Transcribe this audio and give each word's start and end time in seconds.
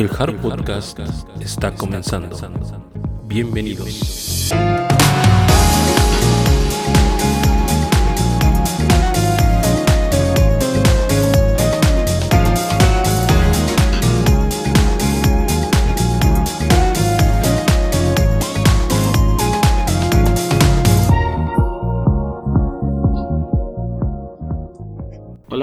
El 0.00 0.08
Hard 0.18 0.36
Podcast 0.36 0.98
está 1.42 1.74
comenzando. 1.74 2.34
Bienvenidos. 3.26 4.50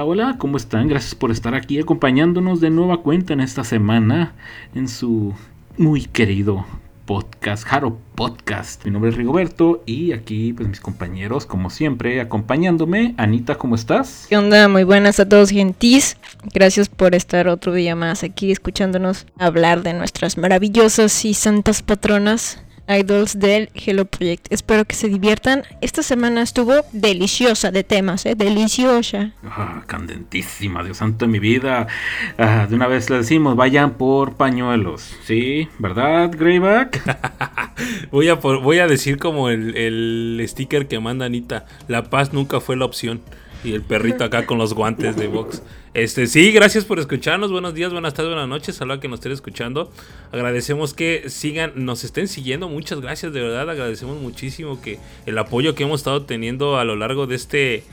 Hola, 0.10 0.38
¿cómo 0.40 0.56
están? 0.56 0.88
Gracias 0.88 1.16
por 1.16 1.32
estar 1.32 1.54
aquí 1.54 1.82
acompañándonos 1.82 2.62
de 2.62 2.70
nueva 2.70 3.02
cuenta 3.02 3.34
en 3.34 3.42
esta 3.42 3.66
semana 3.66 4.36
en 4.74 4.88
su 4.88 5.34
muy 5.78 6.06
querido 6.06 6.66
podcast, 7.06 7.66
Jaro 7.66 7.98
Podcast. 8.16 8.86
Mi 8.86 8.92
nombre 8.92 9.12
es 9.12 9.18
Rigoberto 9.18 9.84
y 9.86 10.14
aquí 10.14 10.54
pues 10.54 10.70
mis 10.70 10.80
compañeros 10.80 11.46
como 11.46 11.70
siempre 11.70 12.22
acompañándome. 12.22 13.16
Anita, 13.18 13.56
¿cómo 13.56 13.76
estás? 13.76 14.28
¿Qué 14.30 14.38
onda? 14.38 14.70
Muy 14.70 14.86
buenas 14.86 15.20
a 15.20 15.28
todos 15.28 15.50
gentis. 15.50 16.16
Gracias 16.54 16.88
por 16.88 17.14
estar 17.14 17.50
otro 17.50 17.74
día 17.74 17.94
más 17.94 18.24
aquí 18.24 18.50
escuchándonos 18.50 19.26
hablar 19.38 19.84
de 19.84 19.92
nuestras 19.92 20.38
maravillosas 20.38 21.26
y 21.26 21.34
santas 21.34 21.82
patronas 21.82 22.64
idols 22.88 23.40
del 23.40 23.70
Hello 23.74 24.06
Project. 24.06 24.48
Espero 24.52 24.86
que 24.86 24.96
se 24.96 25.08
diviertan. 25.10 25.64
Esta 25.82 26.04
semana 26.04 26.42
estuvo 26.42 26.74
deliciosa 26.94 27.72
de 27.72 27.84
temas, 27.84 28.26
¿eh? 28.26 28.36
Deliciosa. 28.36 29.32
Ah, 29.44 29.84
candentísima, 29.88 30.84
Dios 30.84 30.98
santo 30.98 31.26
de 31.26 31.32
mi 31.32 31.40
vida. 31.40 31.88
Ah, 32.38 32.68
de 32.70 32.76
una 32.76 32.88
vez 32.88 33.10
le 33.10 33.18
decimos, 33.18 33.56
vayan 33.56 33.96
por 33.96 34.36
pañuelos. 34.36 35.16
¿Sí? 35.26 35.68
¿Verdad, 35.80 36.32
Greyback? 36.38 37.02
voy, 38.12 38.30
a 38.30 38.40
por- 38.40 38.62
voy 38.62 38.80
a 38.80 38.88
decir 38.88 39.18
como 39.18 39.50
el, 39.50 39.76
el 39.76 40.44
sticker 40.48 40.88
que 40.88 41.00
manda 41.00 41.26
Anita. 41.26 41.66
La 41.88 42.04
paz 42.10 42.34
nunca 42.34 42.60
fue 42.60 42.76
la 42.78 42.86
opción. 42.86 43.22
Y 43.64 43.74
el 43.74 43.82
perrito 43.82 44.24
acá 44.24 44.46
con 44.46 44.58
los 44.58 44.74
guantes 44.74 45.16
de 45.16 45.28
box. 45.28 45.62
Este, 45.94 46.28
sí, 46.28 46.52
gracias 46.52 46.86
por 46.86 47.00
escucharnos. 47.00 47.52
Buenos 47.52 47.74
días, 47.74 47.92
buenas 47.92 48.14
tardes, 48.14 48.32
buenas 48.32 48.48
noches. 48.48 48.80
A 48.82 49.00
que 49.00 49.08
nos 49.08 49.20
estén 49.20 49.32
escuchando. 49.32 49.92
Agradecemos 50.32 50.94
que 50.94 51.30
sigan, 51.30 51.72
nos 51.76 52.04
estén 52.04 52.28
siguiendo. 52.28 52.70
Muchas 52.70 53.02
gracias, 53.02 53.34
de 53.34 53.42
verdad. 53.42 53.70
Agradecemos 53.70 54.22
muchísimo 54.22 54.80
que 54.80 55.00
el 55.26 55.38
apoyo 55.38 55.74
que 55.74 55.84
hemos 55.84 56.02
estado 56.02 56.24
teniendo 56.24 56.78
a 56.78 56.86
lo 56.86 56.96
largo 56.96 57.28
de 57.28 57.36
este. 57.36 57.84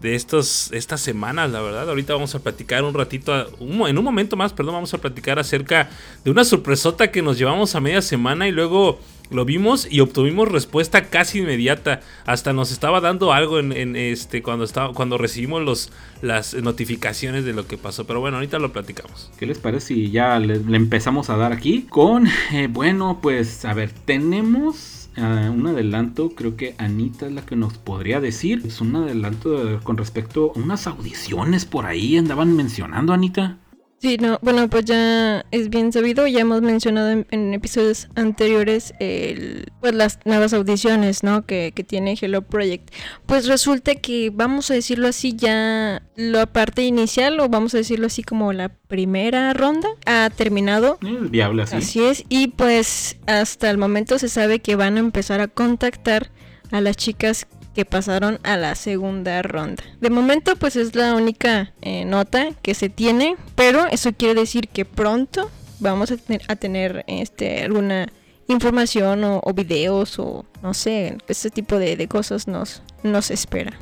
De 0.00 0.16
estos, 0.16 0.70
estas 0.72 1.00
semanas, 1.00 1.50
la 1.50 1.62
verdad. 1.62 1.88
Ahorita 1.88 2.12
vamos 2.12 2.34
a 2.34 2.40
platicar 2.40 2.84
un 2.84 2.92
ratito, 2.92 3.46
en 3.60 3.96
un 3.96 4.04
momento 4.04 4.36
más, 4.36 4.52
perdón, 4.52 4.74
vamos 4.74 4.92
a 4.92 4.98
platicar 4.98 5.38
acerca 5.38 5.88
de 6.24 6.30
una 6.30 6.44
sorpresota 6.44 7.10
que 7.10 7.22
nos 7.22 7.38
llevamos 7.38 7.74
a 7.74 7.80
media 7.80 8.02
semana 8.02 8.46
y 8.46 8.52
luego 8.52 8.98
lo 9.30 9.44
vimos 9.44 9.86
y 9.90 10.00
obtuvimos 10.00 10.48
respuesta 10.48 11.04
casi 11.08 11.38
inmediata. 11.40 12.00
Hasta 12.26 12.52
nos 12.52 12.70
estaba 12.72 13.00
dando 13.00 13.32
algo 13.32 13.58
en, 13.58 13.96
este 13.96 14.42
cuando 14.42 14.64
estaba 14.64 14.92
cuando 14.92 15.18
recibimos 15.18 15.62
los 15.62 15.90
las 16.22 16.54
notificaciones 16.54 17.44
de 17.44 17.52
lo 17.52 17.66
que 17.66 17.76
pasó. 17.78 18.06
Pero 18.06 18.20
bueno, 18.20 18.36
ahorita 18.36 18.58
lo 18.58 18.72
platicamos. 18.72 19.30
¿Qué 19.38 19.46
les 19.46 19.58
parece 19.58 19.86
si 19.88 20.10
ya 20.10 20.38
le, 20.38 20.54
empezamos 20.76 21.30
a 21.30 21.36
dar 21.36 21.52
aquí 21.52 21.82
con, 21.82 22.26
eh, 22.52 22.68
bueno, 22.70 23.18
pues 23.22 23.64
a 23.64 23.74
ver, 23.74 23.92
tenemos 23.92 25.08
ah, 25.16 25.50
un 25.54 25.66
adelanto, 25.66 26.30
creo 26.30 26.56
que 26.56 26.74
Anita 26.78 27.26
es 27.26 27.32
la 27.32 27.44
que 27.44 27.56
nos 27.56 27.78
podría 27.78 28.20
decir, 28.20 28.62
es 28.64 28.80
un 28.80 28.96
adelanto 28.96 29.64
de- 29.64 29.78
con 29.80 29.96
respecto 29.96 30.52
a 30.54 30.58
unas 30.58 30.86
audiciones 30.86 31.64
por 31.64 31.86
ahí, 31.86 32.16
andaban 32.16 32.56
mencionando, 32.56 33.12
Anita. 33.12 33.58
Sí, 33.98 34.18
no, 34.18 34.38
bueno, 34.42 34.68
pues 34.68 34.84
ya 34.84 35.46
es 35.50 35.70
bien 35.70 35.90
sabido, 35.90 36.26
ya 36.26 36.40
hemos 36.40 36.60
mencionado 36.60 37.10
en, 37.10 37.26
en 37.30 37.54
episodios 37.54 38.08
anteriores 38.16 38.92
el, 39.00 39.72
pues 39.80 39.94
las 39.94 40.18
nuevas 40.26 40.52
audiciones, 40.52 41.22
¿no? 41.22 41.46
Que, 41.46 41.72
que 41.74 41.84
tiene 41.84 42.14
Hello 42.20 42.42
Project. 42.42 42.90
Pues 43.24 43.46
resulta 43.46 43.94
que, 43.94 44.30
vamos 44.30 44.70
a 44.70 44.74
decirlo 44.74 45.08
así, 45.08 45.34
ya 45.34 46.02
la 46.16 46.44
parte 46.44 46.82
inicial, 46.82 47.40
o 47.40 47.48
vamos 47.48 47.72
a 47.74 47.78
decirlo 47.78 48.06
así 48.08 48.22
como 48.22 48.52
la 48.52 48.68
primera 48.68 49.54
ronda, 49.54 49.88
ha 50.04 50.28
terminado. 50.36 50.98
Es 51.00 51.30
viable 51.30 51.62
así. 51.62 51.76
Así 51.76 52.04
es, 52.04 52.24
y 52.28 52.48
pues 52.48 53.16
hasta 53.26 53.70
el 53.70 53.78
momento 53.78 54.18
se 54.18 54.28
sabe 54.28 54.58
que 54.58 54.76
van 54.76 54.98
a 54.98 55.00
empezar 55.00 55.40
a 55.40 55.48
contactar 55.48 56.30
a 56.72 56.82
las 56.82 56.96
chicas 56.96 57.46
que 57.74 57.84
pasaron 57.84 58.38
a 58.42 58.56
la 58.56 58.74
segunda 58.74 59.42
ronda. 59.42 59.82
De 60.00 60.10
momento 60.10 60.56
pues 60.56 60.76
es 60.76 60.94
la 60.94 61.14
única 61.14 61.72
eh, 61.82 62.04
nota 62.04 62.50
que 62.62 62.74
se 62.74 62.88
tiene, 62.88 63.36
pero 63.54 63.86
eso 63.86 64.12
quiere 64.12 64.40
decir 64.40 64.68
que 64.68 64.84
pronto 64.84 65.50
vamos 65.80 66.10
a 66.10 66.16
tener, 66.16 66.42
a 66.48 66.56
tener 66.56 67.04
este, 67.06 67.62
alguna 67.62 68.08
información 68.48 69.24
o, 69.24 69.40
videos 69.54 70.18
o 70.18 70.44
no 70.62 70.74
sé, 70.74 71.16
ese 71.28 71.50
tipo 71.50 71.78
de, 71.78 72.06
cosas 72.08 72.46
nos, 72.46 72.82
nos 73.02 73.30
espera. 73.30 73.72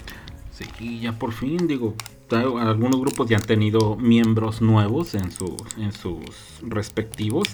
Sí, 0.52 1.00
ya 1.00 1.12
por 1.12 1.32
fin, 1.32 1.66
digo, 1.66 1.94
algunos 2.30 3.00
grupos 3.00 3.28
ya 3.28 3.36
han 3.36 3.42
tenido 3.42 3.96
miembros 3.96 4.62
nuevos 4.62 5.14
en, 5.14 5.30
su, 5.32 5.56
en 5.78 5.92
sus 5.92 6.20
respectivos. 6.62 7.48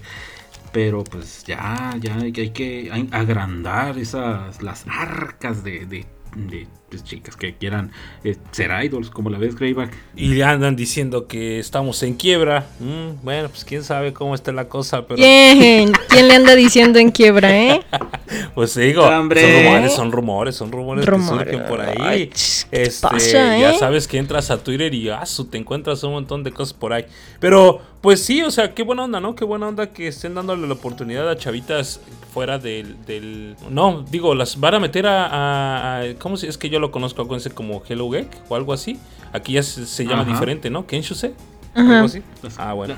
Pero 0.70 1.02
pues 1.02 1.44
ya, 1.46 1.96
ya 1.98 2.16
hay 2.16 2.30
que, 2.30 2.42
hay 2.42 2.50
que 2.50 2.90
agrandar 3.10 3.98
esas, 3.98 4.62
las 4.62 4.84
arcas 4.86 5.64
de, 5.64 6.06
de, 6.36 6.66
pues, 6.90 7.04
chicas 7.04 7.36
que 7.36 7.54
quieran 7.54 7.90
eh, 8.24 8.36
ser 8.50 8.70
idols, 8.84 9.10
como 9.10 9.30
la 9.30 9.38
ves, 9.38 9.54
Greyback. 9.56 9.94
Y 10.16 10.36
ya 10.36 10.50
andan 10.50 10.74
diciendo 10.76 11.26
que 11.26 11.58
estamos 11.58 12.02
en 12.02 12.14
quiebra. 12.14 12.66
Mm, 12.80 13.24
bueno, 13.24 13.48
pues 13.48 13.64
quién 13.64 13.84
sabe 13.84 14.12
cómo 14.12 14.34
está 14.34 14.52
la 14.52 14.68
cosa, 14.68 15.06
pero 15.06 15.16
¿Quién? 15.16 15.92
¿Quién 16.08 16.28
le 16.28 16.34
anda 16.34 16.54
diciendo 16.54 16.98
en 16.98 17.10
quiebra, 17.10 17.56
eh? 17.56 17.80
pues 18.54 18.74
digo, 18.74 19.02
¡Hombre! 19.04 19.40
son 19.42 19.52
rumores, 19.62 19.92
son 19.94 20.10
rumores, 20.12 20.54
son 20.56 20.72
rumores, 20.72 21.06
Rumores. 21.06 21.46
que 21.46 21.52
surgen 21.54 21.68
por 21.68 21.80
ahí. 21.80 21.96
Ay, 22.00 22.26
ch, 22.28 22.64
¿qué 22.70 22.82
Este, 22.82 23.06
pasa, 23.08 23.58
ya 23.58 23.70
eh? 23.72 23.78
sabes 23.78 24.08
que 24.08 24.18
entras 24.18 24.50
a 24.50 24.62
Twitter 24.62 24.92
y 24.94 25.08
ah, 25.10 25.24
su, 25.26 25.46
te 25.46 25.58
encuentras 25.58 26.02
un 26.04 26.12
montón 26.12 26.42
de 26.44 26.52
cosas 26.52 26.72
por 26.74 26.92
ahí. 26.92 27.04
Pero 27.40 27.80
pues 28.00 28.22
sí, 28.24 28.42
o 28.42 28.50
sea, 28.50 28.74
qué 28.74 28.82
buena 28.84 29.04
onda, 29.04 29.18
¿no? 29.20 29.34
Qué 29.34 29.44
buena 29.44 29.66
onda 29.68 29.88
que 29.92 30.06
estén 30.08 30.34
dándole 30.34 30.66
la 30.68 30.74
oportunidad 30.74 31.28
a 31.28 31.36
chavitas 31.36 32.00
fuera 32.32 32.58
del, 32.58 32.94
del... 33.06 33.56
no, 33.70 34.04
digo, 34.08 34.34
las 34.36 34.60
van 34.60 34.74
a 34.76 34.78
meter 34.80 35.06
a, 35.06 35.26
a- 35.26 36.00
a- 36.02 36.14
¿cómo 36.18 36.36
se 36.36 36.46
es 36.48 36.56
que 36.58 36.68
yo 36.70 36.77
lo 36.78 36.90
conozco 36.90 37.22
acuérdense 37.22 37.50
como 37.50 37.82
Hello 37.88 38.10
Geek 38.10 38.28
o 38.48 38.56
algo 38.56 38.72
así? 38.72 38.98
Aquí 39.32 39.54
ya 39.54 39.62
se, 39.62 39.86
se 39.86 40.04
llama 40.04 40.22
Ajá. 40.22 40.32
diferente, 40.32 40.70
¿no? 40.70 40.86
Kenshuse. 40.86 41.32
Ajá. 41.74 41.94
Algo 41.96 42.06
así. 42.06 42.22
Las- 42.42 42.58
Ah, 42.58 42.72
bueno. 42.72 42.94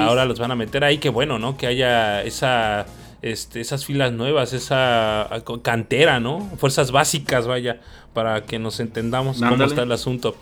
Ahora 0.00 0.24
los 0.24 0.38
van 0.38 0.50
a 0.52 0.54
meter 0.56 0.84
ahí, 0.84 0.98
qué 0.98 1.08
bueno, 1.08 1.38
¿no? 1.38 1.56
Que 1.56 1.66
haya 1.66 2.22
esa, 2.22 2.86
este, 3.22 3.60
esas 3.60 3.84
filas 3.84 4.12
nuevas, 4.12 4.52
esa 4.52 5.22
ah, 5.22 5.42
cantera, 5.62 6.20
¿no? 6.20 6.48
Fuerzas 6.58 6.90
básicas, 6.92 7.46
vaya, 7.46 7.80
para 8.14 8.44
que 8.44 8.58
nos 8.58 8.80
entendamos 8.80 9.38
cómo 9.40 9.64
está 9.64 9.82
el 9.82 9.92
asunto. 9.92 10.36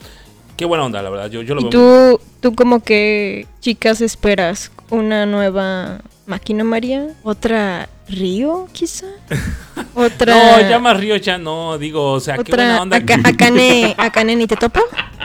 Qué 0.56 0.64
buena 0.64 0.84
onda, 0.84 1.00
la 1.02 1.10
verdad. 1.10 1.30
Yo, 1.30 1.42
yo 1.42 1.54
lo 1.54 1.60
¿Y 1.60 1.64
veo. 1.64 1.70
tú, 1.70 2.20
tú 2.40 2.54
como 2.54 2.80
que, 2.80 3.46
chicas, 3.60 4.00
esperas 4.00 4.72
una 4.90 5.24
nueva 5.24 6.00
Máquina 6.28 6.62
María? 6.62 7.08
¿Otra 7.22 7.88
Río, 8.06 8.68
quizá? 8.72 9.06
¿Otra...? 9.94 10.34
No, 10.62 10.68
ya 10.68 10.78
más 10.78 10.98
río 11.00 11.16
ya 11.16 11.38
no, 11.38 11.78
digo, 11.78 12.12
o 12.12 12.20
sea, 12.20 12.36
qué 12.36 12.52
buena 12.52 12.74
¿Otra 12.74 12.82
onda. 12.82 12.96
Aka- 12.98 13.20
Akane, 13.24 13.94
Akane 13.96 14.36
ni 14.36 14.46
te 14.46 14.56
topo? 14.56 14.80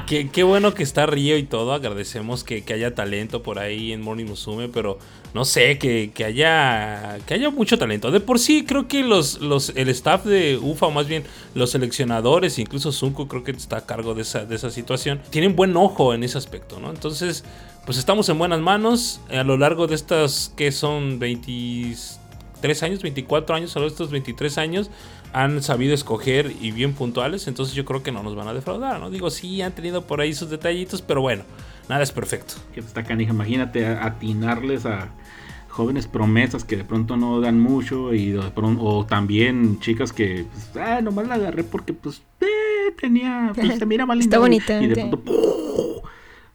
Qué, 0.08 0.30
qué 0.30 0.44
bueno 0.44 0.74
que 0.74 0.84
está 0.84 1.06
Río 1.06 1.38
y 1.38 1.44
todo. 1.44 1.74
Agradecemos 1.74 2.44
que, 2.44 2.64
que 2.64 2.74
haya 2.74 2.94
talento 2.96 3.42
por 3.44 3.60
ahí 3.60 3.92
en 3.94 4.02
Morning 4.02 4.26
Musume, 4.26 4.68
pero 4.70 4.98
no 5.34 5.46
sé, 5.46 5.78
que, 5.78 6.12
que 6.14 6.26
haya 6.26 7.20
que 7.26 7.34
haya 7.34 7.50
mucho 7.50 7.78
talento. 7.78 8.12
De 8.12 8.20
por 8.20 8.38
sí, 8.40 8.66
creo 8.66 8.88
que 8.88 9.04
los, 9.04 9.40
los 9.40 9.72
el 9.76 9.90
staff 9.90 10.26
de 10.26 10.58
UFA, 10.62 10.88
o 10.88 10.92
más 10.92 11.08
bien 11.08 11.24
los 11.56 11.72
seleccionadores, 11.72 12.60
incluso 12.60 12.92
Sunko, 12.92 13.28
creo 13.28 13.44
que 13.44 13.52
está 13.52 13.78
a 13.78 13.86
cargo 13.86 14.14
de 14.14 14.24
esa, 14.24 14.46
de 14.46 14.56
esa 14.56 14.70
situación, 14.70 15.22
tienen 15.30 15.56
buen 15.56 15.76
ojo 15.78 16.14
en 16.14 16.24
ese 16.24 16.38
aspecto, 16.38 16.80
¿no? 16.80 16.90
Entonces, 16.90 17.44
pues 17.86 17.98
estamos 17.98 18.30
en 18.30 18.38
buenas 18.38 18.62
manos 18.62 19.20
a 19.30 19.44
lo 19.44 19.58
largo 19.58 19.88
de 19.88 19.96
estas 19.96 20.54
que 20.56 20.72
son 20.72 21.20
23 21.20 22.84
años, 22.84 23.02
24 23.02 23.56
años, 23.56 23.76
a 23.76 23.80
lo 23.80 23.86
largo 23.86 23.98
de 23.98 24.04
estos 24.04 24.12
23 24.12 24.58
años 24.58 24.90
han 25.34 25.64
sabido 25.64 25.94
escoger 25.94 26.54
y 26.62 26.72
bien 26.72 26.94
puntuales, 26.94 27.48
entonces 27.48 27.76
yo 27.76 27.86
creo 27.86 28.04
que 28.04 28.12
no 28.12 28.22
nos 28.22 28.36
van 28.36 28.48
a 28.48 28.54
defraudar, 28.54 29.00
¿no? 29.00 29.10
Digo, 29.10 29.32
sí, 29.32 29.62
han 29.64 29.74
tenido 29.74 30.06
por 30.06 30.22
ahí 30.22 30.34
sus 30.34 30.50
detallitos, 30.50 31.02
pero 31.02 31.22
bueno, 31.22 31.44
nada 31.90 32.04
es 32.04 32.12
perfecto. 32.12 32.54
Que 32.74 32.82
está 32.82 33.04
canija, 33.04 33.34
imagínate 33.34 33.88
atinarles 33.88 34.86
a 34.86 35.10
jóvenes 35.70 36.06
promesas 36.06 36.64
que 36.64 36.78
de 36.78 36.84
pronto 36.84 37.18
no 37.18 37.42
dan 37.42 37.60
mucho 37.60 38.14
y 38.14 38.30
de 38.30 38.52
pronto, 38.52 38.84
o 38.84 39.06
también 39.08 39.80
chicas 39.80 40.14
que 40.14 40.46
pues, 40.54 40.86
ah, 40.86 41.02
nomás 41.02 41.28
la 41.28 41.34
agarré 41.34 41.64
porque 41.64 41.94
pues 41.94 42.22
eh, 42.42 42.94
tenía 43.02 43.54
pues, 43.56 43.76
se 43.80 43.86
miraba 43.88 44.14
linda 44.14 44.36
Está 44.36 44.40
bonita, 44.40 44.80
y 44.84 44.88
de 44.88 44.94
pronto 44.94 45.20
¡pum! 45.20 46.04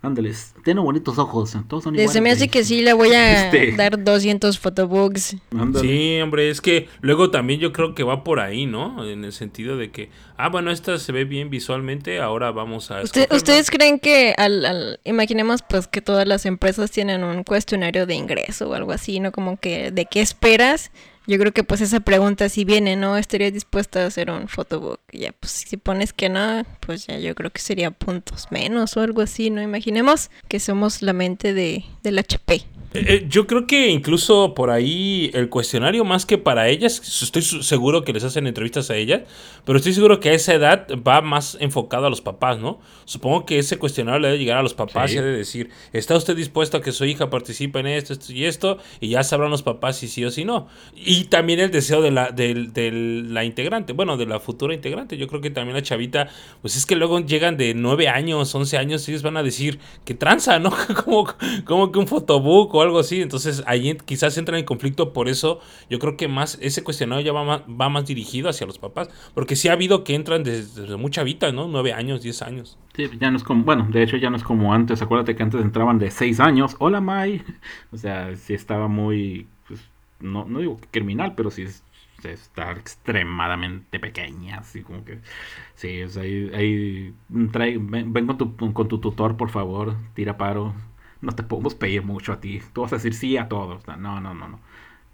Ándeles, 0.01 0.55
tiene 0.65 0.81
bonitos 0.81 1.19
ojos, 1.19 1.57
todos 1.67 1.83
son 1.83 1.97
Se 1.97 2.03
iguales. 2.03 2.23
me 2.23 2.31
hace 2.31 2.47
que 2.47 2.63
sí 2.63 2.83
le 2.83 2.93
voy 2.93 3.13
a 3.15 3.47
Este. 3.51 3.73
dar 3.77 4.03
200 4.05 4.57
photobooks. 4.57 5.37
Ándale. 5.51 5.89
Sí, 5.89 6.21
hombre, 6.21 6.51
es 6.51 6.61
que 6.61 6.89
luego 7.01 7.33
también 7.33 7.59
yo 7.59 7.73
creo 7.73 7.97
que 7.97 8.05
va 8.05 8.23
por 8.23 8.39
ahí, 8.39 8.67
¿no? 8.67 9.05
En 9.05 9.25
el 9.25 9.33
sentido 9.33 9.77
de 9.77 9.91
que, 9.91 10.09
ah, 10.37 10.51
bueno, 10.51 10.71
esta 10.71 10.99
se 10.99 11.11
ve 11.11 11.25
bien 11.25 11.51
visualmente, 11.51 12.21
ahora 12.21 12.53
vamos 12.53 12.93
a... 12.93 13.03
Usted-. 13.03 13.27
¿Ustedes 13.35 13.73
creen 13.73 13.99
que 13.99 14.35
al, 14.39 14.65
al- 14.67 15.01
imaginemos 15.03 15.63
pues 15.69 15.89
que 15.89 16.01
todas 16.01 16.29
las 16.29 16.47
empresas 16.47 16.93
tienen 16.93 17.25
un 17.25 17.43
cuestionario 17.43 18.07
de 18.07 18.15
ingreso 18.15 18.71
o 18.71 18.75
algo 18.75 18.93
así, 18.93 19.19
¿no? 19.19 19.33
Como 19.33 19.57
que 19.57 19.91
de 19.91 20.07
qué 20.07 20.21
esperas? 20.21 20.93
Yo 21.29 21.39
creo 21.39 21.53
que 21.53 21.63
pues 21.63 21.83
esa 21.83 22.01
pregunta 22.01 22.49
si 22.49 22.65
viene, 22.65 22.97
¿no? 22.97 23.19
¿Estarías 23.19 23.53
dispuesta 23.53 24.03
a 24.03 24.07
hacer 24.07 24.31
un 24.31 24.49
photobook? 24.49 25.01
Ya, 25.13 25.33
pues 25.33 25.53
si 25.53 25.77
pones 25.77 26.15
que 26.15 26.31
no, 26.31 26.65
pues 26.81 27.07
ya 27.07 27.19
yo 27.19 27.35
creo 27.35 27.51
que 27.51 27.61
sería 27.61 27.91
puntos 27.91 28.47
menos 28.51 28.97
o 28.97 29.03
algo 29.03 29.21
así, 29.21 29.51
¿no? 29.51 29.61
Imaginemos 29.61 30.31
que 30.49 30.59
somos 30.59 31.03
la 31.03 31.13
mente 31.13 31.53
de, 31.53 31.85
del 32.03 32.19
HP. 32.19 32.65
Eh, 32.95 33.05
eh, 33.07 33.27
yo 33.29 33.47
creo 33.47 33.67
que 33.67 33.89
incluso 33.89 34.55
por 34.55 34.71
ahí 34.71 35.31
el 35.35 35.51
cuestionario 35.51 36.05
más 36.05 36.25
que 36.25 36.39
para 36.39 36.69
ellas, 36.69 37.23
estoy 37.23 37.43
seguro 37.43 38.03
que 38.03 38.15
les 38.15 38.25
hacen 38.25 38.47
entrevistas 38.47 38.91
a 38.91 38.97
ellas, 38.97 39.23
pero 39.67 39.77
estoy 39.77 39.93
seguro 39.93 40.21
que 40.21 40.31
a 40.31 40.33
esa 40.33 40.55
edad 40.55 40.87
va 41.07 41.21
más 41.21 41.59
enfocado 41.61 42.07
a 42.07 42.11
los 42.11 42.23
papás, 42.23 42.59
¿no? 42.59 42.81
Supongo 43.05 43.45
que 43.45 43.59
ese 43.59 43.77
cuestionario 43.79 44.21
le 44.21 44.29
debe 44.29 44.39
llegar 44.39 44.57
a 44.57 44.63
los 44.63 44.73
papás 44.73 45.11
Sí. 45.11 45.17
y 45.17 45.19
ha 45.19 45.23
de 45.23 45.37
decir, 45.37 45.69
¿está 45.93 46.17
usted 46.17 46.35
dispuesto 46.35 46.79
a 46.79 46.81
que 46.81 46.93
su 46.93 47.05
hija 47.05 47.29
participe 47.29 47.79
en 47.81 47.89
esto, 47.89 48.15
esto 48.15 48.33
y 48.33 48.47
esto? 48.47 48.79
Y 49.01 49.09
ya 49.11 49.23
sabrán 49.23 49.51
los 49.51 49.63
papás 49.63 49.99
si 49.99 50.09
sí 50.09 50.25
o 50.25 50.31
si 50.31 50.47
no. 50.47 50.69
Y 50.97 51.25
también 51.25 51.61
el 51.61 51.71
deseo 51.71 52.01
de 52.01 52.11
la, 52.11 52.31
de 52.31 52.55
la 53.29 53.45
integrante, 53.45 53.93
bueno, 53.93 54.17
de 54.17 54.25
la 54.25 54.41
futura 54.41 54.73
integrante. 54.73 55.19
Yo 55.19 55.27
creo 55.27 55.43
que 55.43 55.51
también 55.51 55.75
la 55.77 55.83
chavita, 55.83 56.29
pues 56.63 56.77
es 56.77 56.87
que 56.87 56.97
luego 56.97 57.21
llegan 57.21 57.59
de 57.59 57.75
9 57.75 58.09
años, 58.09 58.55
11 58.55 58.79
años, 58.79 59.07
y 59.07 59.13
ellos 59.13 59.23
van 59.23 59.37
a 59.37 59.43
decir, 59.43 59.79
que 60.07 60.15
tranza, 60.15 60.59
¿no? 60.59 60.73
como, 61.05 61.27
como 61.67 61.93
que 61.93 61.99
un 61.99 62.07
fotobook 62.07 62.78
algo 62.83 62.99
así. 62.99 63.21
Entonces 63.23 63.63
ahí 63.67 63.97
quizás 64.05 64.37
entran 64.39 64.59
en 64.59 64.65
conflicto, 64.65 65.13
por 65.13 65.29
eso 65.29 65.61
yo 65.91 65.99
creo 65.99 66.17
que 66.17 66.29
más 66.29 66.59
ese 66.61 66.83
cuestionario 66.83 67.25
ya 67.25 67.33
va 67.33 67.45
más, 67.45 67.63
va 67.63 67.89
más 67.89 68.07
dirigido 68.07 68.49
hacia 68.49 68.67
los 68.67 68.79
papás. 68.79 69.09
Porque 69.35 69.57
sí 69.57 69.69
ha 69.69 69.73
habido 69.73 70.05
que 70.05 70.15
entran 70.15 70.45
desde, 70.45 70.97
muy 70.97 71.11
chavita, 71.11 71.53
¿no? 71.53 71.69
9 71.69 71.93
años, 71.93 72.23
10 72.23 72.43
años. 72.43 72.79
Sí, 72.95 73.09
ya 73.21 73.31
no 73.31 73.37
es 73.37 73.45
como, 73.45 73.65
bueno, 73.65 73.87
de 73.91 74.03
hecho 74.03 74.17
ya 74.17 74.31
no 74.31 74.37
es 74.37 74.43
como 74.43 74.73
antes. 74.73 75.03
Acuérdate 75.03 75.37
que 75.37 75.43
antes 75.43 75.61
entraban 75.61 75.99
de 75.99 76.11
6 76.11 76.41
años. 76.41 76.77
Hola, 76.79 77.01
Mai. 77.01 77.43
O 77.93 77.97
sea, 77.97 78.35
sí 78.37 78.55
estaba 78.55 78.89
muy, 78.89 79.47
pues, 79.67 79.81
no, 80.21 80.45
no 80.45 80.61
digo 80.61 80.79
criminal, 80.91 81.35
pero 81.37 81.51
sí 81.51 81.63
es, 81.63 81.83
está 82.25 82.73
extremadamente 82.73 84.01
pequeña. 84.01 84.59
Así 84.59 84.83
como 84.83 85.05
que, 85.05 85.21
sí, 85.75 86.03
ahí, 86.19 86.51
ahí, 86.55 87.15
trae, 87.53 87.79
ven, 87.79 88.13
ven 88.13 88.27
con, 88.27 88.39
tu, 88.39 88.57
con 88.73 88.89
tu 88.89 88.99
tutor, 88.99 89.37
por 89.37 89.51
favor, 89.51 89.97
tira 90.15 90.37
paro. 90.37 90.75
No 91.21 91.33
te 91.33 91.43
podemos 91.43 91.75
pedir 91.75 92.03
mucho 92.03 92.33
a 92.33 92.41
ti. 92.41 92.61
Tú 92.73 92.83
vas 92.83 92.93
a 92.93 92.97
decir 92.97 93.15
sí 93.15 93.37
a 93.37 93.49
todos. 93.49 93.87
No, 93.87 93.97
no, 94.21 94.35
no, 94.35 94.49
no. 94.49 94.61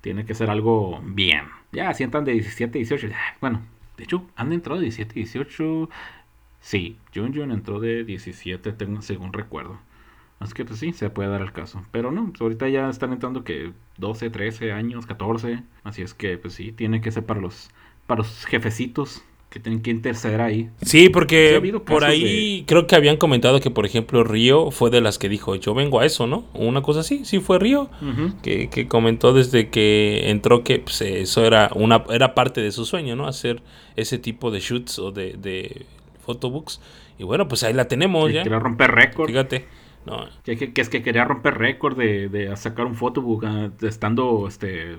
Tiene 0.01 0.25
que 0.27 0.35
ser 0.35 0.51
algo 0.51 1.01
bien. 1.05 1.47
Ya, 1.73 1.93
si 1.95 2.05
entran 2.05 2.25
de 2.25 2.33
17, 2.33 2.79
18. 2.79 3.09
ya, 3.09 3.19
Bueno, 3.41 3.62
de 3.97 4.05
hecho, 4.05 4.27
han 4.37 4.53
entrado 4.53 4.81
de 4.81 4.85
17, 4.85 5.15
18. 5.15 5.89
Sí, 6.61 6.99
Jun 7.15 7.35
Jun 7.35 7.53
entró 7.53 7.81
de 7.81 8.05
17, 8.05 8.73
tengo, 8.73 9.03
según 9.03 9.33
recuerdo. 9.33 9.79
Así 10.41 10.53
que 10.55 10.65
pues 10.65 10.81
sí, 10.81 10.93
se 10.93 11.11
puede 11.11 11.31
dar 11.31 11.43
el 11.43 11.53
caso. 11.53 11.83
Pero 11.93 12.11
no, 12.12 12.27
pues 12.29 12.41
ahorita 12.41 12.69
ya 12.69 12.89
están 12.91 13.12
entrando 13.12 13.45
que 13.45 13.73
12, 13.99 14.31
13 14.31 14.73
años, 14.73 15.06
14. 15.06 15.62
Así 15.85 16.03
es 16.03 16.15
que 16.15 16.39
pues 16.39 16.55
sí, 16.55 16.73
tiene 16.73 17.01
que 17.01 17.11
ser 17.12 17.25
para 17.27 17.41
los, 17.41 17.71
para 18.06 18.19
los 18.19 18.45
jefecitos 18.47 19.25
que 19.55 19.61
tienen 19.61 19.83
que 19.83 19.93
interceder 19.93 20.41
ahí. 20.41 20.69
Sí, 20.83 21.05
Sí, 21.05 21.09
porque 21.11 21.56
ha 21.56 21.81
por 21.81 22.05
ahí 22.05 22.65
creo 22.67 22.89
que 22.89 22.97
habían 22.97 23.19
comentado 23.19 23.61
que, 23.61 23.71
por 23.71 23.87
ejemplo, 23.87 24.25
Río 24.25 24.73
fue 24.73 24.91
de 24.91 25.01
las 25.01 25.17
que 25.17 25.29
dijo, 25.29 25.55
yo 25.55 25.75
vengo 25.75 26.01
a 26.01 26.05
eso, 26.06 26.27
¿no? 26.27 26.45
Una 26.55 26.83
cosa 26.83 27.01
así, 27.01 27.25
sí 27.25 27.39
fue 27.39 27.61
Río. 27.61 27.89
Que, 28.43 28.69
que 28.69 28.89
comentó 28.89 29.33
desde 29.33 29.69
que 29.71 30.29
entró 30.31 30.65
que 30.65 30.81
pues, 30.81 31.01
eso 31.03 31.45
era 31.45 31.71
una 31.77 32.03
era 32.11 32.35
parte 32.35 32.62
de 32.62 32.73
su 32.73 32.85
sueño, 32.85 33.15
¿no? 33.15 33.29
Hacer 33.29 33.62
ese 33.95 34.19
tipo 34.19 34.51
de 34.51 34.59
shoots 34.59 34.99
o 34.99 35.12
de, 35.12 35.35
de 35.35 35.87
photobooks. 36.27 36.81
Y 37.17 37.23
bueno, 37.23 37.47
pues 37.47 37.62
ahí 37.62 37.75
la 37.75 37.87
tenemos 37.87 38.27
Que 38.27 38.35
ya. 38.35 38.43
quería 38.43 38.59
romper 38.59 38.91
récord. 38.91 39.29
Fíjate. 39.29 39.67
No, 40.06 40.27
Que, 40.45 40.56
que- 40.59 40.73
que 40.75 40.81
es 40.83 40.89
que 40.91 41.03
quería 41.03 41.25
romper 41.25 41.56
récord 41.56 41.97
de, 41.97 42.29
de 42.29 42.55
sacar 42.56 42.85
un 42.85 42.95
photobook 42.95 43.45
ah, 43.47 43.71
estando 43.83 44.47
este 44.47 44.99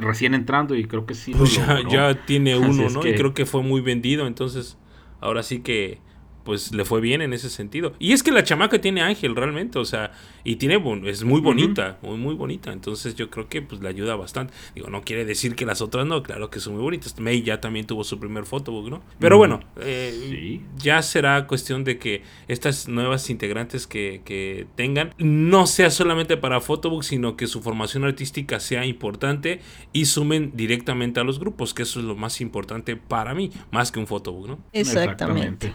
recién 0.00 0.34
entrando 0.34 0.74
y 0.74 0.84
creo 0.86 1.06
que 1.06 1.14
sí 1.14 1.32
lo 1.32 1.38
pues 1.38 1.54
ya, 1.54 1.74
logró. 1.74 1.90
ya 1.90 2.26
tiene 2.26 2.56
uno, 2.58 2.88
¿no? 2.90 3.00
que- 3.00 3.10
Y 3.10 3.14
creo 3.14 3.32
que 3.32 3.46
fue 3.46 3.62
muy 3.62 3.80
vendido, 3.80 4.26
entonces 4.26 4.76
ahora 5.20 5.42
sí 5.44 5.60
que 5.60 5.98
pues 6.44 6.72
le 6.72 6.84
fue 6.84 7.00
bien 7.00 7.22
en 7.22 7.32
ese 7.32 7.50
sentido. 7.50 7.94
Y 7.98 8.12
es 8.12 8.22
que 8.22 8.32
la 8.32 8.42
chamaca 8.42 8.80
tiene 8.80 9.02
ángel 9.02 9.36
realmente, 9.36 9.78
o 9.78 9.84
sea, 9.84 10.12
y 10.44 10.56
tiene 10.56 10.80
es 11.04 11.24
muy 11.24 11.40
bonita, 11.40 11.98
muy 12.02 12.16
muy 12.16 12.34
bonita, 12.34 12.72
entonces 12.72 13.14
yo 13.14 13.30
creo 13.30 13.48
que 13.48 13.62
pues 13.62 13.80
le 13.80 13.88
ayuda 13.88 14.16
bastante. 14.16 14.54
Digo, 14.74 14.88
no 14.88 15.02
quiere 15.02 15.24
decir 15.24 15.54
que 15.54 15.66
las 15.66 15.80
otras 15.82 16.06
no, 16.06 16.22
claro 16.22 16.50
que 16.50 16.60
son 16.60 16.74
muy 16.74 16.82
bonitas. 16.82 17.18
May 17.18 17.42
ya 17.42 17.60
también 17.60 17.86
tuvo 17.86 18.04
su 18.04 18.18
primer 18.18 18.44
photobook, 18.44 18.88
¿no? 18.88 19.02
Pero 19.18 19.36
bueno, 19.36 19.60
eh, 19.80 20.12
sí. 20.30 20.62
ya 20.78 21.02
será 21.02 21.46
cuestión 21.46 21.84
de 21.84 21.98
que 21.98 22.22
estas 22.48 22.88
nuevas 22.88 23.28
integrantes 23.30 23.86
que, 23.86 24.22
que 24.24 24.66
tengan 24.76 25.14
no 25.18 25.66
sea 25.66 25.90
solamente 25.90 26.36
para 26.36 26.60
photobook, 26.60 27.02
sino 27.02 27.36
que 27.36 27.46
su 27.46 27.60
formación 27.60 28.04
artística 28.04 28.60
sea 28.60 28.84
importante 28.86 29.60
y 29.92 30.06
sumen 30.06 30.52
directamente 30.54 31.20
a 31.20 31.24
los 31.24 31.38
grupos, 31.38 31.74
que 31.74 31.82
eso 31.82 32.00
es 32.00 32.06
lo 32.06 32.16
más 32.16 32.40
importante 32.40 32.96
para 32.96 33.34
mí, 33.34 33.50
más 33.70 33.92
que 33.92 33.98
un 33.98 34.06
photobook, 34.06 34.48
¿no? 34.48 34.58
Exactamente. 34.72 35.72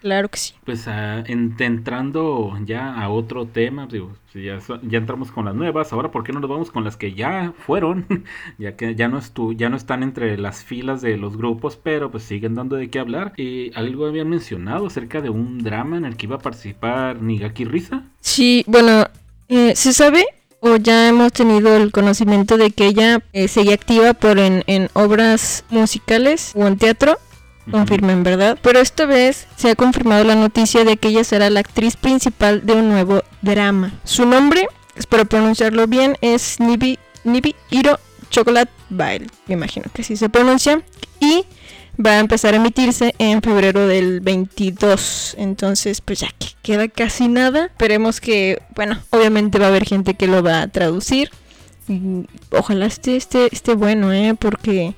Claro 0.00 0.28
que 0.30 0.38
sí. 0.38 0.54
Pues 0.64 0.88
ah, 0.88 1.22
en- 1.26 1.54
entrando 1.58 2.56
ya 2.64 2.94
a 2.94 3.10
otro 3.10 3.46
tema, 3.46 3.86
digo, 3.86 4.12
ya, 4.34 4.58
ya 4.82 4.98
entramos 4.98 5.30
con 5.30 5.44
las 5.44 5.54
nuevas, 5.54 5.92
ahora 5.92 6.10
¿por 6.10 6.24
qué 6.24 6.32
no 6.32 6.40
nos 6.40 6.48
vamos 6.48 6.70
con 6.70 6.84
las 6.84 6.96
que 6.96 7.12
ya 7.12 7.52
fueron? 7.66 8.06
ya 8.58 8.76
que 8.76 8.94
ya 8.94 9.08
no, 9.08 9.18
estu 9.18 9.52
ya 9.52 9.68
no 9.68 9.76
están 9.76 10.02
entre 10.02 10.38
las 10.38 10.64
filas 10.64 11.02
de 11.02 11.18
los 11.18 11.36
grupos, 11.36 11.76
pero 11.76 12.10
pues 12.10 12.22
siguen 12.24 12.54
dando 12.54 12.76
de 12.76 12.88
qué 12.88 12.98
hablar. 12.98 13.34
Y 13.36 13.72
algo 13.74 14.06
habían 14.06 14.30
mencionado 14.30 14.86
acerca 14.86 15.20
de 15.20 15.28
un 15.28 15.62
drama 15.62 15.98
en 15.98 16.06
el 16.06 16.16
que 16.16 16.26
iba 16.26 16.36
a 16.36 16.40
participar 16.40 17.20
Nigaki 17.20 17.64
Risa. 17.66 18.04
Sí, 18.20 18.64
bueno, 18.66 19.04
eh, 19.48 19.74
¿se 19.76 19.92
sabe 19.92 20.24
o 20.60 20.76
ya 20.76 21.08
hemos 21.08 21.32
tenido 21.32 21.76
el 21.76 21.92
conocimiento 21.92 22.56
de 22.56 22.70
que 22.70 22.86
ella 22.86 23.22
eh, 23.32 23.48
seguía 23.48 23.74
activa 23.74 24.14
por 24.14 24.38
en, 24.38 24.62
en 24.66 24.88
obras 24.94 25.64
musicales 25.70 26.52
o 26.54 26.66
en 26.66 26.78
teatro? 26.78 27.18
Confirmen, 27.70 28.22
¿verdad? 28.22 28.58
Pero 28.62 28.80
esta 28.80 29.06
vez 29.06 29.46
se 29.56 29.70
ha 29.70 29.74
confirmado 29.74 30.24
la 30.24 30.34
noticia 30.34 30.84
de 30.84 30.96
que 30.96 31.08
ella 31.08 31.24
será 31.24 31.50
la 31.50 31.60
actriz 31.60 31.96
principal 31.96 32.64
de 32.64 32.74
un 32.74 32.88
nuevo 32.88 33.22
drama. 33.42 33.92
Su 34.04 34.26
nombre, 34.26 34.68
espero 34.96 35.24
pronunciarlo 35.24 35.86
bien, 35.86 36.16
es 36.20 36.58
Nibi, 36.60 36.98
Nibi 37.24 37.54
Hiro 37.70 37.98
Chocolate 38.30 38.72
Baile. 38.88 39.26
Me 39.46 39.54
imagino 39.54 39.86
que 39.92 40.02
así 40.02 40.16
se 40.16 40.28
pronuncia. 40.28 40.82
Y 41.20 41.44
va 42.04 42.12
a 42.12 42.18
empezar 42.18 42.54
a 42.54 42.56
emitirse 42.56 43.14
en 43.18 43.42
febrero 43.42 43.86
del 43.86 44.20
22. 44.20 45.36
Entonces, 45.38 46.00
pues 46.00 46.20
ya 46.20 46.28
que 46.38 46.48
queda 46.62 46.88
casi 46.88 47.28
nada. 47.28 47.66
Esperemos 47.66 48.20
que, 48.20 48.62
bueno, 48.74 48.98
obviamente 49.10 49.58
va 49.58 49.66
a 49.66 49.68
haber 49.68 49.84
gente 49.84 50.14
que 50.14 50.26
lo 50.26 50.42
va 50.42 50.62
a 50.62 50.68
traducir. 50.68 51.30
Y 51.88 52.26
ojalá 52.50 52.86
esté, 52.86 53.16
esté, 53.16 53.48
esté 53.52 53.74
bueno, 53.74 54.12
¿eh? 54.12 54.34
Porque 54.38 54.94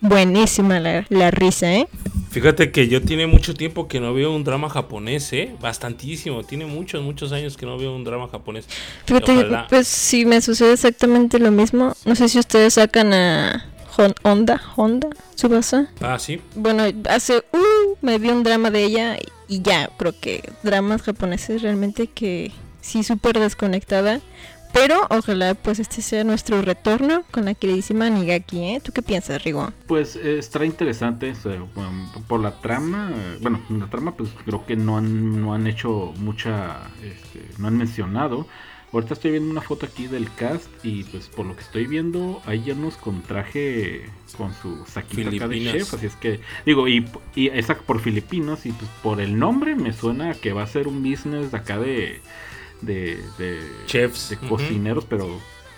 buenísima 0.00 0.80
la, 0.80 1.06
la 1.08 1.30
risa, 1.30 1.72
¿eh? 1.74 1.88
Fíjate 2.30 2.70
que 2.70 2.88
yo 2.88 3.00
tiene 3.02 3.26
mucho 3.26 3.54
tiempo 3.54 3.88
que 3.88 3.98
no 3.98 4.12
veo 4.12 4.34
un 4.34 4.44
drama 4.44 4.68
japonés, 4.68 5.32
¿eh? 5.32 5.54
Bastantísimo, 5.60 6.44
tiene 6.44 6.66
muchos, 6.66 7.02
muchos 7.02 7.32
años 7.32 7.56
que 7.56 7.64
no 7.64 7.78
veo 7.78 7.94
un 7.96 8.04
drama 8.04 8.28
japonés. 8.28 8.66
Fíjate, 9.06 9.32
Ojalá. 9.32 9.66
pues 9.68 9.88
sí, 9.88 10.26
me 10.26 10.40
sucede 10.42 10.74
exactamente 10.74 11.38
lo 11.38 11.50
mismo. 11.50 11.94
No 12.04 12.14
sé 12.14 12.28
si 12.28 12.38
ustedes 12.38 12.74
sacan 12.74 13.14
a 13.14 13.64
Hon- 13.96 14.14
Honda, 14.22 14.60
Honda, 14.76 15.08
Tsubasa. 15.34 15.88
Ah, 16.02 16.18
sí. 16.18 16.40
Bueno, 16.54 16.84
hace, 17.08 17.38
uh, 17.38 17.96
me 18.02 18.18
vi 18.18 18.28
un 18.28 18.42
drama 18.42 18.70
de 18.70 18.84
ella 18.84 19.16
y 19.48 19.62
ya, 19.62 19.88
creo 19.96 20.12
que 20.20 20.42
dramas 20.62 21.00
japoneses 21.02 21.62
realmente 21.62 22.06
que 22.08 22.52
sí, 22.82 23.02
súper 23.02 23.38
desconectada. 23.38 24.20
Pero 24.76 25.06
ojalá 25.08 25.54
pues 25.54 25.78
este 25.78 26.02
sea 26.02 26.22
nuestro 26.22 26.60
retorno 26.60 27.22
con 27.30 27.46
la 27.46 27.54
queridísima 27.54 28.10
Nigaki, 28.10 28.62
¿eh? 28.62 28.80
¿Tú 28.84 28.92
qué 28.92 29.00
piensas, 29.00 29.42
Rigo? 29.42 29.72
Pues 29.86 30.16
eh, 30.16 30.38
estará 30.38 30.66
interesante 30.66 31.32
um, 31.54 32.22
por 32.24 32.40
la 32.40 32.60
trama. 32.60 33.10
eh, 33.14 33.38
Bueno, 33.40 33.62
la 33.70 33.86
trama 33.86 34.14
pues 34.14 34.28
creo 34.44 34.66
que 34.66 34.76
no 34.76 34.98
han, 34.98 35.40
no 35.40 35.54
han 35.54 35.66
hecho 35.66 36.12
mucha, 36.18 36.76
este, 37.02 37.42
no 37.56 37.68
han 37.68 37.78
mencionado. 37.78 38.46
Ahorita 38.92 39.14
estoy 39.14 39.30
viendo 39.30 39.50
una 39.50 39.62
foto 39.62 39.86
aquí 39.86 40.08
del 40.08 40.30
cast 40.34 40.68
y 40.84 41.04
pues 41.04 41.28
por 41.28 41.46
lo 41.46 41.56
que 41.56 41.62
estoy 41.62 41.86
viendo 41.86 42.42
hay 42.44 42.62
llenos 42.62 42.98
con 42.98 43.22
traje 43.22 44.10
con 44.36 44.54
su 44.54 44.84
saquito 44.86 45.28
acá 45.30 45.48
de 45.48 45.60
chef, 45.72 45.94
así 45.94 46.06
es 46.06 46.14
que 46.16 46.40
digo 46.66 46.86
y, 46.86 47.06
y 47.34 47.48
esa 47.48 47.76
por 47.76 48.00
filipinos 48.00 48.64
y 48.64 48.72
pues 48.72 48.90
por 49.02 49.20
el 49.20 49.38
nombre 49.38 49.74
me 49.74 49.92
suena 49.92 50.34
que 50.34 50.52
va 50.52 50.62
a 50.62 50.66
ser 50.66 50.86
un 50.86 51.02
business 51.02 51.50
de 51.50 51.56
acá 51.56 51.78
de 51.78 52.20
de, 52.82 53.22
de 53.38 53.60
Chefs. 53.86 54.30
de 54.30 54.36
cocineros, 54.36 55.04
pero 55.04 55.28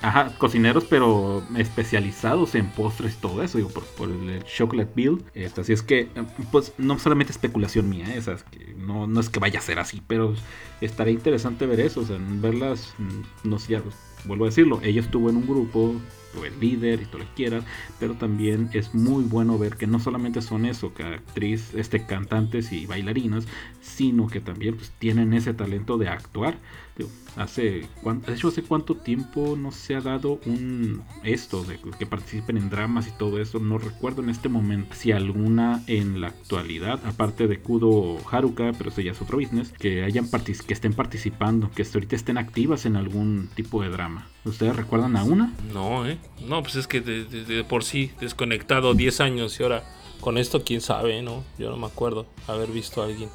ajá, 0.03 0.33
cocineros 0.39 0.85
pero 0.85 1.43
especializados 1.57 2.55
en 2.55 2.71
postres 2.71 3.15
y 3.15 3.17
todo 3.17 3.43
eso, 3.43 3.59
digo, 3.59 3.71
por, 3.71 3.85
por 3.85 4.11
el 4.11 4.45
Chocolate 4.45 4.93
Bill. 4.95 5.25
Este, 5.35 5.61
así 5.61 5.73
es 5.73 5.83
que, 5.83 6.01
eh, 6.01 6.09
pues, 6.53 6.73
no 6.79 6.99
solamente 6.99 7.33
especulación 7.33 7.89
mía, 7.89 8.15
esa 8.15 8.33
es 8.33 8.45
que 8.45 8.75
no, 8.79 9.07
no 9.07 9.21
es 9.21 9.29
que 9.29 9.41
vaya 9.41 9.59
a 9.59 9.63
ser 9.63 9.79
así, 9.79 10.03
pero 10.07 10.35
estaría 10.81 11.15
interesante 11.15 11.67
ver 11.67 11.81
eso, 11.81 12.01
o 12.01 12.05
sea, 12.05 12.19
verlas, 12.21 12.95
no 13.45 13.59
sé, 13.59 13.73
ya, 13.73 13.83
vuelvo 14.25 14.45
a 14.45 14.49
decirlo, 14.49 14.81
ella 14.83 15.01
estuvo 15.01 15.31
en 15.31 15.37
un 15.37 15.47
grupo, 15.47 15.95
el 16.45 16.61
líder 16.61 17.03
y 17.03 17.07
todo 17.07 17.19
lo 17.19 17.25
que 17.25 17.35
quieras, 17.35 17.65
pero 17.99 18.15
también 18.15 18.71
es 18.73 18.95
muy 18.95 19.25
bueno 19.25 19.59
ver 19.59 19.77
que 19.77 19.89
no 19.89 19.99
solamente 19.99 20.41
son 20.41 20.67
eso, 20.67 20.95
que 20.95 21.03
actriz, 21.03 21.75
este, 21.75 22.07
cantantes 22.07 22.71
y 22.71 22.87
bailarinas, 22.87 23.47
sino 23.99 24.29
que 24.29 24.41
también 24.41 24.77
pues, 24.77 24.93
tienen 25.01 25.33
ese 25.33 25.55
talento 25.55 25.99
de 25.99 26.09
actuar. 26.09 26.57
hace, 27.35 27.63
de 27.63 28.33
hecho, 28.33 28.49
hace 28.49 28.63
cuánto 28.63 28.95
tiempo 28.95 29.57
no 29.59 29.73
se 29.73 29.97
ha 29.97 30.01
dado 30.01 30.39
un 30.47 31.03
esto 31.25 31.65
de 31.65 31.81
que 31.99 32.07
participen 32.07 32.59
en 32.59 32.71
dramas 32.71 33.09
y 33.09 33.11
todo 33.19 33.41
eso. 33.41 33.59
No 33.59 33.77
recuerdo 33.77 34.23
en 34.23 34.31
este 34.31 34.49
momento 34.49 34.95
si 34.95 35.11
alguna 35.11 35.83
en 35.89 36.21
la 36.21 36.29
actualidad, 36.29 37.01
aparte 37.05 37.49
de 37.49 37.59
Kudo 37.59 38.19
Haruka, 38.31 38.73
pero 38.79 38.91
eso 38.91 39.01
ya 39.01 39.11
es 39.11 39.21
otro 39.21 39.39
business, 39.39 39.73
que 39.73 40.05
hayan 40.05 40.29
que 40.31 40.75
estén 40.75 40.93
participando, 40.93 41.73
que 41.73 41.83
ahorita 41.83 42.15
estén 42.15 42.39
activas 42.39 42.87
en 42.87 42.95
algún 42.95 43.49
tipo 43.57 43.83
de 43.83 43.89
drama. 43.89 44.29
¿Ustedes 44.45 44.77
recuerdan 44.77 45.17
a 45.17 45.25
una? 45.25 45.53
No, 45.75 46.07
¿eh? 46.07 46.19
No, 46.47 46.63
pues 46.63 46.77
es 46.77 46.87
que 46.87 47.01
de, 47.01 47.65
por 47.65 47.83
sí, 47.83 48.13
desconectado 48.21 48.95
10 48.95 49.21
años 49.21 49.59
y 49.59 49.65
ahora 49.65 49.83
con 50.21 50.39
esto, 50.39 50.63
quién 50.65 50.81
sabe, 50.81 51.21
¿no? 51.23 51.43
Yo 51.59 51.71
no 51.71 51.77
me 51.77 51.87
acuerdo 51.87 52.27
haber 52.47 52.71
visto 52.71 53.03
a 53.03 53.07
alguien. 53.07 53.29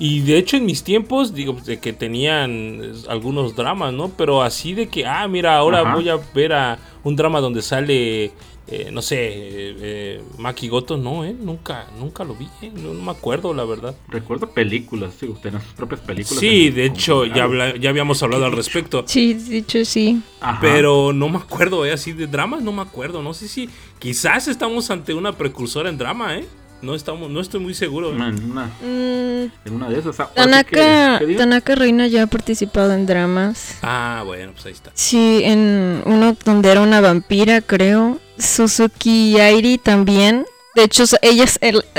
Y 0.00 0.20
de 0.20 0.38
hecho 0.38 0.56
en 0.56 0.66
mis 0.66 0.82
tiempos, 0.82 1.32
digo, 1.34 1.52
de 1.52 1.78
que 1.78 1.92
tenían 1.92 2.92
algunos 3.08 3.54
dramas, 3.54 3.92
¿no? 3.92 4.08
Pero 4.08 4.42
así 4.42 4.74
de 4.74 4.88
que, 4.88 5.06
ah, 5.06 5.28
mira, 5.28 5.56
ahora 5.56 5.94
voy 5.94 6.08
a 6.08 6.18
ver 6.34 6.52
a 6.52 6.78
un 7.04 7.14
drama 7.14 7.40
donde 7.40 7.62
sale 7.62 8.32
eh, 8.70 8.90
no 8.92 9.02
sé, 9.02 9.16
eh, 9.18 9.76
eh, 9.80 10.22
Maki 10.38 10.68
Goto, 10.68 10.96
no, 10.96 11.24
eh, 11.24 11.34
nunca, 11.38 11.88
nunca 11.98 12.22
lo 12.22 12.36
vi, 12.36 12.46
eh, 12.62 12.70
no, 12.72 12.94
me 12.94 13.10
acuerdo, 13.10 13.52
la 13.52 13.64
verdad. 13.64 13.96
Recuerdo 14.06 14.48
películas, 14.50 15.12
sí, 15.18 15.26
usted 15.26 15.52
sus 15.52 15.74
propias 15.74 16.00
películas. 16.00 16.38
Sí, 16.38 16.70
de 16.70 16.84
hecho, 16.84 17.24
ya, 17.26 17.48
ya 17.76 17.90
habíamos 17.90 18.22
hablado 18.22 18.44
al 18.44 18.52
respecto. 18.52 19.02
Sí, 19.06 19.34
de 19.34 19.58
hecho, 19.58 19.84
sí. 19.84 20.22
Pero 20.60 21.12
no 21.12 21.28
me 21.28 21.38
acuerdo, 21.38 21.84
eh, 21.84 21.92
así 21.92 22.12
de 22.12 22.28
dramas, 22.28 22.62
no 22.62 22.70
me 22.70 22.82
acuerdo, 22.82 23.22
no 23.22 23.34
sé 23.34 23.48
si 23.48 23.68
quizás 23.98 24.46
estamos 24.46 24.88
ante 24.90 25.14
una 25.14 25.32
precursora 25.32 25.88
en 25.88 25.98
drama, 25.98 26.36
eh. 26.36 26.46
No 26.82 26.94
estamos, 26.94 27.30
no 27.30 27.40
estoy 27.40 27.60
muy 27.60 27.74
seguro. 27.74 28.10
en, 28.10 28.16
una, 28.20 28.66
mm. 28.66 29.50
en, 29.64 29.72
una, 29.72 29.88
de 29.90 29.98
esas. 29.98 30.16
Tanaka, 30.34 31.20
Tanaka 31.36 31.74
Reina 31.74 32.06
ya 32.06 32.22
ha 32.22 32.26
participado 32.26 32.92
en 32.94 33.06
dramas. 33.06 33.76
Ah, 33.82 34.22
bueno, 34.24 34.52
pues 34.52 34.66
ahí 34.66 34.72
está. 34.72 34.90
Sí, 34.94 35.42
en 35.44 36.02
uno 36.06 36.36
donde 36.44 36.70
era 36.70 36.80
una 36.80 37.00
vampira, 37.00 37.60
creo. 37.60 38.18
Suzuki 38.38 39.38
Airi 39.38 39.76
también. 39.76 40.46
De 40.74 40.84
hecho, 40.84 41.04
ella 41.20 41.44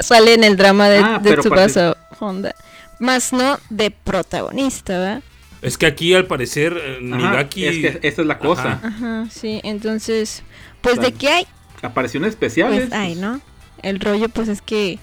sale 0.01 0.33
en 0.33 0.43
el 0.43 0.57
drama 0.57 0.89
de, 0.89 0.99
ah, 0.99 1.21
Tsubasa 1.21 1.97
Honda. 2.19 2.55
Más 2.99 3.33
no 3.33 3.59
de 3.69 3.91
protagonista, 3.91 4.97
¿verdad? 4.97 5.23
Es 5.61 5.77
que 5.77 5.85
aquí 5.85 6.13
al 6.15 6.25
parecer 6.25 6.75
eh, 6.75 6.99
Nigaki... 7.01 7.65
Es 7.65 7.77
que 7.77 8.07
esta 8.07 8.21
es 8.21 8.27
la 8.27 8.39
cosa. 8.39 8.79
Ajá, 8.81 9.27
sí, 9.29 9.61
entonces... 9.63 10.43
Pues 10.81 10.99
de 10.99 11.11
qué 11.11 11.29
hay... 11.29 11.47
Apariciones 11.83 12.31
especiales. 12.31 12.89
Pues 12.89 12.93
hay, 12.93 13.15
¿no? 13.15 13.41
El 13.81 13.99
rollo 13.99 14.29
pues 14.29 14.47
es 14.47 14.61
que 14.61 14.99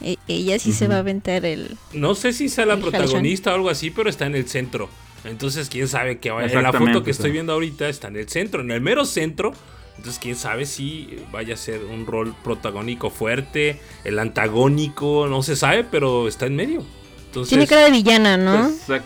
e, 0.00 0.18
ella 0.28 0.58
sí 0.58 0.72
se 0.72 0.88
va 0.88 0.96
a 0.96 0.98
aventar 0.98 1.44
el... 1.44 1.76
No 1.92 2.14
sé 2.14 2.32
si 2.32 2.48
sea 2.48 2.66
la 2.66 2.76
protagonista 2.76 3.52
o 3.52 3.54
algo 3.54 3.70
así, 3.70 3.90
pero 3.90 4.10
está 4.10 4.26
en 4.26 4.34
el 4.34 4.48
centro. 4.48 4.88
Entonces, 5.24 5.68
quién 5.68 5.86
sabe 5.88 6.18
qué 6.18 6.30
vaya. 6.30 6.52
En 6.52 6.62
la 6.62 6.72
foto 6.72 7.02
que 7.02 7.12
estoy 7.12 7.30
viendo 7.30 7.52
ahorita 7.52 7.88
está 7.88 8.08
en 8.08 8.16
el 8.16 8.28
centro, 8.28 8.60
en 8.60 8.70
el 8.70 8.80
mero 8.80 9.04
centro. 9.04 9.52
Entonces, 9.96 10.18
quién 10.20 10.36
sabe 10.36 10.66
si 10.66 11.16
vaya 11.30 11.54
a 11.54 11.56
ser 11.56 11.84
un 11.84 12.06
rol 12.06 12.34
protagónico 12.42 13.10
fuerte, 13.10 13.80
el 14.04 14.18
antagónico, 14.18 15.28
no 15.28 15.42
se 15.42 15.54
sabe, 15.54 15.84
pero 15.84 16.26
está 16.26 16.46
en 16.46 16.56
medio. 16.56 16.82
Entonces, 17.26 17.50
Tiene 17.50 17.66
cara 17.66 17.84
de 17.84 17.90
villana, 17.92 18.36
¿no? 18.36 18.72
Pues, 18.86 19.02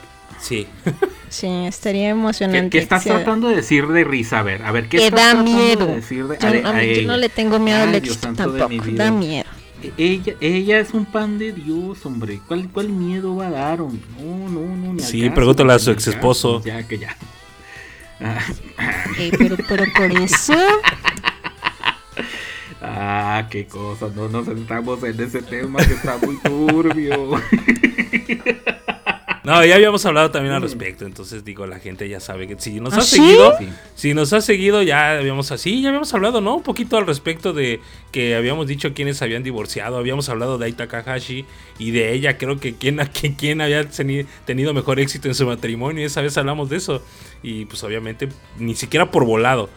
sí. 0.46 0.66
sí, 1.28 1.46
estaría 1.66 2.10
emocionante. 2.10 2.70
¿Qué, 2.70 2.78
estás 2.78 3.04
tratando 3.04 3.48
de 3.48 3.56
decir 3.56 3.86
de 3.88 4.04
risa? 4.04 4.40
A 4.40 4.42
ver, 4.42 4.62
a 4.62 4.72
ver, 4.72 4.88
¿qué 4.88 4.98
que 4.98 5.10
da 5.10 5.34
miedo. 5.34 5.86
De 5.86 5.96
decir 5.96 6.26
de, 6.26 6.38
yo, 6.38 7.06
no 7.06 7.16
le 7.16 7.28
tengo 7.28 7.58
miedo 7.58 7.82
al 7.82 8.02
tampoco, 8.36 8.68
da 8.92 9.10
miedo. 9.10 9.46
Ella, 9.98 10.34
ella 10.40 10.78
es 10.78 10.94
un 10.94 11.04
pan 11.04 11.38
de 11.38 11.52
Dios, 11.52 12.04
hombre. 12.06 12.40
¿Cuál, 12.48 12.68
cuál 12.72 12.88
miedo 12.88 13.36
va 13.36 13.48
a 13.48 13.50
dar? 13.50 13.78
No, 13.80 13.90
no, 14.48 14.76
no. 14.76 14.94
Ni 14.94 15.00
sí, 15.00 15.28
pregúntale 15.30 15.74
a 15.74 15.78
su 15.78 15.90
ex 15.90 16.06
esposo. 16.06 16.62
Ya, 16.64 16.86
que 16.86 16.98
ya. 16.98 17.16
Eh, 19.18 19.30
pero, 19.38 19.56
pero 19.68 19.84
por 19.94 20.10
eso. 20.10 20.54
Ah, 22.80 23.46
qué 23.50 23.66
cosa. 23.66 24.08
No 24.14 24.28
nos 24.28 24.46
sentamos 24.46 25.02
en 25.02 25.20
ese 25.20 25.42
tema 25.42 25.84
que 25.84 25.94
está 25.94 26.16
muy 26.18 26.38
turbio. 26.38 27.40
No, 29.46 29.64
ya 29.64 29.76
habíamos 29.76 30.04
hablado 30.04 30.32
también 30.32 30.56
al 30.56 30.62
respecto, 30.62 31.06
entonces 31.06 31.44
digo, 31.44 31.68
la 31.68 31.78
gente 31.78 32.08
ya 32.08 32.18
sabe 32.18 32.48
que 32.48 32.56
si 32.58 32.80
nos 32.80 32.94
¿Ah, 32.94 32.98
ha 32.98 33.02
seguido, 33.02 33.54
si 33.94 34.12
nos 34.12 34.32
ha 34.32 34.40
seguido 34.40 34.82
ya 34.82 35.18
habíamos 35.18 35.52
así, 35.52 35.82
ya 35.82 35.90
habíamos 35.90 36.12
hablado, 36.12 36.40
¿no? 36.40 36.56
Un 36.56 36.64
poquito 36.64 36.96
al 36.96 37.06
respecto 37.06 37.52
de 37.52 37.78
que 38.10 38.34
habíamos 38.34 38.66
dicho 38.66 38.92
quiénes 38.92 39.22
habían 39.22 39.44
divorciado, 39.44 39.98
habíamos 39.98 40.28
hablado 40.28 40.58
de 40.58 40.64
Aita 40.64 40.88
Takahashi 40.88 41.44
y 41.78 41.92
de 41.92 42.12
ella, 42.12 42.38
creo 42.38 42.58
que 42.58 42.74
quién, 42.74 42.98
quién 43.38 43.60
había 43.60 43.88
tenido 44.44 44.74
mejor 44.74 44.98
éxito 44.98 45.28
en 45.28 45.36
su 45.36 45.46
matrimonio, 45.46 46.04
esa 46.04 46.22
vez 46.22 46.36
hablamos 46.36 46.68
de 46.68 46.78
eso 46.78 47.04
y 47.40 47.66
pues 47.66 47.84
obviamente 47.84 48.28
ni 48.58 48.74
siquiera 48.74 49.12
por 49.12 49.24
volado 49.24 49.70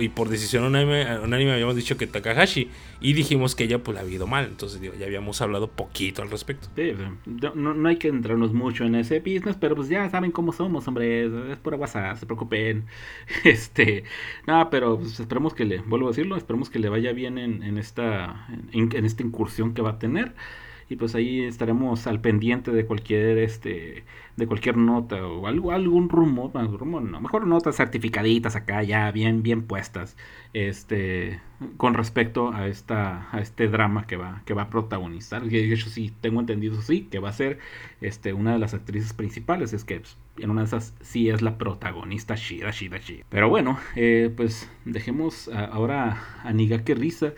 y 0.00 0.08
por 0.08 0.28
decisión 0.28 0.64
unánime, 0.64 1.52
habíamos 1.52 1.76
dicho 1.76 1.96
que 1.96 2.06
Takahashi 2.06 2.70
y 3.00 3.12
dijimos 3.12 3.54
que 3.54 3.64
ella 3.64 3.82
pues 3.82 3.94
la 3.94 4.00
había 4.00 4.16
ido 4.16 4.26
mal, 4.26 4.46
entonces 4.46 4.80
ya 4.80 5.06
habíamos 5.06 5.40
hablado 5.40 5.68
poquito 5.68 6.22
al 6.22 6.30
respecto. 6.30 6.68
no, 7.54 7.88
hay 7.88 7.96
que 7.96 8.08
entrarnos 8.08 8.52
mucho 8.52 8.84
en 8.84 8.94
ese 8.94 9.20
business, 9.20 9.56
pero 9.58 9.76
pues 9.76 9.88
ya 9.88 10.08
saben 10.10 10.30
cómo 10.30 10.52
somos, 10.52 10.86
hombre, 10.88 11.26
es 11.52 11.58
por 11.58 11.74
WhatsApp, 11.74 12.16
se 12.16 12.26
preocupen. 12.26 12.84
Este, 13.44 14.04
nada, 14.46 14.70
pero 14.70 14.98
pues, 14.98 15.20
esperemos 15.20 15.54
que 15.54 15.64
le, 15.64 15.78
vuelvo 15.78 16.06
a 16.06 16.10
decirlo, 16.10 16.36
esperemos 16.36 16.68
que 16.68 16.78
le 16.78 16.88
vaya 16.88 17.12
bien 17.12 17.38
en, 17.38 17.62
en 17.62 17.78
esta 17.78 18.48
en 18.72 19.04
esta 19.04 19.22
incursión 19.22 19.72
que 19.74 19.82
va 19.82 19.90
a 19.90 19.98
tener 19.98 20.34
y 20.88 20.96
pues 20.96 21.14
ahí 21.14 21.42
estaremos 21.42 22.06
al 22.06 22.20
pendiente 22.20 22.70
de 22.70 22.86
cualquier 22.86 23.38
este 23.38 24.04
de 24.36 24.46
cualquier 24.46 24.76
nota 24.76 25.26
o 25.26 25.46
algo 25.46 25.72
algún 25.72 26.08
rumor, 26.08 26.52
rumor 26.52 27.02
no, 27.02 27.20
mejor 27.20 27.46
notas 27.46 27.76
certificaditas 27.76 28.54
acá 28.54 28.82
ya 28.82 29.10
bien 29.10 29.42
bien 29.42 29.62
puestas 29.62 30.16
este 30.52 31.40
con 31.78 31.94
respecto 31.94 32.52
a 32.52 32.66
esta 32.68 33.28
a 33.32 33.40
este 33.40 33.68
drama 33.68 34.06
que 34.06 34.16
va 34.16 34.42
que 34.44 34.52
va 34.52 34.62
a 34.62 34.70
protagonizar. 34.70 35.42
De 35.42 35.72
hecho 35.72 35.88
sí 35.88 36.12
tengo 36.20 36.40
entendido 36.40 36.82
sí 36.82 37.08
que 37.10 37.18
va 37.18 37.30
a 37.30 37.32
ser 37.32 37.58
este 38.02 38.34
una 38.34 38.52
de 38.52 38.58
las 38.58 38.74
actrices 38.74 39.14
principales. 39.14 39.72
Es 39.72 39.84
que 39.84 40.00
pues, 40.00 40.18
en 40.36 40.50
una 40.50 40.62
de 40.62 40.66
esas 40.66 40.94
sí 41.00 41.30
es 41.30 41.40
la 41.40 41.56
protagonista 41.56 42.34
Shira 42.34 42.72
Shira 42.72 42.98
Shira. 42.98 43.24
Pero 43.30 43.48
bueno 43.48 43.78
eh, 43.94 44.30
pues 44.36 44.70
dejemos 44.84 45.48
ahora 45.48 46.22
a 46.42 46.52
Nigake 46.52 46.94
Risa. 46.94 47.32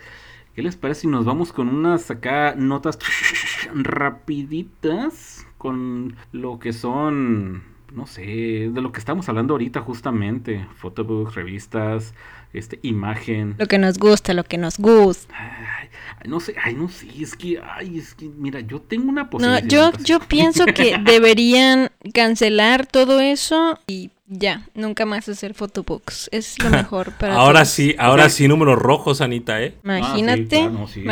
¿Qué 0.53 0.63
les 0.63 0.75
parece 0.75 1.01
si 1.01 1.07
nos 1.07 1.23
vamos 1.23 1.53
con 1.53 1.69
unas 1.69 2.11
acá 2.11 2.55
notas 2.57 2.99
rapiditas 3.73 5.47
con 5.59 6.15
lo 6.31 6.57
que 6.57 6.73
son, 6.73 7.63
no 7.93 8.07
sé, 8.07 8.71
de 8.73 8.81
lo 8.81 8.91
que 8.93 8.99
estamos 8.99 9.27
hablando 9.27 9.53
ahorita 9.53 9.81
justamente, 9.81 10.65
photobooks, 10.77 11.35
revistas, 11.35 12.15
este, 12.53 12.79
imagen. 12.81 13.55
Lo 13.59 13.67
que 13.67 13.77
nos 13.77 13.99
gusta, 13.99 14.33
lo 14.33 14.45
que 14.45 14.57
nos 14.57 14.77
gusta. 14.79 15.35
no 16.25 16.39
sé, 16.39 16.55
ay, 16.63 16.75
no 16.75 16.87
sé, 16.87 17.07
es 17.19 17.35
que, 17.35 17.61
ay, 17.61 17.97
es 17.99 18.15
que, 18.15 18.29
mira, 18.29 18.61
yo 18.61 18.79
tengo 18.79 19.09
una 19.09 19.29
posibilidad. 19.29 19.61
No, 19.61 19.67
yo, 19.67 19.91
yo 20.03 20.19
pienso 20.21 20.65
que 20.65 20.97
deberían 21.05 21.91
cancelar 22.13 22.87
todo 22.87 23.19
eso 23.19 23.77
y 23.85 24.11
ya, 24.29 24.69
nunca 24.75 25.05
más 25.07 25.27
hacer 25.27 25.55
photobooks. 25.55 26.29
Es 26.31 26.61
lo 26.63 26.69
mejor 26.69 27.13
para 27.17 27.35
Ahora 27.35 27.65
sí, 27.65 27.95
ahora 27.97 28.29
sí 28.29 28.47
números 28.47 28.77
rojos, 28.77 29.21
Anita, 29.21 29.61
¿eh? 29.61 29.75
Imagínate. 29.83 30.69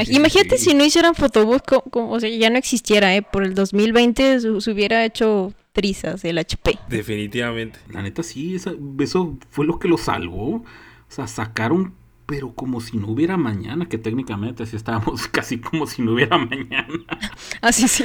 imagínate 0.09 0.57
si 0.57 0.75
no 0.75 0.85
hicieran 0.85 1.15
photobooks, 1.15 1.81
como, 1.89 2.11
o 2.11 2.19
sea, 2.19 2.29
ya 2.29 2.49
no 2.49 2.57
existiera, 2.57 3.15
¿eh? 3.15 3.23
Por 3.23 3.43
el 3.43 3.55
2020 3.55 4.39
se, 4.39 4.71
hubiera 4.71 5.03
hecho 5.03 5.51
trizas 5.73 6.23
el 6.25 6.37
HP. 6.37 6.77
Definitivamente. 6.89 7.79
La 7.89 8.03
neta 8.03 8.21
sí, 8.21 8.55
eso, 8.55 8.75
eso 8.99 9.37
fue 9.49 9.65
lo 9.65 9.79
que 9.79 9.87
lo 9.87 9.97
salvó. 9.97 10.57
O 10.57 10.65
sea, 11.09 11.27
sacaron 11.27 11.93
pero 12.27 12.53
como 12.53 12.81
si 12.81 12.97
no 12.97 13.07
hubiera 13.07 13.37
mañana, 13.37 13.87
que 13.87 13.97
técnicamente 13.97 14.63
así 14.63 14.75
estábamos 14.75 15.27
casi 15.31 15.59
como 15.59 15.87
si 15.87 16.01
no 16.01 16.11
hubiera 16.13 16.37
mañana. 16.37 16.87
Así 17.61 17.87
sí. 17.87 18.03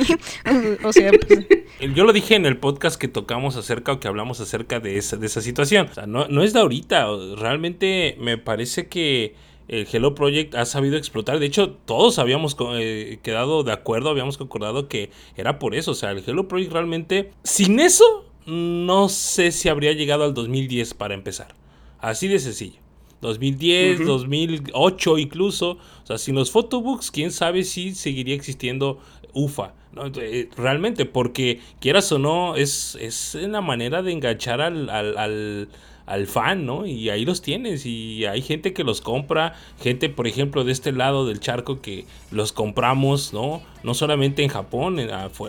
o 0.84 0.92
sea, 0.92 1.10
pues... 1.10 1.46
Yo 1.94 2.04
lo 2.04 2.12
dije 2.12 2.36
en 2.36 2.46
el 2.46 2.56
podcast 2.56 2.98
que 2.98 3.08
tocamos 3.08 3.56
acerca 3.56 3.92
o 3.92 4.00
que 4.00 4.06
hablamos 4.06 4.40
acerca 4.40 4.78
de 4.78 4.96
esa, 4.96 5.16
de 5.16 5.26
esa 5.26 5.40
situación. 5.40 5.88
O 5.90 5.94
sea, 5.94 6.06
no, 6.06 6.28
no 6.28 6.44
es 6.44 6.52
de 6.52 6.60
ahorita. 6.60 7.08
Realmente 7.36 8.16
me 8.20 8.38
parece 8.38 8.86
que 8.86 9.34
el 9.66 9.88
Hello 9.92 10.14
Project 10.14 10.54
ha 10.54 10.66
sabido 10.66 10.96
explotar. 10.96 11.40
De 11.40 11.46
hecho, 11.46 11.70
todos 11.70 12.20
habíamos 12.20 12.56
eh, 12.74 13.18
quedado 13.24 13.64
de 13.64 13.72
acuerdo, 13.72 14.10
habíamos 14.10 14.38
concordado 14.38 14.86
que 14.86 15.10
era 15.36 15.58
por 15.58 15.74
eso. 15.74 15.90
O 15.90 15.94
sea, 15.94 16.12
el 16.12 16.22
Hello 16.24 16.46
Project 16.46 16.72
realmente, 16.72 17.32
sin 17.42 17.80
eso, 17.80 18.24
no 18.46 19.08
sé 19.08 19.50
si 19.50 19.68
habría 19.68 19.92
llegado 19.94 20.22
al 20.22 20.32
2010 20.32 20.94
para 20.94 21.14
empezar. 21.14 21.56
Así 21.98 22.28
de 22.28 22.38
sencillo. 22.38 22.81
2010, 23.22 24.04
2008 24.04 25.18
incluso. 25.18 25.78
O 26.02 26.06
sea, 26.06 26.18
sin 26.18 26.34
los 26.34 26.50
photobooks, 26.50 27.10
quién 27.10 27.30
sabe 27.30 27.64
si 27.64 27.94
seguiría 27.94 28.34
existiendo 28.34 28.98
ufa. 29.32 29.72
Eh, 30.16 30.48
realmente, 30.56 31.04
porque 31.06 31.60
quieras 31.80 32.10
o 32.12 32.18
no, 32.18 32.56
es, 32.56 32.96
es 33.00 33.34
una 33.34 33.60
manera 33.60 34.02
de 34.02 34.12
enganchar 34.12 34.60
al, 34.60 34.88
al, 34.88 35.68
al, 36.06 36.26
fan, 36.26 36.64
¿no? 36.64 36.86
Y 36.86 37.10
ahí 37.10 37.24
los 37.24 37.42
tienes 37.42 37.84
y 37.84 38.24
hay 38.24 38.40
gente 38.40 38.72
que 38.72 38.84
los 38.84 39.00
compra, 39.02 39.54
gente, 39.80 40.08
por 40.08 40.26
ejemplo, 40.26 40.64
de 40.64 40.72
este 40.72 40.92
lado 40.92 41.26
del 41.26 41.40
charco 41.40 41.80
que 41.82 42.06
los 42.30 42.52
compramos, 42.52 43.34
¿no? 43.34 43.62
No 43.82 43.94
solamente 43.94 44.42
en 44.42 44.48
Japón, 44.48 44.98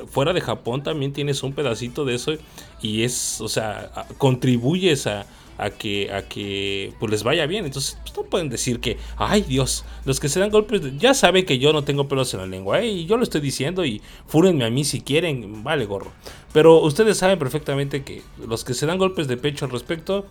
fuera 0.08 0.34
de 0.34 0.42
Japón 0.42 0.84
también 0.84 1.14
tienes 1.14 1.42
un 1.42 1.54
pedacito 1.54 2.04
de 2.04 2.16
eso 2.16 2.34
y 2.82 3.04
es, 3.04 3.40
o 3.40 3.48
sea, 3.48 3.92
contribuyes 4.18 5.08
a 5.08 5.26
a 5.58 5.70
que, 5.70 6.12
a 6.12 6.24
que 6.24 6.94
pues 7.00 7.12
les 7.12 7.24
vaya 7.24 7.46
bien. 7.46 7.66
Entonces, 7.66 7.98
pues, 8.02 8.16
no 8.16 8.24
pueden 8.24 8.50
decir 8.50 8.80
que, 8.80 8.98
ay 9.18 9.42
Dios, 9.42 9.86
los 10.06 10.20
que 10.20 10.30
se 10.30 10.40
dan 10.40 10.50
golpes, 10.50 10.82
ya 10.98 11.14
saben 11.14 11.46
que 11.46 11.60
yo 11.60 11.74
no 11.74 11.84
tengo 11.84 12.08
pelos 12.08 12.34
en 12.34 12.42
la 12.42 12.48
lengua, 12.48 12.82
¿eh? 12.82 12.88
y 12.88 13.06
yo 13.06 13.18
lo 13.18 13.24
estoy 13.24 13.42
diciendo 13.42 13.86
y 13.86 14.02
fúrenme 14.28 14.66
a 14.66 14.70
mí 14.70 14.84
si 14.84 15.02
quieren, 15.02 15.64
vale 15.64 15.86
gorro. 15.86 16.12
Pero 16.54 16.82
ustedes 16.82 17.18
saben 17.18 17.40
perfectamente 17.40 18.04
que 18.04 18.22
los 18.48 18.64
que 18.64 18.74
se 18.74 18.86
dan 18.86 18.98
golpes 18.98 19.28
de 19.28 19.38
pecho 19.38 19.66
al 19.66 19.72
respecto, 19.72 20.26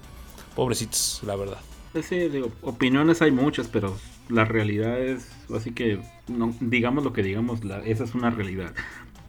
pobrecitos, 0.55 1.21
la 1.27 1.37
verdad. 1.37 1.59
Sí, 2.03 2.17
digo, 2.29 2.51
opiniones 2.63 3.21
hay 3.21 3.33
muchas, 3.33 3.69
pero 3.69 3.95
la 4.31 4.47
realidad 4.47 4.99
es, 4.99 5.29
así 5.55 5.73
que 5.73 6.01
no, 6.29 6.55
digamos 6.61 7.05
lo 7.05 7.13
que 7.13 7.23
digamos, 7.23 7.65
la, 7.65 7.81
esa 7.81 8.05
es 8.05 8.15
una 8.15 8.31
realidad. 8.31 8.73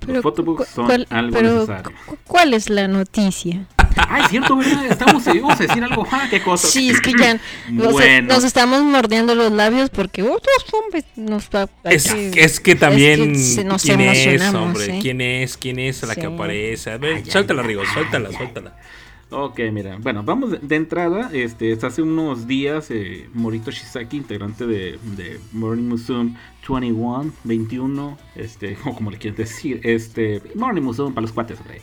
Los 0.07 0.21
photobooks 0.21 0.67
son 0.67 1.05
algo 1.09 1.41
necesario. 1.41 1.91
¿Cuál 2.27 2.53
es 2.53 2.69
la 2.69 2.87
noticia? 2.87 3.67
Ay, 3.95 4.23
cierto, 4.29 4.55
¿verdad? 4.55 4.85
Estamos, 4.85 5.25
vamos 5.25 5.59
a 5.59 5.63
decir 5.63 5.83
algo. 5.83 6.05
Ah, 6.11 6.27
qué 6.29 6.41
cosa. 6.41 6.67
Sí, 6.67 6.89
es 6.89 7.01
que 7.01 7.13
ya 7.17 7.39
nos, 7.69 8.43
estamos 8.43 8.81
mordiendo 8.83 9.35
los 9.35 9.51
labios 9.51 9.89
porque 9.89 10.23
otros 10.23 10.65
hombres 10.73 11.05
nos 11.15 11.49
es, 11.83 12.11
que, 12.11 12.43
es 12.43 12.59
que 12.59 12.75
también 12.75 13.33
nos 13.65 13.83
quién 13.83 14.01
es, 14.01 14.53
hombre, 14.53 14.97
¿eh? 14.97 14.99
quién 15.01 15.21
es, 15.21 15.57
quién 15.57 15.79
es 15.79 16.03
la 16.03 16.15
que 16.15 16.25
aparece. 16.25 16.91
A 16.91 16.97
ver, 16.97 17.25
suéltala, 17.25 17.63
Rigo, 17.63 17.83
suéltala, 17.85 18.31
suéltala. 18.31 18.75
Ok, 19.35 19.59
mira, 19.71 19.97
bueno, 19.99 20.21
vamos 20.21 20.51
de, 20.61 20.75
entrada. 20.75 21.31
Este, 21.33 21.73
hace 21.81 22.03
unos 22.03 22.45
días, 22.45 22.91
eh, 22.91 23.27
Morito 23.33 23.71
Shisaki, 23.71 24.17
integrante 24.17 24.67
de, 24.67 24.99
de 25.15 25.39
Morning 25.51 25.87
Musume 25.89 26.37
21, 26.67 27.33
21, 27.43 28.17
este, 28.35 28.77
o 28.85 28.93
como 28.93 29.09
le 29.09 29.17
quieres 29.17 29.37
decir, 29.37 29.81
este, 29.83 30.39
Morning 30.53 30.83
Musume 30.83 31.15
para 31.15 31.23
los 31.23 31.31
cuates, 31.31 31.57
güey. 31.65 31.79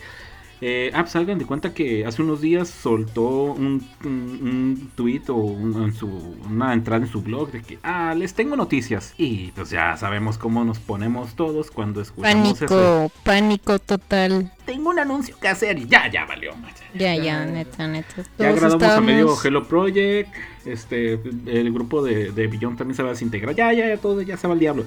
Eh, 0.62 0.90
ah, 0.92 1.02
pues 1.02 1.16
hagan 1.16 1.38
de 1.38 1.46
cuenta 1.46 1.72
que 1.72 2.04
hace 2.04 2.20
unos 2.20 2.42
días 2.42 2.68
soltó 2.68 3.28
un, 3.28 3.86
un, 4.04 4.90
tweet 4.94 5.22
o 5.28 5.36
una 5.36 6.74
entrada 6.74 7.04
en 7.04 7.10
su 7.10 7.22
blog 7.22 7.50
de 7.50 7.62
que, 7.62 7.78
ah, 7.82 8.14
les 8.16 8.34
tengo 8.34 8.56
noticias. 8.56 9.14
Y 9.16 9.52
pues 9.52 9.70
ya 9.70 9.96
sabemos 9.96 10.36
cómo 10.36 10.64
nos 10.64 10.78
ponemos 10.78 11.34
todos 11.34 11.70
cuando 11.70 12.02
escuchamos 12.02 12.58
pánico, 12.58 12.64
eso. 12.64 13.12
Pánico 13.24 13.78
total. 13.78 14.52
Tengo 14.66 14.90
un 14.90 14.98
anuncio 14.98 15.36
que 15.40 15.48
hacer 15.48 15.78
y 15.78 15.86
ya, 15.86 16.10
ya 16.10 16.26
valió. 16.26 16.52
Ya, 16.94 17.16
ya, 17.16 17.44
neta, 17.46 17.86
neta. 17.86 18.22
ya 18.38 18.50
agradamos 18.50 18.82
a 18.82 19.00
medio 19.00 19.34
Hello 19.42 19.66
Project. 19.66 20.34
Este, 20.66 21.14
el 21.46 21.72
grupo 21.72 22.02
de, 22.04 22.32
de 22.32 22.46
Billon 22.48 22.76
también 22.76 22.94
se 22.94 23.02
va 23.02 23.08
a 23.08 23.12
desintegrar. 23.12 23.54
Ya, 23.54 23.72
ya, 23.72 23.88
ya, 23.88 23.96
todo, 23.96 24.20
ya 24.20 24.36
se 24.36 24.46
va 24.46 24.52
al 24.52 24.60
diablo. 24.60 24.84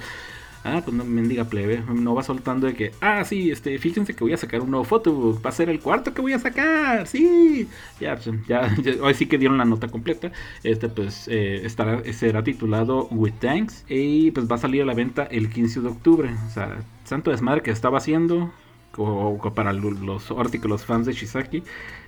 Ah, 0.64 0.82
pues 0.84 0.96
no 0.96 1.04
mendiga 1.04 1.46
plebe, 1.46 1.84
no 1.94 2.16
va 2.16 2.24
soltando 2.24 2.68
de 2.68 2.74
que, 2.74 2.92
ah, 3.02 3.24
sí, 3.26 3.52
este, 3.52 3.78
fíjense 3.80 4.14
que 4.16 4.24
voy 4.24 4.34
a 4.34 4.38
sacar 4.38 4.62
un 4.62 4.72
nuevo 4.72 4.86
foto, 4.86 5.40
va 5.42 5.50
a 5.50 5.54
ser 5.54 5.70
el 5.70 5.80
cuarto 5.80 6.14
que 6.14 6.22
voy 6.22 6.34
a 6.34 6.40
sacar, 6.40 7.06
sí. 7.06 7.68
Ya, 8.00 8.16
pues, 8.16 8.30
ya, 8.48 8.74
hoy 9.02 9.14
sí 9.14 9.26
que 9.26 9.38
dieron 9.38 9.58
la 9.58 9.66
nota 9.66 9.90
completa. 9.90 10.32
Este, 10.64 10.88
pues, 10.90 11.28
eh, 11.28 11.66
estará, 11.66 12.02
será 12.14 12.44
titulado 12.44 13.08
With 13.12 13.34
Thanks 13.40 13.86
y 13.90 14.32
pues 14.32 14.50
va 14.50 14.56
a 14.56 14.60
salir 14.60 14.82
a 14.84 14.86
la 14.86 14.94
venta 14.94 15.24
el 15.24 15.50
15 15.50 15.82
de 15.82 15.88
octubre. 15.90 16.30
O 16.48 16.50
sea, 16.50 16.84
santo 17.04 17.32
desmadre 17.32 17.62
que 17.62 17.72
estaba 17.72 17.98
haciendo, 17.98 18.54
o, 18.98 19.54
para 19.54 19.74
los, 19.74 20.30
ahora 20.30 20.50
los 20.64 20.86
fans 20.86 21.06
de 21.06 21.14
Shisaki, 21.14 21.64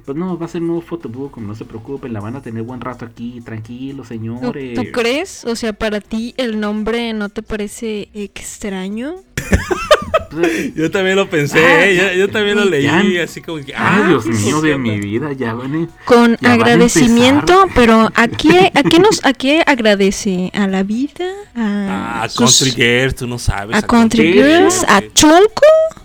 pues 0.06 0.18
no, 0.18 0.38
va 0.38 0.46
a 0.46 0.50
ser 0.50 0.62
un 0.62 0.68
nuevo 0.68 0.82
photobook, 0.82 1.32
como 1.32 1.48
no 1.48 1.56
se 1.56 1.65
preocupen, 1.65 2.13
la 2.13 2.20
van 2.20 2.36
a 2.36 2.42
tener 2.42 2.63
buen 2.63 2.82
rato 2.82 3.06
aquí, 3.06 3.42
tranquilo, 3.42 4.04
señores. 4.04 4.75
¿Tú, 4.75 4.84
crees? 4.92 5.46
O 5.46 5.56
sea, 5.56 5.74
para 5.74 6.00
ti 6.01 6.34
el 6.38 6.60
nombre 6.60 7.13
no 7.13 7.30
te 7.30 7.42
parece 7.42 8.10
extraño? 8.13 9.15
yo 10.75 10.92
también 10.92 11.15
lo 11.15 11.30
pensé, 11.30 11.60
ah, 11.60 11.86
¿eh? 11.86 12.18
yo, 12.18 12.29
también 12.29 12.57
lo 12.57 12.66
leí, 12.66 13.18
así 13.18 13.42
como 13.42 13.57
que... 13.64 13.74
Ay, 13.74 14.01
ah, 14.03 14.07
Dios 14.07 14.25
mío 14.25 14.62
de 14.62 14.77
mi 14.77 15.00
vida, 15.00 15.33
ya 15.33 15.53
van 15.53 15.90
Con 16.05 16.38
agradecimiento, 16.46 17.68
pero 17.74 18.12
¿a 18.14 18.27
qué, 18.38 18.72
a 18.74 18.83
qué 18.83 19.00
nos 19.00 19.24
a 19.25 19.33
qué 19.33 19.64
agradece? 19.66 20.51
¿A 20.53 20.68
la 20.68 20.83
vida? 20.83 21.25
¿A, 21.55 22.24
a 22.24 22.29
Country 22.29 22.72
Girls? 22.72 23.16
Tú 23.16 23.27
no 23.27 23.40
sabes. 23.40 23.75
¿A, 23.75 23.81
Country 23.81 24.33
Girls? 24.33 24.86
¿A 24.88 25.01
Chonko? 25.14 26.04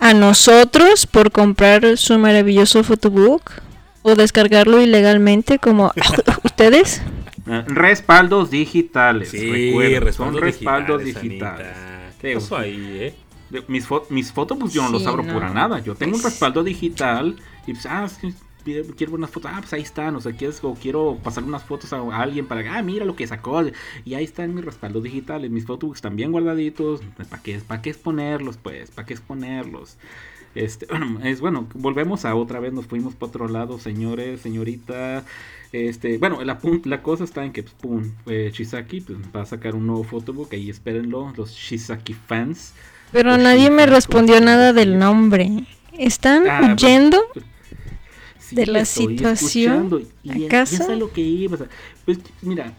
A 0.00 0.14
nosotros 0.14 1.06
por 1.06 1.30
comprar 1.30 1.96
su 1.96 2.18
maravilloso 2.18 2.84
photobook 2.84 3.50
o 4.02 4.14
descargarlo 4.14 4.80
ilegalmente 4.80 5.58
como 5.58 5.92
ustedes. 6.44 7.02
Eh, 7.46 7.64
respaldos 7.66 8.50
digitales. 8.50 9.30
Sí, 9.30 9.72
respaldos, 9.98 11.04
digitales. 11.04 11.68
¿Qué 12.20 12.34
pasó 12.34 12.56
ahí, 12.56 12.98
eh? 13.00 13.14
Mis, 13.68 13.86
mis 14.08 14.32
photobooks 14.32 14.72
yo 14.72 14.82
no 14.82 14.90
los 14.90 15.06
abro 15.06 15.24
por 15.24 15.50
nada. 15.50 15.78
Yo 15.80 15.94
tengo 15.94 16.16
un 16.16 16.22
respaldo 16.22 16.64
digital 16.64 17.36
y 17.66 17.72
pues, 17.72 17.86
ah, 17.86 18.08
quiero 18.64 19.14
unas 19.14 19.30
fotos, 19.30 19.50
ah, 19.54 19.58
pues 19.60 19.72
ahí 19.72 19.82
están, 19.82 20.16
o 20.16 20.20
sea, 20.20 20.32
quieres, 20.32 20.62
o 20.62 20.74
quiero 20.74 21.18
pasar 21.22 21.44
unas 21.44 21.62
fotos 21.62 21.92
a 21.92 22.00
alguien 22.20 22.46
para, 22.46 22.76
ah, 22.76 22.82
mira 22.82 23.04
lo 23.04 23.16
que 23.16 23.26
sacó, 23.26 23.62
y 24.04 24.14
ahí 24.14 24.24
están 24.24 24.54
mis 24.54 24.64
respaldos 24.64 25.02
digitales, 25.02 25.50
mis 25.50 25.64
photobooks 25.66 25.98
están 25.98 26.16
bien 26.16 26.32
guardaditos, 26.32 27.00
¿para 27.28 27.42
qué, 27.42 27.58
para 27.58 27.82
qué 27.82 27.90
exponerlos, 27.90 28.56
pues? 28.56 28.90
¿Para 28.90 29.06
qué 29.06 29.14
exponerlos? 29.14 29.96
Este, 30.54 30.86
bueno, 30.86 31.20
es 31.24 31.40
bueno, 31.40 31.68
volvemos 31.74 32.24
a 32.24 32.34
otra 32.34 32.60
vez, 32.60 32.72
nos 32.72 32.86
fuimos 32.86 33.14
para 33.14 33.28
otro 33.30 33.48
lado, 33.48 33.78
señores, 33.78 34.40
señorita. 34.40 35.24
Este, 35.72 36.18
bueno, 36.18 36.42
la, 36.44 36.60
la 36.84 37.02
cosa 37.02 37.24
está 37.24 37.44
en 37.44 37.52
que, 37.52 37.64
pues, 37.64 37.74
pum, 37.74 38.12
eh, 38.26 38.52
Shisaki 38.54 39.00
pues, 39.00 39.18
va 39.34 39.42
a 39.42 39.46
sacar 39.46 39.74
un 39.74 39.86
nuevo 39.86 40.04
photobook, 40.04 40.52
ahí 40.52 40.70
espérenlo, 40.70 41.32
los 41.36 41.50
Shisaki 41.50 42.14
fans. 42.14 42.72
Pero 43.10 43.36
nadie 43.36 43.70
me 43.70 43.86
respondió 43.86 44.40
nada 44.40 44.72
del 44.72 44.98
nombre. 44.98 45.66
¿Están 45.98 46.48
ah, 46.48 46.60
huyendo? 46.72 47.20
Pues, 47.32 47.44
de 48.50 48.66
la 48.66 48.84
situación. 48.84 50.06
Y, 50.22 50.46
¿Acaso? 50.46 50.94
lo 50.94 51.12
que 51.12 51.20
iba. 51.20 51.58
Pues 52.04 52.18
mira, 52.42 52.74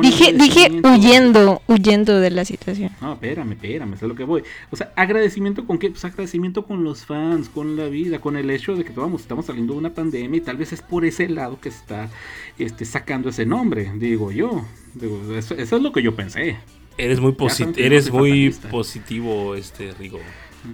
Dije, 0.00 0.32
dije 0.32 0.80
huyendo, 0.82 1.60
huyendo 1.68 2.20
de 2.20 2.30
la 2.30 2.42
situación. 2.42 2.90
No, 3.02 3.12
espérame, 3.12 3.52
espérame, 3.52 3.92
es 3.94 4.02
lo 4.02 4.14
que 4.14 4.24
voy. 4.24 4.42
O 4.70 4.76
sea, 4.76 4.92
agradecimiento 4.96 5.66
con 5.66 5.78
qué? 5.78 5.90
Pues 5.90 6.02
agradecimiento 6.06 6.64
con 6.64 6.84
los 6.84 7.04
fans, 7.04 7.50
con 7.50 7.76
la 7.76 7.86
vida, 7.88 8.18
con 8.18 8.38
el 8.38 8.48
hecho 8.50 8.74
de 8.74 8.84
que 8.84 8.92
vamos, 8.92 9.20
estamos 9.20 9.44
saliendo 9.44 9.74
de 9.74 9.80
una 9.80 9.90
pandemia 9.90 10.38
y 10.38 10.40
tal 10.40 10.56
vez 10.56 10.72
es 10.72 10.80
por 10.80 11.04
ese 11.04 11.28
lado 11.28 11.60
que 11.60 11.68
está 11.68 12.08
este, 12.58 12.86
sacando 12.86 13.28
ese 13.28 13.44
nombre, 13.44 13.92
digo 13.96 14.32
yo. 14.32 14.64
eso, 15.36 15.54
es 15.54 15.70
lo 15.70 15.92
que 15.92 16.02
yo 16.02 16.16
pensé. 16.16 16.56
Eres 16.96 17.20
muy, 17.20 17.36
eres 17.76 18.10
muy 18.10 18.50
positivo, 18.70 19.54
este 19.54 19.92
Rigo. 19.92 20.18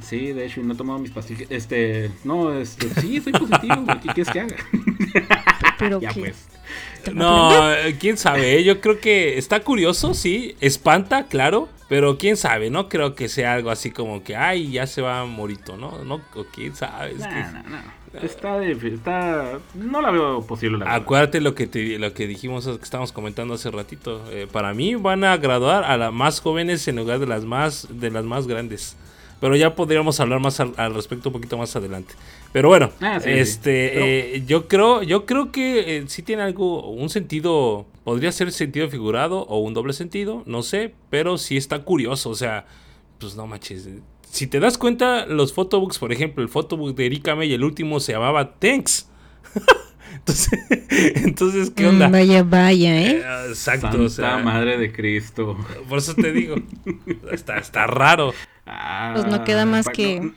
Sí, 0.02 0.32
de 0.32 0.46
hecho, 0.46 0.62
no 0.62 0.74
he 0.74 0.76
tomado 0.76 0.98
mis 0.98 1.10
pastillas. 1.10 1.50
Este, 1.50 2.10
no, 2.24 2.52
este, 2.52 2.88
sí, 3.00 3.20
soy 3.20 3.32
positivo, 3.32 3.84
¿qué 4.02 4.08
quieres 4.12 4.30
que 4.30 4.40
haga? 4.40 4.56
Pero 5.78 6.00
ya 6.00 6.12
pues. 6.12 6.48
No, 7.14 7.50
quién 7.98 8.18
sabe, 8.18 8.62
yo 8.64 8.80
creo 8.80 9.00
que 9.00 9.38
está 9.38 9.60
curioso, 9.60 10.12
sí, 10.12 10.56
espanta, 10.60 11.26
claro, 11.26 11.68
pero 11.88 12.18
quién 12.18 12.36
sabe, 12.36 12.68
no 12.68 12.88
creo 12.90 13.14
que 13.14 13.28
sea 13.28 13.54
algo 13.54 13.70
así 13.70 13.90
como 13.90 14.22
que, 14.22 14.36
ay, 14.36 14.72
ya 14.72 14.86
se 14.86 15.00
va 15.00 15.24
Morito, 15.24 15.78
¿no? 15.78 16.04
No, 16.04 16.20
quién 16.52 16.74
sabe. 16.76 17.14
no, 17.14 17.26
no, 17.26 17.62
no. 17.70 17.98
Está, 18.22 18.64
está, 18.64 19.58
no 19.74 20.00
la 20.00 20.10
veo 20.10 20.46
posible. 20.46 20.78
La 20.78 20.94
Acuérdate 20.94 21.40
lo 21.40 21.54
que 21.54 21.66
te, 21.66 21.98
lo 21.98 22.14
que 22.14 22.26
dijimos, 22.26 22.66
que 22.66 22.82
estábamos 22.82 23.12
comentando 23.12 23.54
hace 23.54 23.70
ratito. 23.70 24.24
Eh, 24.30 24.46
para 24.50 24.72
mí 24.72 24.94
van 24.94 25.24
a 25.24 25.36
graduar 25.36 25.84
a 25.84 25.96
las 25.96 26.12
más 26.12 26.40
jóvenes 26.40 26.88
en 26.88 26.96
lugar 26.96 27.18
de 27.18 27.26
las 27.26 27.44
más, 27.44 27.86
de 27.90 28.10
las 28.10 28.24
más 28.24 28.46
grandes. 28.46 28.96
Pero 29.40 29.54
ya 29.54 29.74
podríamos 29.74 30.18
hablar 30.20 30.40
más 30.40 30.58
al, 30.60 30.94
respecto 30.94 31.28
un 31.28 31.34
poquito 31.34 31.56
más 31.56 31.74
adelante. 31.76 32.14
Pero 32.52 32.68
bueno, 32.68 32.90
ah, 33.00 33.20
este, 33.24 34.36
eh, 34.36 34.42
yo 34.46 34.66
creo, 34.66 35.02
yo 35.02 35.26
creo 35.26 35.52
que 35.52 35.98
eh, 35.98 36.04
sí 36.08 36.22
tiene 36.22 36.42
algo, 36.42 36.90
un 36.90 37.08
sentido, 37.08 37.86
podría 38.04 38.32
ser 38.32 38.50
sentido 38.50 38.88
figurado 38.88 39.42
o 39.42 39.58
un 39.58 39.74
doble 39.74 39.92
sentido, 39.92 40.42
no 40.46 40.62
sé, 40.62 40.94
pero 41.10 41.38
sí 41.38 41.56
está 41.56 41.84
curioso, 41.84 42.30
o 42.30 42.34
sea, 42.34 42.66
pues 43.20 43.36
no 43.36 43.46
manches. 43.46 43.88
Si 44.30 44.46
te 44.46 44.60
das 44.60 44.76
cuenta, 44.76 45.26
los 45.26 45.52
photobooks, 45.52 45.98
por 45.98 46.12
ejemplo, 46.12 46.42
el 46.42 46.48
photobook 46.48 46.96
de 46.96 47.06
Erika 47.06 47.34
May, 47.34 47.52
el 47.52 47.64
último 47.64 48.00
se 48.00 48.12
llamaba 48.12 48.54
Thanks. 48.58 49.08
Entonces, 50.14 50.60
entonces, 51.24 51.70
¿qué 51.70 51.86
onda? 51.86 52.08
vaya, 52.08 52.42
vaya, 52.42 52.96
¿eh? 53.00 53.22
eh 53.24 53.46
exacto. 53.48 54.02
o 54.02 54.08
sea, 54.08 54.38
madre 54.38 54.78
de 54.78 54.92
Cristo. 54.92 55.56
Por 55.88 55.98
eso 55.98 56.14
te 56.14 56.32
digo, 56.32 56.56
está, 57.30 57.58
está 57.58 57.86
raro. 57.86 58.32
pues 59.14 59.26
no 59.26 59.44
queda 59.44 59.66
más 59.66 59.88
ah, 59.88 59.92
que 59.92 60.32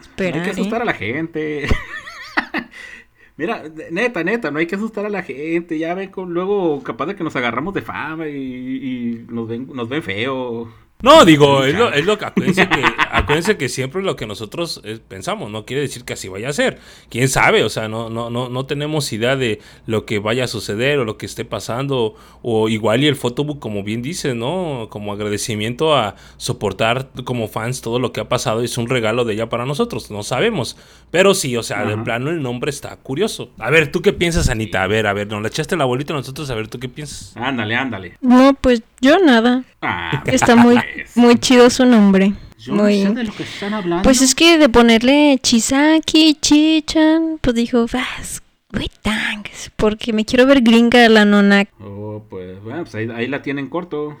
esperar. 0.00 0.36
No 0.36 0.42
hay 0.42 0.44
que 0.44 0.60
asustar 0.60 0.80
¿eh? 0.80 0.82
a 0.82 0.86
la 0.86 0.94
gente. 0.94 1.68
Mira, 3.36 3.64
neta, 3.90 4.24
neta, 4.24 4.50
no 4.50 4.58
hay 4.58 4.66
que 4.66 4.76
asustar 4.76 5.04
a 5.04 5.10
la 5.10 5.22
gente. 5.22 5.78
Ya 5.78 5.94
ven, 5.94 6.10
con, 6.10 6.32
luego 6.32 6.82
capaz 6.82 7.06
de 7.06 7.16
que 7.16 7.24
nos 7.24 7.36
agarramos 7.36 7.74
de 7.74 7.82
fama 7.82 8.28
y, 8.28 9.26
nos, 9.28 9.46
ven, 9.46 9.68
nos 9.74 9.88
ven 9.88 10.02
feo. 10.02 10.72
No, 11.02 11.26
digo, 11.26 11.62
es 11.64 11.74
lo, 11.74 11.92
es 11.92 12.06
lo 12.06 12.16
que, 12.16 12.24
acuérdense 12.24 12.68
que, 12.68 12.82
acuérdense 13.10 13.58
que 13.58 13.68
siempre 13.68 14.02
lo 14.02 14.16
que 14.16 14.26
nosotros 14.26 14.80
eh, 14.82 14.98
pensamos, 15.06 15.50
no 15.50 15.66
quiere 15.66 15.82
decir 15.82 16.04
que 16.04 16.14
así 16.14 16.28
vaya 16.28 16.48
a 16.48 16.52
ser. 16.54 16.78
Quién 17.10 17.28
sabe, 17.28 17.64
o 17.64 17.68
sea, 17.68 17.86
no, 17.86 18.08
no, 18.08 18.30
no, 18.30 18.48
no 18.48 18.66
tenemos 18.66 19.12
idea 19.12 19.36
de 19.36 19.60
lo 19.86 20.06
que 20.06 20.18
vaya 20.18 20.44
a 20.44 20.48
suceder 20.48 20.98
o 20.98 21.04
lo 21.04 21.18
que 21.18 21.26
esté 21.26 21.44
pasando. 21.44 22.14
O 22.40 22.70
igual 22.70 23.04
y 23.04 23.08
el 23.08 23.16
photobook, 23.16 23.58
como 23.58 23.82
bien 23.82 24.00
dice, 24.00 24.34
¿no? 24.34 24.88
Como 24.90 25.12
agradecimiento 25.12 25.94
a 25.94 26.16
soportar 26.38 27.10
como 27.24 27.48
fans 27.48 27.82
todo 27.82 27.98
lo 27.98 28.12
que 28.12 28.20
ha 28.20 28.28
pasado. 28.28 28.62
Es 28.62 28.78
un 28.78 28.88
regalo 28.88 29.24
de 29.24 29.34
ella 29.34 29.48
para 29.50 29.66
nosotros, 29.66 30.10
no 30.10 30.22
sabemos. 30.22 30.78
Pero 31.10 31.34
sí, 31.34 31.56
o 31.56 31.62
sea, 31.62 31.84
de 31.84 31.96
plano 31.98 32.30
el 32.30 32.42
nombre 32.42 32.70
está 32.70 32.96
curioso. 32.96 33.50
A 33.58 33.70
ver, 33.70 33.92
¿tú 33.92 34.00
qué 34.00 34.12
piensas, 34.12 34.48
Anita? 34.48 34.82
A 34.82 34.86
ver, 34.86 35.06
a 35.06 35.12
ver, 35.12 35.28
nos 35.28 35.42
le 35.42 35.48
echaste 35.48 35.76
la 35.76 35.84
bolita 35.84 36.14
a 36.14 36.16
nosotros, 36.16 36.48
a 36.50 36.54
ver, 36.54 36.68
¿tú 36.68 36.80
qué 36.80 36.88
piensas? 36.88 37.36
Ándale, 37.36 37.76
ándale. 37.76 38.16
No, 38.20 38.54
pues 38.60 38.82
yo 39.00 39.18
nada. 39.18 39.64
Ah, 39.82 40.22
Está 40.26 40.56
muy, 40.56 40.76
muy 41.14 41.36
chido 41.38 41.70
su 41.70 41.84
nombre. 41.84 42.34
yo 42.58 42.74
no 42.74 42.82
Muy... 42.84 43.02
sé 43.02 43.10
de 43.14 43.24
lo 43.24 43.32
que 43.34 43.42
están 43.42 43.74
hablando. 43.74 44.02
Pues 44.02 44.22
es 44.22 44.34
que 44.34 44.58
de 44.58 44.68
ponerle 44.68 45.38
Chisaki, 45.42 46.34
Chichan, 46.40 47.38
pues 47.40 47.54
dijo, 47.56 47.86
vas, 47.92 48.42
güey, 48.72 48.90
thanks, 49.02 49.70
porque 49.76 50.12
me 50.12 50.24
quiero 50.24 50.46
ver 50.46 50.60
gringa 50.62 51.08
la 51.08 51.24
nona. 51.24 51.66
Oh, 51.80 52.24
pues, 52.28 52.62
bueno, 52.62 52.82
pues 52.84 52.94
ahí, 52.94 53.08
ahí 53.14 53.26
la 53.26 53.42
tienen 53.42 53.68
corto. 53.68 54.16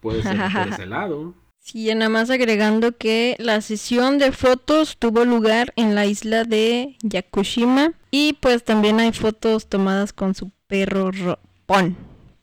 Puede 0.00 0.22
ser 0.22 0.36
por 0.36 0.68
ese 0.72 0.86
lado. 0.86 1.34
Sí, 1.64 1.88
y 1.88 1.94
nada 1.94 2.08
más 2.08 2.28
agregando 2.28 2.96
que 2.96 3.36
la 3.38 3.60
sesión 3.60 4.18
de 4.18 4.32
fotos 4.32 4.96
tuvo 4.98 5.24
lugar 5.24 5.72
en 5.76 5.94
la 5.94 6.06
isla 6.06 6.42
de 6.42 6.96
Yakushima 7.02 7.92
y 8.10 8.32
pues 8.32 8.64
también 8.64 8.98
hay 8.98 9.12
fotos 9.12 9.68
tomadas 9.68 10.12
con 10.12 10.34
su 10.34 10.50
perro 10.66 11.12
Ro- 11.12 11.38
Pon. 11.66 11.96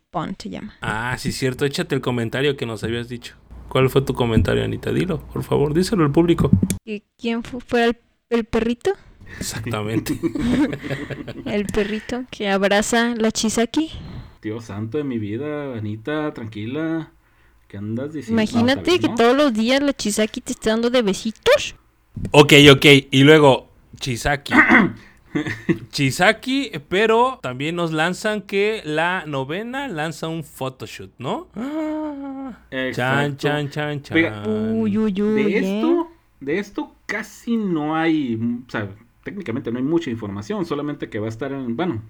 Pon 0.09 0.35
se 0.39 0.49
llama. 0.49 0.77
Ah, 0.81 1.17
sí, 1.19 1.33
cierto. 1.33 1.65
Échate 1.65 1.95
el 1.95 2.01
comentario 2.01 2.55
que 2.55 2.65
nos 2.65 2.81
habías 2.85 3.09
dicho. 3.09 3.35
¿Cuál 3.69 3.89
fue 3.89 4.01
tu 4.01 4.13
comentario, 4.13 4.63
Anita? 4.63 4.91
Dilo, 4.91 5.19
por 5.19 5.43
favor, 5.43 5.73
díselo 5.73 6.03
al 6.03 6.12
público. 6.12 6.49
¿Y 6.86 7.03
¿Quién 7.17 7.43
fu- 7.43 7.60
fue 7.60 7.86
el, 7.86 7.97
el 8.29 8.45
perrito? 8.45 8.91
Exactamente. 9.39 10.19
El 11.45 11.65
perrito 11.67 12.23
que 12.32 12.49
abraza 12.49 13.13
la 13.15 13.32
Chisaki. 13.32 13.91
Dios 14.41 14.65
santo 14.65 14.97
de 14.97 15.03
mi 15.03 15.19
vida, 15.19 15.75
Anita, 15.77 16.34
tranquila. 16.34 17.12
¿Qué 17.67 17.77
andas 17.77 18.13
diciendo? 18.13 18.41
Imagínate 18.41 18.99
que 18.99 19.08
¿no? 19.10 19.13
todos 19.15 19.38
los 19.38 19.53
días 19.53 19.82
la 19.84 19.93
Chisaki 19.93 20.41
te 20.41 20.53
está 20.53 20.71
dando 20.71 20.89
de 20.89 21.03
besitos. 21.03 21.75
ok, 22.32 22.53
ok. 22.71 22.86
Y 23.12 23.23
luego, 23.23 23.69
Chisaki. 23.99 24.53
Chisaki, 25.89 26.72
pero 26.88 27.39
también 27.42 27.76
nos 27.76 27.92
lanzan 27.92 28.42
que 28.42 28.82
la 28.84 29.26
novena 29.26 29.88
lanza 29.88 30.28
un 30.28 30.44
photoshoot, 30.44 31.12
¿no? 31.18 31.48
Ah, 31.56 32.58
Chan, 32.92 33.38
chan, 33.38 33.70
chan, 33.70 34.02
chan. 34.02 34.48
Uy, 34.48 34.98
uy, 34.98 35.22
uy. 35.22 35.44
De 35.44 35.58
¿eh? 35.58 35.58
esto, 35.60 36.08
de 36.39 36.60
esto 36.60 36.96
casi 37.06 37.58
no 37.58 37.96
hay, 37.96 38.39
o 38.68 38.70
sea, 38.70 38.89
técnicamente 39.24 39.72
no 39.72 39.78
hay 39.78 39.84
mucha 39.84 40.10
información, 40.10 40.65
solamente 40.65 41.10
que 41.10 41.20
va 41.20 41.28
a 41.28 41.30
estar 41.30 41.52
en, 41.52 41.76
bueno, 41.76 42.02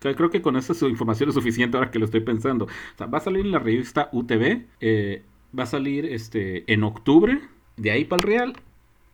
creo 0.00 0.30
que 0.30 0.42
con 0.42 0.56
esa 0.56 0.74
su 0.74 0.88
información 0.88 1.28
es 1.28 1.34
suficiente 1.34 1.76
ahora 1.76 1.90
que 1.90 1.98
lo 1.98 2.04
estoy 2.04 2.20
pensando. 2.20 2.66
O 2.66 2.98
sea, 2.98 3.06
va 3.06 3.18
a 3.18 3.22
salir 3.22 3.44
en 3.44 3.52
la 3.52 3.58
revista 3.58 4.08
UTV, 4.12 4.66
eh, 4.80 5.22
va 5.58 5.64
a 5.64 5.66
salir 5.66 6.04
este 6.06 6.70
en 6.72 6.84
octubre, 6.84 7.40
de 7.76 7.90
ahí 7.90 8.04
para 8.04 8.18
el 8.18 8.22
Real. 8.22 8.56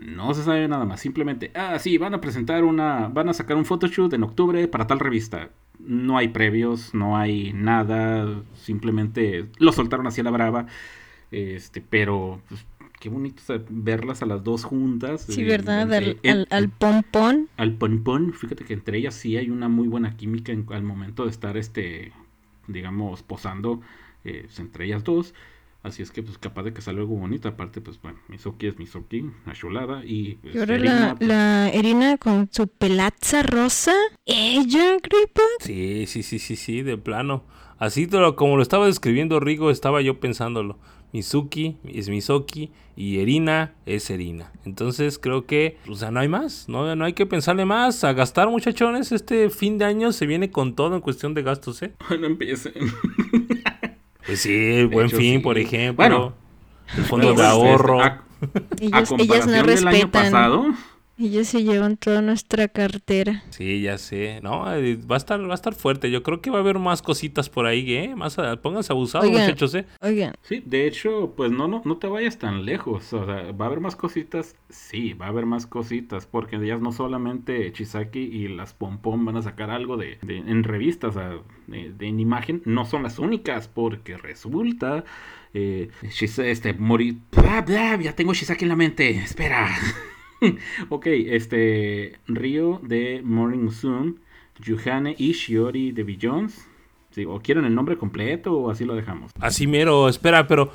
No 0.04 0.34
se 0.34 0.42
sabe 0.42 0.66
nada 0.68 0.84
más, 0.84 1.00
simplemente, 1.00 1.50
ah, 1.54 1.78
sí, 1.78 1.96
van 1.98 2.14
a 2.14 2.20
presentar 2.20 2.64
una, 2.64 3.08
van 3.08 3.28
a 3.28 3.32
sacar 3.34 3.56
un 3.56 3.64
photoshoot 3.64 4.12
en 4.14 4.22
octubre 4.24 4.66
para 4.68 4.86
tal 4.86 4.98
revista. 4.98 5.50
No 5.78 6.16
hay 6.18 6.28
previos, 6.28 6.94
no 6.94 7.16
hay 7.16 7.52
nada, 7.52 8.42
simplemente 8.54 9.46
lo 9.58 9.72
soltaron 9.72 10.06
así 10.06 10.20
a 10.20 10.24
la 10.24 10.30
brava. 10.30 10.66
Este, 11.30 11.80
pero 11.80 12.40
pues, 12.48 12.64
qué 13.00 13.08
bonito 13.08 13.42
verlas 13.70 14.22
a 14.22 14.26
las 14.26 14.44
dos 14.44 14.64
juntas. 14.64 15.22
Sí, 15.22 15.42
eh, 15.42 15.44
¿verdad? 15.44 15.92
entre- 15.92 16.30
Al, 16.30 16.46
al, 16.50 16.68
pompón. 16.68 17.48
al 17.56 17.72
pon-pon, 17.74 18.32
fíjate 18.32 18.64
que 18.64 18.74
entre 18.74 18.98
ellas 18.98 19.14
sí 19.14 19.36
hay 19.36 19.50
una 19.50 19.68
muy 19.68 19.88
buena 19.88 20.16
química 20.16 20.52
en- 20.52 20.66
al 20.70 20.82
momento 20.82 21.24
de 21.24 21.30
estar, 21.30 21.56
este, 21.56 22.12
digamos, 22.68 23.22
posando 23.22 23.80
eh, 24.24 24.46
entre 24.58 24.84
ellas 24.86 25.02
dos. 25.04 25.34
Así 25.82 26.00
es 26.02 26.12
que, 26.12 26.22
pues, 26.22 26.38
capaz 26.38 26.62
de 26.62 26.72
que 26.72 26.80
salga 26.80 27.00
algo 27.00 27.16
bonito. 27.16 27.48
Aparte, 27.48 27.80
pues, 27.80 28.00
bueno, 28.00 28.18
Misoki 28.28 28.68
es 28.68 28.78
Misoki, 28.78 29.20
una 29.44 29.54
chulada. 29.54 30.02
Y, 30.04 30.34
pues, 30.42 30.54
Y 30.54 30.58
ahora 30.58 30.74
Erina, 30.76 31.00
la, 31.08 31.14
pues, 31.16 31.28
la 31.28 31.68
Erina 31.70 32.18
con 32.18 32.48
su 32.52 32.68
pelaza 32.68 33.42
rosa. 33.42 33.92
Ella, 34.24 34.96
Gripa. 35.02 35.42
Sí, 35.60 36.04
sí, 36.06 36.22
sí, 36.22 36.38
sí, 36.38 36.54
sí, 36.56 36.82
de 36.82 36.96
plano. 36.98 37.44
Así 37.78 38.06
te 38.06 38.18
lo- 38.18 38.36
como 38.36 38.56
lo 38.56 38.62
estaba 38.62 38.86
describiendo 38.86 39.40
Rigo, 39.40 39.70
estaba 39.72 40.00
yo 40.02 40.20
pensándolo. 40.20 40.78
Mizuki 41.12 41.76
es 41.84 42.08
Misoki 42.08 42.70
y 42.96 43.18
Erina 43.18 43.74
es 43.84 44.08
Erina. 44.08 44.50
Entonces 44.64 45.18
creo 45.18 45.46
que, 45.46 45.76
o 45.88 45.94
sea, 45.94 46.10
no 46.10 46.20
hay 46.20 46.28
más, 46.28 46.68
no, 46.70 46.94
no 46.96 47.04
hay 47.04 47.12
que 47.12 47.26
pensarle 47.26 47.64
más. 47.66 48.02
A 48.04 48.12
gastar, 48.14 48.48
muchachones, 48.48 49.12
este 49.12 49.50
fin 49.50 49.76
de 49.78 49.84
año 49.84 50.12
se 50.12 50.26
viene 50.26 50.50
con 50.50 50.74
todo 50.74 50.94
en 50.94 51.00
cuestión 51.02 51.34
de 51.34 51.42
gastos, 51.42 51.82
¿eh? 51.82 51.92
no 52.18 52.26
empiecen. 52.26 52.72
Pues 54.26 54.40
sí, 54.40 54.52
el 54.54 54.88
buen 54.88 55.06
hecho, 55.08 55.16
fin, 55.16 55.36
sí. 55.36 55.38
por 55.40 55.58
ejemplo. 55.58 55.94
Bueno. 55.96 56.34
el 56.96 57.04
fondo 57.04 57.28
de 57.28 57.34
Pues, 57.34 57.46
ahorro. 57.46 58.00
este, 58.00 58.06
a, 58.06 58.06
a 58.92 59.00
Ellas, 59.00 59.14
ellas 59.18 59.46
comparación 59.46 59.46
no 59.46 59.62
del 59.64 59.88
año 59.88 60.02
respetan. 60.02 60.10
pasado, 60.10 60.66
Ellas 61.22 61.46
se 61.46 61.62
llevan 61.62 61.96
toda 61.98 62.20
nuestra 62.20 62.66
cartera. 62.66 63.44
Sí, 63.50 63.80
ya 63.82 63.96
sé. 63.96 64.40
No, 64.42 64.74
eh, 64.74 64.96
va 65.08 65.14
a 65.14 65.18
estar, 65.18 65.40
va 65.46 65.52
a 65.52 65.54
estar 65.54 65.72
fuerte. 65.72 66.10
Yo 66.10 66.24
creo 66.24 66.40
que 66.40 66.50
va 66.50 66.56
a 66.56 66.60
haber 66.62 66.80
más 66.80 67.00
cositas 67.00 67.48
por 67.48 67.66
ahí, 67.66 67.94
¿eh? 67.94 68.16
Más, 68.16 68.40
a- 68.40 68.56
pónganse 68.60 68.92
abusados, 68.92 69.28
Oigan. 69.28 69.42
muchachos, 69.42 69.72
¿eh? 69.76 69.86
Oigan, 70.00 70.34
Sí, 70.42 70.62
de 70.66 70.86
hecho, 70.88 71.32
pues 71.36 71.52
no, 71.52 71.68
no, 71.68 71.80
no 71.84 71.96
te 71.98 72.08
vayas 72.08 72.38
tan 72.38 72.64
lejos. 72.64 73.12
O 73.12 73.24
sea, 73.24 73.52
va 73.52 73.66
a 73.66 73.68
haber 73.68 73.78
más 73.78 73.94
cositas. 73.94 74.56
Sí, 74.68 75.12
va 75.12 75.26
a 75.26 75.28
haber 75.28 75.46
más 75.46 75.66
cositas. 75.66 76.26
Porque 76.26 76.56
ellas 76.56 76.80
no 76.80 76.90
solamente 76.90 77.72
Chisaki 77.72 78.18
y 78.18 78.48
las 78.48 78.72
Pompom 78.74 79.24
van 79.24 79.36
a 79.36 79.42
sacar 79.42 79.70
algo 79.70 79.96
de, 79.96 80.18
de- 80.22 80.38
en 80.38 80.64
revistas, 80.64 81.10
o 81.16 81.20
sea, 81.20 81.28
de, 81.68 81.92
de- 81.92 82.08
en 82.08 82.18
imagen. 82.18 82.62
No 82.64 82.84
son 82.84 83.04
las 83.04 83.20
únicas. 83.20 83.68
Porque 83.68 84.16
resulta. 84.16 85.04
Eh, 85.54 85.90
este, 86.02 86.72
Mori. 86.72 87.18
Bla, 87.30 87.60
bla, 87.62 87.96
ya 88.00 88.14
tengo 88.16 88.34
Shisaki 88.34 88.64
en 88.64 88.68
la 88.70 88.76
mente. 88.76 89.10
Espera. 89.10 89.68
ok, 90.88 91.06
este. 91.06 92.18
Ryo 92.26 92.80
de 92.82 93.20
Morning 93.24 93.58
Musume. 93.60 94.14
Yuhane 94.60 95.14
y 95.18 95.32
Shiori 95.32 95.92
de 95.92 96.18
Jones. 96.20 96.66
Sí, 97.10 97.24
o 97.26 97.40
quieren 97.40 97.64
el 97.64 97.74
nombre 97.74 97.98
completo 97.98 98.54
o 98.54 98.70
así 98.70 98.84
lo 98.84 98.94
dejamos. 98.94 99.32
Así 99.40 99.66
mero, 99.66 100.08
espera, 100.08 100.46
pero. 100.46 100.72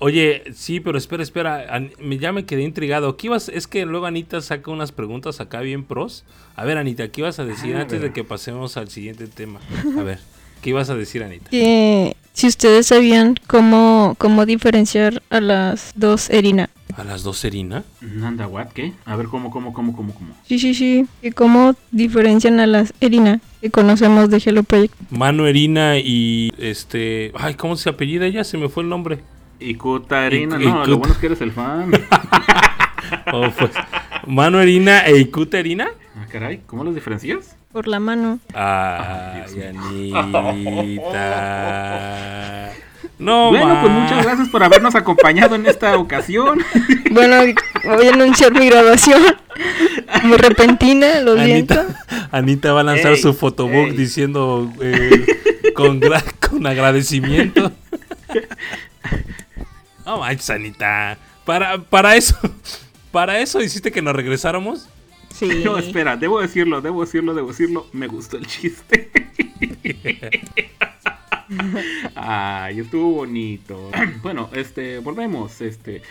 Oye, 0.00 0.44
sí, 0.52 0.78
pero 0.78 0.96
espera, 0.96 1.22
espera. 1.22 1.80
Ya 2.20 2.32
me 2.32 2.44
quedé 2.44 2.62
intrigado. 2.62 3.16
¿Qué 3.16 3.26
ibas? 3.26 3.48
Es 3.48 3.66
que 3.66 3.84
luego 3.84 4.06
Anita 4.06 4.40
saca 4.40 4.70
unas 4.70 4.92
preguntas 4.92 5.40
acá 5.40 5.60
bien 5.60 5.84
pros. 5.84 6.24
A 6.54 6.64
ver, 6.64 6.78
Anita, 6.78 7.08
¿qué 7.10 7.22
ibas 7.22 7.38
a 7.40 7.44
decir 7.44 7.74
Ah, 7.76 7.82
antes 7.82 8.00
de 8.00 8.12
que 8.12 8.22
pasemos 8.22 8.76
al 8.76 8.88
siguiente 8.88 9.26
tema? 9.26 9.60
A 9.98 10.02
ver, 10.02 10.18
¿qué 10.62 10.70
ibas 10.70 10.88
a 10.90 10.94
decir, 10.94 11.24
Anita? 11.24 11.50
que 11.50 12.14
si 12.38 12.46
ustedes 12.46 12.86
sabían 12.86 13.34
cómo, 13.48 14.14
cómo 14.16 14.46
diferenciar 14.46 15.24
a 15.28 15.40
las 15.40 15.90
dos 15.96 16.30
Erina. 16.30 16.70
¿A 16.96 17.02
las 17.02 17.24
dos 17.24 17.38
Serina? 17.38 17.82
Nanda, 18.00 18.46
what? 18.46 18.68
¿Qué? 18.68 18.92
A 19.06 19.16
ver, 19.16 19.26
¿cómo, 19.26 19.50
cómo, 19.50 19.72
cómo, 19.72 19.92
cómo, 19.92 20.14
cómo? 20.14 20.36
Sí, 20.46 20.60
sí, 20.60 20.72
sí. 20.72 21.04
Y 21.20 21.32
cómo 21.32 21.74
diferencian 21.90 22.60
a 22.60 22.68
las 22.68 22.94
Erina 23.00 23.40
que 23.60 23.72
conocemos 23.72 24.30
de 24.30 24.36
Hello 24.36 24.62
Project. 24.62 24.94
Manu 25.10 25.46
Erina 25.46 25.98
y 25.98 26.52
este. 26.58 27.32
Ay, 27.34 27.54
¿cómo 27.54 27.74
se 27.74 27.88
apellida 27.88 28.26
ella? 28.26 28.44
Se 28.44 28.56
me 28.56 28.68
fue 28.68 28.84
el 28.84 28.88
nombre. 28.88 29.18
Y 29.58 29.70
y 29.70 30.46
no, 30.46 30.86
lo 30.86 30.98
bueno 30.98 31.14
es 31.14 31.18
que 31.18 31.26
eres 31.26 31.40
el 31.40 31.50
fan. 31.50 31.90
Oh, 33.32 33.48
pues. 33.58 33.72
Manu 34.26 34.58
Erina 34.58 35.06
e 35.06 35.18
Ikuta 35.18 35.58
Erina. 35.58 35.88
ah, 36.16 36.26
caray, 36.30 36.60
¿cómo 36.66 36.84
los 36.84 36.94
diferencias? 36.94 37.57
Por 37.72 37.86
la 37.86 38.00
mano. 38.00 38.40
Ay, 38.54 39.42
Dios 39.54 39.66
Anita. 39.66 40.32
No, 43.18 43.48
bueno, 43.50 43.78
pues 43.80 43.92
muchas 43.92 44.24
gracias 44.24 44.48
por 44.48 44.62
habernos 44.62 44.94
acompañado 44.94 45.54
en 45.56 45.66
esta 45.66 45.96
ocasión. 45.96 46.58
Bueno, 47.10 47.36
voy 47.84 48.06
a 48.06 48.12
anunciar 48.12 48.52
mi 48.52 48.68
graduación. 48.68 49.22
Muy 50.24 50.36
repentina, 50.36 51.20
lo 51.20 51.42
siento. 51.42 51.80
Anita, 51.80 52.28
Anita 52.30 52.72
va 52.74 52.82
a 52.82 52.84
lanzar 52.84 53.12
Ey, 53.12 53.16
su 53.22 53.32
fotobook 53.32 53.88
ey. 53.88 53.96
diciendo 53.96 54.70
eh, 54.82 55.72
con, 55.74 56.02
gra- 56.02 56.22
con 56.46 56.66
agradecimiento. 56.66 57.72
No 60.04 60.18
manches, 60.18 60.50
Anita. 60.50 61.16
Para, 61.46 61.78
para 61.78 62.14
eso, 62.16 62.36
para 63.10 63.38
eso 63.40 63.62
hiciste 63.62 63.90
que 63.90 64.02
nos 64.02 64.14
regresáramos. 64.14 64.86
No, 65.64 65.78
espera, 65.78 66.16
debo 66.16 66.40
decirlo, 66.40 66.80
debo 66.80 67.02
decirlo, 67.04 67.34
debo 67.34 67.48
decirlo. 67.48 67.86
Me 67.92 68.06
gustó 68.08 68.36
el 68.36 68.46
chiste. 68.46 69.10
Ay, 72.14 72.80
estuvo 72.80 73.10
bonito. 73.12 73.90
Bueno, 74.22 74.50
este, 74.52 74.98
volvemos, 74.98 75.60
este. 75.60 76.02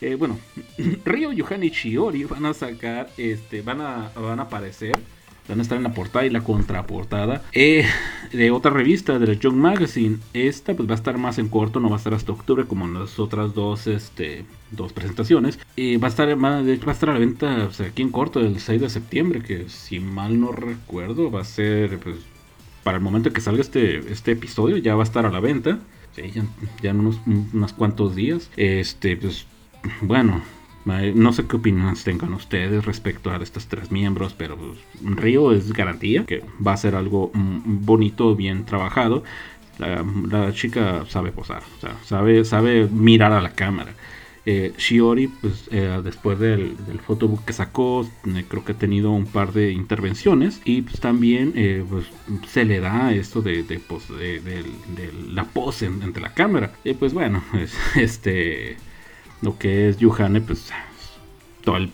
eh, 0.00 0.14
bueno, 0.16 0.38
Ryo, 1.04 1.32
Yuhan 1.32 1.64
y 1.64 1.70
Shiori 1.70 2.24
van 2.24 2.46
a 2.46 2.54
sacar, 2.54 3.12
este, 3.16 3.62
van 3.62 3.80
a, 3.80 4.12
van 4.14 4.40
a 4.40 4.44
aparecer 4.44 4.92
van 5.48 5.58
a 5.58 5.62
estar 5.62 5.76
en 5.76 5.84
la 5.84 5.92
portada 5.92 6.24
y 6.26 6.30
la 6.30 6.42
contraportada 6.42 7.42
eh, 7.52 7.86
de 8.32 8.50
otra 8.50 8.70
revista 8.70 9.18
de 9.18 9.26
la 9.26 9.32
Young 9.34 9.56
Magazine. 9.56 10.18
Esta 10.32 10.74
pues 10.74 10.88
va 10.88 10.92
a 10.92 10.96
estar 10.96 11.18
más 11.18 11.38
en 11.38 11.48
corto, 11.48 11.80
no 11.80 11.88
va 11.90 11.96
a 11.96 11.98
estar 11.98 12.14
hasta 12.14 12.32
octubre 12.32 12.64
como 12.64 12.86
en 12.86 12.94
las 12.94 13.18
otras 13.18 13.54
dos, 13.54 13.86
este, 13.86 14.44
dos 14.70 14.92
presentaciones. 14.92 15.58
Va 15.58 16.06
a 16.06 16.10
estar 16.10 16.28
va 16.42 16.58
a 16.58 16.92
estar 16.92 17.10
a 17.10 17.12
la 17.12 17.18
venta 17.18 17.68
aquí 17.86 18.02
en 18.02 18.10
corto 18.10 18.40
el 18.40 18.58
6 18.58 18.80
de 18.80 18.90
septiembre, 18.90 19.42
que 19.42 19.68
si 19.68 20.00
mal 20.00 20.40
no 20.40 20.52
recuerdo 20.52 21.30
va 21.30 21.42
a 21.42 21.44
ser 21.44 21.98
pues 21.98 22.16
para 22.84 22.98
el 22.98 23.02
momento 23.02 23.32
que 23.32 23.40
salga 23.40 23.62
este, 23.62 24.12
este 24.12 24.32
episodio 24.32 24.76
ya 24.76 24.94
va 24.94 25.02
a 25.02 25.04
estar 25.04 25.26
a 25.26 25.30
la 25.30 25.40
venta. 25.40 25.80
ya, 26.82 26.90
en 26.90 27.00
unos, 27.00 27.18
unos 27.26 27.72
cuantos 27.72 28.14
días. 28.14 28.50
Este, 28.56 29.16
pues, 29.16 29.46
bueno, 30.02 30.42
no 30.84 31.32
sé 31.32 31.46
qué 31.46 31.56
opiniones 31.56 32.04
tengan 32.04 32.34
ustedes 32.34 32.84
respecto 32.84 33.30
a 33.30 33.36
estos 33.36 33.66
tres 33.66 33.90
miembros, 33.90 34.34
pero 34.36 34.56
Río 35.02 35.52
es 35.52 35.72
garantía 35.72 36.24
que 36.26 36.42
va 36.64 36.72
a 36.72 36.76
ser 36.76 36.94
algo 36.94 37.30
mm, 37.32 37.84
bonito, 37.84 38.36
bien 38.36 38.64
trabajado. 38.64 39.24
La, 39.78 40.52
chica 40.52 41.04
sabe 41.08 41.32
posar, 41.32 41.62
sabe, 42.04 42.44
sabe 42.44 42.86
mirar 42.86 43.32
a 43.32 43.40
la 43.40 43.50
cámara. 43.54 43.92
Eh, 44.46 44.74
Shiori, 44.76 45.28
pues 45.28 45.68
eh, 45.72 46.00
después 46.04 46.38
del, 46.38 46.76
del, 46.86 47.00
photobook 47.00 47.46
que 47.46 47.54
sacó, 47.54 48.06
eh, 48.26 48.44
creo 48.46 48.62
que 48.62 48.72
ha 48.72 48.78
tenido 48.78 49.10
un 49.10 49.24
par 49.24 49.54
de 49.54 49.72
intervenciones 49.72 50.60
y 50.66 50.82
pues 50.82 51.00
también 51.00 51.54
pues, 51.88 52.04
se 52.46 52.66
le 52.66 52.80
da 52.80 53.14
esto 53.14 53.40
de, 53.40 53.62
de, 53.62 54.64
la 55.30 55.44
pose 55.44 55.86
entre 55.86 56.22
la 56.22 56.34
cámara. 56.34 56.72
Y 56.84 56.92
pues 56.92 57.14
bueno, 57.14 57.42
este 57.96 58.76
lo 59.44 59.58
que 59.58 59.90
es 59.90 59.98
Yuhane, 59.98 60.40
pues 60.40 60.72
todo 61.62 61.76
el 61.76 61.90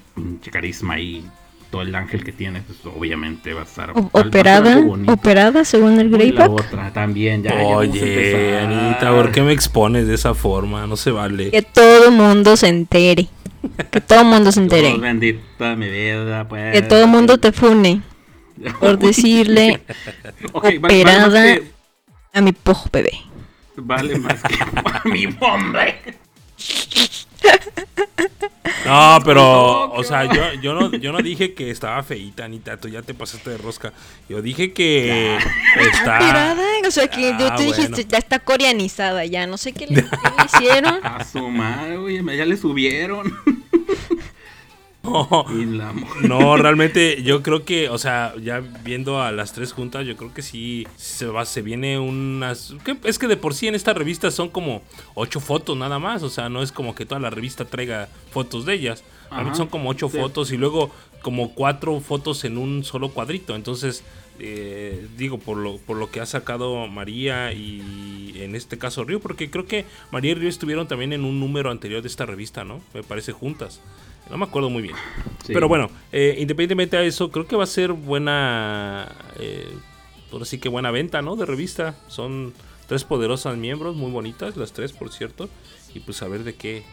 carisma 0.51 0.99
y 1.01 1.25
todo 1.71 1.83
el 1.83 1.95
ángel 1.95 2.25
que 2.25 2.33
tiene, 2.33 2.63
pues 2.63 2.79
obviamente 2.85 3.55
va 3.55 3.63
a 3.63 3.65
estar 3.65 3.93
operada, 4.13 4.81
operada 5.07 5.65
según 5.65 5.99
el 6.01 6.11
Greyback. 6.11 6.49
La 6.49 6.51
otra 6.51 6.93
también, 6.93 7.43
ya. 7.43 7.55
Oye, 7.55 8.59
Anita, 8.59 9.11
¿por 9.11 9.33
qué 9.33 9.43
me 9.43 9.53
expones 9.53 10.07
de 10.07 10.15
esa 10.15 10.35
forma? 10.35 10.87
No 10.87 10.97
se 10.97 11.11
vale. 11.11 11.51
Que 11.51 11.63
todo 11.63 12.07
el 12.07 12.13
mundo 12.13 12.57
se 12.57 12.69
entere. 12.69 13.29
Que 13.91 14.01
todo 14.01 14.21
el 14.21 14.27
mundo 14.27 14.53
se 14.53 14.61
entere. 14.63 14.97
bendita 14.97 15.75
mi 15.77 15.89
vida, 15.89 16.49
pues. 16.49 16.73
Que 16.73 16.83
todo 16.83 17.03
el 17.03 17.09
mundo 17.09 17.39
te 17.39 17.53
fune. 17.53 18.03
Por 18.81 18.99
decirle 18.99 19.81
operada 20.53 21.57
a 22.33 22.41
mi 22.41 22.53
pojo 22.53 22.89
bebé. 22.93 23.13
Vale 23.77 24.19
más 24.19 24.43
que 24.43 24.55
a 24.61 25.03
mi 25.05 25.27
hombre. 25.41 26.19
No, 28.85 29.19
pero, 29.25 29.93
o 29.93 30.03
sea, 30.03 30.25
yo, 30.25 30.61
yo, 30.61 30.75
no, 30.75 30.91
yo 30.97 31.13
no 31.13 31.19
dije 31.19 31.55
que 31.55 31.71
estaba 31.71 32.03
feita, 32.03 32.45
Anita, 32.45 32.77
tú 32.77 32.89
ya 32.89 33.03
te 33.03 33.15
pasaste 33.15 33.51
de 33.51 33.59
rosca. 33.59 33.93
Yo 34.29 34.43
dije 34.43 34.73
que 34.73 35.37
está... 35.93 36.57
O 36.87 36.91
sea, 36.91 37.09
que 37.09 37.37
yo 37.39 37.47
ah, 37.47 37.57
te 37.57 37.65
dije, 37.65 37.89
ya 38.09 38.19
está 38.19 38.41
coreanizada, 38.41 39.25
ya 39.27 39.47
no 39.47 39.59
sé 39.59 39.73
qué 39.73 39.87
le, 39.87 40.05
hicieron. 40.45 40.99
A 41.05 41.25
su 41.25 41.49
madre, 41.49 41.97
ya 42.37 42.45
le 42.45 42.57
subieron. 42.57 43.33
No, 46.23 46.57
realmente 46.57 47.23
yo 47.23 47.43
creo 47.43 47.65
que, 47.65 47.89
o 47.89 47.99
sea, 47.99 48.35
ya 48.41 48.61
viendo 48.61 49.23
a 49.23 49.33
las 49.33 49.53
tres 49.53 49.73
juntas, 49.73 50.07
yo 50.07 50.17
creo 50.17 50.33
que 50.35 50.43
sí 50.43 50.87
se 50.97 51.27
va, 51.27 51.45
se 51.45 51.63
viene 51.63 51.99
unas. 51.99 52.75
es 53.05 53.19
que 53.19 53.27
de 53.27 53.37
por 53.37 53.55
sí 53.55 53.67
en 53.69 53.75
esta 53.75 53.95
revista 53.95 54.31
son 54.31 54.51
como 54.51 54.83
ocho 55.15 55.41
fotos 55.41 55.77
nada 55.77 55.99
más, 55.99 56.23
o 56.23 56.29
sea, 56.29 56.49
no 56.49 56.63
es 56.63 56.73
como 56.73 56.95
que 56.95 57.07
toda 57.07 57.21
la 57.21 57.31
revista 57.31 57.65
traiga 57.65 58.09
fotos 58.31 58.67
de 58.67 58.75
ellas. 58.75 59.05
son 59.55 59.69
como 59.69 59.91
ocho 59.91 60.09
fotos 60.09 60.53
y 60.53 60.57
luego 60.57 60.91
como 61.23 61.55
cuatro 61.55 61.99
fotos 62.01 62.45
en 62.45 62.59
un 62.59 62.85
solo 62.85 63.11
cuadrito. 63.11 63.55
Entonces, 63.55 64.03
eh, 64.39 65.07
digo, 65.17 65.39
por 65.39 65.57
lo, 65.57 65.77
por 65.79 65.97
lo 65.97 66.11
que 66.11 66.21
ha 66.21 66.27
sacado 66.27 66.87
María 66.89 67.53
y 67.53 68.35
en 68.37 68.55
este 68.55 68.79
caso 68.79 69.05
Río, 69.05 69.21
porque 69.21 69.51
creo 69.51 69.67
que 69.67 69.85
María 70.11 70.33
y 70.33 70.35
Río 70.35 70.49
estuvieron 70.49 70.89
también 70.89 71.13
en 71.13 71.25
un 71.25 71.41
número 71.41 71.71
anterior 71.71 72.03
de 72.03 72.09
esta 72.09 72.27
revista, 72.27 72.65
¿no? 72.65 72.81
Me 72.95 73.03
parece 73.03 73.33
juntas. 73.33 73.81
No 74.29 74.37
me 74.37 74.45
acuerdo 74.45 74.71
muy 74.71 74.83
bien. 74.83 74.97
Pero 75.47 75.69
bueno, 75.69 75.91
eh, 76.13 76.37
independientemente 76.39 76.97
de 76.97 77.07
eso, 77.07 77.31
creo 77.31 77.47
que 77.47 77.57
va 77.57 77.65
a 77.65 77.67
ser 77.67 77.93
buena. 77.93 79.09
Eh, 79.39 79.69
por 80.31 80.43
así 80.43 80.59
que 80.59 80.69
buena 80.69 80.91
venta, 80.91 81.23
¿no? 81.23 81.37
De 81.37 81.47
revista. 81.47 81.97
Son 82.09 82.53
tres 82.87 83.05
poderosas 83.05 83.57
miembros, 83.57 83.97
muy 83.97 84.11
bonitas, 84.11 84.57
las 84.57 84.73
tres, 84.73 84.93
por 84.93 85.13
cierto. 85.13 85.49
Y 85.95 86.01
pues 86.01 86.23
a 86.23 86.29
ver 86.29 86.45
de 86.45 86.55
qué. 86.55 86.85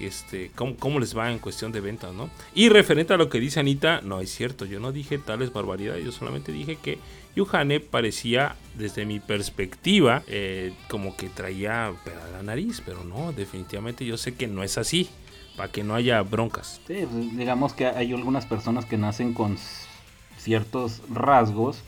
Este, 0.00 0.50
cómo, 0.54 0.98
les 0.98 1.16
va 1.16 1.30
en 1.30 1.38
cuestión 1.38 1.70
de 1.70 1.80
ventas, 1.80 2.14
¿no? 2.14 2.30
Y 2.54 2.70
referente 2.70 3.12
a 3.12 3.18
lo 3.18 3.28
que 3.28 3.38
dice 3.38 3.60
Anita, 3.60 4.00
no 4.00 4.20
es 4.20 4.34
cierto, 4.34 4.64
yo 4.64 4.80
no 4.80 4.90
dije 4.90 5.18
tales 5.18 5.52
barbaridades, 5.52 6.02
yo 6.02 6.12
solamente 6.12 6.50
dije 6.50 6.78
que 6.82 6.98
Yuhane 7.36 7.78
parecía, 7.78 8.56
desde 8.74 9.04
mi 9.04 9.20
perspectiva, 9.20 10.22
eh, 10.28 10.72
como 10.88 11.14
que 11.14 11.28
traía 11.28 11.92
la 12.32 12.42
nariz, 12.42 12.82
pero 12.84 13.04
no, 13.04 13.32
definitivamente 13.32 14.06
yo 14.06 14.16
sé 14.16 14.34
que 14.34 14.46
no 14.46 14.62
es 14.62 14.78
así 14.78 15.10
para 15.56 15.70
que 15.70 15.84
no 15.84 15.94
haya 15.94 16.22
broncas. 16.22 16.80
Sí, 16.86 17.06
pues, 17.10 17.36
digamos 17.36 17.74
que 17.74 17.86
hay 17.86 18.12
algunas 18.12 18.46
personas 18.46 18.84
que 18.84 18.96
nacen 18.96 19.34
con 19.34 19.56
ciertos 20.38 21.02
rasgos 21.08 21.82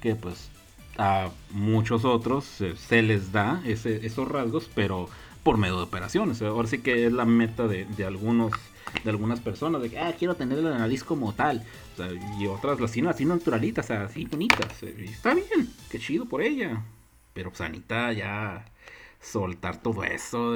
que 0.00 0.14
pues 0.14 0.50
a 0.98 1.30
muchos 1.50 2.04
otros 2.04 2.44
se, 2.44 3.02
les 3.02 3.32
da 3.32 3.62
esos 3.64 4.28
rasgos, 4.28 4.70
pero 4.74 5.08
por 5.42 5.56
medio 5.56 5.76
de 5.76 5.82
operaciones. 5.84 6.40
Ahora 6.42 6.68
sí 6.68 6.78
que 6.78 7.06
es 7.06 7.12
la 7.12 7.24
meta 7.24 7.66
de, 7.66 7.86
algunos 8.06 8.52
de 9.02 9.10
algunas 9.10 9.40
personas 9.40 9.82
de 9.82 9.90
que 9.90 9.98
ah, 9.98 10.14
quiero 10.16 10.34
tener 10.34 10.58
la 10.58 10.78
nariz 10.78 11.02
como 11.02 11.32
tal. 11.32 11.64
y 12.38 12.46
otras 12.46 12.80
las 12.80 12.92
tienen 12.92 13.10
así 13.10 13.24
naturalitas, 13.24 13.90
así 13.90 14.24
bonitas. 14.26 14.82
Está 14.82 15.34
bien, 15.34 15.70
qué 15.90 15.98
chido 15.98 16.26
por 16.26 16.42
ella. 16.42 16.82
Pero 17.32 17.52
Sanita 17.54 18.06
pues, 18.06 18.18
ya 18.18 18.64
soltar 19.24 19.82
todo 19.82 20.04
eso. 20.04 20.54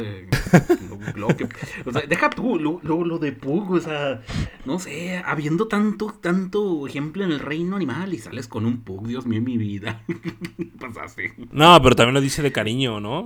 o 1.86 1.92
sea, 1.92 2.02
deja 2.06 2.30
tú 2.30 2.58
lo, 2.58 2.80
lo, 2.82 3.18
de 3.18 3.32
Pug, 3.32 3.72
o 3.72 3.80
sea, 3.80 4.22
no 4.64 4.78
sé, 4.78 5.22
habiendo 5.24 5.68
tanto, 5.68 6.14
tanto 6.20 6.86
ejemplo 6.86 7.24
en 7.24 7.32
el 7.32 7.40
reino 7.40 7.76
animal 7.76 8.12
y 8.14 8.18
sales 8.18 8.46
con 8.46 8.66
un 8.66 8.82
Pug, 8.82 9.06
Dios 9.06 9.26
mío, 9.26 9.40
mi 9.40 9.56
vida. 9.56 10.02
Pasaste. 10.80 11.34
No, 11.50 11.80
pero 11.82 11.96
también 11.96 12.14
lo 12.14 12.20
dice 12.20 12.42
de 12.42 12.52
cariño, 12.52 13.00
¿no? 13.00 13.24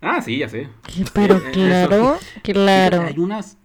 Ah, 0.00 0.22
sí, 0.22 0.38
ya 0.38 0.48
sé. 0.48 0.68
Pero 1.12 1.40
claro, 1.52 2.18
claro. 2.42 3.02
Hay 3.02 3.18
unas, 3.18 3.58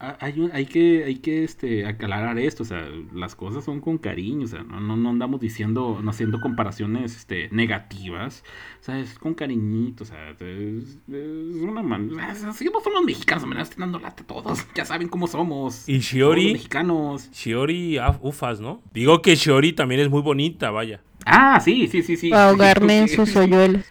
hay, 0.00 0.50
hay 0.54 0.64
que, 0.64 1.04
hay 1.04 1.16
que 1.16 1.44
este, 1.44 1.86
aclarar 1.86 2.38
esto, 2.38 2.62
o 2.62 2.66
sea, 2.66 2.88
las 3.12 3.34
cosas 3.34 3.64
son 3.64 3.82
con 3.82 3.98
cariño, 3.98 4.46
o 4.46 4.48
sea, 4.48 4.62
no, 4.62 4.96
no, 4.96 5.10
andamos 5.10 5.40
diciendo, 5.40 6.00
no 6.02 6.10
haciendo 6.10 6.40
comparaciones 6.40 7.14
este, 7.14 7.50
negativas, 7.52 8.42
o 8.80 8.84
sea, 8.84 8.98
es 8.98 9.18
con 9.18 9.34
cariñito, 9.34 10.04
o 10.04 10.06
sea, 10.06 10.30
es, 10.30 10.98
una 11.06 11.82
manera, 11.82 12.30
así 12.30 12.64
no 12.72 12.80
somos 12.80 13.04
mexicanos, 13.04 13.46
me 13.46 13.60
están 13.60 13.80
dando 13.80 13.98
lata 13.98 14.24
todos, 14.24 14.66
ya 14.74 14.86
saben 14.86 15.08
cómo 15.08 15.26
somos. 15.26 15.86
Y 15.86 15.98
Shiori, 15.98 16.54
mexicanos. 16.54 17.30
Shiori, 17.32 17.98
ufas, 18.22 18.58
¿no? 18.58 18.80
Digo 18.94 19.20
que 19.20 19.36
Shiori 19.36 19.74
también 19.74 20.00
es 20.00 20.08
muy 20.08 20.22
bonita, 20.22 20.70
vaya. 20.70 21.02
Ah, 21.26 21.60
sí, 21.60 21.88
sí, 21.88 22.02
sí, 22.02 22.16
sí. 22.16 22.32
ahogarme 22.32 23.00
en 23.00 23.08
sus 23.08 23.36
hoyuelos. 23.36 23.84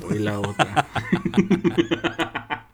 Voy 0.00 0.20
la 0.20 0.40
otra. 0.40 0.86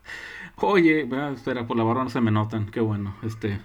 Oye, 0.57 1.09
espera, 1.35 1.67
por 1.67 1.77
la 1.77 1.85
barba 1.85 2.05
no 2.05 2.11
se 2.11 2.21
me 2.21 2.31
notan, 2.31 2.67
qué 2.67 2.81
bueno, 2.81 3.17
este... 3.23 3.59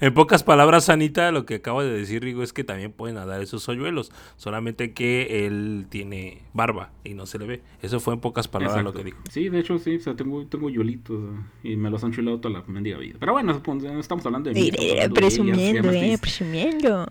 En 0.00 0.14
pocas 0.14 0.44
palabras, 0.44 0.88
Anita, 0.88 1.32
lo 1.32 1.44
que 1.44 1.56
acaba 1.56 1.82
de 1.82 1.92
decir 1.92 2.22
Rigo 2.22 2.42
es 2.42 2.52
que 2.52 2.62
también 2.62 2.92
pueden 2.92 3.16
nadar 3.16 3.40
esos 3.42 3.68
hoyuelos, 3.68 4.12
solamente 4.36 4.92
que 4.92 5.46
él 5.46 5.86
tiene 5.88 6.42
barba 6.52 6.90
y 7.04 7.14
no 7.14 7.26
se 7.26 7.38
le 7.38 7.46
ve. 7.46 7.62
Eso 7.80 7.98
fue 7.98 8.14
en 8.14 8.20
pocas 8.20 8.48
palabras 8.48 8.84
lo 8.84 8.92
que 8.92 9.02
dijo. 9.02 9.18
Sí, 9.30 9.48
de 9.48 9.58
hecho 9.58 9.78
sí, 9.78 9.96
o 9.96 10.00
sea, 10.00 10.14
tengo, 10.14 10.46
tengo 10.46 10.66
hoyuelitos 10.66 11.18
y 11.64 11.76
me 11.76 11.90
los 11.90 12.04
han 12.04 12.12
chulado 12.12 12.38
toda 12.38 12.60
la 12.60 12.64
mendiga 12.66 12.98
vida. 12.98 13.16
Pero 13.18 13.32
bueno, 13.32 13.60
estamos 13.98 14.26
hablando 14.26 14.50
de... 14.50 14.60
Mí, 14.60 14.70
presumiendo, 15.12 15.90
eh, 15.90 16.18
presumiendo. 16.20 17.06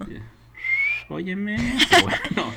Óyeme. 1.10 1.58
Bueno, 2.04 2.52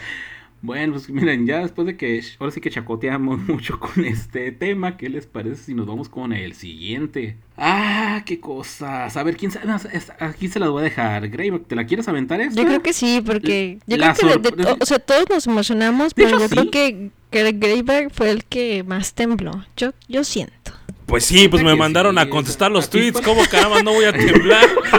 bueno, 0.65 0.95
pues 0.95 1.09
miren, 1.11 1.47
ya 1.47 1.59
después 1.59 1.87
de 1.87 1.99
que 1.99 2.25
ahora 2.41 2.51
sí 2.51 2.61
que 2.63 2.71
chacoteamos 2.71 3.39
mucho 3.49 3.79
con 3.79 4.03
este 4.05 4.51
tema, 4.51 4.97
¿qué 4.97 5.11
les 5.11 5.27
parece 5.27 5.57
si 5.57 5.75
nos 5.75 5.87
vamos 5.87 6.09
con 6.09 6.33
el 6.33 6.55
siguiente? 6.55 7.37
Ah, 7.59 8.23
qué 8.25 8.41
cosas. 8.41 9.15
A 9.17 9.23
ver, 9.23 9.37
¿quién 9.37 9.51
sabe? 9.51 9.71
Aquí 10.19 10.49
se 10.49 10.59
las 10.59 10.71
voy 10.71 10.81
a 10.81 10.85
dejar. 10.85 11.29
Greyback, 11.29 11.67
¿te 11.67 11.77
la 11.77 11.85
quieres 11.85 12.09
aventar 12.09 12.41
esta? 12.41 12.59
Yo 12.61 12.67
creo 12.67 12.83
que 12.83 12.95
sí, 12.95 13.23
porque 13.25 13.79
yo 13.87 13.99
creo 13.99 14.15
que 14.15 14.65
o 14.81 14.87
sea, 14.87 14.99
todos 14.99 15.29
nos 15.29 15.47
emocionamos, 15.47 16.15
pero 16.15 16.41
yo 16.41 16.49
creo 16.49 16.71
que, 16.71 17.11
que 17.31 17.53
Greyback 17.53 18.11
fue 18.11 18.31
el 18.31 18.45
que 18.45 18.83
más 18.85 19.13
tembló. 19.13 19.67
Yo, 19.77 19.93
yo 20.09 20.25
siento. 20.25 20.73
Pues 21.07 21.27
sí, 21.27 21.49
pues 21.49 21.63
me 21.63 21.77
mandaron 21.77 22.17
a 22.17 22.31
contestar 22.31 22.71
los 22.71 22.89
tweets. 22.89 23.21
¿Cómo 23.21 23.43
caramba 23.51 23.83
no 23.83 23.93
voy 23.93 24.07
a 24.07 24.13
temblar? 24.13 24.67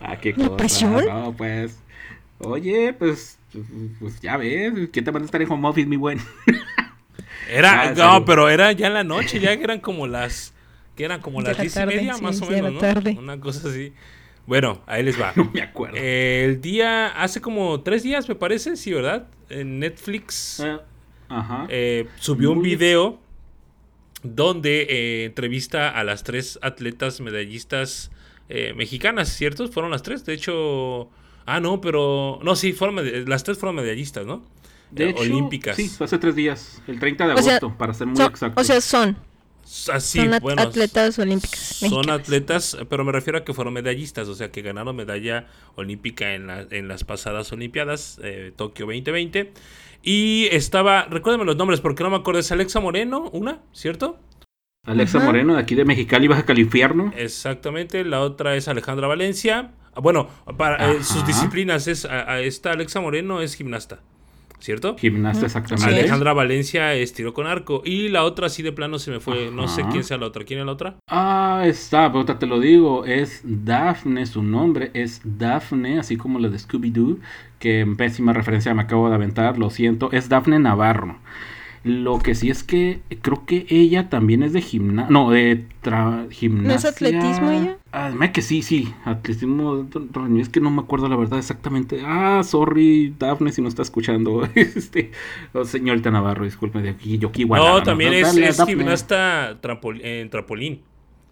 ah, 0.00 0.18
qué 0.20 0.34
cosa. 0.34 0.86
No, 0.86 1.34
pues. 1.36 1.78
Oye, 2.46 2.92
pues, 2.92 3.38
pues 4.00 4.20
ya 4.20 4.36
ves, 4.36 4.72
¿quién 4.92 5.04
te 5.04 5.12
manda 5.12 5.24
a 5.24 5.26
estar 5.26 5.42
en 5.42 5.50
home 5.50 5.68
office, 5.68 5.86
mi 5.86 5.96
buen? 5.96 6.18
Era, 7.48 7.82
ah, 7.82 7.94
no, 7.94 8.24
pero 8.24 8.48
era 8.48 8.72
ya 8.72 8.86
en 8.86 8.94
la 8.94 9.04
noche, 9.04 9.38
ya 9.38 9.52
eran 9.52 9.80
como 9.80 10.06
las, 10.06 10.54
que 10.96 11.04
eran 11.04 11.20
como 11.20 11.42
las 11.42 11.58
diez 11.58 11.76
y 11.76 11.86
media 11.86 12.16
más 12.16 12.40
o 12.40 12.46
menos, 12.46 12.72
¿no? 12.72 13.20
Una 13.20 13.38
cosa 13.38 13.68
así. 13.68 13.92
Bueno, 14.46 14.80
ahí 14.86 15.02
les 15.02 15.20
va. 15.20 15.32
No 15.36 15.50
me 15.52 15.60
acuerdo. 15.60 15.96
Eh, 15.98 16.44
el 16.46 16.60
día, 16.62 17.08
hace 17.08 17.40
como 17.42 17.82
tres 17.82 18.02
días 18.02 18.28
me 18.28 18.34
parece, 18.34 18.76
sí, 18.76 18.92
¿verdad? 18.92 19.26
En 19.50 19.78
Netflix 19.78 20.60
Eh, 20.60 20.78
ajá. 21.28 21.66
eh, 21.68 22.06
subió 22.16 22.50
un 22.50 22.62
video 22.62 23.20
donde 24.22 24.86
eh, 24.88 25.24
entrevista 25.26 25.90
a 25.90 26.02
las 26.02 26.24
tres 26.24 26.58
atletas 26.62 27.20
medallistas 27.20 28.10
eh, 28.48 28.72
mexicanas, 28.74 29.28
¿cierto? 29.28 29.68
Fueron 29.68 29.90
las 29.90 30.02
tres, 30.02 30.24
de 30.24 30.32
hecho... 30.32 31.10
Ah, 31.46 31.60
no, 31.60 31.80
pero... 31.80 32.38
No, 32.42 32.56
sí, 32.56 32.72
fueron 32.72 32.96
las 33.28 33.44
tres 33.44 33.58
fueron 33.58 33.76
medallistas, 33.76 34.26
¿no? 34.26 34.42
de 34.90 35.06
Eh, 35.06 35.10
hecho, 35.10 35.20
olímpicas. 35.22 35.76
Sí, 35.76 35.90
hace 36.00 36.18
tres 36.18 36.34
días. 36.36 36.80
El 36.86 37.00
30 37.00 37.26
de 37.26 37.34
O 37.34 37.38
sea, 37.42 37.56
agosto, 37.56 37.76
para 37.76 37.92
ser 37.94 38.06
muy 38.06 38.16
Son- 38.16 38.26
exacto. 38.30 38.60
o 38.60 38.64
sea, 38.64 38.80
son. 38.80 39.16
Así, 39.92 40.18
son 40.18 40.34
at- 40.34 40.42
bueno, 40.42 40.62
atletas 40.62 41.18
olímpicas. 41.18 41.58
Son 41.58 41.90
mexicanas. 41.90 42.20
atletas, 42.20 42.76
pero 42.88 43.02
me 43.04 43.10
refiero 43.12 43.38
a 43.38 43.44
que 43.44 43.54
fueron 43.54 43.72
medallistas, 43.74 44.28
o 44.28 44.34
sea, 44.34 44.52
que 44.52 44.60
ganaron 44.62 44.94
medalla 44.94 45.46
olímpica 45.74 46.34
en, 46.34 46.46
la- 46.46 46.66
en 46.70 46.86
las 46.86 47.02
pasadas 47.02 47.50
Olimpiadas, 47.52 48.20
eh, 48.22 48.52
Tokio 48.54 48.86
2020. 48.86 49.52
Y 50.02 50.48
estaba, 50.52 51.06
recuérdenme 51.06 51.46
los 51.46 51.56
nombres, 51.56 51.80
porque 51.80 52.02
no 52.04 52.10
me 52.10 52.16
acuerdo, 52.16 52.40
es 52.40 52.52
Alexa 52.52 52.78
Moreno, 52.78 53.30
una, 53.32 53.60
¿cierto? 53.72 54.18
Alexa 54.86 55.18
Ajá. 55.18 55.26
Moreno, 55.26 55.54
de 55.54 55.60
aquí 55.60 55.74
de 55.74 55.84
Mexicali, 55.84 56.28
Baja 56.28 56.44
California. 56.44 57.12
Exactamente, 57.16 58.04
la 58.04 58.20
otra 58.20 58.54
es 58.56 58.68
Alejandra 58.68 59.06
Valencia. 59.06 59.70
Ah, 59.94 60.00
Bueno, 60.00 60.28
para 60.56 60.92
eh, 60.92 61.02
sus 61.02 61.26
disciplinas 61.26 61.86
es, 61.88 62.04
a- 62.04 62.30
a 62.32 62.40
esta 62.40 62.72
Alexa 62.72 63.00
Moreno 63.00 63.40
es 63.40 63.54
gimnasta, 63.54 64.00
¿cierto? 64.58 64.96
Gimnasta, 64.98 65.46
exactamente. 65.46 65.88
Alejandra 65.94 66.32
Valencia 66.32 66.94
es 66.94 67.12
tiro 67.14 67.32
con 67.32 67.46
arco. 67.46 67.80
Y 67.84 68.08
la 68.08 68.24
otra 68.24 68.46
así 68.48 68.62
de 68.62 68.72
plano 68.72 68.98
se 68.98 69.10
me 69.10 69.20
fue, 69.20 69.50
no 69.50 69.68
sé 69.68 69.84
quién 69.90 70.04
sea 70.04 70.18
la 70.18 70.26
otra. 70.26 70.44
¿Quién 70.44 70.60
es 70.60 70.66
la 70.66 70.72
otra? 70.72 70.96
Ah, 71.08 71.62
está, 71.66 72.12
pero 72.12 72.24
te 72.26 72.46
lo 72.46 72.60
digo, 72.60 73.04
es 73.06 73.40
Daphne, 73.44 74.26
su 74.26 74.42
nombre 74.42 74.90
es 74.94 75.20
Daphne, 75.24 75.98
así 75.98 76.16
como 76.16 76.38
la 76.40 76.48
de 76.48 76.58
Scooby-Doo, 76.58 77.18
que 77.58 77.80
en 77.80 77.96
pésima 77.96 78.32
referencia 78.32 78.74
me 78.74 78.82
acabo 78.82 79.08
de 79.08 79.14
aventar, 79.14 79.58
lo 79.58 79.70
siento, 79.70 80.10
es 80.12 80.28
Daphne 80.28 80.58
Navarro. 80.58 81.18
Lo 81.84 82.18
que 82.18 82.34
sí 82.34 82.48
es 82.48 82.64
que 82.64 83.00
creo 83.20 83.44
que 83.44 83.66
ella 83.68 84.08
también 84.08 84.42
es 84.42 84.54
de 84.54 84.62
gimnasia, 84.62 85.10
no, 85.12 85.30
de 85.30 85.66
tra- 85.82 86.30
gimnasia. 86.30 86.88
atletismo 86.88 87.50
ella? 87.50 87.76
Ah, 87.92 88.10
que 88.32 88.40
sí, 88.40 88.62
sí, 88.62 88.92
atletismo, 89.04 89.86
es 90.40 90.48
que 90.48 90.60
no 90.60 90.70
me 90.70 90.80
acuerdo 90.80 91.08
la 91.08 91.16
verdad 91.16 91.38
exactamente. 91.38 92.00
Ah, 92.02 92.40
sorry, 92.42 93.14
Daphne, 93.18 93.52
si 93.52 93.60
no 93.60 93.68
está 93.68 93.82
escuchando, 93.82 94.48
este, 94.54 95.12
oh, 95.52 95.66
señorita 95.66 96.10
Navarro, 96.10 96.44
disculpe, 96.46 96.80
de 96.80 96.88
aquí, 96.88 97.18
yo 97.18 97.28
aquí 97.28 97.42
igual. 97.42 97.60
no, 97.62 97.82
también 97.82 98.14
es, 98.14 98.28
Dale, 98.34 98.48
es 98.48 98.64
gimnasta 98.64 99.60
trampol- 99.60 100.00
en 100.02 100.30
trampolín. 100.30 100.80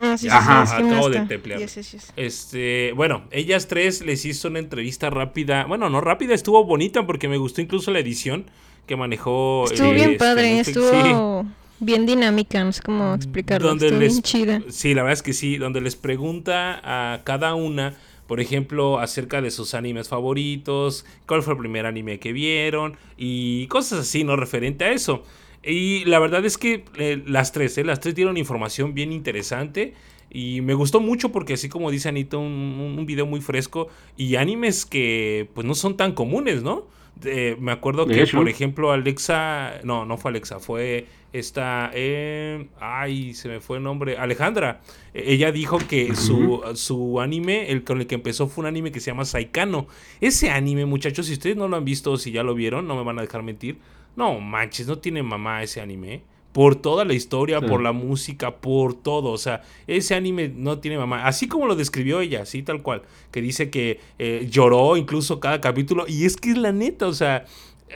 Ah, 0.01 0.19
sí, 0.19 0.27
sí, 0.29 0.35
Ajá. 0.37 0.67
sí, 0.67 0.75
es 0.77 0.83
Acabo 0.85 1.09
de 1.09 1.21
teplear. 1.27 1.61
Yes, 1.61 1.77
yes, 1.77 1.93
yes. 1.93 2.13
Este, 2.17 2.93
bueno, 2.95 3.23
ellas 3.31 3.69
tres 3.69 4.05
les 4.05 4.25
hizo 4.27 4.49
una 4.49 4.59
entrevista 4.59 5.09
rápida. 5.11 5.65
Bueno, 5.65 5.89
no 5.89 6.01
rápida, 6.01 6.35
estuvo 6.35 6.63
bonita 6.65 7.07
porque 7.07 7.29
me 7.29 7.37
gustó 7.39 7.61
incluso 7.61 7.91
la 7.93 8.01
edición 8.01 8.45
que 8.87 8.97
manejó. 8.97 9.65
Estuvo 9.71 9.91
eh, 9.91 9.95
bien 9.95 10.11
este, 10.13 10.19
padre, 10.19 10.61
estuvo 10.61 11.47
bien 11.81 12.07
dinámica, 12.07 12.63
no 12.65 12.73
sé 12.73 12.83
cómo 12.83 13.15
explicarlo. 13.15 13.69
Donde 13.69 13.87
estuvo 13.87 14.01
les- 14.01 14.13
bien 14.13 14.23
chida. 14.23 14.63
Sí, 14.71 14.95
la 14.95 15.03
verdad 15.03 15.15
es 15.15 15.23
que 15.23 15.33
sí, 15.33 15.57
donde 15.57 15.81
les 15.81 15.97
pregunta 15.97 16.81
a 16.85 17.23
cada 17.25 17.55
una, 17.55 17.95
por 18.27 18.41
ejemplo, 18.41 18.99
acerca 18.99 19.43
de 19.43 19.51
sus 19.51 19.75
animes 19.75 20.09
favoritos, 20.09 21.05
cuál 21.27 21.43
fue 21.43 21.55
el 21.55 21.59
primer 21.59 21.87
anime 21.87 22.19
que 22.19 22.33
vieron 22.33 22.97
y 23.17 23.67
cosas 23.67 24.01
así, 24.01 24.25
¿no? 24.25 24.37
Referente 24.37 24.85
a 24.85 24.93
eso. 24.93 25.23
Y 25.65 26.05
la 26.07 26.19
verdad 26.19 26.45
es 26.45 26.59
que 26.59 26.85
eh, 26.99 27.23
las 27.27 27.53
tres, 27.53 27.79
¿eh? 27.79 27.85
Las 27.85 28.01
tres 28.01 28.15
dieron 28.15 28.37
información 28.37 28.95
bien 28.95 29.13
interesante. 29.13 29.95
Y 30.35 30.61
me 30.63 30.73
gustó 30.75 30.99
mucho 31.01 31.31
porque 31.31 31.53
así 31.55 31.69
como 31.69 31.91
dice 31.91 32.09
Anita, 32.09 32.39
un- 32.39 32.95
un 32.99 33.07
video 33.07 33.27
muy 33.27 33.41
fresco 33.43 33.89
y 34.17 34.37
animes 34.37 34.87
que 34.87 35.49
pues 35.55 35.67
no 35.67 35.75
son 35.75 35.97
tan 35.97 36.13
comunes, 36.13 36.63
¿no? 36.63 36.87
Eh, 37.25 37.57
me 37.61 37.73
acuerdo 37.73 38.07
que, 38.07 38.27
por 38.27 38.49
ejemplo, 38.49 38.93
Alexa, 38.93 39.81
no, 39.85 40.05
no 40.05 40.17
fue 40.17 40.31
Alexa, 40.31 40.59
fue 40.59 41.07
esta, 41.33 41.91
eh, 41.95 42.67
ay, 42.81 43.33
se 43.35 43.49
me 43.49 43.61
fue 43.61 43.79
el 43.79 43.85
nombre, 43.85 44.19
Alejandra. 44.19 44.81
Eh, 45.15 45.25
Ella 45.29 45.53
dijo 45.53 45.79
que 45.79 46.15
su, 46.15 46.63
su 46.75 47.21
anime, 47.21 47.71
el 47.71 47.85
con 47.85 48.01
el 48.01 48.07
que 48.07 48.17
empezó 48.17 48.49
fue 48.49 48.63
un 48.63 48.69
anime 48.69 48.93
que 48.93 49.01
se 49.01 49.11
llama 49.11 49.25
Saikano. 49.25 49.87
Ese 50.21 50.51
anime, 50.51 50.85
muchachos, 50.85 51.27
si 51.27 51.35
ustedes 51.35 51.57
no 51.57 51.69
lo 51.69 51.77
han 51.77 51.85
visto 51.85 52.13
o 52.13 52.17
si 52.17 52.33
ya 52.33 52.43
lo 52.43 52.55
vieron, 52.55 52.87
no 52.87 52.97
me 52.97 53.05
van 53.05 53.19
a 53.19 53.23
dejar 53.23 53.43
mentir. 53.43 53.79
No 54.17 54.41
manches, 54.41 54.87
no 54.87 54.99
tiene 54.99 55.23
mamá 55.23 55.63
ese 55.63 55.81
anime. 55.81 56.23
Por 56.53 56.77
toda 56.77 57.05
la 57.07 57.15
historia, 57.15 57.61
Sí. 57.61 57.67
por 57.67 57.83
la 57.83 57.93
música, 57.93 58.57
por 58.57 58.95
todo. 58.95 59.31
O 59.31 59.39
sea, 59.39 59.63
ese 59.87 60.15
anime 60.15 60.49
no 60.55 60.79
tiene 60.81 60.99
mamá. 60.99 61.27
Así 61.27 61.49
como 61.49 61.67
lo 61.67 61.77
describió 61.77 62.21
ella, 62.21 62.43
así 62.43 62.63
tal 62.63 62.83
cual. 62.83 63.03
Que 63.31 63.41
dice 63.41 63.71
que 63.71 64.01
eh, 64.19 64.47
lloró 64.51 64.97
incluso 64.97 65.41
cada 65.41 65.61
capítulo. 65.61 66.05
Y 66.07 66.25
es 66.27 66.37
que 66.37 66.51
es 66.51 66.59
la 66.59 66.73
neta, 66.73 67.07
o 67.07 67.15
sea. 67.15 67.47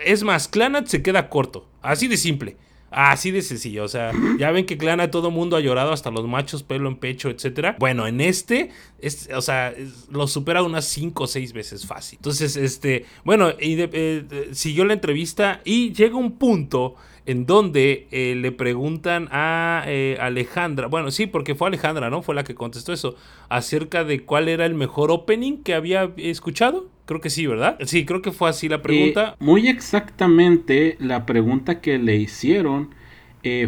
Es 0.04 0.22
más, 0.22 0.48
Clanat 0.48 0.86
se 0.86 1.02
queda 1.02 1.28
corto. 1.28 1.66
Así 1.82 2.06
de 2.08 2.16
simple. 2.16 2.56
Así 2.90 3.30
de 3.30 3.42
sencillo. 3.42 3.84
O 3.84 3.88
sea, 3.88 4.12
ya 4.38 4.50
ven 4.52 4.64
que 4.64 4.78
Clanat 4.78 5.10
todo 5.10 5.30
mundo 5.30 5.56
ha 5.56 5.60
llorado, 5.60 5.92
hasta 5.92 6.10
los 6.10 6.26
machos, 6.26 6.62
pelo 6.62 6.88
en 6.88 6.96
pecho, 6.96 7.28
etcétera. 7.28 7.76
Bueno, 7.78 8.06
en 8.06 8.20
este, 8.22 8.70
es, 9.00 9.28
o 9.34 9.42
sea, 9.42 9.70
es- 9.70 10.08
lo 10.10 10.26
supera 10.28 10.62
unas 10.62 10.86
5 10.86 11.24
o 11.24 11.26
6 11.26 11.52
veces 11.52 11.86
fácil. 11.86 12.18
Entonces, 12.20 12.56
este, 12.56 13.04
bueno, 13.24 13.50
y 13.60 13.74
de- 13.74 13.90
eh, 13.92 14.24
de- 14.26 14.54
siguió 14.54 14.84
la 14.86 14.94
entrevista 14.94 15.60
y 15.64 15.92
llega 15.92 16.16
un 16.16 16.32
punto 16.38 16.94
en 17.26 17.44
donde 17.46 18.06
eh, 18.12 18.34
le 18.36 18.52
preguntan 18.52 19.28
a 19.32 19.82
eh, 19.86 20.16
Alejandra, 20.20 20.86
bueno, 20.86 21.10
sí, 21.10 21.26
porque 21.26 21.54
fue 21.54 21.68
Alejandra, 21.68 22.08
¿no? 22.08 22.22
Fue 22.22 22.34
la 22.34 22.44
que 22.44 22.54
contestó 22.54 22.92
eso, 22.92 23.16
acerca 23.48 24.04
de 24.04 24.20
cuál 24.20 24.48
era 24.48 24.64
el 24.64 24.74
mejor 24.74 25.10
opening 25.10 25.58
que 25.62 25.74
había 25.74 26.10
escuchado. 26.16 26.88
Creo 27.04 27.20
que 27.20 27.30
sí, 27.30 27.46
¿verdad? 27.46 27.78
Sí, 27.84 28.04
creo 28.04 28.22
que 28.22 28.32
fue 28.32 28.48
así 28.48 28.68
la 28.68 28.82
pregunta. 28.82 29.30
Eh, 29.34 29.36
muy 29.44 29.68
exactamente 29.68 30.96
la 31.00 31.26
pregunta 31.26 31.80
que 31.80 31.98
le 31.98 32.16
hicieron 32.16 32.90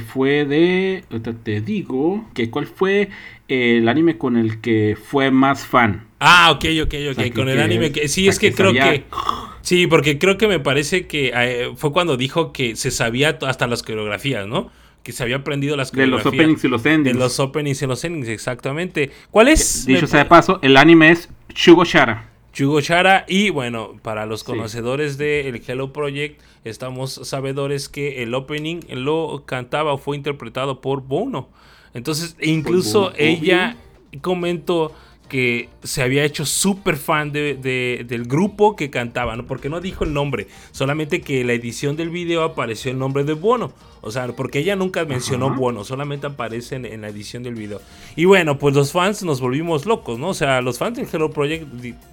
fue 0.08 0.44
de, 0.44 1.04
te 1.44 1.60
digo, 1.60 2.24
que 2.34 2.50
cuál 2.50 2.66
fue 2.66 3.10
el 3.46 3.88
anime 3.88 4.18
con 4.18 4.36
el 4.36 4.60
que 4.60 4.96
fue 5.00 5.30
más 5.30 5.64
fan. 5.66 6.08
Ah, 6.18 6.50
ok, 6.50 6.64
ok, 6.82 6.86
ok, 6.86 6.94
O 7.10 7.14
sea, 7.14 7.24
que- 7.24 7.32
con 7.32 7.48
el 7.48 7.60
anime 7.60 7.92
que... 7.92 8.08
Sí, 8.08 8.26
es 8.26 8.38
que, 8.40 8.50
que 8.50 8.56
creo 8.56 8.70
sabía- 8.70 8.92
que... 8.92 9.04
Sí, 9.68 9.86
porque 9.86 10.18
creo 10.18 10.38
que 10.38 10.48
me 10.48 10.60
parece 10.60 11.06
que 11.06 11.30
eh, 11.34 11.72
fue 11.76 11.92
cuando 11.92 12.16
dijo 12.16 12.52
que 12.54 12.74
se 12.74 12.90
sabía 12.90 13.38
hasta 13.46 13.66
las 13.66 13.82
coreografías, 13.82 14.46
¿no? 14.46 14.70
Que 15.02 15.12
se 15.12 15.22
había 15.22 15.36
aprendido 15.36 15.76
las 15.76 15.92
De 15.92 16.06
los 16.06 16.22
coreografías. 16.22 16.42
openings 16.44 16.64
y 16.64 16.68
los 16.68 16.82
De 16.82 16.92
endings. 16.94 17.16
los 17.18 17.38
openings 17.38 17.82
y 17.82 17.86
los 17.86 18.02
endings, 18.02 18.28
exactamente. 18.28 19.10
¿Cuál 19.30 19.48
es? 19.48 19.84
Dicho 19.84 20.06
sea 20.06 20.20
de 20.20 20.24
pa- 20.24 20.36
paso, 20.36 20.58
el 20.62 20.76
anime 20.78 21.10
es 21.10 21.28
Shugo 21.54 21.84
Shara. 21.84 22.30
Yugo 22.54 22.80
Shara 22.80 23.26
y 23.28 23.50
bueno, 23.50 23.96
para 24.02 24.24
los 24.24 24.40
Sí. 24.40 24.46
conocedores 24.46 25.18
del 25.18 25.62
Hello 25.66 25.92
Project, 25.92 26.40
estamos 26.64 27.12
sabedores 27.24 27.90
que 27.90 28.22
el 28.22 28.32
opening 28.34 28.80
lo 28.88 29.44
cantaba 29.46 29.92
o 29.92 29.98
fue 29.98 30.16
interpretado 30.16 30.80
por 30.80 31.02
Bono. 31.02 31.50
Entonces, 31.92 32.36
incluso 32.40 33.00
Bono, 33.02 33.14
ella 33.18 33.76
comentó 34.22 34.92
que 35.28 35.68
se 35.82 36.02
había 36.02 36.24
hecho 36.24 36.44
súper 36.46 36.96
fan 36.96 37.32
de, 37.32 37.54
de- 37.54 38.04
del 38.08 38.24
grupo 38.24 38.74
que 38.76 38.90
cantaba, 38.90 39.36
¿no? 39.36 39.46
porque 39.46 39.68
no 39.68 39.80
dijo 39.80 40.04
el 40.04 40.12
nombre, 40.12 40.48
solamente 40.72 41.20
que 41.20 41.42
en 41.42 41.46
la 41.48 41.52
edición 41.52 41.96
del 41.96 42.10
video 42.10 42.42
apareció 42.42 42.90
el 42.90 42.98
nombre 42.98 43.24
de 43.24 43.34
Bono. 43.34 43.72
O 44.00 44.12
sea, 44.12 44.28
porque 44.28 44.60
ella 44.60 44.76
nunca 44.76 45.04
mencionó 45.04 45.46
Ajá. 45.48 45.56
Bono, 45.56 45.82
solamente 45.84 46.28
aparece 46.28 46.76
en, 46.76 46.86
en 46.86 47.00
la 47.00 47.08
edición 47.08 47.42
del 47.42 47.56
video. 47.56 47.82
Y 48.14 48.26
bueno, 48.26 48.56
pues 48.56 48.74
los 48.76 48.92
fans 48.92 49.24
nos 49.24 49.40
volvimos 49.40 49.86
locos, 49.86 50.20
¿no? 50.20 50.28
O 50.28 50.34
sea, 50.34 50.60
los 50.62 50.78
fans 50.78 50.96
del 50.98 51.08
Hello 51.12 51.30
Project, 51.32 51.66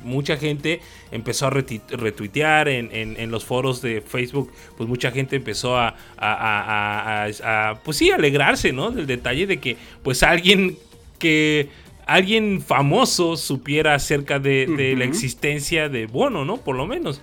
mucha 0.04 0.36
gente 0.36 0.82
empezó 1.12 1.46
a 1.46 1.52
retuitear 1.52 2.68
en, 2.70 2.90
en- 2.92 3.16
en 3.20 3.30
los 3.32 3.46
foros 3.46 3.82
de 3.84 4.02
Facebook, 4.02 4.52
pues 4.78 4.90
mucha 4.90 5.12
gente 5.12 5.36
empezó 5.36 5.78
a- 5.78 5.96
a- 6.18 7.26
a- 7.28 7.70
a, 7.72 7.76
pues 7.84 7.98
sí, 7.98 8.10
alegrarse, 8.10 8.74
¿no? 8.74 8.90
Del 8.92 9.06
detalle 9.06 9.46
de 9.46 9.60
que, 9.60 9.78
pues 10.04 10.24
alguien 10.24 10.78
que 11.20 11.70
alguien 12.06 12.62
famoso 12.62 13.38
supiera 13.38 13.96
acerca 13.96 14.40
de, 14.40 14.68
de 14.68 14.96
la 14.96 15.06
existencia 15.06 15.90
de 15.90 16.06
Bono, 16.08 16.46
¿no? 16.46 16.58
Por 16.58 16.76
lo 16.76 16.86
menos. 16.88 17.22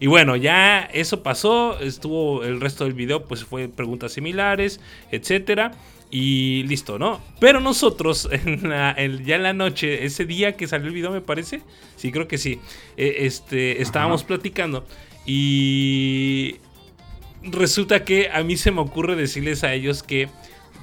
Y 0.00 0.06
bueno, 0.06 0.36
ya 0.36 0.82
eso 0.92 1.22
pasó, 1.24 1.78
estuvo 1.80 2.44
el 2.44 2.60
resto 2.60 2.84
del 2.84 2.92
video, 2.94 3.24
pues 3.24 3.44
fue 3.44 3.68
preguntas 3.68 4.12
similares, 4.12 4.80
etcétera. 5.10 5.72
Y 6.10 6.62
listo, 6.68 6.98
¿no? 6.98 7.20
Pero 7.38 7.60
nosotros, 7.60 8.28
en 8.32 8.68
la- 8.68 8.96
ya 9.24 9.36
en 9.36 9.42
la 9.42 9.52
noche, 9.52 10.04
ese 10.06 10.24
día 10.24 10.56
que 10.56 10.66
salió 10.66 10.86
el 10.88 10.94
video, 10.94 11.10
me 11.10 11.20
parece. 11.20 11.60
Sí, 11.96 12.12
creo 12.12 12.26
que 12.28 12.38
sí. 12.38 12.60
eh, 12.96 13.16
este, 13.20 13.82
estábamos 13.82 14.24
platicando. 14.24 14.86
Y 15.26 16.56
resulta 17.42 18.04
que 18.04 18.30
a 18.32 18.42
mí 18.42 18.56
se 18.56 18.70
me 18.70 18.80
ocurre 18.80 19.16
decirles 19.16 19.64
a 19.64 19.74
ellos 19.74 20.02
que 20.02 20.28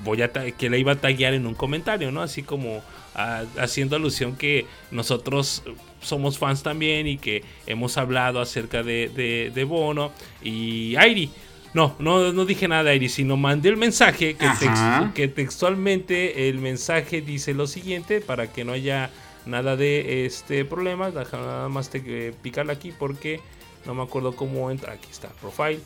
voy 0.04 0.22
a 0.22 0.32
que 0.32 0.70
la 0.70 0.78
iba 0.78 0.92
a 0.94 0.96
taggear 0.96 1.34
en 1.34 1.46
un 1.48 1.56
comentario, 1.56 2.12
¿no? 2.12 2.22
Así 2.22 2.44
como 2.44 2.82
haciendo 3.16 3.96
alusión 3.96 4.36
que 4.36 4.66
nosotros 4.92 5.64
somos 6.02 6.38
fans 6.38 6.62
también 6.64 7.08
y 7.08 7.18
que 7.18 7.44
hemos 7.66 7.98
hablado 7.98 8.40
acerca 8.42 8.84
de, 8.84 9.10
de- 9.10 9.52
de 9.54 9.64
Bono 9.64 10.12
y 10.44 10.96
Airi. 10.98 11.32
No, 11.74 11.96
no, 12.00 12.32
no 12.32 12.46
dije 12.46 12.68
nada 12.68 12.92
Airi, 12.92 13.10
sino 13.10 13.36
mandé 13.38 13.70
el 13.70 13.78
mensaje 13.78 14.36
que, 14.36 15.28
textualmente 15.28 16.48
el 16.50 16.60
mensaje 16.60 17.22
dice 17.22 17.54
lo 17.54 17.68
siguiente 17.68 18.22
para 18.22 18.52
que 18.52 18.64
no 18.64 18.72
haya 18.74 19.10
nada 19.46 19.76
de 19.76 20.26
este 20.26 20.64
problemas. 20.66 21.14
Nada 21.14 21.70
más 21.70 21.90
te 21.90 22.34
picarle 22.42 22.72
aquí 22.74 22.94
porque 22.98 23.40
no 23.86 23.94
me 23.94 24.04
acuerdo 24.04 24.36
cómo 24.36 24.72
entra. 24.72 24.94
Aquí 24.94 25.08
está, 25.12 25.30
profile. 25.42 25.80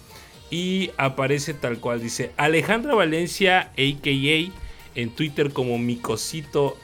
Y 0.52 0.92
aparece 0.98 1.54
tal 1.54 1.80
cual. 1.80 2.02
Dice 2.02 2.32
Alejandra 2.38 2.94
Valencia, 2.96 3.72
a.k.a. 3.78 4.52
en 5.00 5.10
Twitter 5.16 5.52
como 5.54 5.78
mi 5.78 5.96
cosito 5.98 6.78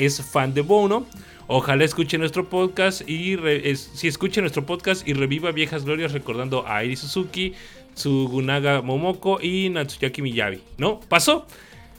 es 0.00 0.22
fan 0.22 0.54
de 0.54 0.62
Bono. 0.62 1.06
Ojalá 1.46 1.84
escuche 1.84 2.16
nuestro 2.16 2.48
podcast 2.48 3.06
y 3.08 3.36
si 3.74 4.08
escuche 4.08 4.40
nuestro 4.40 4.64
podcast 4.64 5.06
y 5.06 5.12
reviva 5.12 5.50
viejas 5.50 5.84
glorias 5.84 6.12
recordando 6.12 6.66
a 6.66 6.82
Eri 6.82 6.96
Suzuki, 6.96 7.54
Tsugunaga 7.94 8.82
Momoko 8.82 9.40
y 9.42 9.68
Natsuyaki 9.68 10.22
Miyabi. 10.22 10.62
¿No? 10.78 11.00
¿Pasó? 11.00 11.46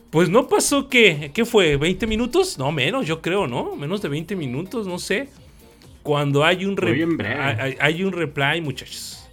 Pues 0.09 0.29
no 0.29 0.47
pasó 0.47 0.89
que, 0.89 1.31
¿qué 1.33 1.45
fue? 1.45 1.77
¿20 1.79 2.07
minutos? 2.07 2.57
No, 2.57 2.71
menos, 2.71 3.05
yo 3.05 3.21
creo, 3.21 3.45
¿no? 3.45 3.75
Menos 3.75 4.01
de 4.01 4.09
20 4.09 4.35
minutos, 4.35 4.87
no 4.87 4.97
sé. 4.97 5.29
Cuando 6.01 6.43
hay 6.43 6.65
un, 6.65 6.77
hay, 7.23 7.77
hay 7.79 8.03
un 8.03 8.11
reply, 8.13 8.61
muchachos. 8.61 9.29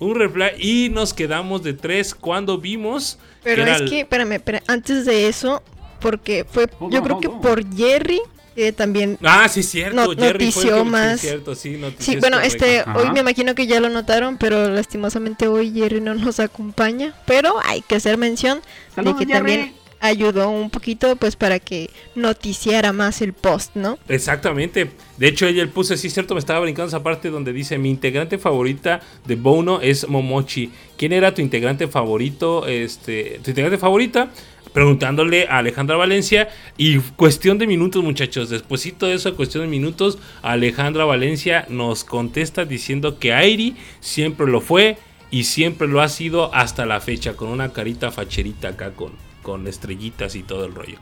Un 0.00 0.16
reply 0.16 0.50
y 0.58 0.88
nos 0.88 1.14
quedamos 1.14 1.62
de 1.62 1.74
tres 1.74 2.14
cuando 2.14 2.58
vimos. 2.58 3.18
Pero 3.44 3.64
es 3.64 3.82
que, 3.82 4.00
espérame, 4.00 4.40
antes 4.66 5.04
de 5.04 5.28
eso, 5.28 5.62
porque 6.00 6.44
fue, 6.50 6.68
yo 6.90 7.02
creo 7.02 7.20
que 7.20 7.28
por 7.28 7.64
Jerry 7.76 8.20
que 8.54 8.72
también 8.72 9.16
ah 9.22 9.48
sí 9.48 9.62
cierto 9.62 10.14
notició 10.14 10.84
más 10.84 11.20
sí, 11.20 11.28
cierto, 11.28 11.54
sí, 11.54 11.80
sí 11.98 12.16
bueno 12.16 12.40
este 12.40 12.82
hoy 12.96 13.10
me 13.12 13.20
imagino 13.20 13.54
que 13.54 13.66
ya 13.66 13.78
lo 13.78 13.88
notaron 13.88 14.38
pero 14.38 14.68
lastimosamente 14.68 15.46
hoy 15.46 15.72
Jerry 15.72 16.00
no 16.00 16.14
nos 16.14 16.40
acompaña 16.40 17.14
pero 17.26 17.54
hay 17.64 17.80
que 17.82 17.94
hacer 17.94 18.18
mención 18.18 18.60
de 18.96 19.14
que 19.14 19.26
también 19.26 19.72
ayudó 20.00 20.48
un 20.50 20.70
poquito 20.70 21.14
pues 21.16 21.36
para 21.36 21.58
que 21.58 21.90
noticiara 22.14 22.92
más 22.92 23.20
el 23.20 23.34
post, 23.34 23.76
¿no? 23.76 23.98
Exactamente. 24.08 24.90
De 25.18 25.28
hecho, 25.28 25.46
ella 25.46 25.62
el 25.62 25.68
puso, 25.68 25.96
sí, 25.96 26.08
cierto, 26.08 26.34
me 26.34 26.40
estaba 26.40 26.60
brincando 26.60 26.88
esa 26.88 27.02
parte 27.02 27.30
donde 27.30 27.52
dice, 27.52 27.78
mi 27.78 27.90
integrante 27.90 28.38
favorita 28.38 29.00
de 29.26 29.36
Bono 29.36 29.80
es 29.80 30.08
Momochi. 30.08 30.72
¿Quién 30.96 31.12
era 31.12 31.34
tu 31.34 31.42
integrante 31.42 31.86
favorito? 31.86 32.66
Este, 32.66 33.40
tu 33.44 33.50
integrante 33.50 33.78
favorita 33.78 34.30
preguntándole 34.72 35.46
a 35.48 35.58
Alejandra 35.58 35.96
Valencia 35.96 36.48
y 36.76 36.98
cuestión 36.98 37.58
de 37.58 37.66
minutos 37.66 38.02
muchachos, 38.02 38.48
despuésito 38.50 39.06
de 39.06 39.14
eso, 39.14 39.36
cuestión 39.36 39.64
de 39.64 39.70
minutos, 39.70 40.18
Alejandra 40.42 41.04
Valencia 41.04 41.66
nos 41.68 42.04
contesta 42.04 42.64
diciendo 42.64 43.18
que 43.18 43.32
Airi 43.32 43.76
siempre 44.00 44.46
lo 44.46 44.60
fue 44.60 44.98
y 45.30 45.44
siempre 45.44 45.88
lo 45.88 46.00
ha 46.00 46.08
sido 46.08 46.54
hasta 46.54 46.86
la 46.86 47.00
fecha, 47.00 47.34
con 47.34 47.48
una 47.48 47.72
carita 47.72 48.10
facherita 48.10 48.68
acá 48.68 48.92
con, 48.92 49.12
con 49.42 49.66
estrellitas 49.66 50.34
y 50.34 50.42
todo 50.42 50.64
el 50.64 50.74
rollo. 50.74 50.98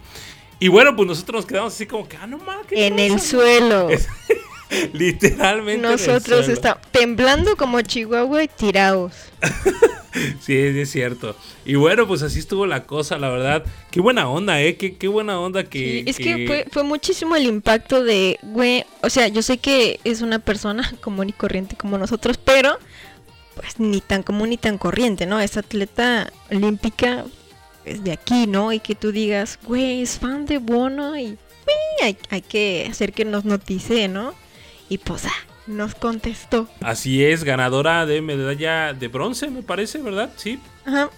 Y 0.60 0.68
bueno, 0.68 0.96
pues 0.96 1.06
nosotros 1.06 1.42
nos 1.42 1.46
quedamos 1.46 1.72
así 1.72 1.86
como 1.86 2.08
que, 2.08 2.16
ah, 2.16 2.26
no 2.26 2.38
mames. 2.38 2.66
En 2.72 2.98
el 2.98 3.20
suelo. 3.20 3.88
Literalmente. 4.92 5.86
Nosotros 5.86 6.48
estamos 6.48 6.82
temblando 6.90 7.56
como 7.56 7.80
Chihuahua 7.80 8.44
y 8.44 8.48
tirados. 8.48 9.12
sí, 10.40 10.56
es 10.56 10.90
cierto. 10.90 11.36
Y 11.64 11.74
bueno, 11.76 12.06
pues 12.06 12.22
así 12.22 12.38
estuvo 12.38 12.66
la 12.66 12.84
cosa, 12.84 13.18
la 13.18 13.28
verdad. 13.30 13.64
Qué 13.90 14.00
buena 14.00 14.28
onda, 14.28 14.60
¿eh? 14.60 14.76
Qué, 14.76 14.96
qué 14.96 15.08
buena 15.08 15.40
onda 15.40 15.64
que... 15.64 16.04
es 16.06 16.16
que, 16.16 16.46
fue, 16.46 16.66
fue, 16.70 16.82
muchísimo 16.82 17.36
el 17.36 17.46
impacto 17.46 18.02
de, 18.02 18.38
güey, 18.42 18.84
o 19.02 19.10
sea, 19.10 19.28
yo 19.28 19.42
sé 19.42 19.58
que 19.58 20.00
es 20.04 20.20
una 20.20 20.38
persona 20.38 20.92
común 21.00 21.28
y 21.28 21.32
corriente 21.32 21.76
como 21.76 21.98
nosotros, 21.98 22.38
pero 22.38 22.78
pues 23.54 23.80
ni 23.80 24.00
tan 24.00 24.22
común 24.22 24.50
ni 24.50 24.56
tan 24.56 24.78
corriente, 24.78 25.26
¿no? 25.26 25.40
Es 25.40 25.56
atleta 25.56 26.32
olímpica 26.50 27.24
es 27.84 28.04
de 28.04 28.12
aquí, 28.12 28.46
¿no? 28.46 28.72
Y 28.72 28.80
que 28.80 28.94
tú 28.94 29.12
digas, 29.12 29.58
güey, 29.64 30.02
es 30.02 30.18
fan 30.18 30.46
de 30.46 30.58
Bono 30.58 31.18
y 31.18 31.38
hay, 32.02 32.16
hay 32.30 32.42
que 32.42 32.86
hacer 32.88 33.12
que 33.12 33.24
nos 33.24 33.44
notice, 33.44 34.08
¿no? 34.08 34.34
Y 34.88 34.98
pues, 34.98 35.26
ah, 35.26 35.46
nos 35.66 35.94
contestó. 35.94 36.68
Así 36.80 37.24
es, 37.24 37.44
ganadora 37.44 38.06
de 38.06 38.20
medalla 38.22 38.92
de 38.92 39.08
bronce, 39.08 39.50
me 39.50 39.62
parece, 39.62 39.98
¿verdad? 40.00 40.30
Sí. 40.36 40.58
Ajá. 40.84 41.10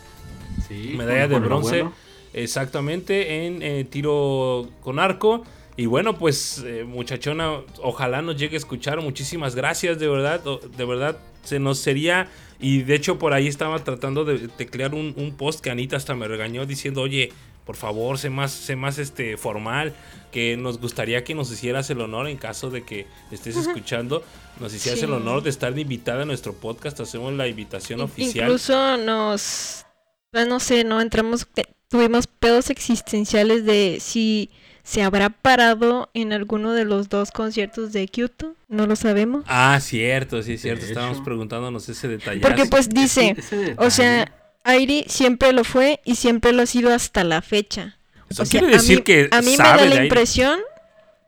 Sí, 0.67 0.95
medalla 0.97 1.29
de 1.29 1.39
bronce. 1.39 1.85
Exactamente, 2.33 3.47
en 3.47 3.63
eh, 3.63 3.85
tiro 3.85 4.69
con 4.83 4.99
arco. 4.99 5.45
Y 5.77 5.87
bueno, 5.87 6.19
pues 6.19 6.63
eh, 6.65 6.85
muchachona, 6.85 7.61
ojalá 7.83 8.23
nos 8.23 8.37
llegue 8.37 8.57
a 8.57 8.59
escuchar. 8.59 9.01
Muchísimas 9.01 9.55
gracias, 9.55 9.99
de 9.99 10.09
verdad, 10.09 10.41
de 10.77 10.85
verdad, 10.85 11.19
se 11.43 11.59
nos 11.59 11.79
sería... 11.79 12.29
Y 12.63 12.83
de 12.83 12.95
hecho 12.95 13.19
por 13.19 13.33
ahí 13.33 13.49
estaba 13.49 13.79
tratando 13.83 14.27
de 14.27 14.49
teclear 14.49 14.95
un, 14.95 15.15
un 15.17 15.35
post 15.35 15.61
que 15.61 15.71
Anita 15.71 15.97
hasta 15.97 16.15
me 16.15 16.29
regañó 16.29 16.67
diciendo, 16.67 17.01
oye, 17.01 17.33
por 17.65 17.77
favor, 17.77 18.19
sé 18.19 18.29
más, 18.29 18.53
sé 18.53 18.77
más 18.77 18.99
este, 18.99 19.39
formal, 19.39 19.95
que 20.31 20.57
nos 20.57 20.81
gustaría 20.81 21.25
que 21.25 21.35
nos 21.35 21.51
hicieras 21.51 21.91
el 21.91 22.01
honor 22.01 22.29
en 22.29 22.37
caso 22.37 22.71
de 22.71 22.83
que 22.83 23.07
estés 23.31 23.57
escuchando, 23.57 24.25
nos 24.59 24.75
hicieras 24.75 25.03
el 25.03 25.13
honor 25.13 25.43
de 25.43 25.51
estar 25.51 25.77
invitada 25.79 26.23
a 26.23 26.25
nuestro 26.25 26.55
podcast, 26.55 27.01
hacemos 27.01 27.33
la 27.33 27.49
invitación 27.49 28.01
oficial. 28.01 28.47
Incluso 28.47 28.97
nos, 28.97 29.87
no 30.33 30.61
sé, 30.61 30.85
no 30.85 31.01
entramos, 31.01 31.47
tuvimos 31.89 32.27
pedos 32.27 32.71
existenciales 32.71 33.65
de 33.65 33.99
si 34.01 34.51
se 34.83 35.03
habrá 35.03 35.31
parado 35.31 36.11
en 36.15 36.33
alguno 36.33 36.73
de 36.73 36.85
los 36.85 37.09
dos 37.09 37.31
conciertos 37.31 37.93
de 37.93 38.09
Kyoto, 38.09 38.57
no 38.69 38.87
lo 38.87 38.97
sabemos. 38.97 39.45
Ah, 39.47 39.79
cierto, 39.81 40.43
sí, 40.43 40.59
cierto, 40.59 40.85
estábamos 40.85 41.21
preguntándonos 41.21 41.89
ese 41.89 42.09
detalle. 42.09 42.41
Porque 42.41 42.67
pues 42.67 42.89
dice, 42.89 43.37
o 43.77 43.91
sea, 43.91 44.33
Airi 44.65 45.05
siempre 45.07 45.53
lo 45.53 45.65
fue 45.65 46.01
y 46.05 46.17
siempre 46.17 46.53
lo 46.53 46.63
ha 46.63 46.67
sido 46.67 46.93
hasta 46.93 47.25
la 47.25 47.43
fecha. 47.43 47.99
Eso 48.31 48.45
quiere 48.45 48.69
decir 48.69 48.99
a 48.99 49.01
mí, 49.01 49.05
que 49.05 49.29
a 49.31 49.43
mí 49.43 49.51
me 49.51 49.57
da 49.57 49.77
la 49.77 50.05
impresión 50.05 50.61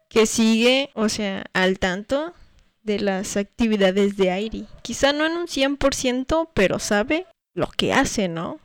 que 0.09 0.27
sigue, 0.27 0.91
o 0.95 1.09
sea, 1.09 1.45
al 1.53 1.79
tanto 1.79 2.33
de 2.83 3.01
las 3.01 3.37
actividades 3.37 4.17
de 4.17 4.31
Airi. 4.31 4.67
Quizá 4.83 5.13
no 5.13 5.27
en 5.27 5.33
un 5.33 5.47
100%, 5.47 6.51
pero 6.55 6.79
sabe 6.79 7.27
lo 7.55 7.69
que 7.69 7.93
hace, 7.93 8.29
¿no? 8.29 8.61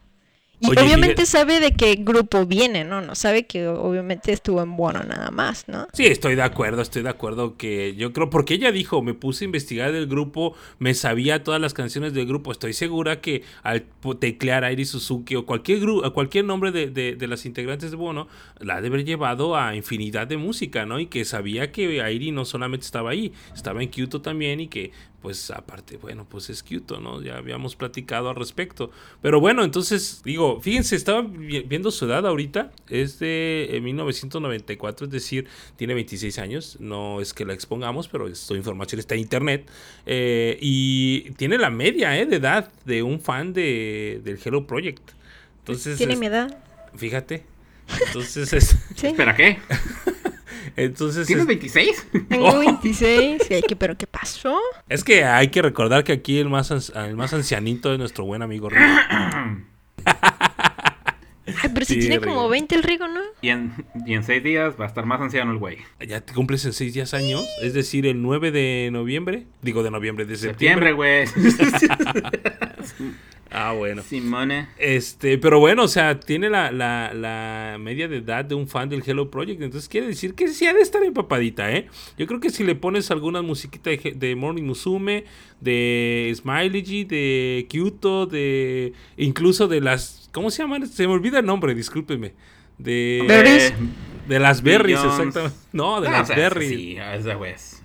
Y 0.59 0.67
obviamente 0.71 1.25
sabe 1.27 1.59
de 1.59 1.73
qué 1.73 1.95
grupo 1.95 2.47
viene, 2.47 2.83
¿no? 2.83 3.01
No 3.01 3.13
sabe 3.13 3.45
que 3.45 3.67
obviamente 3.67 4.31
estuvo 4.31 4.61
en 4.63 4.75
bueno 4.75 5.03
nada 5.03 5.29
más, 5.29 5.67
¿no? 5.67 5.87
Sí, 5.93 6.05
estoy 6.07 6.35
de 6.35 6.41
acuerdo, 6.41 6.81
estoy 6.81 7.03
de 7.03 7.09
acuerdo 7.09 7.57
que 7.57 7.95
yo 7.95 8.11
creo, 8.11 8.31
porque 8.31 8.55
ella 8.55 8.71
dijo, 8.71 9.03
me 9.03 9.13
puse 9.13 9.43
a 9.43 9.45
investigar 9.45 9.91
del 9.91 10.07
grupo, 10.07 10.55
me 10.79 10.95
sabía 10.95 11.43
todas 11.43 11.61
las 11.61 11.75
canciones 11.75 12.13
del 12.13 12.25
grupo, 12.25 12.51
estoy 12.51 12.73
segura 12.73 13.21
que 13.21 13.43
al 13.61 13.85
teclear 14.19 14.63
a 14.63 14.67
Airi 14.67 14.85
Suzuki 14.85 15.35
o 15.35 15.45
cualquier, 15.45 15.79
grupo, 15.79 16.11
cualquier 16.13 16.45
nombre 16.45 16.71
de, 16.71 16.89
de, 16.89 17.27
las 17.27 17.45
integrantes 17.45 17.91
de 17.91 17.97
Bono, 17.97 18.27
la 18.59 18.77
ha 18.77 18.81
de 18.81 18.87
haber 18.87 19.05
llevado 19.05 19.55
a 19.55 19.75
infinidad 19.75 20.25
de 20.25 20.37
música, 20.37 20.87
¿no? 20.87 20.99
Y 20.99 21.05
que 21.05 21.23
sabía 21.23 21.71
que 21.71 22.01
Airi 22.01 22.31
no 22.31 22.45
solamente 22.45 22.85
estaba 22.85 23.11
ahí, 23.11 23.31
estaba 23.53 23.83
en 23.83 23.89
Kyoto 23.89 24.21
también 24.21 24.59
y 24.59 24.67
que 24.67 24.91
pues 25.27 25.51
aparte, 25.51 25.97
bueno, 25.97 26.25
pues 26.29 26.49
es 26.49 26.63
cute, 26.63 27.01
¿no? 27.01 27.21
Ya 27.21 27.35
habíamos 27.35 27.75
platicado 27.75 28.29
al 28.29 28.37
respecto. 28.37 28.91
Pero 29.21 29.41
bueno, 29.41 29.65
entonces, 29.65 30.21
digo, 30.23 30.61
fíjense, 30.61 30.95
estaba 30.95 31.21
viendo 31.21 31.91
su 31.91 32.05
edad 32.05 32.25
ahorita, 32.25 32.71
es 32.87 33.19
de 33.19 33.77
1994, 33.83 35.03
eh, 35.03 35.07
es 35.09 35.11
decir, 35.11 35.49
tiene 35.75 35.95
26 35.95 36.39
años, 36.39 36.77
no 36.79 37.19
es 37.19 37.33
que 37.33 37.43
la 37.43 37.51
expongamos, 37.51 38.07
pero 38.07 38.29
esta 38.29 38.53
información 38.53 38.99
está 38.99 39.15
en 39.15 39.19
internet, 39.19 39.69
eh, 40.05 40.57
y 40.61 41.31
tiene 41.31 41.57
la 41.57 41.71
media 41.71 42.17
eh, 42.17 42.25
de 42.25 42.37
edad 42.37 42.71
de 42.85 43.03
un 43.03 43.19
fan 43.19 43.51
de, 43.51 44.21
del 44.23 44.39
Hello 44.41 44.65
Project. 44.65 45.11
Entonces, 45.59 45.97
tiene 45.97 46.15
mi 46.15 46.27
edad. 46.27 46.57
Fíjate. 46.95 47.43
Entonces, 48.07 48.53
es... 48.53 48.77
¿Espera 49.03 49.35
qué? 49.35 49.57
Entonces, 50.77 51.25
¿Tienes 51.25 51.47
26? 51.47 52.07
Tengo 52.29 52.59
26. 52.59 53.41
¿Pero 53.79 53.97
qué 53.97 54.05
pasó? 54.05 54.59
Es 54.87 55.03
que 55.03 55.23
hay 55.23 55.47
que 55.47 55.63
recordar 55.63 56.03
que 56.03 56.11
aquí 56.13 56.37
el 56.37 56.49
más, 56.49 56.91
el 56.95 57.15
más 57.15 57.33
ancianito 57.33 57.91
es 57.91 57.97
nuestro 57.99 58.25
buen 58.25 58.43
amigo 58.43 58.69
Rigo. 58.69 58.85
Ay, 61.47 61.71
pero 61.73 61.85
si 61.85 61.97
tiene 61.97 62.19
como 62.19 62.47
20 62.47 62.75
el 62.75 62.83
Rigo, 62.83 63.07
¿no? 63.07 63.21
Y 63.41 63.49
en, 63.49 63.73
y 64.05 64.13
en 64.13 64.23
6 64.23 64.43
días 64.43 64.75
va 64.79 64.85
a 64.85 64.87
estar 64.87 65.05
más 65.05 65.19
anciano 65.19 65.51
el 65.51 65.57
güey. 65.57 65.77
Ya 66.05 66.21
te 66.21 66.33
cumples 66.33 66.63
en 66.65 66.73
6 66.73 66.93
días 66.93 67.13
años, 67.15 67.43
es 67.63 67.73
decir, 67.73 68.05
el 68.05 68.21
9 68.21 68.51
de 68.51 68.89
noviembre. 68.91 69.47
Digo 69.63 69.81
de 69.81 69.89
noviembre, 69.89 70.25
de 70.25 70.35
septiembre. 70.35 70.89
Septiembre, 70.89 70.93
güey. 70.93 71.25
Ah, 73.51 73.71
bueno. 73.71 74.01
Simone. 74.01 74.67
Este, 74.77 75.37
pero 75.37 75.59
bueno, 75.59 75.83
o 75.83 75.87
sea, 75.87 76.19
tiene 76.19 76.49
la, 76.49 76.71
la, 76.71 77.13
la, 77.13 77.77
media 77.79 78.07
de 78.07 78.17
edad 78.17 78.45
de 78.45 78.55
un 78.55 78.67
fan 78.67 78.89
del 78.89 79.03
Hello 79.05 79.31
Project. 79.31 79.61
Entonces 79.61 79.89
quiere 79.89 80.07
decir 80.07 80.33
que 80.33 80.47
sí 80.49 80.65
ha 80.65 80.73
de 80.73 80.81
estar 80.81 81.03
empapadita, 81.03 81.71
¿eh? 81.71 81.87
Yo 82.17 82.27
creo 82.27 82.39
que 82.39 82.49
si 82.49 82.63
le 82.63 82.75
pones 82.75 83.09
alguna 83.11 83.41
musiquita 83.41 83.89
de, 83.89 84.35
Morning 84.35 84.63
Musume, 84.63 85.25
de 85.61 86.33
Smiley, 86.35 87.05
de 87.05 87.65
Kyoto, 87.69 88.25
de. 88.25 88.93
incluso 89.17 89.67
de 89.67 89.81
las. 89.81 90.29
¿Cómo 90.33 90.51
se 90.51 90.63
llaman? 90.63 90.87
Se 90.87 91.07
me 91.07 91.13
olvida 91.13 91.39
el 91.39 91.45
nombre, 91.45 91.73
discúlpeme. 91.73 92.33
De. 92.77 93.73
De 94.27 94.39
las 94.39 94.61
berries, 94.61 94.99
exactamente. 95.03 95.55
No, 95.71 96.01
de 96.01 96.09
Ah, 96.09 96.11
las 96.11 96.23
o 96.23 96.25
sea, 96.27 96.35
berries. 96.35 96.69
Sí, 96.69 96.97
esa 96.97 97.37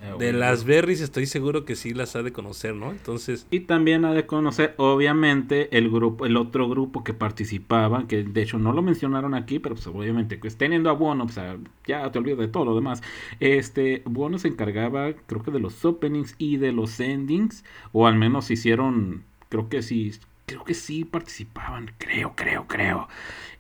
pues. 0.03 0.19
De 0.19 0.33
las 0.33 0.65
berries 0.65 1.01
estoy 1.01 1.27
seguro 1.27 1.65
que 1.65 1.77
sí 1.77 1.95
las 1.95 2.17
ha 2.17 2.23
de 2.23 2.33
conocer, 2.33 2.75
¿no? 2.75 2.91
Entonces, 2.91 3.47
Y 3.51 3.61
también 3.61 4.05
ha 4.05 4.13
de 4.13 4.27
conocer, 4.27 4.75
obviamente, 4.77 5.77
el 5.77 5.91
grupo, 5.91 6.27
el 6.27 6.37
otro 6.37 6.69
grupo 6.69 7.05
que 7.05 7.15
participaba, 7.15 8.07
que 8.09 8.23
de 8.25 8.43
hecho 8.43 8.59
no 8.59 8.73
lo 8.73 8.83
mencionaron 8.83 9.35
aquí, 9.35 9.59
pero 9.59 9.75
pues 9.75 9.87
obviamente, 9.87 10.37
pues 10.39 10.57
teniendo 10.57 10.91
a 10.91 10.95
Bono, 10.95 11.27
pues 11.27 11.39
ya 11.87 12.11
te 12.11 12.19
olvidas 12.19 12.39
de 12.39 12.49
todo 12.49 12.65
lo 12.65 12.75
demás. 12.75 13.03
Este, 13.41 14.03
Bono 14.05 14.39
se 14.39 14.49
encargaba, 14.49 15.13
creo 15.27 15.43
que 15.43 15.51
de 15.51 15.61
los 15.61 15.85
openings 15.85 16.35
y 16.39 16.57
de 16.57 16.73
los 16.73 16.99
endings, 17.01 17.65
o 17.93 18.07
al 18.07 18.17
menos 18.17 18.51
hicieron, 18.51 19.25
creo 19.49 19.69
que 19.69 19.83
sí, 19.83 20.13
creo 20.47 20.65
que 20.65 20.75
sí 20.75 21.05
participaban, 21.05 21.93
creo, 21.99 22.35
creo, 22.37 22.67
creo. 22.67 23.09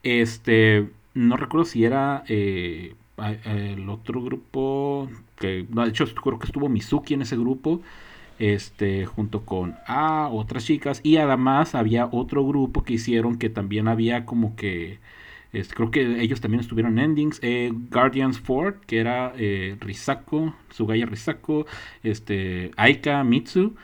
Este, 0.02 0.88
no 1.14 1.36
recuerdo 1.36 1.64
si 1.66 1.84
era 1.84 2.24
eh, 2.28 2.94
el 3.30 3.88
otro 3.88 4.22
grupo, 4.22 5.08
que 5.36 5.66
no, 5.70 5.84
de 5.84 5.90
hecho 5.90 6.06
creo 6.14 6.38
que 6.38 6.46
estuvo 6.46 6.68
Mizuki 6.68 7.14
en 7.14 7.22
ese 7.22 7.36
grupo 7.36 7.80
este 8.38 9.06
junto 9.06 9.44
con 9.44 9.76
a 9.86 10.28
otras 10.28 10.64
chicas. 10.64 11.00
Y 11.02 11.16
además 11.16 11.74
había 11.74 12.08
otro 12.10 12.44
grupo 12.46 12.82
que 12.84 12.94
hicieron 12.94 13.38
que 13.38 13.50
también 13.50 13.88
había 13.88 14.26
como 14.26 14.56
que 14.56 14.98
creo 15.74 15.90
que 15.90 16.20
ellos 16.22 16.40
también 16.40 16.60
estuvieron 16.60 16.98
en 16.98 17.04
endings 17.10 17.38
eh, 17.42 17.72
Guardians 17.90 18.40
Ford 18.40 18.76
que 18.86 18.98
era 19.00 19.32
eh, 19.36 19.76
Risako 19.80 20.54
Sugaya 20.70 21.04
Risako 21.06 21.66
este 22.02 22.70
Aika 22.76 23.22
Mitsu 23.22 23.74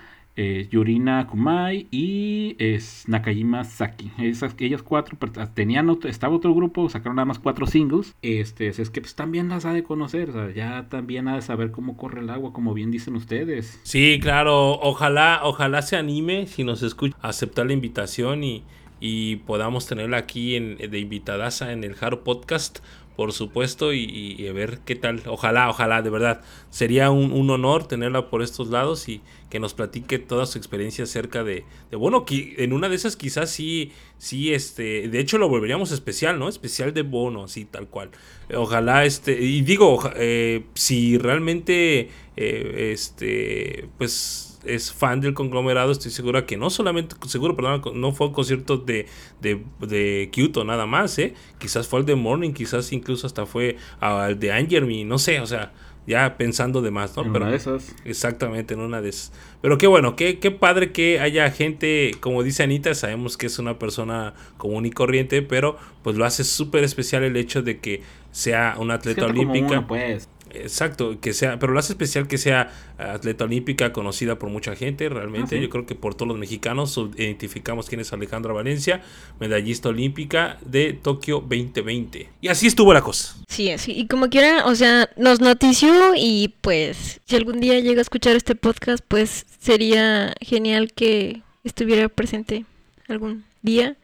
eh, 0.41 0.69
Yurina 0.71 1.27
Kumai 1.27 1.89
y 1.91 2.55
es 2.61 3.03
Nakajima 3.09 3.65
Saki. 3.65 4.13
Esas, 4.19 4.55
cuatro 4.85 5.19
per- 5.19 5.33
tenían 5.49 5.91
otro- 5.91 6.09
estaba 6.09 6.37
otro 6.37 6.55
grupo, 6.55 6.89
sacaron 6.89 7.17
nada 7.17 7.27
más 7.27 7.41
cuatro 7.41 7.67
singles. 7.67 8.15
Este, 8.23 8.69
es 8.69 8.89
que 8.91 9.01
pues 9.01 9.17
también 9.17 9.49
las 9.49 9.65
ha 9.65 9.73
de 9.73 9.83
conocer, 9.83 10.31
o 10.31 10.33
sea, 10.33 10.51
ya 10.55 10.89
también 10.89 11.27
ha 11.27 11.35
de 11.35 11.43
saber 11.43 11.73
cómo 11.73 11.97
corre 11.97 12.21
el 12.21 12.31
agua, 12.31 12.53
como 12.53 12.73
bien 12.73 12.93
dicen 12.93 13.17
ustedes. 13.17 13.81
sí, 13.83 14.21
claro, 14.23 14.79
ojalá, 14.81 15.41
ojalá 15.43 15.83
se 15.83 15.97
anime 15.97 16.47
si 16.47 16.63
nos 16.63 16.85
escucha 16.85 17.17
aceptar 17.21 17.67
la 17.67 17.73
invitación 17.73 18.45
y, 18.45 18.63
y 19.01 19.37
podamos 19.37 19.87
tenerla 19.87 20.19
aquí 20.19 20.55
en, 20.55 20.77
de 20.77 20.99
invitadaza 21.01 21.73
en 21.73 21.83
el 21.83 21.97
Haro 22.01 22.23
Podcast, 22.23 22.79
por 23.19 23.33
supuesto, 23.33 23.93
y, 23.93 24.05
y- 24.05 24.49
ver 24.53 24.79
qué 24.85 24.95
tal. 24.95 25.23
Ojalá, 25.27 25.69
ojalá, 25.69 26.03
de 26.03 26.11
verdad. 26.11 26.41
Sería 26.71 27.11
un, 27.11 27.51
honor 27.51 27.89
tenerla 27.89 28.31
por 28.31 28.43
estos 28.43 28.69
lados 28.69 29.09
y 29.09 29.23
que 29.51 29.59
nos 29.59 29.75
platique 29.75 30.21
toda 30.21 30.47
su 30.47 30.57
experiencia 30.57 31.03
acerca 31.03 31.43
de, 31.43 31.65
de 31.91 31.97
bueno, 31.97 32.25
qui- 32.25 32.55
en 32.59 32.73
una 32.73 32.89
de 32.89 32.95
esas 32.95 33.17
quizás 33.17 33.51
sí, 33.51 33.91
sí, 34.19 34.55
este, 34.55 35.09
de 35.09 35.19
hecho 35.19 35.37
lo 35.37 35.49
volveríamos 35.49 35.91
especial, 35.91 36.39
¿no? 36.39 36.49
Especial 36.49 36.95
de 36.95 37.03
bono, 37.03 37.43
así 37.43 37.65
tal 37.65 37.89
cual. 37.89 38.11
Ojalá, 38.55 39.05
este, 39.05 39.33
y 39.43 39.63
digo, 39.63 39.99
eh, 40.15 40.67
si 40.75 41.19
realmente, 41.19 42.11
eh, 42.41 42.93
este, 42.93 43.89
pues 43.99 44.61
es 44.65 44.93
fan 44.93 45.21
del 45.21 45.35
conglomerado, 45.35 45.91
estoy 45.91 46.13
segura 46.13 46.47
que 46.47 46.57
no 46.57 46.71
solamente, 46.71 47.17
seguro, 47.27 47.57
perdón, 47.57 47.83
no 47.95 48.13
fue 48.13 48.29
un 48.29 48.33
concierto 48.33 48.77
de, 48.77 49.07
de, 49.41 49.61
de 49.81 50.29
Kyoto 50.31 50.63
nada 50.63 50.87
más, 50.87 51.19
¿eh? 51.19 51.35
Quizás 51.59 51.89
fue 51.89 51.99
el 51.99 52.07
de 52.07 52.15
Morning, 52.15 52.53
quizás 52.53 52.93
incluso 52.93 53.27
hasta 53.27 53.45
fue 53.45 53.77
al 53.99 54.39
de 54.39 54.53
Angermy, 54.53 55.05
no 55.05 55.19
sé, 55.19 55.41
o 55.41 55.47
sea, 55.47 55.73
ya 56.07 56.37
pensando 56.37 56.81
de 56.81 56.93
más, 56.93 57.17
¿no? 57.17 57.25
En 57.25 57.33
Pero, 57.33 57.45
una 57.45 57.51
de 57.51 57.57
esas. 57.57 57.93
Exactamente, 58.05 58.75
en 58.75 58.81
una 58.81 59.01
de 59.01 59.09
esas. 59.09 59.33
Pero 59.61 59.77
qué 59.77 59.89
bueno, 59.89 60.15
qué, 60.15 60.39
qué 60.39 60.53
padre 60.53 60.93
que 60.93 61.19
haya 61.19 61.51
gente, 61.51 62.13
como 62.21 62.45
dice 62.45 62.63
Anita, 62.63 62.95
sabemos 62.95 63.37
que 63.37 63.47
es 63.47 63.59
una 63.59 63.81
persona 63.81 64.35
común 64.59 64.87
y 64.87 64.93
corriente, 64.93 65.43
pero 65.43 65.77
pues 66.05 66.17
lo 66.17 66.25
hace 66.25 66.45
súper 66.45 66.85
especial 66.85 67.25
el 67.25 67.37
hecho 67.37 67.63
de 67.63 67.81
que 67.81 68.03
sea 68.31 68.77
una 68.79 68.95
atleta 68.95 69.27
olímpica. 69.27 69.81
uno, 69.81 69.87
pues. 69.89 70.29
Exacto, 70.55 71.21
que 71.21 71.33
sea, 71.33 71.59
pero 71.59 71.73
lo 71.73 71.79
hace 71.79 71.93
especial 71.93 72.29
que 72.29 72.39
sea 72.39 72.73
atleta 72.99 73.45
olímpica 73.45 73.93
conocida 73.93 74.39
por 74.39 74.51
mucha 74.51 74.75
gente, 74.77 75.09
realmente. 75.09 75.61
Yo 75.61 75.69
creo 75.69 75.87
que 75.87 75.95
por 75.95 76.15
todos 76.15 76.29
los 76.29 76.39
mexicanos 76.39 76.99
identificamos 77.17 77.89
quién 77.89 78.01
es 78.01 78.13
Alejandra 78.13 78.53
Valencia, 78.53 79.03
medallista 79.41 79.89
olímpica 79.89 80.59
de 80.65 80.93
Tokio 80.93 81.41
2020. 81.41 82.29
Y 82.41 82.49
así 82.49 82.67
estuvo 82.67 82.93
la 82.93 83.03
cosa. 83.03 83.37
Sí, 83.49 83.71
así. 83.71 83.93
Y 83.93 84.07
como 84.07 84.29
quiera, 84.29 84.67
o 84.67 84.75
sea, 84.75 85.11
nos 85.17 85.41
notició 85.41 86.15
y 86.17 86.55
pues 86.61 87.21
si 87.25 87.37
algún 87.37 87.61
día 87.61 87.79
llega 87.81 88.01
a 88.01 88.03
escuchar 88.03 88.37
este 88.37 88.55
podcast, 88.55 89.05
pues 89.07 89.47
sería 89.61 90.35
genial 90.41 90.93
que 90.93 91.43
estuviera 91.65 92.09
presente 92.09 92.65
algún 93.09 93.45
día. 93.63 93.97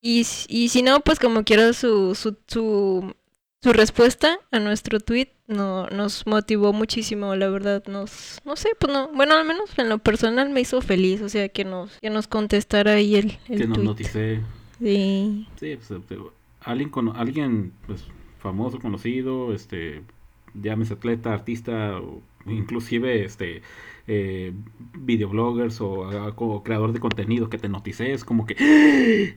Y, 0.00 0.26
y 0.48 0.68
si 0.68 0.82
no, 0.82 1.00
pues 1.00 1.18
como 1.20 1.44
quiera 1.44 1.72
su, 1.72 2.14
su, 2.14 2.36
su, 2.48 3.14
su 3.62 3.72
respuesta 3.72 4.38
a 4.50 4.58
nuestro 4.58 4.98
tweet 5.00 5.28
no, 5.46 5.86
nos 5.88 6.26
motivó 6.26 6.72
muchísimo, 6.72 7.34
la 7.36 7.48
verdad. 7.48 7.84
Nos, 7.86 8.38
no 8.44 8.56
sé, 8.56 8.70
pues 8.78 8.92
no, 8.92 9.08
bueno, 9.12 9.34
al 9.36 9.46
menos 9.46 9.70
en 9.78 9.88
lo 9.88 9.98
personal 9.98 10.50
me 10.50 10.60
hizo 10.60 10.80
feliz, 10.80 11.20
o 11.22 11.28
sea, 11.28 11.48
que 11.48 11.64
nos, 11.64 11.98
que 12.00 12.10
nos 12.10 12.26
contestara 12.26 12.92
ahí 12.92 13.16
el, 13.16 13.38
el 13.48 13.58
Que 13.58 13.66
nos 13.66 13.76
tweet. 13.76 13.84
noticé. 13.86 14.40
Sí. 14.80 15.46
Sí, 15.60 15.76
pues, 15.76 15.90
eh, 16.10 16.18
alguien, 16.60 16.88
cono- 16.90 17.12
alguien 17.14 17.72
pues, 17.86 18.04
famoso, 18.38 18.78
conocido, 18.80 19.54
este, 19.54 20.02
llámese 20.54 20.94
atleta, 20.94 21.32
artista, 21.32 21.98
o 22.00 22.20
inclusive 22.46 23.24
este, 23.24 23.62
eh, 24.08 24.52
videobloggers 24.98 25.80
o, 25.80 26.06
ah, 26.10 26.32
o 26.34 26.62
creador 26.64 26.92
de 26.92 26.98
contenido 26.98 27.48
que 27.48 27.58
te 27.58 27.68
notice, 27.68 28.12
es 28.12 28.24
como 28.24 28.44
que... 28.46 29.36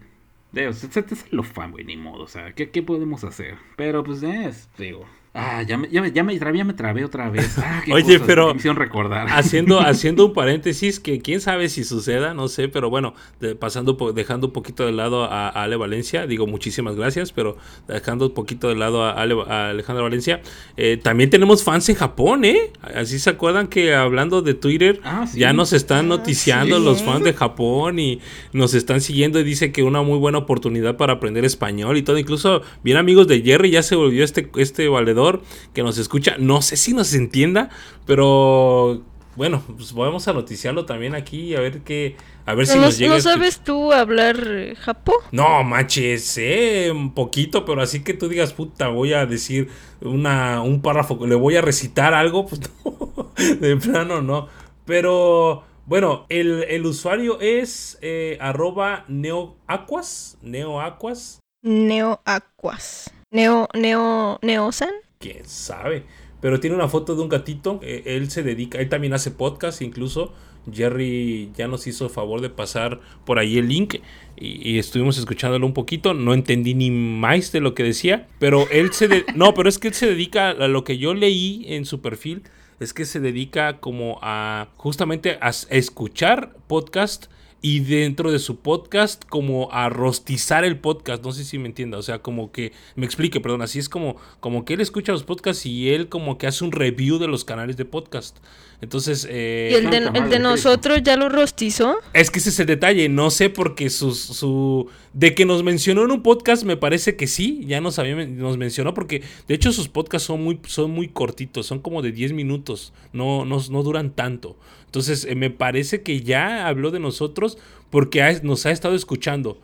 Digo, 0.55 0.71
se, 0.73 0.89
se, 0.89 1.15
se 1.15 1.25
lo 1.31 1.43
fan, 1.43 1.71
güey, 1.71 1.83
ni 1.83 1.97
modo, 1.97 2.23
o 2.23 2.27
sea, 2.27 2.53
¿qué, 2.55 2.71
qué 2.71 2.81
podemos 2.81 3.23
hacer? 3.25 3.57
Pero 3.75 4.03
pues 4.03 4.23
es, 4.23 4.69
digo... 4.77 5.05
Ah, 5.37 5.63
ya 5.63 5.77
me, 5.77 5.89
ya 5.91 6.01
me, 6.01 6.11
ya 6.13 6.23
me, 6.23 6.39
trabé, 6.39 6.57
ya 6.59 6.63
me 6.63 6.73
trabé 6.73 7.03
otra 7.03 7.29
vez. 7.29 7.57
Ah, 7.57 7.81
qué 7.83 7.91
Oye, 7.91 8.03
cosas 8.03 8.21
pero- 8.25 8.53
me 8.55 8.73
recordar. 8.73 9.27
Haciendo, 9.29 9.79
haciendo 9.85 10.25
un 10.27 10.33
paréntesis 10.33 11.01
que 11.01 11.19
quién 11.19 11.41
sabe 11.41 11.67
si 11.67 11.83
suceda, 11.83 12.33
no 12.33 12.47
sé, 12.47 12.69
pero 12.69 12.89
bueno, 12.89 13.13
de- 13.41 13.53
pasando 13.53 13.97
dejando 14.15 14.47
un 14.47 14.53
poquito 14.53 14.85
de 14.85 14.93
lado 14.93 15.25
a, 15.25 15.49
a 15.49 15.63
Ale 15.63 15.75
Valencia, 15.75 16.25
digo 16.25 16.47
muchísimas 16.47 16.95
gracias, 16.95 17.33
pero 17.33 17.57
dejando 17.85 18.27
un 18.27 18.33
poquito 18.33 18.69
de 18.69 18.75
lado 18.75 19.03
a, 19.03 19.11
Ale- 19.11 19.35
a 19.49 19.69
Alejandra 19.71 20.03
Valencia, 20.03 20.41
eh, 20.77 20.97
también 21.03 21.29
tenemos 21.29 21.65
fans 21.65 21.89
en 21.89 21.95
Japón, 21.95 22.45
¿eh? 22.45 22.71
Así 22.95 23.19
se 23.19 23.29
acuerdan 23.29 23.67
que 23.67 23.93
hablando 23.93 24.41
de 24.41 24.53
Twitter, 24.53 25.01
Ah, 25.03 25.27
sí. 25.27 25.39
ya 25.39 25.51
nos 25.51 25.73
están 25.73 26.05
Ah, 26.05 26.09
noticiando 26.17 26.77
sí. 26.79 26.85
los 26.85 27.03
fans 27.03 27.25
de 27.25 27.33
Japón 27.33 27.99
y 27.99 28.21
nos 28.53 28.73
están 28.73 29.01
siguiendo 29.01 29.41
y 29.41 29.43
dice 29.43 29.73
que 29.73 29.83
una 29.83 30.01
muy 30.01 30.17
buena 30.17 30.37
oportunidad 30.37 30.95
para 30.95 31.11
aprender 31.11 31.43
español 31.43 31.97
y 31.97 32.03
todo. 32.03 32.17
Incluso 32.17 32.61
bien 32.83 32.95
amigos 32.95 33.27
de 33.27 33.41
Jerry 33.41 33.69
ya 33.71 33.83
se 33.83 33.95
volvió 33.97 34.23
este, 34.23 34.49
este 34.55 34.87
valedor 34.87 35.24
que 35.73 35.83
nos 35.83 35.97
escucha. 35.97 36.35
No 36.39 36.61
sé 36.61 36.77
si 36.77 36.93
nos 36.93 37.13
entienda, 37.13 37.69
pero 38.05 39.01
bueno, 39.35 39.61
pues 39.75 39.93
vamos 39.93 40.27
a 40.27 40.33
noticiarlo 40.33 40.85
también 40.85 41.13
aquí 41.15 41.55
a 41.55 41.59
ver 41.59 41.81
qué, 41.81 42.15
a 42.45 42.53
ver 42.53 42.67
si 42.67 42.77
¿No, 42.77 42.85
nos 42.85 42.97
llega. 42.97 43.15
¿no 43.15 43.21
sabes 43.21 43.59
tú 43.59 43.91
hablar 43.91 44.37
eh, 44.47 44.75
japo? 44.75 45.13
No, 45.31 45.63
manches, 45.63 46.25
sé 46.25 46.91
un 46.91 47.13
poquito, 47.13 47.65
pero 47.65 47.81
así 47.81 48.03
que 48.03 48.13
tú 48.13 48.29
digas, 48.29 48.53
puta, 48.53 48.87
voy 48.87 49.13
a 49.13 49.25
decir 49.25 49.69
una, 50.01 50.61
un 50.61 50.81
párrafo, 50.81 51.19
le 51.25 51.35
voy 51.35 51.55
a 51.57 51.61
recitar 51.61 52.13
algo, 52.13 52.45
pues 52.47 52.61
no, 52.83 53.31
de 53.59 53.75
plano 53.77 54.21
no. 54.21 54.47
Pero 54.85 55.63
bueno, 55.85 56.25
el, 56.29 56.63
el 56.69 56.85
usuario 56.85 57.39
es 57.41 57.97
eh, 58.01 58.37
arroba 58.39 59.05
neoaquas, 59.07 60.37
neoaquas, 60.41 61.39
Neo 61.65 62.21
Aquas. 62.25 63.11
Neo, 63.31 63.67
Neo, 63.73 64.37
Neosan. 64.43 64.93
Quién 65.19 65.45
sabe. 65.45 66.03
Pero 66.41 66.59
tiene 66.59 66.75
una 66.75 66.87
foto 66.87 67.15
de 67.15 67.21
un 67.21 67.29
gatito, 67.29 67.79
eh, 67.81 68.03
él 68.05 68.29
se 68.29 68.43
dedica, 68.43 68.79
él 68.79 68.89
también 68.89 69.13
hace 69.13 69.31
podcast 69.31 69.81
incluso. 69.81 70.33
Jerry 70.71 71.51
ya 71.55 71.67
nos 71.67 71.85
hizo 71.85 72.05
el 72.05 72.09
favor 72.09 72.41
de 72.41 72.49
pasar 72.49 72.99
por 73.23 73.37
ahí 73.37 73.59
el 73.59 73.67
link 73.67 73.97
y, 74.35 74.79
estuvimos 74.79 75.17
escuchándolo 75.17 75.65
un 75.65 75.73
poquito. 75.73 76.13
No 76.15 76.33
entendí 76.33 76.73
ni 76.73 76.89
más 76.89 77.51
de 77.51 77.59
lo 77.59 77.75
que 77.75 77.83
decía, 77.83 78.27
pero 78.39 78.67
él 78.71 78.91
se 78.91 79.07
de- 79.07 79.25
no, 79.35 79.53
pero 79.53 79.69
es 79.69 79.77
que 79.77 79.89
él 79.89 79.93
se 79.93 80.07
dedica 80.07 80.49
a 80.49 80.67
lo 80.67 80.83
que 80.83 80.97
yo 80.97 81.13
leí 81.13 81.65
en 81.67 81.85
su 81.85 82.01
perfil 82.01 82.41
es 82.79 82.93
que 82.93 83.05
se 83.05 83.19
dedica 83.19 83.79
como 83.79 84.19
a 84.21 84.67
justamente 84.75 85.37
a 85.39 85.51
escuchar 85.69 86.55
podcast 86.67 87.27
y 87.65 87.79
dentro 87.79 88.31
de 88.31 88.37
su 88.37 88.57
podcast 88.57 89.25
como 89.25 89.71
a 89.71 89.89
rostizar 89.89 90.63
el 90.63 90.77
podcast, 90.77 91.23
no 91.23 91.31
sé 91.31 91.43
si 91.43 91.57
me 91.57 91.65
entienda, 91.65 91.97
o 91.97 92.03
sea, 92.03 92.19
como 92.19 92.51
que 92.51 92.73
me 92.95 93.07
explique, 93.07 93.41
perdón, 93.41 93.63
así 93.63 93.79
es 93.79 93.89
como 93.89 94.17
como 94.39 94.65
que 94.65 94.75
él 94.75 94.81
escucha 94.81 95.13
los 95.13 95.23
podcasts 95.23 95.65
y 95.65 95.89
él 95.89 96.07
como 96.07 96.37
que 96.37 96.45
hace 96.45 96.63
un 96.63 96.71
review 96.71 97.17
de 97.17 97.27
los 97.27 97.43
canales 97.43 97.75
de 97.75 97.85
podcast. 97.85 98.37
Entonces, 98.81 99.25
eh, 99.27 99.69
y 99.71 99.75
el 99.75 99.89
de, 99.89 99.97
el 99.97 100.29
de 100.29 100.37
nosotros 100.37 101.01
ya 101.01 101.15
lo 101.15 101.27
rostizó. 101.27 101.95
es 102.13 102.29
que 102.29 102.37
ese 102.37 102.49
es 102.49 102.59
el 102.59 102.67
detalle, 102.67 103.09
no 103.09 103.31
sé 103.31 103.49
porque 103.49 103.89
su, 103.89 104.13
su... 104.13 104.87
De 105.13 105.33
que 105.33 105.45
nos 105.45 105.63
mencionó 105.63 106.03
en 106.03 106.11
un 106.11 106.21
podcast 106.21 106.65
me 106.65 106.77
parece 106.77 107.15
que 107.15 107.25
sí, 107.25 107.63
ya 107.65 107.81
nos, 107.81 107.97
había, 107.97 108.15
nos 108.27 108.57
mencionó 108.57 108.93
porque 108.93 109.23
de 109.47 109.55
hecho 109.55 109.71
sus 109.71 109.87
podcasts 109.87 110.27
son 110.27 110.43
muy, 110.43 110.59
son 110.67 110.91
muy 110.91 111.07
cortitos, 111.07 111.65
son 111.65 111.79
como 111.79 112.03
de 112.03 112.11
10 112.11 112.33
minutos, 112.33 112.93
no, 113.11 113.43
no, 113.43 113.59
no 113.71 113.81
duran 113.81 114.11
tanto. 114.11 114.55
Entonces 114.95 115.25
eh, 115.25 115.35
me 115.35 115.49
parece 115.49 116.03
que 116.03 116.21
ya 116.21 116.69
habló 116.69 116.89
de 116.89 117.01
nosotros 117.01 117.57
porque 117.89 118.39
nos 118.43 118.65
ha 118.65 118.71
estado 118.71 118.95
escuchando. 118.95 119.59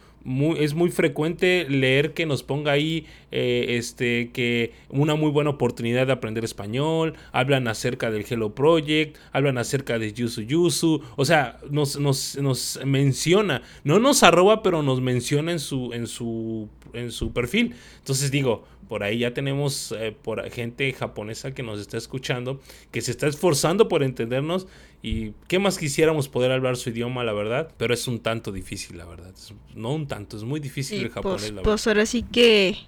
es 0.58 0.74
muy 0.74 0.90
frecuente 0.90 1.66
leer 1.70 2.14
que 2.14 2.26
nos 2.26 2.44
ponga 2.44 2.74
ahí 2.74 3.06
eh, 3.32 3.78
este, 3.78 4.32
que 4.32 4.74
una 4.90 5.16
muy 5.16 5.32
buena 5.32 5.52
oportunidad 5.52 6.06
de 6.06 6.12
aprender 6.12 6.44
español, 6.44 7.14
hablan 7.32 7.70
acerca 7.70 8.12
del 8.12 8.26
Hello 8.30 8.54
Project, 8.54 9.16
hablan 9.32 9.58
acerca 9.58 9.98
de 10.00 10.12
Yusu 10.12 10.42
Yusu, 10.42 11.02
o 11.16 11.24
sea, 11.24 11.60
nos, 11.70 11.98
nos, 11.98 12.38
nos 12.38 12.82
menciona, 12.86 13.62
no 13.86 14.00
nos 14.00 14.24
arroba, 14.24 14.62
pero 14.62 14.84
nos 14.84 15.00
menciona 15.00 15.54
en 15.54 15.60
su, 15.60 15.94
en 15.94 16.08
su, 16.08 16.68
en 16.92 17.10
su 17.10 17.32
perfil. 17.32 17.74
Entonces 18.00 18.32
digo, 18.32 18.66
por 18.92 19.04
ahí 19.04 19.20
ya 19.20 19.34
tenemos 19.34 19.94
eh, 19.98 20.14
por 20.22 20.52
gente 20.52 20.92
japonesa 20.92 21.54
que 21.54 21.64
nos 21.64 21.80
está 21.80 21.96
escuchando, 21.96 22.60
que 22.92 23.00
se 23.00 23.12
está 23.12 23.26
esforzando 23.26 23.88
por 23.88 24.04
entendernos 24.04 24.68
y 25.02 25.32
qué 25.48 25.60
más 25.60 25.78
quisiéramos 25.78 26.28
poder 26.28 26.52
hablar 26.52 26.76
su 26.76 26.90
idioma, 26.90 27.24
la 27.24 27.32
verdad, 27.32 27.74
pero 27.78 27.94
es 27.94 28.06
un 28.10 28.20
tanto 28.20 28.52
difícil, 28.52 28.98
la 28.98 29.06
verdad. 29.06 29.34
no 29.76 29.94
un 29.94 30.08
tanto, 30.08 30.36
es 30.36 30.44
muy 30.44 30.60
difícil 30.60 31.06
el 31.06 31.10
japonés, 31.10 31.40
pues, 31.40 31.54
la 31.54 31.62
pues 31.62 31.88
ahora 31.88 32.06
sí 32.06 32.24
que 32.24 32.80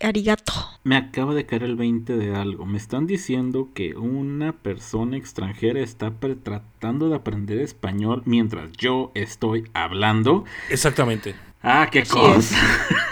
arigato. 0.00 0.54
Me 0.84 0.96
acaba 0.96 1.34
de 1.34 1.44
caer 1.44 1.64
el 1.64 1.76
20 1.76 2.16
de 2.16 2.34
algo. 2.34 2.64
Me 2.64 2.78
están 2.78 3.06
diciendo 3.06 3.68
que 3.74 3.94
una 3.94 4.54
persona 4.54 5.18
extranjera 5.18 5.80
está 5.80 6.14
tratando 6.42 7.10
de 7.10 7.16
aprender 7.16 7.58
español 7.58 8.22
mientras 8.24 8.72
yo 8.78 9.12
estoy 9.14 9.64
hablando. 9.74 10.46
Exactamente. 10.70 11.34
Ah, 11.62 11.90
qué 11.92 12.04
cosa. 12.04 12.56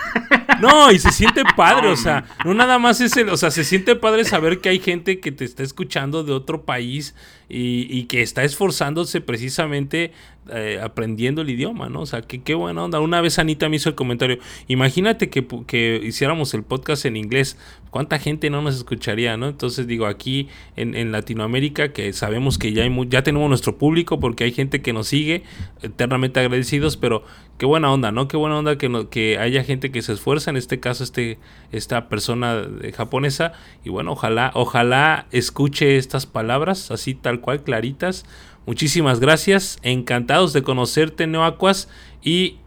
No, 0.60 0.92
y 0.92 0.98
se 0.98 1.10
siente 1.10 1.42
padre, 1.56 1.88
o 1.88 1.96
sea, 1.96 2.24
no 2.44 2.54
nada 2.54 2.78
más 2.78 3.00
es 3.00 3.16
el, 3.16 3.28
o 3.30 3.36
sea, 3.36 3.50
se 3.50 3.64
siente 3.64 3.96
padre 3.96 4.24
saber 4.24 4.60
que 4.60 4.68
hay 4.68 4.78
gente 4.78 5.20
que 5.20 5.32
te 5.32 5.44
está 5.44 5.62
escuchando 5.62 6.22
de 6.22 6.32
otro 6.32 6.64
país 6.64 7.14
y, 7.48 8.04
que 8.04 8.22
está 8.22 8.44
esforzándose 8.44 9.20
precisamente 9.20 10.12
eh, 10.52 10.80
aprendiendo 10.82 11.42
el 11.42 11.50
idioma, 11.50 11.88
¿no? 11.88 12.00
O 12.00 12.06
sea, 12.06 12.22
qué 12.22 12.54
buena 12.54 12.84
onda. 12.84 13.00
Una 13.00 13.20
vez 13.20 13.38
Anita 13.38 13.68
me 13.68 13.76
hizo 13.76 13.88
el 13.88 13.94
comentario, 13.94 14.38
imagínate 14.68 15.30
que, 15.30 15.46
que, 15.66 16.00
hiciéramos 16.02 16.54
el 16.54 16.62
podcast 16.62 17.04
en 17.04 17.16
inglés, 17.16 17.56
¿cuánta 17.90 18.18
gente 18.18 18.50
no 18.50 18.60
nos 18.60 18.76
escucharía, 18.76 19.36
no? 19.36 19.48
Entonces 19.48 19.86
digo, 19.86 20.06
aquí 20.06 20.48
en, 20.76 20.94
en 20.94 21.12
Latinoamérica, 21.12 21.92
que 21.92 22.12
sabemos 22.12 22.58
que 22.58 22.72
ya, 22.72 22.82
hay, 22.82 23.08
ya 23.08 23.22
tenemos 23.22 23.48
nuestro 23.48 23.78
público 23.78 24.18
porque 24.18 24.44
hay 24.44 24.52
gente 24.52 24.82
que 24.82 24.92
nos 24.92 25.08
sigue, 25.08 25.42
eternamente 25.82 26.40
agradecidos, 26.40 26.96
pero 26.96 27.24
qué 27.58 27.66
buena 27.66 27.92
onda, 27.92 28.10
¿no? 28.10 28.26
Qué 28.26 28.36
buena 28.36 28.58
onda 28.58 28.76
que, 28.76 29.06
que 29.10 29.38
haya 29.38 29.64
gente 29.64 29.90
que 29.92 30.02
se 30.02 30.12
esfuerza, 30.12 30.50
en 30.50 30.56
este 30.56 30.80
caso 30.80 31.04
este, 31.04 31.38
esta 31.72 32.08
persona 32.08 32.66
japonesa, 32.96 33.52
y 33.84 33.90
bueno, 33.90 34.12
ojalá, 34.12 34.50
ojalá 34.54 35.26
escuche 35.30 35.96
estas 35.96 36.26
palabras 36.26 36.90
así 36.90 37.14
tal 37.14 37.40
cual, 37.40 37.62
claritas. 37.62 38.24
Muchísimas 38.70 39.18
gracias, 39.18 39.80
encantados 39.82 40.52
de 40.52 40.62
conocerte, 40.62 41.26
Neoacuas, 41.26 41.88
y 42.22 42.60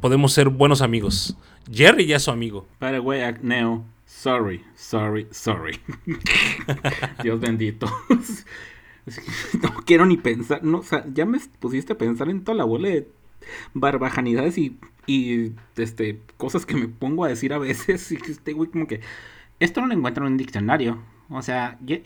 podemos 0.00 0.32
ser 0.32 0.48
buenos 0.48 0.82
amigos. 0.82 1.36
Jerry 1.72 2.06
ya 2.06 2.16
es 2.16 2.24
su 2.24 2.32
amigo. 2.32 2.66
Paraguay, 2.80 3.32
Neo, 3.40 3.84
sorry, 4.04 4.64
sorry, 4.74 5.28
sorry. 5.30 5.78
Dios 7.22 7.38
bendito. 7.38 7.86
no 9.62 9.74
quiero 9.86 10.06
ni 10.06 10.16
pensar, 10.16 10.60
ya 11.14 11.24
me 11.24 11.38
pusiste 11.60 11.92
a 11.92 11.98
pensar 11.98 12.28
en 12.28 12.42
toda 12.42 12.58
la 12.58 12.64
bola 12.64 12.88
de 12.88 13.06
barbajanidades 13.74 14.58
y, 14.58 15.52
este, 15.76 16.18
cosas 16.36 16.66
que 16.66 16.74
me 16.74 16.88
pongo 16.88 17.24
a 17.24 17.28
decir 17.28 17.52
a 17.52 17.58
veces. 17.58 18.10
Y 18.10 18.16
este 18.28 18.54
güey, 18.54 18.70
como 18.70 18.88
que 18.88 19.00
esto 19.60 19.82
no 19.82 19.86
lo 19.86 19.94
encuentro 19.94 20.26
en 20.26 20.32
un 20.32 20.36
diccionario. 20.36 21.00
O 21.30 21.42
sea, 21.42 21.78
¿qué, 21.86 22.02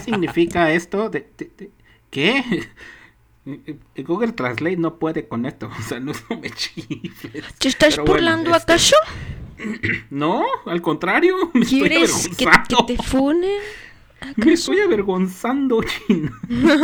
significa 0.00 0.70
esto? 0.70 1.10
¿Qué? 2.10 2.68
Google 3.96 4.32
Translate 4.32 4.76
no 4.76 4.98
puede 4.98 5.28
con 5.28 5.46
esto. 5.46 5.70
O 5.78 5.82
sea, 5.82 6.00
no, 6.00 6.12
me 6.40 6.50
chifles. 6.50 7.44
¿Te 7.58 7.68
estás 7.68 7.98
burlando 7.98 8.54
este, 8.54 8.72
acaso? 8.72 8.96
No, 10.10 10.44
al 10.66 10.82
contrario. 10.82 11.34
Me 11.54 11.64
¿Quieres 11.64 12.28
que, 12.36 12.46
te 12.86 12.96
funen? 13.02 13.58
Me 14.36 14.52
estoy 14.52 14.80
avergonzando, 14.80 15.82
China. 15.82 16.32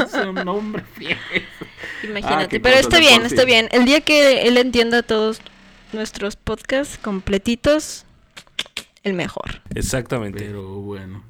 es 0.07 0.15
un 0.15 0.35
nombre 0.37 0.83
fiel. 0.95 1.19
Imagínate, 2.03 2.57
ah, 2.57 2.61
pero 2.63 2.77
está 2.77 2.99
bien, 2.99 3.27
está 3.27 3.45
bien. 3.45 3.69
El 3.73 3.85
día 3.85 4.01
que 4.01 4.43
él 4.43 4.57
entienda 4.57 5.03
todos 5.03 5.41
nuestros 5.93 6.37
podcasts 6.37 6.99
completitos, 6.99 8.07
el 9.03 9.15
mejor. 9.15 9.63
Exactamente. 9.75 10.45
Pero 10.45 10.81
bueno. 10.81 11.23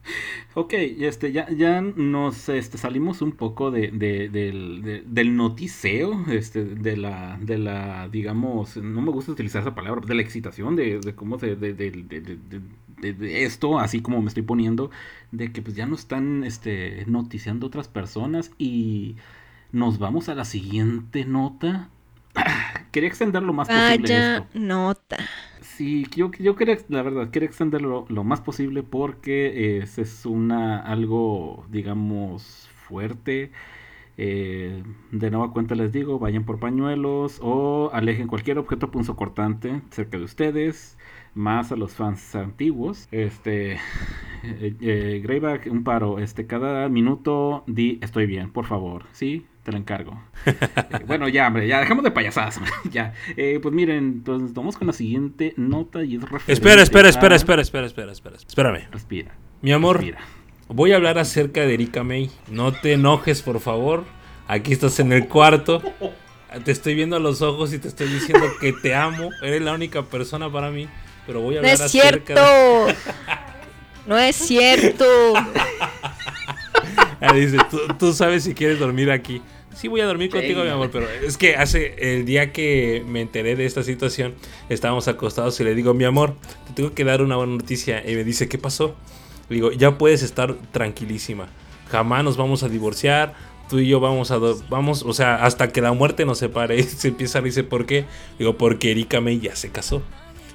Ok, 0.54 0.74
este, 0.74 1.32
ya, 1.32 1.48
ya 1.50 1.80
nos 1.80 2.48
este, 2.50 2.76
salimos 2.76 3.22
un 3.22 3.32
poco 3.32 3.70
de, 3.70 3.88
del, 3.88 5.04
del, 5.06 5.36
noticeo, 5.36 6.26
este, 6.30 6.64
de 6.64 6.96
la, 6.96 7.38
de 7.40 7.56
la, 7.56 8.08
digamos, 8.08 8.76
no 8.76 9.00
me 9.00 9.10
gusta 9.10 9.32
utilizar 9.32 9.62
esa 9.62 9.74
palabra, 9.74 10.02
de 10.06 10.14
la 10.14 10.22
excitación, 10.22 10.76
de, 10.76 11.00
de 11.00 11.14
cómo 11.14 11.38
se, 11.38 11.56
de, 11.56 11.72
de, 11.72 13.44
esto, 13.44 13.78
así 13.78 14.02
como 14.02 14.20
me 14.20 14.28
estoy 14.28 14.42
poniendo, 14.42 14.90
de 15.30 15.52
que 15.52 15.62
pues 15.62 15.74
ya 15.74 15.86
nos 15.86 16.00
están 16.00 16.44
este, 16.44 17.04
noticiando 17.06 17.66
otras 17.66 17.88
personas 17.88 18.52
y 18.58 19.16
nos 19.72 19.98
vamos 19.98 20.28
a 20.28 20.34
la 20.34 20.44
siguiente 20.44 21.24
nota. 21.24 21.88
Quería 22.92 23.08
extender 23.08 23.42
lo 23.42 23.54
más 23.54 23.68
posible. 23.68 23.98
Vaya 23.98 24.46
nota. 24.52 25.16
Sí, 25.82 26.06
yo, 26.14 26.30
yo 26.38 26.54
quería, 26.54 26.78
la 26.88 27.02
verdad, 27.02 27.30
quería 27.30 27.48
extenderlo 27.48 28.04
lo 28.08 28.22
más 28.22 28.40
posible 28.40 28.84
porque 28.84 29.78
es, 29.78 29.98
es 29.98 30.24
una 30.26 30.78
algo, 30.80 31.66
digamos, 31.70 32.68
fuerte. 32.86 33.50
Eh, 34.18 34.84
de 35.12 35.30
nueva 35.30 35.52
cuenta 35.52 35.74
les 35.74 35.92
digo, 35.92 36.18
vayan 36.20 36.44
por 36.44 36.60
pañuelos 36.60 37.40
o 37.42 37.90
alejen 37.92 38.28
cualquier 38.28 38.58
objeto 38.58 38.90
punzocortante 38.92 39.82
cerca 39.90 40.18
de 40.18 40.24
ustedes, 40.24 40.98
más 41.34 41.72
a 41.72 41.76
los 41.76 41.94
fans 41.94 42.34
antiguos. 42.36 43.08
Este, 43.12 43.74
eh, 44.44 44.76
eh, 44.80 45.20
Greyback, 45.22 45.68
un 45.70 45.84
paro, 45.84 46.18
este, 46.20 46.46
cada 46.46 46.88
minuto 46.88 47.64
di 47.66 47.98
estoy 48.02 48.26
bien, 48.26 48.52
por 48.52 48.66
favor, 48.66 49.06
¿sí? 49.12 49.46
Te 49.62 49.72
lo 49.72 49.78
encargo. 49.78 50.20
Eh, 50.46 50.54
bueno, 51.06 51.28
ya, 51.28 51.46
hombre, 51.46 51.68
ya 51.68 51.80
dejamos 51.80 52.04
de 52.04 52.10
payasadas. 52.10 52.60
ya. 52.90 53.14
Eh, 53.36 53.58
pues 53.62 53.74
miren, 53.74 53.98
entonces 53.98 54.52
vamos 54.54 54.76
con 54.76 54.86
la 54.86 54.92
siguiente 54.92 55.54
nota 55.56 56.04
y 56.04 56.16
es 56.16 56.22
Espera, 56.48 56.82
espera, 56.82 57.08
espera, 57.08 57.36
espera, 57.36 57.62
espera, 57.62 57.86
espera, 57.86 58.12
espera. 58.12 58.36
Espérame. 58.36 58.88
Respira. 58.90 59.34
Mi 59.60 59.72
amor, 59.72 60.04
voy 60.68 60.92
a 60.92 60.96
hablar 60.96 61.18
acerca 61.18 61.60
de 61.60 61.74
Erika 61.74 62.02
May. 62.02 62.30
No 62.50 62.72
te 62.72 62.94
enojes, 62.94 63.42
por 63.42 63.60
favor. 63.60 64.04
Aquí 64.48 64.72
estás 64.72 64.98
en 64.98 65.12
el 65.12 65.28
cuarto. 65.28 65.80
Te 66.64 66.72
estoy 66.72 66.94
viendo 66.94 67.16
a 67.16 67.20
los 67.20 67.40
ojos 67.40 67.72
y 67.72 67.78
te 67.78 67.88
estoy 67.88 68.08
diciendo 68.08 68.46
que 68.60 68.72
te 68.72 68.94
amo. 68.94 69.30
Eres 69.42 69.62
la 69.62 69.72
única 69.72 70.02
persona 70.02 70.50
para 70.50 70.70
mí. 70.70 70.88
Pero 71.26 71.40
voy 71.40 71.54
a 71.54 71.58
hablar 71.60 71.78
no 71.78 71.84
es 71.84 71.90
cierto. 71.90 72.86
No 74.06 74.18
es 74.18 74.36
cierto. 74.36 75.04
Ah, 77.22 77.32
dice, 77.32 77.56
¿tú, 77.98 78.12
sabes 78.12 78.42
si 78.42 78.52
quieres 78.52 78.80
dormir 78.80 79.10
aquí. 79.10 79.40
Sí, 79.74 79.88
voy 79.88 80.00
a 80.00 80.06
dormir 80.06 80.28
contigo, 80.28 80.64
mi 80.64 80.68
amor, 80.68 80.90
pero 80.92 81.08
es 81.08 81.38
que 81.38 81.56
hace 81.56 81.94
el 81.98 82.26
día 82.26 82.52
que 82.52 83.04
me 83.06 83.20
enteré 83.20 83.56
de 83.56 83.64
esta 83.64 83.82
situación, 83.82 84.34
estábamos 84.68 85.08
acostados 85.08 85.58
y 85.60 85.64
le 85.64 85.74
digo, 85.74 85.94
mi 85.94 86.04
amor, 86.04 86.34
te 86.66 86.72
tengo 86.74 86.92
que 86.94 87.04
dar 87.04 87.22
una 87.22 87.36
buena 87.36 87.52
noticia. 87.52 88.02
Y 88.06 88.16
me 88.16 88.24
dice, 88.24 88.48
¿qué 88.48 88.58
pasó? 88.58 88.96
Le 89.48 89.56
digo, 89.56 89.72
ya 89.72 89.96
puedes 89.98 90.22
estar 90.22 90.54
tranquilísima. 90.72 91.48
Jamás 91.90 92.24
nos 92.24 92.36
vamos 92.36 92.62
a 92.64 92.68
divorciar. 92.68 93.34
Tú 93.68 93.78
y 93.78 93.88
yo 93.88 94.00
vamos 94.00 94.30
a. 94.30 94.38
Vamos, 94.68 95.02
o 95.02 95.12
sea, 95.12 95.44
hasta 95.44 95.68
que 95.68 95.80
la 95.80 95.92
muerte 95.92 96.26
nos 96.26 96.38
separe. 96.38 96.76
Y 96.80 96.82
se 96.82 97.08
empieza 97.08 97.38
a 97.38 97.40
reírse, 97.42 97.62
¿por 97.62 97.86
qué? 97.86 98.04
Digo, 98.38 98.58
porque 98.58 98.90
Erika 98.90 99.20
May 99.20 99.40
ya 99.40 99.54
se 99.56 99.70
casó. 99.70 100.02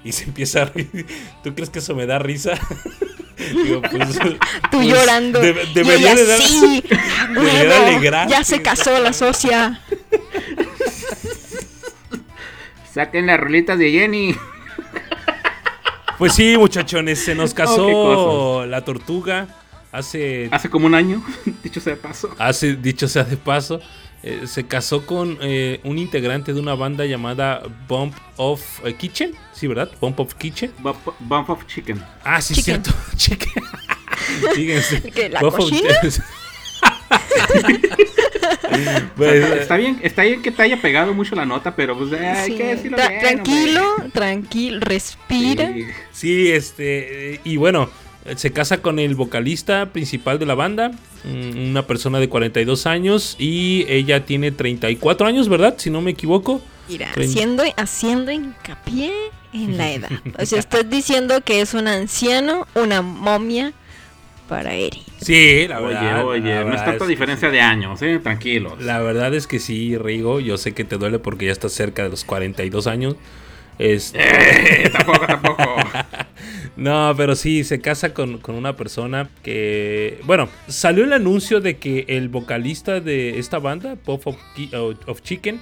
Y 0.04 0.12
se 0.12 0.26
empieza 0.26 0.62
a 0.62 0.66
reír. 0.66 1.06
¿Tú 1.44 1.54
crees 1.54 1.70
que 1.70 1.80
eso 1.80 1.96
me 1.96 2.06
da 2.06 2.20
risa? 2.20 2.54
Pues, 3.38 4.20
Tú 4.20 4.38
pues, 4.72 4.88
llorando. 4.88 5.40
debería 5.40 6.16
de 6.16 6.26
dar, 6.26 6.42
sí, 6.42 6.84
Ya 8.30 8.44
se 8.44 8.62
casó 8.64 9.00
la 9.00 9.14
socia. 9.14 9.80
Saquen 12.92 13.28
las 13.28 13.40
rolitas 13.40 13.78
de 13.78 13.92
Jenny. 13.92 14.36
Pues 16.18 16.34
sí, 16.34 16.58
muchachones, 16.58 17.24
se 17.24 17.36
nos 17.36 17.54
casó 17.54 18.66
la 18.66 18.84
tortuga 18.84 19.48
hace... 19.92 20.50
Hace 20.52 20.70
como 20.70 20.88
un 20.88 20.96
año, 20.96 21.24
dicho 21.64 21.80
sea 21.80 21.94
de 21.94 22.02
paso. 22.02 22.36
Hace, 22.40 22.76
dicho 22.76 23.08
sea 23.08 23.24
de 23.24 23.38
paso. 23.38 23.80
Eh, 24.28 24.46
se 24.46 24.68
casó 24.68 25.06
con 25.06 25.38
eh, 25.40 25.80
un 25.86 25.98
integrante 25.98 26.54
de 26.54 26.60
una 26.60 26.76
banda 26.76 27.06
llamada 27.06 27.64
Bump 27.88 28.14
of 28.36 28.62
eh, 28.84 28.94
Kitchen, 28.94 29.32
¿sí, 29.54 29.68
verdad? 29.68 29.90
Bump 30.02 30.20
of 30.20 30.34
Kitchen. 30.34 30.70
Bump, 30.80 31.50
of 31.50 31.66
Chicken. 31.66 32.04
Ah, 32.26 32.42
sí, 32.42 32.54
cierto. 32.56 32.92
Chicken. 33.16 33.64
¿La 35.32 35.40
Bump 35.40 35.56
cocina? 35.56 35.90
Pues, 39.16 39.62
está 39.62 39.78
bien, 39.78 40.00
está 40.04 40.24
bien 40.24 40.42
que 40.42 40.52
te 40.52 40.62
haya 40.62 40.80
pegado 40.80 41.14
mucho 41.14 41.36
la 41.36 41.46
nota, 41.46 41.76
pero 41.76 41.98
pues 41.98 42.12
hay 42.14 42.56
que 42.56 42.76
decirlo 42.76 42.98
bien, 42.98 43.20
Tranquilo, 43.20 43.96
tranquilo, 44.14 44.80
respira. 44.82 45.74
sí, 46.12 46.52
este, 46.52 47.40
y 47.44 47.58
bueno, 47.58 47.90
se 48.36 48.52
casa 48.52 48.82
con 48.82 49.00
el 49.00 49.16
vocalista 49.16 49.88
principal 49.88 50.40
de 50.40 50.46
la 50.46 50.56
banda, 50.56 50.92
mm, 51.24 51.70
una 51.70 51.88
persona 51.88 52.20
de 52.20 52.30
42 52.30 52.86
años 52.88 53.36
y 53.40 53.86
ella 53.90 54.26
tiene 54.26 54.52
34 54.52 55.28
años, 55.28 55.50
¿verdad? 55.50 55.76
Si 55.78 55.90
no 55.90 56.02
me 56.02 56.12
equivoco. 56.12 56.62
Mira, 56.90 57.10
haciendo, 57.18 57.64
haciendo 57.76 58.32
hincapié 58.32 59.12
en 59.54 59.78
la 59.78 59.92
edad. 59.92 60.10
O 60.40 60.46
sea, 60.46 60.60
estás 60.60 60.90
diciendo 60.90 61.42
que 61.44 61.62
es 61.62 61.74
un 61.74 61.88
anciano, 61.88 62.66
una 62.76 63.02
momia 63.02 63.74
para 64.48 64.74
Eri. 64.76 65.02
Sí, 65.22 65.68
la 65.68 65.82
Oye, 65.82 65.94
verdad. 65.96 66.26
oye, 66.26 66.56
la 66.56 66.64
no 66.64 66.74
es 66.76 66.86
tanta 66.86 67.04
es- 67.04 67.10
diferencia 67.10 67.50
de 67.50 67.60
años, 67.60 68.02
¿eh? 68.02 68.20
Tranquilos. 68.24 68.82
La 68.82 69.00
verdad 69.02 69.34
es 69.34 69.48
que 69.48 69.60
sí, 69.60 69.98
Rigo, 69.98 70.40
yo 70.40 70.58
sé 70.58 70.74
que 70.74 70.86
te 70.86 70.98
duele 70.98 71.20
porque 71.20 71.48
ya 71.48 71.52
estás 71.52 71.74
cerca 71.74 72.04
de 72.04 72.10
los 72.10 72.24
42 72.24 72.88
años. 72.88 73.16
Este, 73.80 74.20
Eh, 74.86 74.90
tampoco, 74.90 75.26
tampoco. 75.26 75.76
no, 76.76 77.14
pero 77.16 77.36
sí, 77.36 77.64
se 77.64 77.80
casa 77.80 78.14
con, 78.14 78.38
con 78.40 78.56
una 78.56 78.76
persona 78.76 79.30
que... 79.44 80.20
Bueno, 80.24 80.50
salió 80.68 81.04
el 81.04 81.14
anuncio 81.14 81.60
de 81.62 81.78
que 81.78 82.06
el 82.08 82.30
vocalista 82.30 83.00
de 83.00 83.40
esta 83.40 83.60
banda, 83.60 83.96
Puff 83.96 84.28
of, 84.28 84.38
of 85.06 85.22
Chicken... 85.22 85.60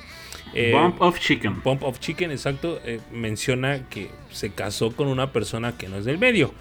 eh, 0.53 0.71
Bump 0.73 1.01
of 1.01 1.19
Chicken. 1.19 1.61
Of 1.63 1.99
Chicken, 1.99 2.31
exacto, 2.31 2.79
eh, 2.85 2.99
menciona 3.11 3.87
que 3.89 4.09
se 4.31 4.51
casó 4.51 4.95
con 4.95 5.07
una 5.07 5.31
persona 5.31 5.77
que 5.77 5.87
no 5.87 5.97
es 5.97 6.05
del 6.05 6.17
medio. 6.17 6.53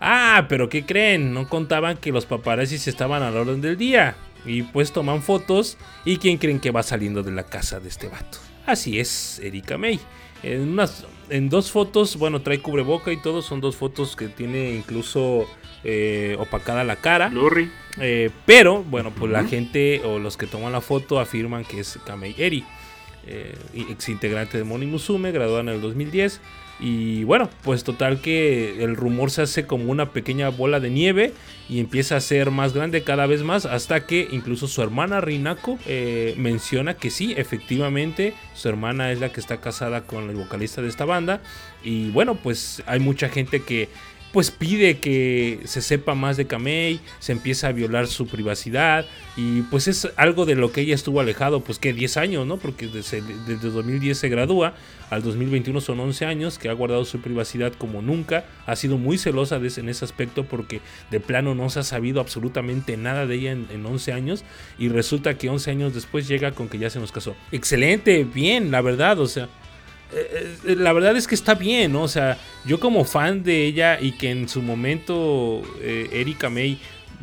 Ah, 0.00 0.46
pero 0.48 0.68
¿qué 0.68 0.84
creen? 0.84 1.32
No 1.32 1.48
contaban 1.48 1.96
que 1.96 2.10
los 2.10 2.26
paparazzis 2.26 2.88
estaban 2.88 3.22
a 3.22 3.30
la 3.30 3.40
orden 3.40 3.60
del 3.60 3.76
día. 3.76 4.16
Y 4.44 4.64
pues 4.64 4.92
toman 4.92 5.22
fotos. 5.22 5.78
¿Y 6.04 6.16
quién 6.16 6.38
creen 6.38 6.58
que 6.58 6.72
va 6.72 6.82
saliendo 6.82 7.22
de 7.22 7.30
la 7.30 7.44
casa 7.44 7.78
de 7.78 7.88
este 7.88 8.08
vato? 8.08 8.38
Así 8.66 8.98
es, 8.98 9.38
Erika 9.38 9.78
May. 9.78 10.00
En, 10.42 10.60
unas, 10.68 11.06
en 11.28 11.48
dos 11.48 11.70
fotos, 11.70 12.16
bueno, 12.16 12.42
trae 12.42 12.60
cubreboca 12.60 13.12
y 13.12 13.16
todo. 13.16 13.42
Son 13.42 13.60
dos 13.60 13.76
fotos 13.76 14.16
que 14.16 14.28
tiene 14.28 14.72
incluso 14.72 15.46
eh, 15.84 16.36
opacada 16.38 16.84
la 16.84 16.96
cara. 16.96 17.28
Lurry. 17.28 17.70
Eh, 18.00 18.30
pero, 18.46 18.82
bueno, 18.82 19.10
pues 19.10 19.30
la 19.30 19.44
gente 19.44 20.00
o 20.04 20.18
los 20.18 20.36
que 20.36 20.46
toman 20.46 20.72
la 20.72 20.80
foto 20.80 21.20
afirman 21.20 21.64
que 21.64 21.80
es 21.80 21.98
Kamei 22.06 22.34
Eri, 22.38 22.64
eh, 23.26 23.54
ex 23.74 24.08
integrante 24.08 24.58
de 24.58 24.64
Moni 24.64 24.86
Musume, 24.86 25.32
graduada 25.32 25.60
en 25.60 25.68
el 25.68 25.80
2010. 25.80 26.40
Y 26.84 27.22
bueno, 27.22 27.48
pues 27.62 27.84
total 27.84 28.20
que 28.20 28.82
el 28.82 28.96
rumor 28.96 29.30
se 29.30 29.42
hace 29.42 29.66
como 29.68 29.88
una 29.92 30.10
pequeña 30.10 30.48
bola 30.48 30.80
de 30.80 30.90
nieve 30.90 31.32
y 31.68 31.78
empieza 31.78 32.16
a 32.16 32.20
ser 32.20 32.50
más 32.50 32.72
grande 32.72 33.04
cada 33.04 33.26
vez 33.26 33.44
más 33.44 33.66
hasta 33.66 34.04
que 34.04 34.26
incluso 34.32 34.66
su 34.66 34.82
hermana 34.82 35.20
Rinako 35.20 35.78
eh, 35.86 36.34
menciona 36.38 36.94
que 36.94 37.10
sí, 37.10 37.34
efectivamente, 37.36 38.34
su 38.54 38.68
hermana 38.68 39.12
es 39.12 39.20
la 39.20 39.28
que 39.28 39.38
está 39.38 39.60
casada 39.60 40.00
con 40.08 40.28
el 40.28 40.34
vocalista 40.34 40.82
de 40.82 40.88
esta 40.88 41.04
banda. 41.04 41.40
Y 41.84 42.10
bueno, 42.10 42.34
pues 42.34 42.82
hay 42.86 42.98
mucha 42.98 43.28
gente 43.28 43.62
que 43.62 43.88
pues 44.32 44.50
pide 44.50 44.98
que 44.98 45.60
se 45.64 45.82
sepa 45.82 46.14
más 46.14 46.36
de 46.36 46.46
Kamei, 46.46 47.00
se 47.18 47.32
empieza 47.32 47.68
a 47.68 47.72
violar 47.72 48.06
su 48.06 48.26
privacidad 48.26 49.04
y 49.36 49.62
pues 49.62 49.88
es 49.88 50.08
algo 50.16 50.46
de 50.46 50.54
lo 50.54 50.72
que 50.72 50.82
ella 50.82 50.94
estuvo 50.94 51.20
alejado, 51.20 51.60
pues 51.60 51.78
que 51.78 51.92
10 51.92 52.16
años, 52.16 52.46
¿no? 52.46 52.56
Porque 52.56 52.86
desde, 52.86 53.22
desde 53.46 53.70
2010 53.70 54.16
se 54.16 54.28
gradúa, 54.28 54.74
al 55.10 55.22
2021 55.22 55.80
son 55.80 56.00
11 56.00 56.24
años, 56.24 56.58
que 56.58 56.68
ha 56.68 56.72
guardado 56.72 57.04
su 57.04 57.20
privacidad 57.20 57.72
como 57.74 58.00
nunca, 58.00 58.44
ha 58.66 58.76
sido 58.76 58.96
muy 58.96 59.18
celosa 59.18 59.58
de 59.58 59.72
en 59.76 59.88
ese 59.88 60.04
aspecto 60.04 60.44
porque 60.44 60.80
de 61.10 61.20
plano 61.20 61.54
no 61.54 61.70
se 61.70 61.80
ha 61.80 61.82
sabido 61.82 62.20
absolutamente 62.20 62.96
nada 62.96 63.26
de 63.26 63.36
ella 63.36 63.52
en, 63.52 63.66
en 63.70 63.86
11 63.86 64.12
años 64.12 64.44
y 64.78 64.88
resulta 64.88 65.38
que 65.38 65.48
11 65.48 65.70
años 65.70 65.94
después 65.94 66.28
llega 66.28 66.52
con 66.52 66.68
que 66.68 66.78
ya 66.78 66.90
se 66.90 66.98
nos 66.98 67.12
casó. 67.12 67.34
Excelente, 67.52 68.24
bien, 68.24 68.70
la 68.70 68.82
verdad, 68.82 69.18
o 69.20 69.26
sea, 69.26 69.48
eh, 70.12 70.56
eh, 70.66 70.76
la 70.76 70.92
verdad 70.92 71.16
es 71.16 71.26
que 71.26 71.34
está 71.34 71.54
bien. 71.54 71.96
O 71.96 72.08
sea, 72.08 72.38
yo 72.64 72.80
como 72.80 73.04
fan 73.04 73.42
de 73.42 73.66
ella 73.66 73.98
y 74.00 74.12
que 74.12 74.30
en 74.30 74.48
su 74.48 74.62
momento 74.62 75.62
eh, 75.80 76.08
Erika 76.12 76.50
May 76.50 76.78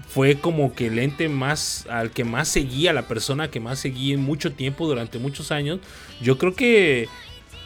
fue 0.07 0.39
como 0.39 0.73
que 0.73 0.87
el 0.87 0.97
ente 0.97 1.29
más 1.29 1.85
al 1.89 2.11
que 2.11 2.23
más 2.23 2.47
seguía, 2.47 2.93
la 2.93 3.07
persona 3.07 3.51
que 3.51 3.59
más 3.59 3.79
seguía 3.79 4.15
en 4.15 4.21
mucho 4.21 4.51
tiempo 4.53 4.87
durante 4.87 5.19
muchos 5.19 5.51
años, 5.51 5.79
yo 6.21 6.37
creo 6.37 6.55
que 6.55 7.07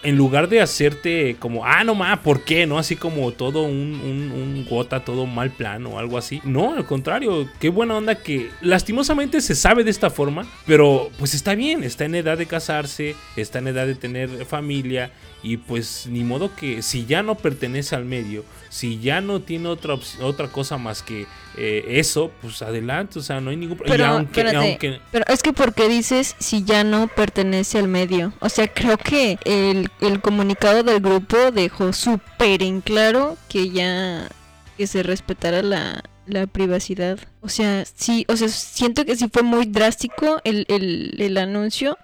en 0.03 0.17
lugar 0.17 0.49
de 0.49 0.61
hacerte 0.61 1.35
como, 1.39 1.65
ah, 1.65 1.83
no 1.83 1.95
más, 1.95 2.19
¿por 2.19 2.41
qué? 2.41 2.67
¿No? 2.67 2.77
Así 2.77 2.95
como 2.95 3.31
todo 3.31 3.63
un, 3.63 3.71
un, 3.95 4.31
un 4.31 4.65
gota, 4.69 5.03
todo 5.03 5.25
mal 5.25 5.51
plan 5.51 5.85
o 5.85 5.97
algo 5.97 6.17
así. 6.17 6.41
No, 6.43 6.73
al 6.73 6.85
contrario, 6.85 7.49
qué 7.59 7.69
buena 7.69 7.95
onda 7.95 8.15
que 8.15 8.49
lastimosamente 8.61 9.41
se 9.41 9.55
sabe 9.55 9.83
de 9.83 9.91
esta 9.91 10.09
forma, 10.09 10.45
pero 10.65 11.09
pues 11.17 11.33
está 11.33 11.55
bien, 11.55 11.83
está 11.83 12.05
en 12.05 12.15
edad 12.15 12.37
de 12.37 12.45
casarse, 12.45 13.15
está 13.35 13.59
en 13.59 13.67
edad 13.67 13.87
de 13.87 13.95
tener 13.95 14.45
familia 14.45 15.11
y 15.41 15.57
pues 15.57 16.07
ni 16.09 16.23
modo 16.23 16.55
que 16.55 16.81
si 16.81 17.05
ya 17.05 17.23
no 17.23 17.35
pertenece 17.35 17.95
al 17.95 18.05
medio, 18.05 18.43
si 18.69 18.99
ya 18.99 19.21
no 19.21 19.41
tiene 19.41 19.67
otra, 19.69 19.95
otra 20.21 20.47
cosa 20.47 20.77
más 20.77 21.03
que 21.03 21.25
eh, 21.57 21.85
eso, 21.87 22.31
pues 22.41 22.61
adelante, 22.61 23.19
o 23.19 23.21
sea, 23.21 23.39
no 23.39 23.49
hay 23.49 23.57
ningún 23.57 23.77
problema. 23.77 23.95
Pero, 23.95 24.03
Y 24.03 24.17
aunque, 24.17 24.41
espérate, 24.41 24.69
aunque 24.69 25.01
pero 25.11 25.25
es 25.27 25.43
que 25.43 25.53
porque 25.53 25.87
dices 25.87 26.35
si 26.39 26.63
ya 26.63 26.83
no 26.83 27.07
pertenece 27.07 27.77
al 27.79 27.87
medio. 27.87 28.33
O 28.39 28.49
sea, 28.49 28.67
creo 28.67 28.97
que 28.97 29.37
el, 29.45 29.89
el 30.01 30.21
comunicado 30.21 30.83
del 30.83 30.99
grupo 30.99 31.51
dejó 31.51 31.93
súper 31.93 32.63
en 32.63 32.81
claro 32.81 33.37
que 33.49 33.69
ya 33.69 34.29
que 34.77 34.87
se 34.87 35.03
respetara 35.03 35.61
la, 35.61 36.03
la 36.25 36.47
privacidad. 36.47 37.19
O 37.41 37.49
sea, 37.49 37.85
sí, 37.85 38.25
o 38.27 38.35
sea, 38.35 38.47
siento 38.47 39.05
que 39.05 39.15
sí 39.15 39.27
fue 39.31 39.43
muy 39.43 39.65
drástico 39.65 40.41
el, 40.43 40.65
el, 40.67 41.15
el 41.19 41.37
anuncio. 41.37 41.97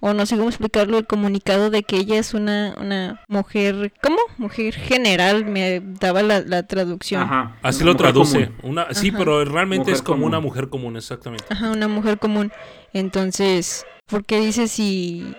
O 0.00 0.12
no 0.12 0.26
sé 0.26 0.36
cómo 0.36 0.48
explicarlo, 0.50 0.98
el 0.98 1.06
comunicado 1.06 1.70
de 1.70 1.82
que 1.82 1.96
ella 1.96 2.18
es 2.18 2.34
una, 2.34 2.74
una 2.78 3.22
mujer, 3.28 3.92
¿cómo? 4.02 4.18
Mujer 4.36 4.74
general, 4.74 5.46
me 5.46 5.80
daba 5.82 6.22
la, 6.22 6.40
la 6.40 6.66
traducción. 6.66 7.22
Ajá. 7.22 7.56
así 7.62 7.82
Una 7.82 7.92
lo 7.92 7.96
traduce. 7.96 8.46
común. 8.48 8.58
Una, 8.62 8.94
sí, 8.94 9.08
Ajá. 9.08 9.18
pero 9.18 9.44
realmente 9.46 9.80
Mujer 9.84 9.94
es 9.94 10.02
como 10.02 10.16
común. 10.16 10.28
una 10.28 10.40
mujer 10.40 10.68
común, 10.68 10.96
exactamente. 10.96 11.46
Ajá, 11.48 11.70
una 11.70 11.88
mujer 11.88 12.18
común. 12.18 12.52
Entonces, 12.92 13.86
¿por 14.06 14.24
qué 14.26 14.38
dice 14.38 14.68
si, 14.68 15.34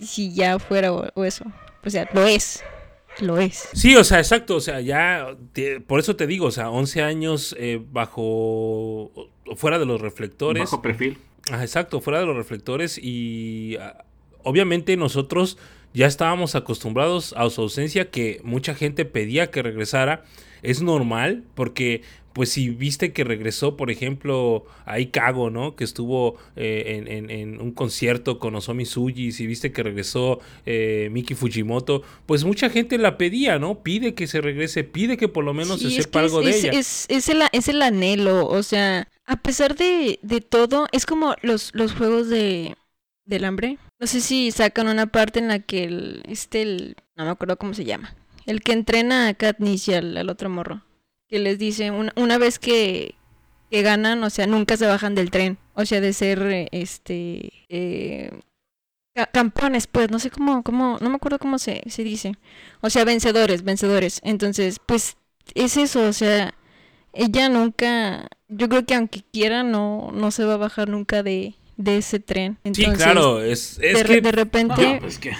si 0.00 0.34
ya 0.34 0.58
fuera 0.58 0.92
o, 0.92 1.08
o 1.14 1.24
eso? 1.24 1.44
O 1.84 1.90
sea, 1.90 2.08
lo 2.12 2.26
es. 2.26 2.64
Lo 3.20 3.38
es. 3.38 3.68
Sí, 3.72 3.96
o 3.96 4.04
sea, 4.04 4.18
exacto, 4.18 4.56
o 4.56 4.60
sea, 4.60 4.80
ya, 4.80 5.36
te- 5.52 5.80
por 5.80 5.98
eso 6.00 6.14
te 6.16 6.26
digo, 6.26 6.46
o 6.46 6.50
sea, 6.52 6.70
11 6.70 7.02
años 7.02 7.54
eh, 7.58 7.80
bajo, 7.90 9.10
fuera 9.56 9.78
de 9.78 9.86
los 9.86 10.00
reflectores. 10.00 10.64
Bajo 10.64 10.82
perfil. 10.82 11.18
Exacto, 11.50 12.00
fuera 12.00 12.20
de 12.20 12.26
los 12.26 12.36
reflectores 12.36 12.98
y 13.02 13.76
ah, 13.80 14.04
obviamente 14.42 14.96
nosotros 14.96 15.58
ya 15.94 16.06
estábamos 16.06 16.54
acostumbrados 16.54 17.34
a 17.36 17.48
su 17.50 17.62
ausencia 17.62 18.10
que 18.10 18.40
mucha 18.44 18.74
gente 18.74 19.04
pedía 19.04 19.50
que 19.50 19.62
regresara. 19.62 20.24
Es 20.62 20.82
normal 20.82 21.44
porque 21.54 22.02
pues 22.32 22.50
si 22.50 22.68
viste 22.70 23.12
que 23.12 23.24
regresó, 23.24 23.76
por 23.76 23.90
ejemplo, 23.90 24.64
a 24.84 25.00
Ikago, 25.00 25.50
¿no? 25.50 25.74
Que 25.74 25.82
estuvo 25.82 26.36
eh, 26.56 26.94
en, 26.98 27.08
en- 27.08 27.30
en 27.30 27.60
un 27.60 27.72
concierto 27.72 28.38
con 28.38 28.54
Osomi 28.54 28.84
Suji, 28.84 29.32
si 29.32 29.46
viste 29.46 29.72
que 29.72 29.82
regresó 29.82 30.38
eh, 30.66 31.08
Miki 31.10 31.34
Fujimoto, 31.34 32.02
pues 32.26 32.44
mucha 32.44 32.70
gente 32.70 32.96
la 32.98 33.18
pedía, 33.18 33.58
¿no? 33.58 33.82
Pide 33.82 34.14
que 34.14 34.26
se 34.28 34.40
regrese, 34.40 34.84
pide 34.84 35.16
que 35.16 35.26
por 35.26 35.42
lo 35.44 35.52
menos 35.54 35.80
Sí, 35.80 35.90
se 35.90 35.98
es 35.98 36.04
sepa 36.04 36.20
algo 36.20 36.40
es, 36.42 36.44
de 36.44 36.50
es- 36.50 36.64
ella. 36.64 36.72
es- 36.78 37.06
es 37.08 37.28
el, 37.28 37.42
es 37.50 37.68
el 37.68 37.82
anhelo, 37.82 38.46
o 38.46 38.62
sea, 38.62 39.08
a 39.28 39.36
pesar 39.36 39.76
de, 39.76 40.18
de 40.22 40.40
todo, 40.40 40.88
es 40.92 41.06
como 41.06 41.36
los, 41.42 41.72
los 41.74 41.94
juegos 41.94 42.28
de 42.28 42.76
del 43.26 43.44
hambre. 43.44 43.78
No 44.00 44.06
sé 44.06 44.20
si 44.22 44.50
sacan 44.52 44.88
una 44.88 45.06
parte 45.06 45.38
en 45.38 45.48
la 45.48 45.60
que 45.60 45.84
el, 45.84 46.22
este, 46.28 46.96
no 47.16 47.24
me 47.26 47.30
acuerdo 47.30 47.58
cómo 47.58 47.74
se 47.74 47.84
llama, 47.84 48.14
el 48.46 48.62
que 48.62 48.72
entrena 48.72 49.28
a 49.28 49.34
Katniss 49.34 49.88
y 49.88 49.94
al, 49.94 50.16
al 50.16 50.30
otro 50.30 50.48
morro, 50.50 50.82
que 51.28 51.38
les 51.38 51.58
dice, 51.58 51.90
una, 51.90 52.12
una 52.16 52.38
vez 52.38 52.58
que, 52.58 53.16
que 53.70 53.82
ganan, 53.82 54.24
o 54.24 54.30
sea, 54.30 54.46
nunca 54.46 54.78
se 54.78 54.86
bajan 54.86 55.14
del 55.14 55.30
tren, 55.30 55.58
o 55.74 55.84
sea, 55.84 56.00
de 56.00 56.14
ser, 56.14 56.40
eh, 56.42 56.68
este, 56.72 57.52
eh, 57.68 58.30
ca- 59.14 59.26
campeones, 59.26 59.86
pues, 59.86 60.10
no 60.10 60.18
sé 60.18 60.30
cómo, 60.30 60.62
cómo, 60.62 60.98
no 61.00 61.10
me 61.10 61.16
acuerdo 61.16 61.38
cómo 61.38 61.58
se, 61.58 61.82
se 61.88 62.04
dice. 62.04 62.34
O 62.80 62.90
sea, 62.90 63.04
vencedores, 63.04 63.62
vencedores. 63.64 64.20
Entonces, 64.24 64.78
pues, 64.86 65.16
es 65.54 65.76
eso, 65.76 66.08
o 66.08 66.12
sea, 66.12 66.54
ella 67.18 67.48
nunca, 67.48 68.28
yo 68.48 68.68
creo 68.68 68.86
que 68.86 68.94
aunque 68.94 69.22
quiera, 69.32 69.62
no, 69.62 70.10
no 70.12 70.30
se 70.30 70.44
va 70.44 70.54
a 70.54 70.58
bajar 70.58 70.88
nunca 70.88 71.22
de, 71.22 71.54
de 71.76 71.98
ese 71.98 72.20
tren. 72.20 72.58
Sí, 72.64 72.84
Entonces, 72.84 73.02
claro, 73.02 73.42
es, 73.42 73.78
es 73.82 73.98
de, 73.98 74.02
que... 74.02 74.02
re- 74.04 74.20
de 74.20 74.32
repente 74.32 74.94
No, 74.94 75.00
pues 75.00 75.18
que. 75.18 75.32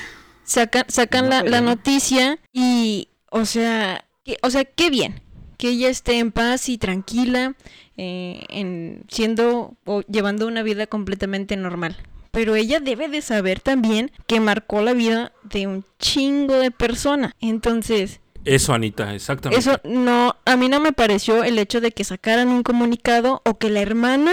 sacan, 0.44 0.84
sacan 0.88 1.24
No 1.24 1.30
la, 1.30 1.38
puede, 1.40 1.50
la 1.52 1.60
¿no? 1.60 1.70
noticia 1.70 2.38
y, 2.52 3.08
o 3.30 3.44
sea, 3.44 4.04
que, 4.24 4.36
o 4.42 4.50
sea, 4.50 4.64
qué 4.64 4.90
bien 4.90 5.22
que 5.56 5.70
ella 5.70 5.88
esté 5.88 6.18
en 6.18 6.30
paz 6.30 6.68
y 6.68 6.78
tranquila, 6.78 7.54
eh, 7.96 8.44
en 8.48 9.02
siendo 9.08 9.74
o 9.84 10.02
llevando 10.02 10.46
una 10.46 10.62
vida 10.62 10.86
completamente 10.86 11.56
normal. 11.56 11.96
Pero 12.30 12.54
ella 12.54 12.78
debe 12.78 13.08
de 13.08 13.22
saber 13.22 13.58
también 13.58 14.12
que 14.28 14.38
marcó 14.38 14.82
la 14.82 14.92
vida 14.92 15.32
de 15.42 15.66
un 15.66 15.84
chingo 15.98 16.54
de 16.54 16.70
personas. 16.70 17.32
Entonces, 17.40 18.20
Eso, 18.48 18.72
Anita, 18.72 19.14
exactamente. 19.14 19.60
eso 19.60 19.78
no, 19.84 20.36
a 20.44 20.56
mí 20.56 20.68
no 20.68 20.80
me 20.80 20.92
pareció 20.92 21.44
el 21.44 21.58
hecho 21.58 21.80
de 21.80 21.92
que 21.92 22.04
sacaran 22.04 22.48
un 22.48 22.62
comunicado 22.62 23.42
o 23.44 23.58
que 23.58 23.68
la 23.68 23.80
hermana 23.80 24.32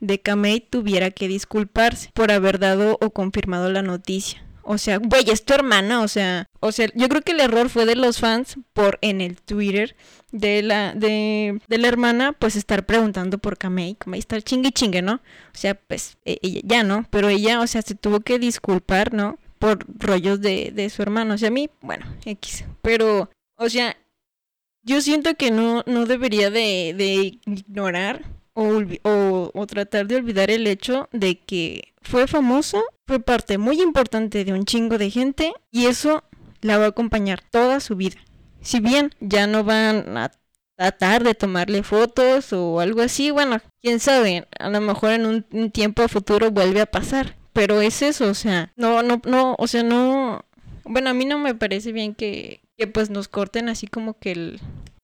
de 0.00 0.20
Kamei 0.20 0.60
tuviera 0.60 1.10
que 1.10 1.26
disculparse 1.26 2.10
por 2.14 2.30
haber 2.30 2.58
dado 2.58 2.96
o 3.00 3.10
confirmado 3.10 3.70
la 3.70 3.82
noticia. 3.82 4.42
O 4.62 4.78
sea, 4.78 4.98
güey, 4.98 5.30
es 5.30 5.44
tu 5.44 5.54
hermana, 5.54 6.02
o 6.02 6.08
sea, 6.08 6.46
o 6.60 6.72
sea, 6.72 6.88
yo 6.94 7.08
creo 7.08 7.22
que 7.22 7.32
el 7.32 7.40
error 7.40 7.68
fue 7.68 7.86
de 7.86 7.94
los 7.94 8.18
fans 8.18 8.56
por 8.72 8.98
en 9.00 9.20
el 9.20 9.36
Twitter 9.40 9.96
de 10.32 10.62
la 10.62 10.92
de, 10.92 11.60
de 11.68 11.78
la 11.78 11.88
hermana 11.88 12.32
pues 12.32 12.56
estar 12.56 12.84
preguntando 12.84 13.38
por 13.38 13.58
Kamei, 13.58 13.94
Kamei 13.94 14.20
estar 14.20 14.42
chingue 14.42 14.72
chingue, 14.72 15.02
¿no? 15.02 15.14
O 15.14 15.58
sea, 15.58 15.74
pues 15.74 16.18
e- 16.24 16.38
ella 16.42 16.60
ya 16.64 16.82
no, 16.84 17.06
pero 17.10 17.28
ella, 17.28 17.60
o 17.60 17.66
sea, 17.66 17.82
se 17.82 17.94
tuvo 17.94 18.20
que 18.20 18.38
disculpar, 18.38 19.12
¿no? 19.12 19.38
por 19.58 19.86
rollos 19.98 20.40
de, 20.40 20.70
de 20.74 20.90
su 20.90 21.02
hermano. 21.02 21.34
O 21.34 21.38
sea, 21.38 21.48
a 21.48 21.50
mí, 21.52 21.70
bueno, 21.80 22.06
X. 22.24 22.64
Pero, 22.82 23.30
o 23.56 23.68
sea, 23.68 23.96
yo 24.82 25.00
siento 25.00 25.34
que 25.34 25.50
no, 25.50 25.82
no 25.86 26.06
debería 26.06 26.50
de, 26.50 26.94
de 26.96 27.40
ignorar 27.46 28.24
o, 28.54 28.82
o, 29.02 29.50
o 29.54 29.66
tratar 29.66 30.06
de 30.06 30.16
olvidar 30.16 30.50
el 30.50 30.66
hecho 30.66 31.08
de 31.12 31.38
que 31.40 31.94
fue 32.02 32.26
famoso, 32.26 32.82
fue 33.06 33.20
parte 33.20 33.58
muy 33.58 33.82
importante 33.82 34.44
de 34.44 34.52
un 34.52 34.64
chingo 34.64 34.96
de 34.98 35.10
gente 35.10 35.52
y 35.70 35.86
eso 35.86 36.24
la 36.60 36.78
va 36.78 36.86
a 36.86 36.88
acompañar 36.88 37.42
toda 37.50 37.80
su 37.80 37.96
vida. 37.96 38.16
Si 38.60 38.80
bien 38.80 39.12
ya 39.20 39.46
no 39.46 39.64
van 39.64 40.16
a 40.16 40.30
tratar 40.76 41.24
de 41.24 41.34
tomarle 41.34 41.82
fotos 41.82 42.52
o 42.52 42.80
algo 42.80 43.02
así, 43.02 43.30
bueno, 43.30 43.60
quién 43.82 44.00
sabe, 44.00 44.46
a 44.58 44.68
lo 44.70 44.80
mejor 44.80 45.12
en 45.12 45.26
un, 45.26 45.46
un 45.52 45.70
tiempo 45.70 46.06
futuro 46.08 46.50
vuelve 46.50 46.80
a 46.80 46.86
pasar, 46.86 47.36
pero 47.52 47.80
es 47.80 48.02
eso, 48.02 48.28
o 48.28 48.34
sea, 48.34 48.72
no, 48.76 49.02
no, 49.02 49.20
no, 49.26 49.56
o 49.58 49.66
sea, 49.66 49.82
no, 49.82 50.44
bueno, 50.84 51.10
a 51.10 51.14
mí 51.14 51.24
no 51.24 51.38
me 51.38 51.54
parece 51.54 51.92
bien 51.92 52.14
que, 52.14 52.60
que 52.76 52.86
pues 52.86 53.10
nos 53.10 53.28
corten 53.28 53.68
así 53.68 53.86
como 53.86 54.18
que 54.18 54.32
el, 54.32 54.60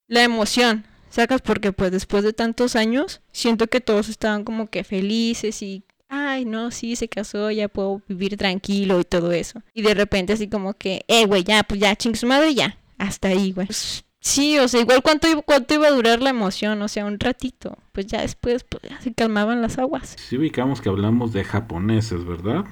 la 0.07 0.23
emoción, 0.25 0.85
sacas 1.09 1.43
porque 1.43 1.73
pues 1.73 1.91
después 1.91 2.23
de 2.25 2.33
tantos 2.33 2.77
años 2.77 3.21
siento 3.33 3.67
que 3.69 3.81
todos 3.81 4.09
estaban 4.09 4.45
como 4.45 4.69
que 4.69 4.85
felices 4.85 5.63
y 5.63 5.85
ay 6.09 6.45
no 6.45 6.71
sí 6.71 6.97
se 6.97 7.09
casó 7.09 7.51
ya 7.51 7.69
puedo 7.69 8.03
vivir 8.09 8.37
tranquilo 8.37 9.01
y 9.01 9.05
todo 9.05 9.33
eso 9.33 9.63
y 9.75 9.83
de 9.83 9.95
repente 9.95 10.35
así 10.35 10.49
como 10.49 10.75
que 10.75 11.05
eh 11.09 11.27
güey 11.27 11.45
ya 11.45 11.63
pues 11.63 11.81
ya 11.81 11.97
ching 11.97 12.15
su 12.17 12.27
madre 12.27 12.55
ya 12.55 12.77
hasta 12.99 13.29
ahí 13.29 13.53
güey 13.53 13.67
Pues, 13.67 14.05
sí 14.21 14.59
o 14.59 14.69
sea 14.69 14.81
igual 14.81 15.03
cuánto 15.03 15.27
cuánto 15.43 15.75
iba 15.75 15.87
a 15.87 15.91
durar 15.91 16.21
la 16.23 16.31
emoción 16.31 16.81
o 16.83 16.89
sea 16.89 17.05
un 17.07 17.19
ratito 17.19 17.79
pues 17.93 18.07
ya 18.07 18.21
después 18.21 18.65
pues 18.65 18.83
se 19.01 19.13
calmaban 19.15 19.63
las 19.63 19.79
aguas 19.79 20.17
Sí 20.19 20.37
ubicamos 20.37 20.81
que 20.81 20.89
hablamos 20.91 21.33
de 21.33 21.45
japoneses, 21.45 22.25
¿verdad? 22.25 22.65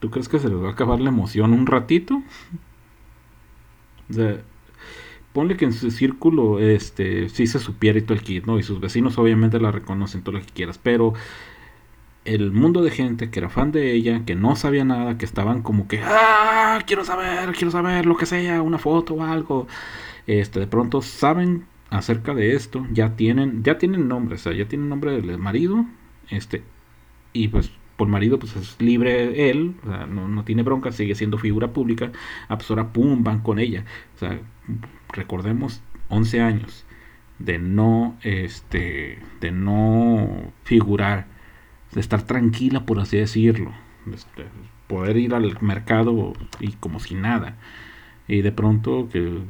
¿Tú 0.00 0.10
crees 0.10 0.28
que 0.28 0.38
se 0.38 0.48
les 0.48 0.58
va 0.58 0.68
a 0.68 0.72
acabar 0.72 0.98
la 1.00 1.10
emoción 1.10 1.52
un 1.52 1.66
ratito? 1.66 2.22
O 4.10 4.12
sea, 4.14 4.40
ponle 5.32 5.56
que 5.56 5.64
en 5.64 5.72
su 5.72 5.90
círculo 5.90 6.58
este 6.58 7.28
sí 7.28 7.46
se 7.46 7.58
supiera 7.58 7.98
y 7.98 8.02
todo 8.02 8.14
el 8.14 8.22
kit, 8.22 8.46
¿no? 8.46 8.58
Y 8.58 8.62
sus 8.62 8.80
vecinos 8.80 9.18
obviamente 9.18 9.60
la 9.60 9.70
reconocen 9.70 10.22
todo 10.22 10.36
lo 10.36 10.40
que 10.40 10.52
quieras, 10.52 10.78
pero 10.78 11.14
el 12.24 12.52
mundo 12.52 12.82
de 12.82 12.90
gente 12.90 13.30
que 13.30 13.38
era 13.38 13.48
fan 13.48 13.72
de 13.72 13.92
ella, 13.92 14.24
que 14.26 14.34
no 14.34 14.56
sabía 14.56 14.84
nada, 14.84 15.16
que 15.18 15.24
estaban 15.24 15.62
como 15.62 15.88
que, 15.88 16.00
ah, 16.04 16.80
quiero 16.86 17.04
saber, 17.04 17.52
quiero 17.52 17.70
saber 17.70 18.06
lo 18.06 18.16
que 18.16 18.26
sea, 18.26 18.62
una 18.62 18.78
foto 18.78 19.14
o 19.14 19.22
algo. 19.24 19.66
Este, 20.26 20.60
de 20.60 20.66
pronto 20.66 21.02
saben 21.02 21.66
acerca 21.90 22.34
de 22.34 22.54
esto, 22.54 22.86
ya 22.92 23.16
tienen, 23.16 23.62
ya 23.64 23.78
tienen 23.78 24.08
nombre, 24.08 24.36
o 24.36 24.38
sea, 24.38 24.52
ya 24.52 24.66
tienen 24.68 24.88
nombre 24.88 25.12
del 25.20 25.38
marido, 25.38 25.86
este, 26.28 26.62
y 27.32 27.48
pues 27.48 27.72
por 28.00 28.08
marido 28.08 28.38
pues 28.38 28.56
es 28.56 28.80
libre 28.80 29.50
él, 29.50 29.74
no, 30.08 30.26
no 30.26 30.42
tiene 30.42 30.62
bronca, 30.62 30.90
sigue 30.90 31.14
siendo 31.14 31.36
figura 31.36 31.74
pública, 31.74 32.10
ah, 32.48 32.56
pues 32.56 32.70
ahora 32.70 32.94
pum, 32.94 33.22
van 33.22 33.40
con 33.40 33.58
ella. 33.58 33.84
O 34.16 34.18
sea, 34.20 34.40
recordemos 35.12 35.82
11 36.08 36.40
años 36.40 36.86
de 37.38 37.58
no, 37.58 38.16
este, 38.22 39.18
de 39.42 39.52
no 39.52 40.50
figurar, 40.64 41.26
de 41.92 42.00
estar 42.00 42.22
tranquila, 42.22 42.86
por 42.86 43.00
así 43.00 43.18
decirlo, 43.18 43.70
este, 44.10 44.46
poder 44.86 45.18
ir 45.18 45.34
al 45.34 45.58
mercado 45.60 46.32
y 46.58 46.72
como 46.80 47.00
si 47.00 47.14
nada. 47.14 47.58
Y 48.28 48.40
de 48.40 48.50
pronto 48.50 49.10
que 49.12 49.42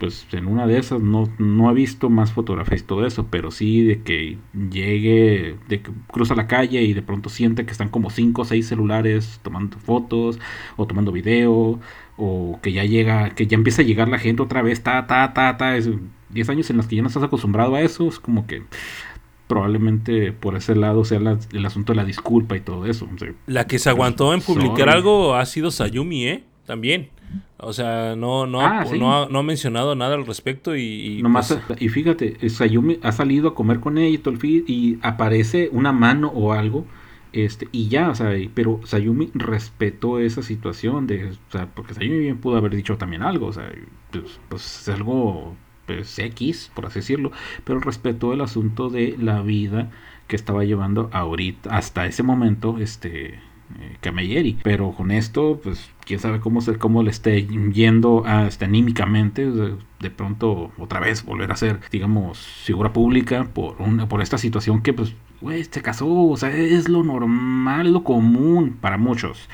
pues 0.00 0.26
en 0.32 0.46
una 0.46 0.66
de 0.66 0.78
esas 0.78 1.00
no, 1.00 1.28
no 1.38 1.70
he 1.70 1.74
visto 1.74 2.08
más 2.10 2.32
fotografías 2.32 2.80
y 2.80 2.84
todo 2.84 3.06
eso, 3.06 3.26
pero 3.30 3.50
sí 3.52 3.82
de 3.84 4.02
que 4.02 4.38
llegue, 4.70 5.56
de 5.68 5.82
que 5.82 5.90
cruza 6.10 6.34
la 6.34 6.46
calle 6.46 6.82
y 6.82 6.94
de 6.94 7.02
pronto 7.02 7.28
siente 7.28 7.64
que 7.66 7.70
están 7.72 7.90
como 7.90 8.10
5 8.10 8.42
o 8.42 8.44
6 8.44 8.66
celulares 8.66 9.38
tomando 9.42 9.78
fotos 9.78 10.40
o 10.76 10.86
tomando 10.86 11.12
video, 11.12 11.78
o 12.16 12.58
que 12.62 12.72
ya 12.72 12.84
llega, 12.84 13.30
que 13.34 13.46
ya 13.46 13.56
empieza 13.56 13.82
a 13.82 13.84
llegar 13.84 14.08
la 14.08 14.18
gente 14.18 14.42
otra 14.42 14.62
vez, 14.62 14.82
ta, 14.82 15.06
ta, 15.06 15.32
ta, 15.34 15.56
ta, 15.56 15.76
es 15.76 15.88
10 16.30 16.48
años 16.48 16.70
en 16.70 16.78
los 16.78 16.86
que 16.86 16.96
ya 16.96 17.02
no 17.02 17.08
estás 17.08 17.22
acostumbrado 17.22 17.74
a 17.74 17.80
eso, 17.82 18.08
es 18.08 18.18
como 18.18 18.46
que 18.46 18.62
probablemente 19.46 20.30
por 20.32 20.54
ese 20.56 20.76
lado 20.76 21.04
sea 21.04 21.18
la- 21.18 21.38
el 21.52 21.66
asunto 21.66 21.92
de 21.92 21.96
la 21.96 22.04
disculpa 22.04 22.56
y 22.56 22.60
todo 22.60 22.86
eso. 22.86 23.08
o 23.12 23.18
sea, 23.18 23.32
La 23.46 23.66
que 23.66 23.78
se 23.78 23.90
aguantó 23.90 24.32
en 24.32 24.40
publicar 24.40 24.88
algo 24.88 25.34
ha 25.34 25.44
sido 25.46 25.70
Sayumi, 25.70 26.24
¿eh? 26.26 26.44
También. 26.66 27.08
O 27.58 27.72
sea, 27.72 28.16
no, 28.16 28.46
no, 28.46 28.60
Ah, 28.60 28.80
ha, 28.80 28.86
sí. 28.86 28.98
no, 28.98 29.14
ha, 29.14 29.28
no 29.28 29.40
ha 29.40 29.42
mencionado 29.42 29.94
nada 29.94 30.14
al 30.14 30.26
respecto 30.26 30.74
y... 30.76 31.18
y, 31.18 31.22
Nomás, 31.22 31.60
pues, 31.66 31.80
y 31.82 31.88
fíjate, 31.88 32.36
eh, 32.40 32.48
Sayumi 32.48 32.98
ha 33.02 33.12
salido 33.12 33.48
a 33.50 33.54
comer 33.54 33.80
con 33.80 33.98
ella 33.98 34.14
y 34.14 34.18
todo 34.18 34.32
el 34.34 34.40
feed, 34.40 34.64
y 34.66 34.98
aparece 35.02 35.68
una 35.72 35.92
mano 35.92 36.28
o 36.28 36.52
algo, 36.52 36.86
este, 37.32 37.68
y 37.70 37.88
ya, 37.88 38.08
o 38.08 38.14
sea, 38.14 38.32
pero 38.54 38.80
Sayumi 38.84 39.30
respetó 39.34 40.18
esa 40.18 40.42
situación 40.42 41.06
de, 41.06 41.30
o 41.30 41.52
sea, 41.52 41.66
porque 41.66 41.94
Sayumi 41.94 42.18
bien 42.18 42.38
pudo 42.38 42.56
haber 42.56 42.74
dicho 42.74 42.96
también 42.96 43.22
algo, 43.22 43.46
o 43.46 43.52
sea, 43.52 43.70
pues, 44.10 44.40
pues 44.48 44.80
es 44.80 44.88
algo 44.88 45.54
pues, 45.86 46.18
X, 46.18 46.70
por 46.74 46.86
así 46.86 47.00
decirlo, 47.00 47.30
pero 47.64 47.78
respetó 47.80 48.32
el 48.32 48.40
asunto 48.40 48.88
de 48.88 49.16
la 49.18 49.42
vida 49.42 49.90
que 50.28 50.36
estaba 50.36 50.64
llevando 50.64 51.10
ahorita, 51.12 51.76
hasta 51.76 52.06
ese 52.06 52.22
momento, 52.22 52.78
este, 52.78 53.34
eh, 53.34 53.96
Camilleri. 54.00 54.58
Pero 54.62 54.92
con 54.92 55.10
esto, 55.10 55.60
pues, 55.62 55.90
quién 56.10 56.18
sabe 56.18 56.40
cómo, 56.40 56.60
se, 56.60 56.76
cómo 56.76 57.04
le 57.04 57.10
esté 57.12 57.46
yendo 57.46 58.24
a, 58.26 58.48
este, 58.48 58.64
anímicamente. 58.64 59.46
De 59.46 60.10
pronto, 60.10 60.72
otra 60.76 60.98
vez, 60.98 61.24
volver 61.24 61.52
a 61.52 61.56
ser, 61.56 61.78
digamos, 61.92 62.38
figura 62.64 62.92
pública 62.92 63.44
por, 63.44 63.80
una, 63.80 64.08
por 64.08 64.20
esta 64.20 64.36
situación 64.36 64.82
que, 64.82 64.92
pues, 64.92 65.14
güey, 65.40 65.62
se 65.62 65.82
casó. 65.82 66.08
O 66.08 66.36
sea, 66.36 66.50
es 66.50 66.88
lo 66.88 67.04
normal, 67.04 67.92
lo 67.92 68.02
común 68.02 68.76
para 68.80 68.98
muchos. 68.98 69.48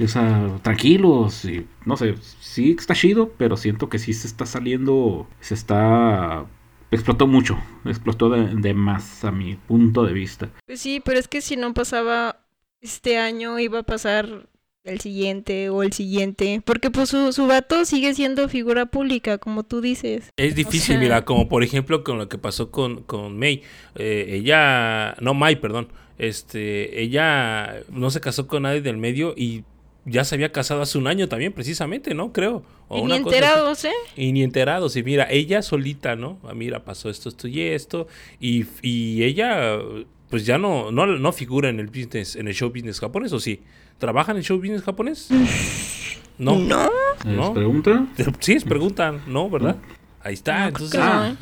O 0.00 0.08
sea, 0.08 0.48
tranquilos, 0.62 1.44
y, 1.44 1.68
no 1.84 1.96
sé, 1.96 2.16
sí 2.40 2.74
está 2.76 2.94
chido, 2.94 3.32
pero 3.38 3.56
siento 3.56 3.88
que 3.88 4.00
sí 4.00 4.12
se 4.12 4.26
está 4.26 4.44
saliendo, 4.44 5.28
se 5.38 5.54
está... 5.54 6.46
Explotó 6.90 7.28
mucho, 7.28 7.58
explotó 7.84 8.28
de 8.28 8.74
más 8.74 9.24
a 9.24 9.30
mi 9.30 9.54
punto 9.54 10.04
de 10.04 10.12
vista. 10.12 10.50
Pues 10.66 10.80
sí, 10.80 11.00
pero 11.02 11.20
es 11.20 11.28
que 11.28 11.40
si 11.40 11.56
no 11.56 11.72
pasaba 11.72 12.40
este 12.80 13.18
año, 13.18 13.60
iba 13.60 13.78
a 13.78 13.82
pasar 13.84 14.48
el 14.84 15.00
siguiente 15.00 15.68
o 15.70 15.82
el 15.82 15.92
siguiente. 15.92 16.60
Porque 16.64 16.90
pues 16.90 17.08
su, 17.08 17.32
su 17.32 17.46
vato 17.46 17.84
sigue 17.84 18.14
siendo 18.14 18.48
figura 18.48 18.86
pública, 18.86 19.38
como 19.38 19.62
tú 19.62 19.80
dices. 19.80 20.30
Es 20.36 20.54
difícil, 20.54 20.94
sea- 20.94 20.98
mira, 20.98 21.24
como 21.24 21.48
por 21.48 21.62
ejemplo 21.62 22.02
con 22.04 22.18
lo 22.18 22.28
que 22.28 22.38
pasó 22.38 22.70
con, 22.70 23.02
con 23.02 23.38
May. 23.38 23.62
Eh, 23.96 24.26
ella, 24.30 25.14
no, 25.20 25.34
May, 25.34 25.56
perdón. 25.56 25.88
Este, 26.18 27.02
ella 27.02 27.80
no 27.90 28.10
se 28.10 28.20
casó 28.20 28.46
con 28.46 28.62
nadie 28.62 28.80
del 28.80 28.96
medio 28.96 29.34
y 29.36 29.64
ya 30.04 30.24
se 30.24 30.34
había 30.34 30.50
casado 30.52 30.82
hace 30.82 30.98
un 30.98 31.06
año 31.06 31.28
también, 31.28 31.52
precisamente, 31.52 32.14
¿no? 32.14 32.32
Creo. 32.32 32.64
O 32.88 32.98
y 32.98 33.02
una 33.02 33.18
ni 33.18 33.22
cosa 33.22 33.36
así. 33.36 33.44
enterados, 33.44 33.84
¿eh? 33.84 33.92
Y 34.16 34.32
ni 34.32 34.42
enterados. 34.42 34.96
Y 34.96 35.02
mira, 35.04 35.26
ella 35.30 35.62
solita, 35.62 36.16
¿no? 36.16 36.38
Ah, 36.44 36.54
mira, 36.54 36.84
pasó 36.84 37.08
esto, 37.08 37.28
esto 37.28 37.48
y 37.48 37.60
esto. 37.60 38.08
Y, 38.40 38.66
y 38.82 39.22
ella, 39.22 39.78
pues 40.28 40.44
ya 40.44 40.58
no, 40.58 40.90
no, 40.90 41.06
no 41.06 41.32
figura 41.32 41.68
en 41.68 41.78
el 41.80 41.86
business, 41.86 42.34
en 42.36 42.48
el 42.48 42.54
show 42.54 42.70
business 42.70 42.98
japonés, 43.00 43.32
¿o 43.32 43.38
sí? 43.40 43.60
¿Trabaja 43.98 44.32
en 44.32 44.42
show 44.42 44.58
business 44.58 44.82
japonés? 44.82 45.28
No. 46.38 46.56
No. 46.58 46.90
¿Les 47.24 47.36
No. 47.36 47.54
pregunta? 47.54 48.06
Sí, 48.40 48.52
es 48.54 48.64
preguntan, 48.64 49.22
¿no? 49.26 49.48
¿Verdad? 49.48 49.76
Ahí 50.22 50.34
está. 50.34 50.70
No, 50.70 50.74
creo 50.74 50.86
Entonces, 50.86 51.00
Ah, 51.00 51.36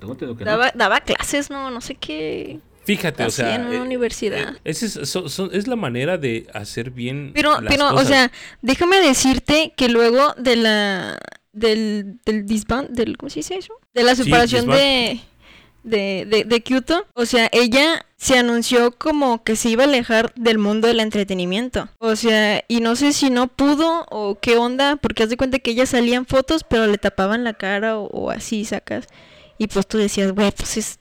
¿eh? 0.00 0.44
Daba, 0.44 0.72
daba 0.74 1.00
clases, 1.00 1.50
no, 1.50 1.70
no 1.70 1.80
sé 1.80 1.94
qué. 1.94 2.58
fíjate, 2.84 3.22
o 3.22 3.26
hacía 3.28 3.44
sea. 3.46 3.54
en 3.54 3.66
una 3.66 3.76
eh, 3.76 3.80
universidad. 3.80 4.54
eh, 4.56 4.60
ese 4.64 4.86
es, 4.86 5.08
so- 5.08 5.52
es 5.52 5.68
la 5.68 5.76
manera 5.76 6.18
de 6.18 6.48
hacer 6.54 6.90
bien. 6.90 7.30
Pero, 7.34 7.60
las 7.60 7.72
pero, 7.72 7.94
o 7.94 8.04
sea, 8.04 8.32
déjame 8.62 8.98
decirte 9.00 9.72
que 9.76 9.88
luego 9.88 10.34
de 10.38 10.56
la 10.56 11.18
del, 11.52 12.18
del 12.24 12.46
disband, 12.46 12.88
del, 12.90 13.16
¿cómo 13.16 13.30
se 13.30 13.40
dice 13.40 13.54
eso? 13.56 13.74
De 13.94 14.02
la 14.02 14.16
separación 14.16 14.66
de, 14.66 15.20
de, 15.84 16.26
de, 16.28 16.44
de 16.44 16.60
Kyoto, 16.62 17.06
o 17.14 17.26
sea, 17.26 17.48
ella 17.52 18.04
se 18.22 18.38
anunció 18.38 18.92
como 18.92 19.42
que 19.42 19.56
se 19.56 19.68
iba 19.68 19.82
a 19.82 19.86
alejar 19.88 20.32
del 20.36 20.56
mundo 20.56 20.86
del 20.86 21.00
entretenimiento. 21.00 21.88
O 21.98 22.14
sea, 22.14 22.62
y 22.68 22.78
no 22.78 22.94
sé 22.94 23.12
si 23.12 23.30
no 23.30 23.48
pudo 23.48 24.06
o 24.10 24.38
qué 24.38 24.56
onda, 24.56 24.94
porque 24.94 25.24
haz 25.24 25.28
de 25.28 25.36
cuenta 25.36 25.58
que 25.58 25.72
ella 25.72 25.86
salía 25.86 26.18
en 26.18 26.26
fotos, 26.26 26.62
pero 26.62 26.86
le 26.86 26.98
tapaban 26.98 27.42
la 27.42 27.54
cara 27.54 27.98
o, 27.98 28.06
o 28.06 28.30
así, 28.30 28.64
sacas. 28.64 29.08
Y 29.58 29.66
pues 29.66 29.88
tú 29.88 29.98
decías, 29.98 30.30
güey, 30.30 30.52
pues 30.52 30.76
es 30.76 31.00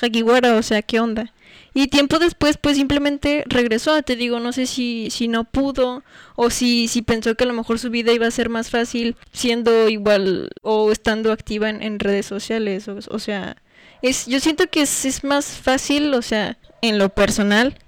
Hagiwara, 0.00 0.54
o 0.54 0.62
sea, 0.62 0.80
¿qué 0.80 0.98
onda? 0.98 1.34
Y 1.74 1.88
tiempo 1.88 2.18
después, 2.18 2.56
pues 2.56 2.78
simplemente 2.78 3.44
regresó. 3.48 4.00
Te 4.02 4.16
digo, 4.16 4.40
no 4.40 4.52
sé 4.52 4.64
si, 4.64 5.10
si 5.10 5.28
no 5.28 5.44
pudo 5.44 6.02
o 6.36 6.48
si, 6.48 6.88
si 6.88 7.02
pensó 7.02 7.34
que 7.34 7.44
a 7.44 7.48
lo 7.48 7.52
mejor 7.52 7.80
su 7.80 7.90
vida 7.90 8.12
iba 8.12 8.26
a 8.26 8.30
ser 8.30 8.48
más 8.48 8.70
fácil 8.70 9.16
siendo 9.30 9.90
igual 9.90 10.48
o 10.62 10.90
estando 10.90 11.32
activa 11.32 11.68
en, 11.68 11.82
en 11.82 11.98
redes 11.98 12.24
sociales. 12.24 12.88
O, 12.88 12.96
o 13.10 13.18
sea, 13.18 13.58
es, 14.02 14.26
yo 14.26 14.40
siento 14.40 14.68
que 14.68 14.82
es, 14.82 15.04
es 15.04 15.24
más 15.24 15.46
fácil, 15.46 16.12
o 16.14 16.22
sea, 16.22 16.58
en 16.80 16.98
lo 16.98 17.08
personal, 17.08 17.78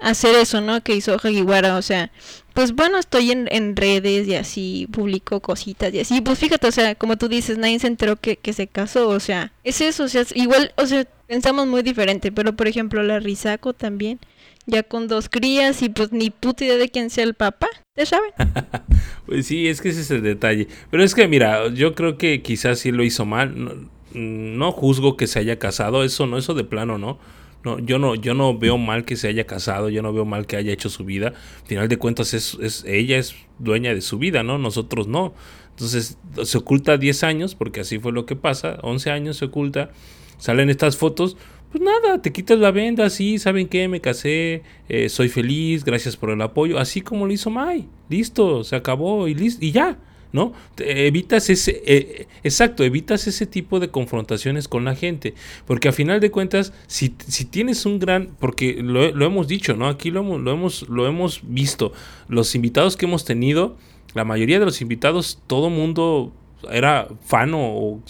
hacer 0.00 0.34
eso, 0.36 0.60
¿no? 0.60 0.82
Que 0.82 0.94
hizo 0.94 1.14
Hagiwara, 1.14 1.76
o 1.76 1.82
sea, 1.82 2.10
pues 2.52 2.72
bueno, 2.72 2.98
estoy 2.98 3.32
en, 3.32 3.48
en 3.50 3.74
redes 3.74 4.28
y 4.28 4.34
así, 4.36 4.86
publico 4.92 5.40
cositas 5.40 5.92
y 5.92 6.00
así, 6.00 6.20
pues 6.20 6.38
fíjate, 6.38 6.68
o 6.68 6.72
sea, 6.72 6.94
como 6.94 7.16
tú 7.16 7.28
dices, 7.28 7.58
nadie 7.58 7.78
se 7.78 7.88
enteró 7.88 8.16
que, 8.16 8.36
que 8.36 8.52
se 8.52 8.66
casó, 8.66 9.08
o 9.08 9.20
sea, 9.20 9.52
es 9.64 9.80
eso, 9.80 10.04
o 10.04 10.08
sea, 10.08 10.24
igual, 10.34 10.72
o 10.76 10.86
sea, 10.86 11.04
pensamos 11.26 11.66
muy 11.66 11.82
diferente, 11.82 12.30
pero 12.30 12.54
por 12.54 12.68
ejemplo, 12.68 13.02
la 13.02 13.18
Risako 13.18 13.72
también, 13.72 14.20
ya 14.66 14.82
con 14.82 15.08
dos 15.08 15.28
crías 15.28 15.82
y 15.82 15.88
pues 15.88 16.12
ni 16.12 16.30
puta 16.30 16.64
idea 16.64 16.76
de 16.76 16.88
quién 16.88 17.10
sea 17.10 17.24
el 17.24 17.34
papá, 17.34 17.68
¿ya 17.96 18.06
saben? 18.06 18.30
pues 19.26 19.46
sí, 19.46 19.68
es 19.68 19.80
que 19.80 19.90
ese 19.90 20.00
es 20.00 20.10
el 20.10 20.22
detalle. 20.22 20.68
Pero 20.90 21.04
es 21.04 21.14
que 21.14 21.28
mira, 21.28 21.68
yo 21.68 21.94
creo 21.94 22.16
que 22.16 22.42
quizás 22.42 22.78
sí 22.78 22.90
lo 22.90 23.04
hizo 23.04 23.26
mal. 23.26 23.62
No, 23.62 23.90
no 24.14 24.72
juzgo 24.72 25.16
que 25.16 25.26
se 25.26 25.38
haya 25.38 25.58
casado, 25.58 26.04
eso 26.04 26.26
no, 26.26 26.38
eso 26.38 26.54
de 26.54 26.64
plano 26.64 26.98
no. 26.98 27.18
No, 27.64 27.78
yo 27.78 27.98
no, 27.98 28.14
yo 28.14 28.34
no 28.34 28.58
veo 28.58 28.76
mal 28.76 29.06
que 29.06 29.16
se 29.16 29.26
haya 29.26 29.46
casado, 29.46 29.88
yo 29.88 30.02
no 30.02 30.12
veo 30.12 30.26
mal 30.26 30.46
que 30.46 30.56
haya 30.56 30.72
hecho 30.72 30.90
su 30.90 31.04
vida. 31.04 31.28
Al 31.28 31.66
final 31.66 31.88
de 31.88 31.96
cuentas, 31.96 32.34
es, 32.34 32.58
es, 32.60 32.84
ella 32.86 33.16
es 33.16 33.34
dueña 33.58 33.94
de 33.94 34.02
su 34.02 34.18
vida, 34.18 34.42
¿no? 34.42 34.58
Nosotros 34.58 35.08
no. 35.08 35.32
Entonces, 35.70 36.18
se 36.42 36.58
oculta 36.58 36.98
10 36.98 37.24
años, 37.24 37.54
porque 37.54 37.80
así 37.80 37.98
fue 37.98 38.12
lo 38.12 38.26
que 38.26 38.36
pasa, 38.36 38.78
11 38.82 39.10
años 39.10 39.38
se 39.38 39.46
oculta, 39.46 39.90
salen 40.36 40.68
estas 40.68 40.96
fotos, 40.96 41.36
pues 41.72 41.82
nada, 41.82 42.22
te 42.22 42.32
quitas 42.32 42.58
la 42.58 42.70
venda, 42.70 43.10
sí, 43.10 43.38
¿saben 43.38 43.66
qué? 43.66 43.88
Me 43.88 44.00
casé, 44.00 44.62
eh, 44.88 45.08
soy 45.08 45.28
feliz, 45.28 45.84
gracias 45.84 46.16
por 46.16 46.30
el 46.30 46.40
apoyo, 46.42 46.78
así 46.78 47.00
como 47.00 47.26
lo 47.26 47.32
hizo 47.32 47.50
Mai, 47.50 47.88
listo, 48.08 48.62
se 48.62 48.76
acabó 48.76 49.26
y, 49.26 49.34
listo, 49.34 49.64
y 49.64 49.72
ya. 49.72 49.98
¿No? 50.34 50.52
Evitas 50.78 51.48
ese, 51.48 51.80
eh, 51.86 52.26
exacto, 52.42 52.82
evitas 52.82 53.28
ese 53.28 53.46
tipo 53.46 53.78
de 53.78 53.88
confrontaciones 53.88 54.66
con 54.66 54.84
la 54.84 54.96
gente, 54.96 55.34
porque 55.64 55.88
a 55.88 55.92
final 55.92 56.18
de 56.18 56.32
cuentas, 56.32 56.72
si, 56.88 57.14
si 57.24 57.44
tienes 57.44 57.86
un 57.86 58.00
gran, 58.00 58.34
porque 58.40 58.82
lo, 58.82 59.12
lo, 59.12 59.24
hemos 59.24 59.46
dicho, 59.46 59.76
¿no? 59.76 59.86
Aquí 59.86 60.10
lo 60.10 60.24
lo, 60.36 60.52
hemos, 60.52 60.88
lo 60.88 61.06
hemos 61.06 61.40
visto, 61.44 61.92
los 62.26 62.56
invitados 62.56 62.96
que 62.96 63.06
hemos 63.06 63.24
tenido, 63.24 63.76
la 64.14 64.24
mayoría 64.24 64.58
de 64.58 64.64
los 64.64 64.80
invitados, 64.80 65.38
todo 65.46 65.70
mundo 65.70 66.32
era 66.70 67.08
fan 67.24 67.52
o, 67.54 68.02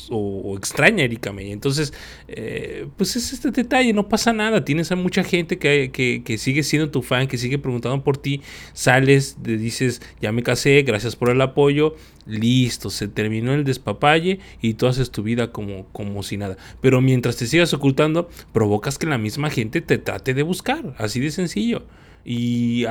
extraña 0.57 1.03
a 1.03 1.05
Erika 1.05 1.33
May. 1.33 1.53
Entonces, 1.53 1.93
eh, 2.29 2.87
pues 2.97 3.17
es 3.17 3.33
este 3.33 3.51
detalle, 3.51 3.93
no 3.93 4.09
pasa 4.09 4.33
nada. 4.33 4.65
Tienes 4.65 4.93
a 4.93 4.97
mucha 4.97 5.25
gente 5.25 5.59
que, 5.59 5.91
que, 5.93 6.39
sigue 6.39 6.63
siendo 6.63 6.91
tu 6.91 7.03
fan, 7.03 7.27
que 7.27 7.39
sigue 7.39 7.59
preguntando 7.59 8.03
por 8.03 8.17
ti. 8.17 8.43
Sales, 8.73 9.37
le 9.45 9.57
dices, 9.57 10.03
ya 10.21 10.33
me 10.33 10.43
casé, 10.43 10.83
gracias 10.83 11.17
por 11.17 11.31
el 11.31 11.41
apoyo. 11.41 11.95
Listo, 12.27 12.91
se 12.91 13.09
terminó 13.09 13.53
el 13.53 13.65
despapalle 13.65 14.41
y 14.63 14.75
tú 14.75 14.87
haces 14.87 15.11
tu 15.11 15.23
vida 15.23 15.53
como, 15.53 15.87
como 15.93 16.23
si 16.23 16.37
nada. 16.37 16.57
Pero 16.81 17.01
mientras 17.01 17.37
te 17.37 17.47
sigas 17.47 17.75
ocultando, 17.75 18.29
provocas 18.53 18.99
que 18.99 19.07
la 19.07 19.19
misma 19.19 19.51
gente 19.51 19.81
te 19.81 19.99
trate 19.99 20.35
de 20.35 20.43
buscar. 20.43 20.95
Así 20.99 21.21
de 21.21 21.31
sencillo. 21.31 21.85
Y 22.25 22.87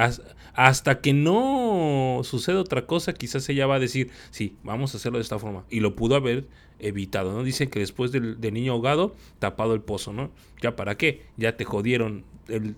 hasta 0.53 1.01
que 1.01 1.13
no 1.13 2.21
suceda 2.23 2.59
otra 2.59 2.85
cosa, 2.85 3.13
quizás 3.13 3.47
ella 3.49 3.65
va 3.65 3.75
a 3.75 3.79
decir, 3.79 4.11
sí, 4.31 4.55
vamos 4.63 4.93
a 4.93 4.97
hacerlo 4.97 5.17
de 5.17 5.23
esta 5.23 5.39
forma. 5.39 5.65
Y 5.69 5.79
lo 5.79 5.95
pudo 5.95 6.15
haber 6.15 6.47
evitado, 6.79 7.33
¿no? 7.33 7.43
Dicen 7.43 7.69
que 7.69 7.79
después 7.79 8.11
del, 8.11 8.39
niño 8.39 8.73
ahogado, 8.73 9.15
tapado 9.39 9.73
el 9.73 9.81
pozo, 9.81 10.13
¿no? 10.13 10.31
¿Ya 10.61 10.75
para 10.75 10.95
qué? 10.95 11.23
Ya 11.37 11.57
te 11.57 11.65
jodieron. 11.65 12.25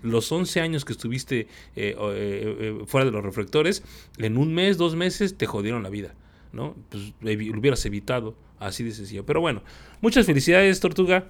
los 0.02 0.32
11 0.32 0.62
años 0.62 0.86
que 0.86 0.94
estuviste 0.94 1.42
eh, 1.42 1.48
eh, 1.76 1.96
eh, 1.98 2.84
fuera 2.86 3.06
de 3.06 3.12
los 3.12 3.24
reflectores, 3.24 3.84
en 4.18 4.38
un 4.38 4.54
mes, 4.54 4.78
dos 4.78 4.96
meses, 4.96 5.38
te 5.38 5.46
jodieron 5.46 5.84
la 5.84 5.90
vida, 5.90 6.14
¿no? 6.54 6.76
Pues 6.90 7.14
lo 7.20 7.60
hubieras 7.60 7.86
evitado, 7.86 8.36
así 8.60 8.84
de 8.84 8.92
sencillo. 8.92 9.26
Pero 9.26 9.42
bueno, 9.42 9.64
muchas 10.02 10.26
felicidades, 10.26 10.80
Tortuga. 10.80 11.28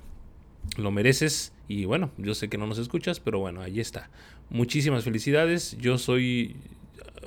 Lo 0.77 0.91
mereces. 0.91 1.53
Y 1.67 1.85
bueno, 1.85 2.11
yo 2.17 2.35
sé 2.35 2.47
que 2.47 2.57
no 2.57 2.67
nos 2.67 2.77
escuchas, 2.77 3.19
pero 3.19 3.39
bueno, 3.39 3.61
ahí 3.61 3.79
está 3.79 4.09
muchísimas 4.49 5.03
felicidades. 5.03 5.77
Yo 5.79 5.97
soy 5.97 6.55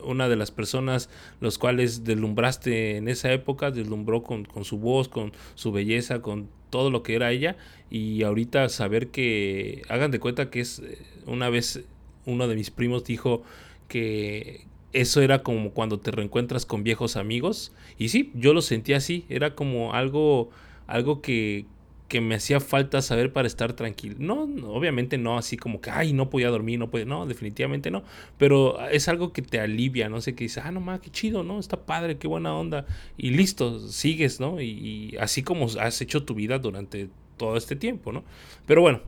una 0.02 0.28
de 0.28 0.36
las 0.36 0.50
personas 0.50 1.10
los 1.40 1.58
cuales 1.58 2.04
deslumbraste 2.04 2.96
en 2.96 3.08
esa 3.08 3.32
época, 3.32 3.70
deslumbró 3.70 4.22
con, 4.22 4.46
su 4.64 4.78
voz, 4.78 5.08
con 5.08 5.32
su 5.54 5.72
belleza, 5.72 6.22
con 6.22 6.48
todo 6.70 6.90
lo 6.90 7.02
que 7.02 7.14
era 7.14 7.32
ella. 7.32 7.56
Y 7.90 8.22
ahorita 8.22 8.68
saber 8.68 9.08
que, 9.08 9.82
hagan 9.88 10.10
de 10.10 10.20
cuenta 10.20 10.50
que 10.50 10.60
es 10.60 10.80
eh, 10.80 10.98
una 11.26 11.48
vez 11.48 11.84
uno 12.26 12.46
de 12.46 12.56
mis 12.56 12.70
primos 12.70 13.04
dijo 13.04 13.42
que 13.88 14.66
eso 14.92 15.22
era 15.22 15.42
como 15.42 15.70
cuando 15.70 15.98
te 15.98 16.10
reencuentras 16.10 16.66
con 16.66 16.84
viejos 16.84 17.16
amigos. 17.16 17.72
Y 17.98 18.10
sí, 18.10 18.30
yo 18.34 18.52
lo 18.52 18.62
sentí 18.62 18.92
así, 18.92 19.24
era 19.28 19.54
como 19.54 19.94
algo, 19.94 20.50
algo 20.86 21.20
que, 21.22 21.66
que 22.08 22.22
me 22.22 22.34
hacía 22.34 22.58
falta 22.58 23.02
saber 23.02 23.32
para 23.32 23.46
estar 23.46 23.74
tranquilo. 23.74 24.16
No, 24.18 24.44
obviamente 24.72 25.18
no 25.18 25.36
así 25.36 25.58
como 25.58 25.80
que, 25.82 25.90
ay, 25.90 26.14
no 26.14 26.30
podía 26.30 26.48
dormir, 26.48 26.78
no 26.78 26.90
podía, 26.90 27.04
no, 27.04 27.26
definitivamente 27.26 27.90
no. 27.90 28.02
Pero 28.38 28.80
es 28.88 29.08
algo 29.08 29.32
que 29.34 29.42
te 29.42 29.60
alivia, 29.60 30.08
no 30.08 30.22
sé, 30.22 30.34
que 30.34 30.44
dices, 30.44 30.64
ah, 30.64 30.72
no 30.72 30.80
más, 30.80 31.00
qué 31.00 31.10
chido, 31.10 31.44
¿no? 31.44 31.60
Está 31.60 31.84
padre, 31.84 32.16
qué 32.16 32.26
buena 32.26 32.54
onda. 32.54 32.86
Y 33.18 33.30
listo, 33.30 33.88
sigues, 33.88 34.40
¿no? 34.40 34.60
Y, 34.60 35.16
así 35.20 35.42
como 35.42 35.66
has 35.78 36.00
hecho 36.00 36.24
tu 36.24 36.34
vida 36.34 36.58
durante 36.58 37.10
todo 37.36 37.56
este 37.56 37.76
tiempo, 37.76 38.10
¿no? 38.10 38.24
Pero 38.66 38.80
bueno, 38.80 39.02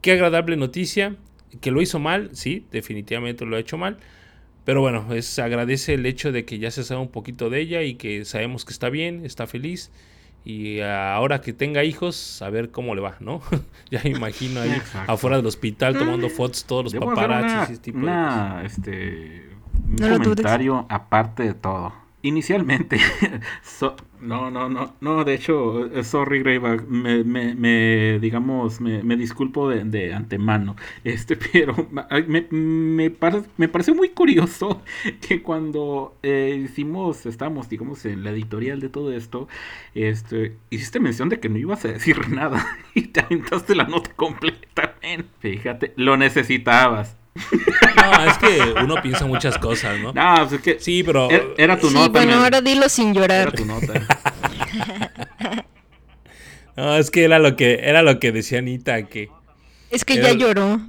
qué 0.00 0.12
agradable 0.12 0.56
noticia. 0.56 1.16
Que 1.60 1.70
lo 1.70 1.80
hizo 1.80 2.00
mal, 2.00 2.30
sí, 2.32 2.66
definitivamente 2.72 3.44
lo 3.44 3.54
ha 3.54 3.60
hecho 3.60 3.78
mal. 3.78 3.98
Pero 4.64 4.80
bueno, 4.80 5.14
es, 5.14 5.38
agradece 5.38 5.94
el 5.94 6.06
hecho 6.06 6.32
de 6.32 6.44
que 6.44 6.58
ya 6.58 6.70
se 6.70 6.82
sabe 6.82 7.00
un 7.00 7.10
poquito 7.10 7.48
de 7.50 7.60
ella 7.60 7.82
y 7.82 7.94
que 7.94 8.24
sabemos 8.24 8.64
que 8.64 8.72
está 8.72 8.88
bien, 8.88 9.24
está 9.24 9.46
feliz 9.46 9.92
y 10.44 10.80
ahora 10.80 11.40
que 11.40 11.54
tenga 11.54 11.84
hijos, 11.84 12.42
a 12.42 12.50
ver 12.50 12.70
cómo 12.70 12.94
le 12.94 13.00
va, 13.00 13.16
¿no? 13.20 13.40
ya 13.90 14.00
me 14.04 14.10
imagino 14.10 14.60
ahí 14.60 14.80
afuera 15.06 15.38
del 15.38 15.46
hospital 15.46 15.96
tomando 15.98 16.28
fotos 16.28 16.64
todos 16.64 16.92
los 16.92 16.94
paparazzis. 16.94 17.80
Tipo 17.80 18.06
este, 18.62 19.48
un 19.88 19.96
comentario 19.96 20.86
aparte 20.90 21.44
de 21.44 21.54
todo. 21.54 22.03
Inicialmente, 22.24 22.96
no, 24.22 24.50
no, 24.50 24.70
no, 24.70 24.94
no, 24.98 25.24
de 25.24 25.34
hecho, 25.34 25.84
eh, 25.94 26.02
sorry 26.04 26.38
Greyback, 26.38 26.86
me, 26.88 27.22
me, 27.22 27.54
me, 27.54 28.18
digamos, 28.18 28.80
me, 28.80 29.02
me 29.02 29.18
disculpo 29.18 29.68
de, 29.68 29.84
de, 29.84 30.14
antemano, 30.14 30.74
este, 31.04 31.36
pero 31.36 31.86
me, 32.26 32.46
me, 32.50 33.14
me 33.58 33.68
pareció 33.68 33.94
muy 33.94 34.08
curioso 34.08 34.80
que 35.28 35.42
cuando 35.42 36.16
eh, 36.22 36.62
hicimos, 36.64 37.26
estamos, 37.26 37.68
digamos, 37.68 38.06
en 38.06 38.24
la 38.24 38.30
editorial 38.30 38.80
de 38.80 38.88
todo 38.88 39.12
esto, 39.12 39.46
este, 39.94 40.56
hiciste 40.70 41.00
mención 41.00 41.28
de 41.28 41.40
que 41.40 41.50
no 41.50 41.58
ibas 41.58 41.84
a 41.84 41.88
decir 41.88 42.30
nada 42.30 42.78
y 42.94 43.08
te 43.08 43.20
aventaste 43.20 43.74
la 43.74 43.84
nota 43.84 44.10
completamente, 44.16 45.28
fíjate, 45.40 45.92
lo 45.96 46.16
necesitabas. 46.16 47.18
No, 47.34 48.30
es 48.30 48.38
que 48.38 48.74
uno 48.82 49.02
piensa 49.02 49.26
muchas 49.26 49.58
cosas, 49.58 49.98
¿no? 49.98 50.12
No, 50.12 50.34
pues 50.48 50.52
es 50.52 50.60
que. 50.60 50.80
Sí, 50.80 51.02
pero. 51.02 51.28
Era, 51.56 51.78
tu 51.78 51.90
nota. 51.90 52.08
Bueno, 52.08 52.34
ahora 52.42 52.60
dilo 52.60 52.88
sin 52.88 53.12
llorar. 53.12 53.48
Era 53.48 53.52
tu 53.52 53.64
nota. 53.64 53.92
no, 56.76 56.96
es 56.96 57.10
que 57.10 57.24
era 57.24 57.38
lo 57.38 57.56
que, 57.56 57.80
era 57.82 58.02
lo 58.02 58.20
que 58.20 58.30
decía 58.30 58.58
Anita, 58.58 59.02
que. 59.04 59.30
Es 59.90 60.04
que 60.04 60.16
ya 60.16 60.32
lloró. 60.32 60.80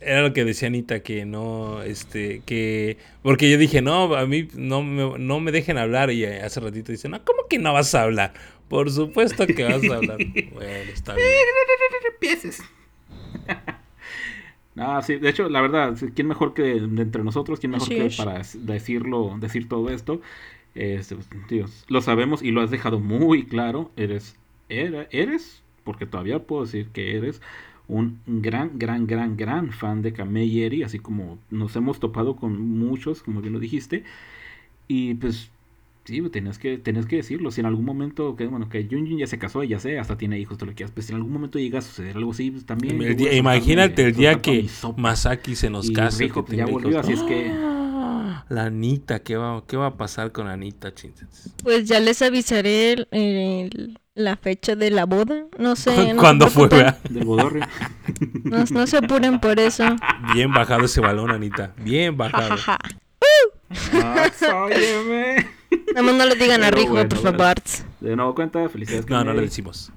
Era 0.00 0.22
lo 0.22 0.32
que 0.32 0.44
decía 0.44 0.68
Anita, 0.68 1.00
que 1.00 1.26
no, 1.26 1.82
este, 1.82 2.42
que. 2.46 2.96
Porque 3.22 3.50
yo 3.50 3.58
dije, 3.58 3.82
no, 3.82 4.14
a 4.14 4.26
mí 4.26 4.48
no 4.54 4.82
me, 4.82 5.18
no 5.18 5.40
me 5.40 5.52
dejen 5.52 5.76
hablar. 5.76 6.10
Y 6.10 6.24
hace 6.24 6.60
ratito 6.60 6.90
dice, 6.90 7.08
no, 7.08 7.22
¿cómo 7.24 7.46
que 7.48 7.58
no 7.58 7.72
vas 7.72 7.94
a 7.94 8.02
hablar? 8.02 8.32
Por 8.68 8.90
supuesto 8.90 9.46
que 9.46 9.64
vas 9.64 9.84
a 9.90 9.96
hablar. 9.96 10.16
bueno, 10.54 10.90
está 10.92 11.14
bien. 11.14 11.28
Empieces. 12.14 12.62
Ah, 14.76 15.02
sí, 15.02 15.16
de 15.16 15.28
hecho, 15.28 15.48
la 15.48 15.60
verdad, 15.60 15.96
¿quién 16.14 16.28
mejor 16.28 16.54
que 16.54 16.76
entre 16.76 17.22
nosotros? 17.22 17.60
¿Quién 17.60 17.72
mejor 17.72 17.88
que 17.88 18.10
para 18.16 18.42
decirlo, 18.54 19.36
decir 19.38 19.68
todo 19.68 19.90
esto? 19.90 20.20
Este, 20.74 21.16
pues, 21.16 21.84
lo 21.88 22.00
sabemos 22.00 22.42
y 22.42 22.50
lo 22.50 22.62
has 22.62 22.70
dejado 22.70 22.98
muy 22.98 23.44
claro. 23.44 23.90
Eres, 23.96 24.36
eres, 24.68 25.62
porque 25.84 26.06
todavía 26.06 26.38
puedo 26.38 26.64
decir 26.64 26.88
que 26.88 27.16
eres 27.16 27.42
un 27.88 28.20
gran, 28.26 28.78
gran, 28.78 29.06
gran, 29.06 29.36
gran 29.36 29.72
fan 29.72 30.00
de 30.00 30.12
Kamei 30.12 30.82
así 30.82 30.98
como 30.98 31.38
nos 31.50 31.76
hemos 31.76 32.00
topado 32.00 32.36
con 32.36 32.58
muchos, 32.60 33.22
como 33.22 33.40
bien 33.42 33.52
lo 33.52 33.60
dijiste. 33.60 34.04
Y 34.88 35.14
pues 35.14 35.50
Sí, 36.04 36.20
pues, 36.20 36.32
tenías 36.32 36.58
que, 36.58 36.78
tenías 36.78 37.06
que 37.06 37.16
decirlo. 37.16 37.50
Si 37.50 37.60
en 37.60 37.66
algún 37.66 37.84
momento, 37.84 38.34
que 38.34 38.46
bueno, 38.46 38.68
que 38.68 38.86
Jun 38.90 39.06
ya 39.16 39.26
se 39.26 39.38
casó, 39.38 39.62
ya 39.62 39.78
sé, 39.78 39.98
hasta 39.98 40.18
tiene 40.18 40.38
hijos, 40.38 40.58
todo 40.58 40.66
lo 40.66 40.72
que 40.72 40.76
quieras, 40.76 40.92
pero 40.94 41.06
si 41.06 41.12
en 41.12 41.16
algún 41.16 41.32
momento 41.32 41.58
llega 41.58 41.78
a 41.78 41.82
suceder 41.82 42.16
algo 42.16 42.32
así, 42.32 42.50
pues 42.50 42.66
también. 42.66 43.00
imagínate 43.32 44.06
el 44.06 44.14
día 44.14 44.40
que 44.40 44.68
Masaki 44.96 45.54
se 45.54 45.70
nos 45.70 45.90
case. 45.90 46.24
Hijo, 46.24 46.44
pues, 46.44 46.58
ya 46.58 46.66
volvió, 46.66 46.98
así 46.98 47.12
es 47.12 47.22
que. 47.22 47.72
La 48.48 48.64
Anita, 48.64 49.20
¿qué 49.20 49.36
va, 49.36 49.64
¿qué 49.66 49.76
va 49.76 49.86
a 49.86 49.96
pasar 49.96 50.32
con 50.32 50.46
Anita, 50.46 50.92
chinches? 50.92 51.54
Pues 51.62 51.86
ya 51.86 52.00
les 52.00 52.20
avisaré 52.20 53.06
la 54.14 54.36
fecha 54.36 54.74
de 54.76 54.90
la 54.90 55.06
boda. 55.06 55.46
No 55.58 55.76
sé. 55.76 56.14
¿Cuándo 56.16 56.48
fue, 56.48 56.68
Del 56.68 57.24
bodorrio. 57.24 57.66
No, 58.44 58.64
no, 58.70 58.86
se 58.86 58.98
apuren 58.98 59.40
por 59.40 59.58
eso. 59.58 59.84
Bien 60.34 60.52
bajado 60.52 60.84
ese 60.84 61.00
balón, 61.00 61.30
Anita. 61.30 61.72
Bien 61.78 62.16
bajado. 62.16 62.56
Nada 65.94 66.02
más 66.02 66.14
no 66.14 66.26
le 66.26 66.34
digan 66.34 66.62
a 66.62 66.70
Rijo, 66.70 66.94
por 67.08 67.18
favor. 67.18 67.54
De 68.00 68.16
nuevo 68.16 68.34
cuenta, 68.34 68.68
felicidades. 68.68 69.08
No, 69.08 69.24
no 69.24 69.32
le 69.32 69.42
decimos. 69.42 69.92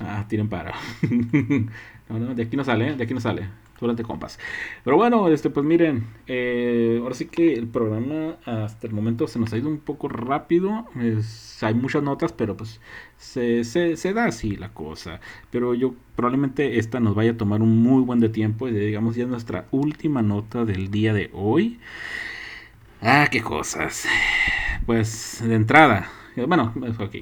Ah, 0.00 0.24
tienen 0.28 0.48
para. 0.48 0.74
no, 2.08 2.18
no, 2.18 2.34
de 2.34 2.42
aquí 2.42 2.56
no 2.56 2.64
sale, 2.64 2.94
de 2.96 3.04
aquí 3.04 3.14
no 3.14 3.20
sale. 3.20 3.48
Durante 3.80 4.04
compas. 4.04 4.38
Pero 4.84 4.96
bueno, 4.96 5.28
este, 5.28 5.50
pues 5.50 5.66
miren, 5.66 6.06
eh, 6.28 6.98
ahora 7.02 7.16
sí 7.16 7.26
que 7.26 7.54
el 7.54 7.66
programa 7.66 8.36
hasta 8.44 8.86
el 8.86 8.92
momento 8.92 9.26
se 9.26 9.40
nos 9.40 9.52
ha 9.52 9.58
ido 9.58 9.68
un 9.68 9.78
poco 9.78 10.08
rápido. 10.08 10.86
hay 11.62 11.74
muchas 11.74 12.02
notas, 12.02 12.32
pero 12.32 12.56
pues 12.56 12.80
se, 13.16 13.64
se, 13.64 14.12
da 14.12 14.26
así 14.26 14.56
la 14.56 14.72
cosa. 14.72 15.20
Pero 15.50 15.74
yo 15.74 15.94
probablemente 16.14 16.78
esta 16.78 17.00
nos 17.00 17.16
vaya 17.16 17.32
a 17.32 17.36
tomar 17.36 17.60
un 17.60 17.82
muy 17.82 18.02
buen 18.02 18.20
tiempo. 18.30 18.68
Y 18.68 18.72
digamos 18.72 19.16
ya 19.16 19.26
nuestra 19.26 19.66
última 19.72 20.22
nota 20.22 20.64
del 20.64 20.90
día 20.90 21.12
de 21.12 21.30
hoy. 21.32 21.80
Ah, 23.00 23.26
qué 23.30 23.42
cosas. 23.42 24.06
Pues 24.86 25.42
de 25.44 25.54
entrada. 25.56 26.08
Bueno, 26.46 26.72
ok. 27.00 27.16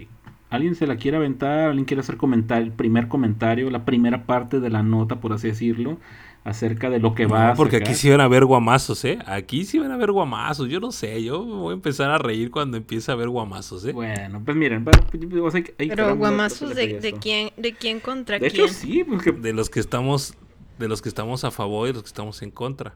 ¿Alguien 0.51 0.75
se 0.75 0.87
la 0.87 0.97
quiere 0.97 1.17
aventar? 1.17 1.69
¿Alguien 1.69 1.85
quiere 1.85 2.01
hacer 2.01 2.17
comentar 2.17 2.61
el 2.61 2.73
primer 2.73 3.09
comentario? 3.09 3.71
La 3.71 3.85
primera 3.85 4.27
parte 4.27 4.59
de 4.61 4.69
la 4.69 4.83
nota, 4.83 5.21
por 5.21 5.33
así 5.33 5.47
decirlo 5.49 5.99
acerca 6.45 6.89
de 6.89 6.99
lo 6.99 7.15
que 7.15 7.27
va 7.27 7.51
a 7.51 7.55
Porque 7.55 7.77
aquí 7.77 7.95
sí 7.95 8.09
van 8.09 8.21
a 8.21 8.25
haber 8.25 8.45
guamazos, 8.45 9.05
¿eh? 9.05 9.19
Aquí 9.27 9.65
sí 9.65 9.79
van 9.79 9.91
a 9.91 9.95
haber 9.95 10.13
guamazos. 10.13 10.69
Yo 10.69 10.81
no 10.81 10.91
sé, 10.93 11.23
yo 11.23 11.45
voy 11.45 11.73
a 11.73 11.75
empezar 11.75 12.11
a 12.11 12.19
reír 12.19 12.51
cuando 12.51 12.77
empiece 12.77 13.11
a 13.11 13.15
haber 13.15 13.29
guamazos, 13.29 13.85
¿eh? 13.85 13.93
Bueno, 13.93 14.43
pues 14.45 14.57
miren, 14.57 14.85
pero 14.85 16.17
guamazos 16.17 16.75
de, 16.75 17.15
quién, 17.21 17.51
de 17.57 17.75
quién 17.75 18.01
contra 18.01 18.39
de 18.39 18.51
quién. 18.51 18.65
Hecho, 18.65 18.73
sí, 18.73 19.05
porque... 19.05 19.33
de 19.33 19.53
los 19.53 19.69
que 19.69 19.81
estamos, 19.81 20.35
de 20.79 20.89
los 20.89 21.03
que 21.03 21.09
estamos 21.09 21.45
a 21.45 21.51
favor 21.51 21.89
y 21.89 21.93
los 21.93 22.03
que 22.03 22.09
estamos 22.09 22.43
en 22.43 22.51
contra. 22.51 22.95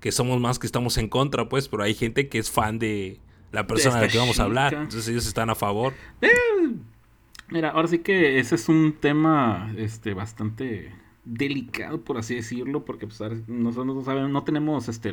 Que 0.00 0.12
somos 0.12 0.40
más 0.40 0.58
que 0.58 0.66
estamos 0.66 0.96
en 0.96 1.08
contra, 1.08 1.48
pues, 1.48 1.68
pero 1.68 1.82
hay 1.82 1.94
gente 1.94 2.28
que 2.28 2.38
es 2.38 2.50
fan 2.50 2.78
de 2.78 3.20
la 3.52 3.66
persona 3.66 3.96
de, 3.96 4.06
la 4.06 4.12
que 4.12 4.18
vamos 4.18 4.40
a 4.40 4.44
hablar. 4.44 4.72
Entonces 4.72 5.06
ellos 5.08 5.26
están 5.26 5.50
a 5.50 5.54
favor. 5.54 5.92
Eh, 6.22 6.28
mira, 7.50 7.70
ahora 7.70 7.88
sí 7.88 7.98
que 7.98 8.38
ese 8.38 8.54
es 8.54 8.70
un 8.70 8.94
tema, 8.98 9.70
este, 9.76 10.14
bastante 10.14 10.94
delicado, 11.30 12.02
por 12.02 12.18
así 12.18 12.34
decirlo, 12.34 12.84
porque 12.84 13.06
pues, 13.06 13.20
nosotros 13.48 13.86
no, 13.96 14.02
sabemos, 14.02 14.30
no 14.30 14.42
tenemos 14.42 14.88
este, 14.88 15.12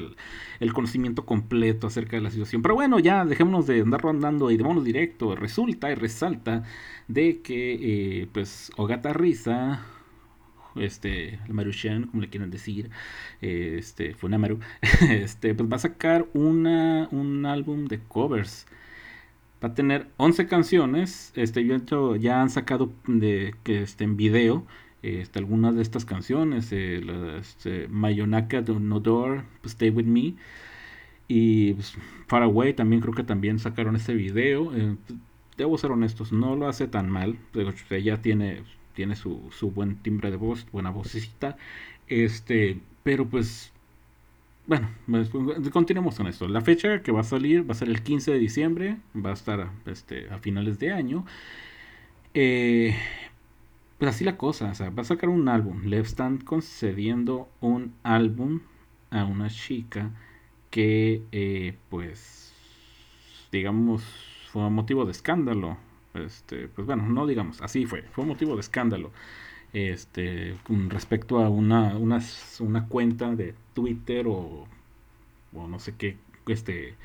el, 0.59 0.73
conocimiento 0.73 1.25
completo 1.25 1.87
acerca 1.87 2.17
de 2.17 2.23
la 2.23 2.31
situación. 2.31 2.61
Pero 2.61 2.75
bueno, 2.75 2.99
ya 2.99 3.23
dejémonos 3.23 3.67
de 3.67 3.81
andar 3.81 4.01
rondando 4.01 4.49
y 4.51 4.57
vámonos 4.57 4.83
directo. 4.83 5.35
Resulta 5.35 5.91
y 5.91 5.95
resalta 5.95 6.63
de 7.07 7.41
que, 7.41 8.21
eh, 8.21 8.27
pues, 8.33 8.71
Ogata 8.77 9.13
Risa, 9.13 9.85
este, 10.75 11.39
Marushan, 11.49 12.07
como 12.07 12.21
le 12.21 12.29
quieran 12.29 12.49
decir, 12.49 12.89
eh, 13.41 13.75
este, 13.79 14.13
Funamaru, 14.15 14.59
este, 15.09 15.53
pues 15.53 15.71
va 15.71 15.75
a 15.77 15.79
sacar 15.79 16.27
una, 16.33 17.07
un 17.11 17.45
álbum 17.45 17.85
de 17.85 17.99
covers. 17.99 18.65
Va 19.63 19.69
a 19.69 19.73
tener 19.73 20.07
11 20.17 20.47
canciones, 20.47 21.31
este, 21.35 21.65
ya 22.19 22.41
han 22.41 22.49
sacado 22.49 22.91
de, 23.07 23.55
que, 23.63 23.81
este, 23.83 24.03
en 24.03 24.17
video 24.17 24.65
este, 25.15 25.39
algunas 25.39 25.75
de 25.75 25.81
estas 25.81 26.05
canciones, 26.05 26.71
eh, 26.71 27.01
este, 27.39 27.87
Mayonaka 27.87 28.61
de 28.61 28.79
Nodor, 28.79 29.43
pues, 29.61 29.73
Stay 29.73 29.89
With 29.89 30.05
Me, 30.05 30.35
y 31.27 31.73
pues, 31.73 31.95
Far 32.27 32.43
Away 32.43 32.73
también 32.73 33.01
creo 33.01 33.13
que 33.13 33.23
también 33.23 33.59
sacaron 33.59 33.95
este 33.95 34.13
video. 34.13 34.75
Eh, 34.75 34.95
debo 35.57 35.77
ser 35.77 35.91
honestos, 35.91 36.31
no 36.31 36.55
lo 36.55 36.67
hace 36.67 36.87
tan 36.87 37.09
mal, 37.09 37.37
ella 37.89 38.21
tiene, 38.21 38.63
tiene 38.93 39.15
su, 39.15 39.49
su 39.51 39.71
buen 39.71 39.97
timbre 39.97 40.31
de 40.31 40.37
voz, 40.37 40.67
buena 40.71 40.91
vocecita, 40.91 41.57
este, 42.07 42.79
pero 43.03 43.27
pues 43.27 43.71
bueno, 44.67 44.89
pues, 45.09 45.29
continuemos 45.71 46.15
con 46.17 46.27
esto. 46.27 46.47
La 46.47 46.59
fecha 46.61 47.01
que 47.01 47.13
va 47.13 47.21
a 47.21 47.23
salir 47.23 47.67
va 47.67 47.71
a 47.71 47.75
ser 47.75 47.87
el 47.87 48.03
15 48.03 48.33
de 48.33 48.37
diciembre, 48.37 48.97
va 49.15 49.29
a 49.29 49.33
estar 49.33 49.71
este, 49.85 50.29
a 50.29 50.39
finales 50.39 50.77
de 50.77 50.91
año. 50.91 51.25
Eh, 52.33 52.93
pues 53.97 54.15
así 54.15 54.23
la 54.23 54.37
cosa, 54.37 54.71
o 54.71 54.75
sea, 54.75 54.89
va 54.91 55.01
a 55.01 55.05
sacar 55.05 55.29
un 55.29 55.49
álbum. 55.49 55.83
Le 55.85 55.99
están 55.99 56.37
concediendo 56.37 57.49
un 57.61 57.93
álbum 58.03 58.61
a 59.11 59.25
una 59.25 59.49
chica 59.49 60.11
que, 60.69 61.23
eh, 61.31 61.77
pues, 61.89 62.53
digamos, 63.51 64.03
fue 64.51 64.69
motivo 64.69 65.05
de 65.05 65.11
escándalo. 65.11 65.77
Este, 66.13 66.67
pues 66.67 66.87
bueno, 66.87 67.07
no 67.07 67.27
digamos, 67.27 67.61
así 67.61 67.85
fue, 67.85 68.03
fue 68.03 68.25
motivo 68.25 68.55
de 68.55 68.61
escándalo. 68.61 69.11
Este, 69.73 70.55
con 70.63 70.89
respecto 70.89 71.39
a 71.39 71.49
una, 71.49 71.97
una, 71.97 72.19
una 72.59 72.87
cuenta 72.87 73.35
de 73.35 73.53
Twitter 73.73 74.27
o, 74.27 74.67
o 75.53 75.67
no 75.67 75.79
sé 75.79 75.95
qué, 75.97 76.17
este, 76.47 76.95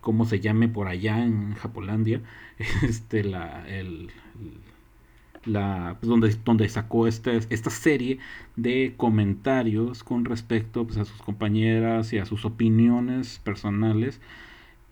cómo 0.00 0.24
se 0.24 0.40
llame 0.40 0.68
por 0.68 0.88
allá 0.88 1.24
en 1.24 1.54
Japolandia, 1.54 2.20
este, 2.82 3.24
la, 3.24 3.68
el 3.68 4.10
la, 5.44 5.96
pues, 6.00 6.08
donde, 6.08 6.36
donde 6.44 6.68
sacó 6.68 7.06
esta, 7.06 7.32
esta 7.32 7.70
serie 7.70 8.18
de 8.56 8.94
comentarios 8.96 10.04
con 10.04 10.24
respecto 10.24 10.84
pues, 10.86 10.98
a 10.98 11.04
sus 11.04 11.20
compañeras 11.22 12.12
y 12.12 12.18
a 12.18 12.26
sus 12.26 12.44
opiniones 12.44 13.40
personales 13.40 14.20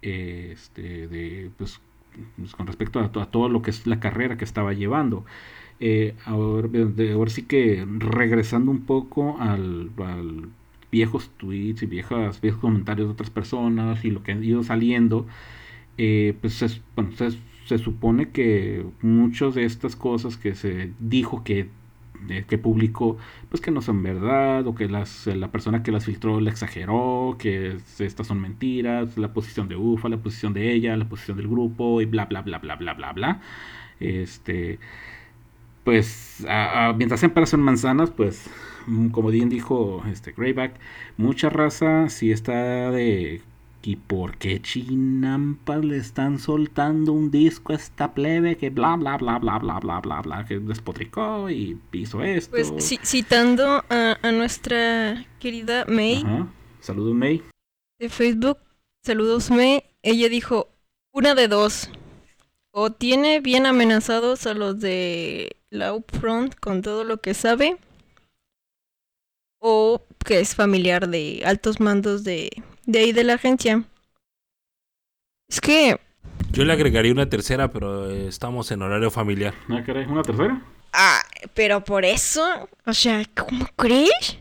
este, 0.03 1.09
de, 1.09 1.51
pues, 1.57 1.81
pues 2.37 2.55
con 2.55 2.67
respecto 2.67 3.01
a, 3.01 3.11
todo 3.11 3.49
lo 3.49 3.63
que 3.63 3.71
es 3.71 3.87
la 3.87 4.01
carrera 4.01 4.37
que 4.37 4.45
estaba 4.45 4.73
llevando. 4.73 5.25
Eh, 5.81 6.15
ahora, 6.27 6.69
sí 7.29 7.43
que 7.45 7.87
regresando 7.99 8.71
un 8.71 8.83
poco 8.85 9.39
al, 9.41 9.91
viejos 10.91 11.31
tweets 11.39 11.83
y 11.83 11.87
viejas, 11.87 12.41
viejos 12.41 12.61
comentarios 12.61 13.09
de 13.09 13.13
otras 13.13 13.31
personas 13.31 14.05
y 14.05 14.11
lo 14.11 14.23
que 14.23 14.33
ha 14.33 14.37
ido 14.37 14.63
saliendo, 14.63 15.27
eh, 15.99 16.35
pues 16.41 16.63
es, 16.63 16.83
bueno, 16.97 17.11
es, 17.19 17.39
se 17.71 17.79
supone 17.79 18.31
que 18.31 18.85
muchas 19.01 19.55
de 19.55 19.65
estas 19.65 19.95
cosas 19.95 20.37
que 20.37 20.57
se 20.57 20.93
dijo 20.99 21.45
que, 21.45 21.69
eh, 22.29 22.45
que 22.49 22.59
publicó, 22.59 23.17
pues 23.49 23.61
que 23.61 23.71
no 23.71 23.81
son 23.81 24.03
verdad, 24.03 24.67
o 24.67 24.75
que 24.75 24.89
las, 24.89 25.29
la 25.29 25.53
persona 25.53 25.85
que 25.85 25.93
las 25.93 26.05
filtró 26.05 26.41
la 26.41 26.51
exageró, 26.51 27.37
que 27.39 27.77
estas 28.01 28.27
son 28.27 28.41
mentiras, 28.41 29.17
la 29.17 29.33
posición 29.33 29.69
de 29.69 29.77
UFA, 29.77 30.09
la 30.09 30.17
posición 30.17 30.53
de 30.53 30.73
ella, 30.73 30.97
la 30.97 31.09
posición 31.09 31.37
del 31.37 31.47
grupo, 31.47 32.01
y 32.01 32.07
bla, 32.07 32.27
bla, 32.27 32.43
bla, 32.43 32.59
bla, 32.59 32.75
bla, 32.75 32.95
bla, 32.95 33.13
bla. 33.13 33.41
Este, 34.01 34.81
pues, 35.85 36.45
mientras 36.97 37.21
sean 37.21 37.33
peras 37.33 37.51
son 37.51 37.61
manzanas, 37.63 38.11
pues, 38.11 38.51
como 39.13 39.31
bien 39.31 39.49
dijo 39.49 40.03
este 40.11 40.33
Greyback, 40.33 40.75
mucha 41.17 41.51
raza 41.51 42.09
si 42.09 42.33
está 42.33 42.91
de 42.91 43.43
¿Y 43.83 43.97
por 43.97 44.37
qué 44.37 44.61
Chinampas 44.61 45.83
le 45.83 45.97
están 45.97 46.39
soltando 46.39 47.13
un 47.13 47.31
disco 47.31 47.73
a 47.73 47.77
esta 47.77 48.13
plebe 48.13 48.59
que 48.59 48.69
bla 48.69 48.97
bla 48.97 49.17
bla 49.17 49.39
bla 49.39 49.59
bla 49.59 49.79
bla 49.79 50.01
bla 50.01 50.21
bla 50.21 50.45
que 50.45 50.59
despotricó 50.59 51.49
y 51.49 51.81
hizo 51.93 52.23
esto? 52.23 52.51
Pues 52.51 52.73
citando 53.03 53.83
a, 53.89 54.33
nuestra 54.33 55.27
querida 55.39 55.87
May. 55.87 56.23
Saludos 56.81 57.15
May. 57.15 57.43
De 57.99 58.11
Facebook. 58.11 58.59
Saludos 59.03 59.51
May. 59.51 59.83
Ella 60.03 60.29
dijo 60.29 60.69
una 61.13 61.35
de 61.35 61.49
dos. 61.49 61.91
O 62.73 62.91
tiene 62.91 63.41
bien 63.41 63.65
amenazados 63.65 64.47
a 64.47 64.53
los 64.53 64.79
de 64.79 65.57
la 65.71 65.95
Upfront 65.95 66.55
con 66.55 66.83
todo 66.83 67.05
lo 67.05 67.23
que 67.23 67.33
sabe. 67.33 67.79
O 69.59 70.03
que 70.25 70.41
es 70.41 70.55
familiar 70.55 71.09
de 71.09 71.43
altos 71.47 71.81
mandos 71.81 72.25
de 72.25 72.51
de 72.91 72.99
ahí 72.99 73.13
de 73.13 73.25
la 73.25 73.35
agencia. 73.35 73.83
Es 75.49 75.61
que... 75.61 75.99
Yo 76.53 76.65
le 76.65 76.73
agregaría 76.73 77.13
una 77.13 77.29
tercera, 77.29 77.71
pero 77.71 78.11
estamos 78.11 78.71
en 78.73 78.83
horario 78.83 79.11
familiar. 79.11 79.55
¿No 79.69 79.83
querés 79.85 80.09
una 80.09 80.23
tercera? 80.23 80.61
Ah, 80.93 81.23
pero 81.55 81.85
por 81.85 82.05
eso, 82.05 82.69
o 82.85 82.93
sea, 82.93 83.23
¿cómo 83.37 83.67
crees? 83.77 84.39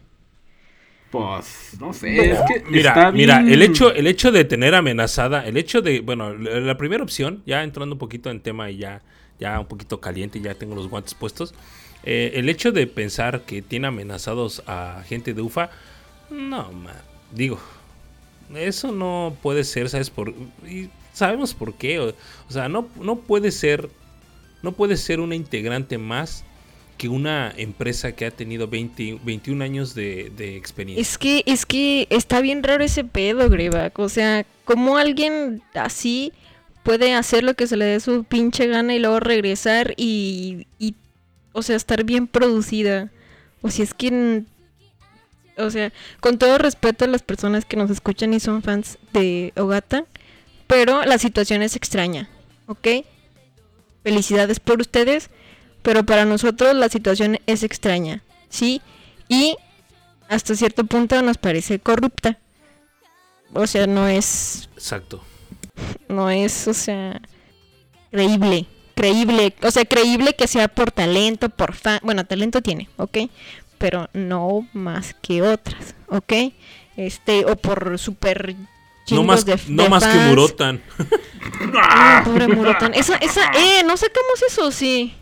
Pues, 1.11 1.75
no 1.79 1.91
sé, 1.91 2.33
es 2.33 2.39
que 2.41 2.63
mira, 2.69 3.11
mira, 3.11 3.39
el 3.39 3.63
hecho, 3.63 3.91
el 3.91 4.05
hecho 4.05 4.31
de 4.31 4.45
tener 4.45 4.75
amenazada, 4.75 5.45
el 5.47 5.57
hecho 5.57 5.81
de, 5.81 6.01
bueno, 6.01 6.35
la 6.35 6.77
primera 6.77 7.03
opción, 7.03 7.41
ya 7.47 7.63
entrando 7.63 7.95
un 7.95 7.99
poquito 7.99 8.29
en 8.29 8.41
tema 8.41 8.69
y 8.69 8.77
ya, 8.77 9.01
ya 9.39 9.59
un 9.59 9.65
poquito 9.65 9.99
caliente, 9.99 10.39
ya 10.39 10.53
tengo 10.53 10.75
los 10.75 10.87
guantes 10.87 11.15
puestos, 11.15 11.55
eh, 12.03 12.33
el 12.35 12.47
hecho 12.47 12.71
de 12.71 12.85
pensar 12.85 13.41
que 13.41 13.63
tiene 13.63 13.87
amenazados 13.87 14.61
a 14.67 15.03
gente 15.07 15.33
de 15.33 15.41
UFA, 15.41 15.71
no, 16.29 16.71
man, 16.71 16.93
digo, 17.31 17.59
eso 18.55 18.91
no 18.91 19.35
puede 19.41 19.63
ser, 19.63 19.89
¿sabes? 19.89 20.09
Por, 20.09 20.33
y 20.67 20.89
sabemos 21.13 21.53
por 21.53 21.73
qué. 21.75 21.99
O, 21.99 22.13
sea, 22.49 22.69
no, 22.69 22.87
no 23.01 23.17
puede 23.17 23.51
ser. 23.51 23.89
No 24.61 24.73
puede 24.73 24.97
ser 24.97 25.19
una 25.19 25.35
integrante 25.35 25.97
más 25.97 26.43
que 26.97 27.07
una 27.07 27.53
empresa 27.55 28.11
que 28.11 28.25
ha 28.25 28.31
tenido 28.31 28.67
20, 28.67 29.19
21 29.23 29.63
años 29.63 29.95
de, 29.95 30.57
experiencia. 30.57 31.01
Es 31.01 31.17
que, 31.17 31.43
es 31.45 31.65
que 31.65 32.07
está 32.09 32.41
bien 32.41 32.61
raro 32.61 32.83
ese 32.83 33.05
pedo, 33.05 33.49
Greba. 33.49 33.89
O 33.95 34.09
sea, 34.09 34.45
¿cómo 34.65 34.97
alguien 34.97 35.61
así 35.75 36.33
puede 36.83 37.13
hacer 37.13 37.45
lo 37.45 37.53
que 37.53 37.67
se 37.67 37.77
le 37.77 37.85
dé 37.85 37.99
su 38.01 38.25
pinche 38.25 38.67
gana 38.67 38.93
y 38.93 38.99
luego 38.99 39.21
regresar 39.21 39.93
y, 39.95 40.67
y 40.77 40.95
o 41.53 41.61
sea, 41.61 41.77
estar 41.77 42.03
bien 42.03 42.27
producida? 42.27 43.09
O 43.61 43.69
si 43.69 43.81
es 43.81 43.93
que 43.93 44.43
o 45.59 45.69
sea, 45.69 45.91
con 46.19 46.37
todo 46.37 46.57
respeto 46.57 47.05
a 47.05 47.07
las 47.07 47.21
personas 47.21 47.65
que 47.65 47.77
nos 47.77 47.89
escuchan 47.89 48.33
y 48.33 48.39
son 48.39 48.61
fans 48.63 48.97
de 49.13 49.53
Ogata, 49.55 50.05
pero 50.67 51.03
la 51.05 51.17
situación 51.17 51.61
es 51.61 51.75
extraña, 51.75 52.29
¿ok? 52.67 52.87
Felicidades 54.03 54.59
por 54.59 54.79
ustedes, 54.79 55.29
pero 55.81 56.05
para 56.05 56.25
nosotros 56.25 56.75
la 56.75 56.89
situación 56.89 57.39
es 57.45 57.63
extraña, 57.63 58.23
¿sí? 58.49 58.81
Y 59.27 59.55
hasta 60.27 60.55
cierto 60.55 60.83
punto 60.85 61.21
nos 61.21 61.37
parece 61.37 61.79
corrupta. 61.79 62.37
O 63.53 63.65
sea, 63.65 63.87
no 63.87 64.07
es... 64.07 64.69
Exacto. 64.75 65.23
No 66.07 66.29
es, 66.29 66.67
o 66.67 66.73
sea, 66.73 67.21
creíble. 68.11 68.67
Creíble. 68.95 69.55
O 69.63 69.71
sea, 69.71 69.85
creíble 69.85 70.35
que 70.35 70.47
sea 70.47 70.67
por 70.67 70.91
talento, 70.91 71.49
por 71.49 71.73
fan. 71.73 71.99
Bueno, 72.03 72.25
talento 72.25 72.61
tiene, 72.61 72.89
¿ok? 72.97 73.17
Pero 73.79 74.09
no 74.13 74.67
más 74.73 75.15
que 75.21 75.41
otras, 75.41 75.95
¿ok? 76.07 76.33
Este, 76.95 77.45
o 77.45 77.55
por 77.55 77.97
super 77.97 78.55
no 79.11 79.23
más, 79.23 79.45
no 79.67 79.89
más 79.89 80.05
que 80.05 80.17
Murotan. 80.17 80.81
pobre 82.25 82.47
Murotan. 82.47 82.93
Esa, 82.93 83.15
esa, 83.15 83.51
eh, 83.55 83.83
no 83.85 83.97
sacamos 83.97 84.43
eso, 84.47 84.71
sí. 84.71 85.13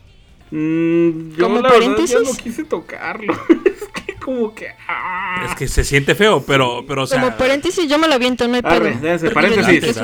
Mm, 0.52 1.36
yo 1.36 1.44
como 1.44 1.62
la 1.62 1.70
paréntesis. 1.70 2.16
Verdad, 2.16 2.32
no 2.32 2.38
quise 2.38 2.64
tocarlo. 2.64 3.34
es 3.66 4.06
que 4.06 4.16
como 4.16 4.54
que. 4.54 4.70
Ah. 4.88 5.46
Es 5.50 5.56
que 5.56 5.68
se 5.68 5.84
siente 5.84 6.16
feo, 6.16 6.44
pero, 6.46 6.86
pero 6.88 7.04
o 7.04 7.08
sea. 7.08 7.22
Como 7.22 7.38
paréntesis, 7.38 7.88
yo 7.88 7.98
me 7.98 8.08
lo 8.08 8.16
aviento, 8.16 8.48
no 8.48 8.56
hay 8.56 8.62
pedo. 8.62 9.34
paréntesis. 9.34 9.98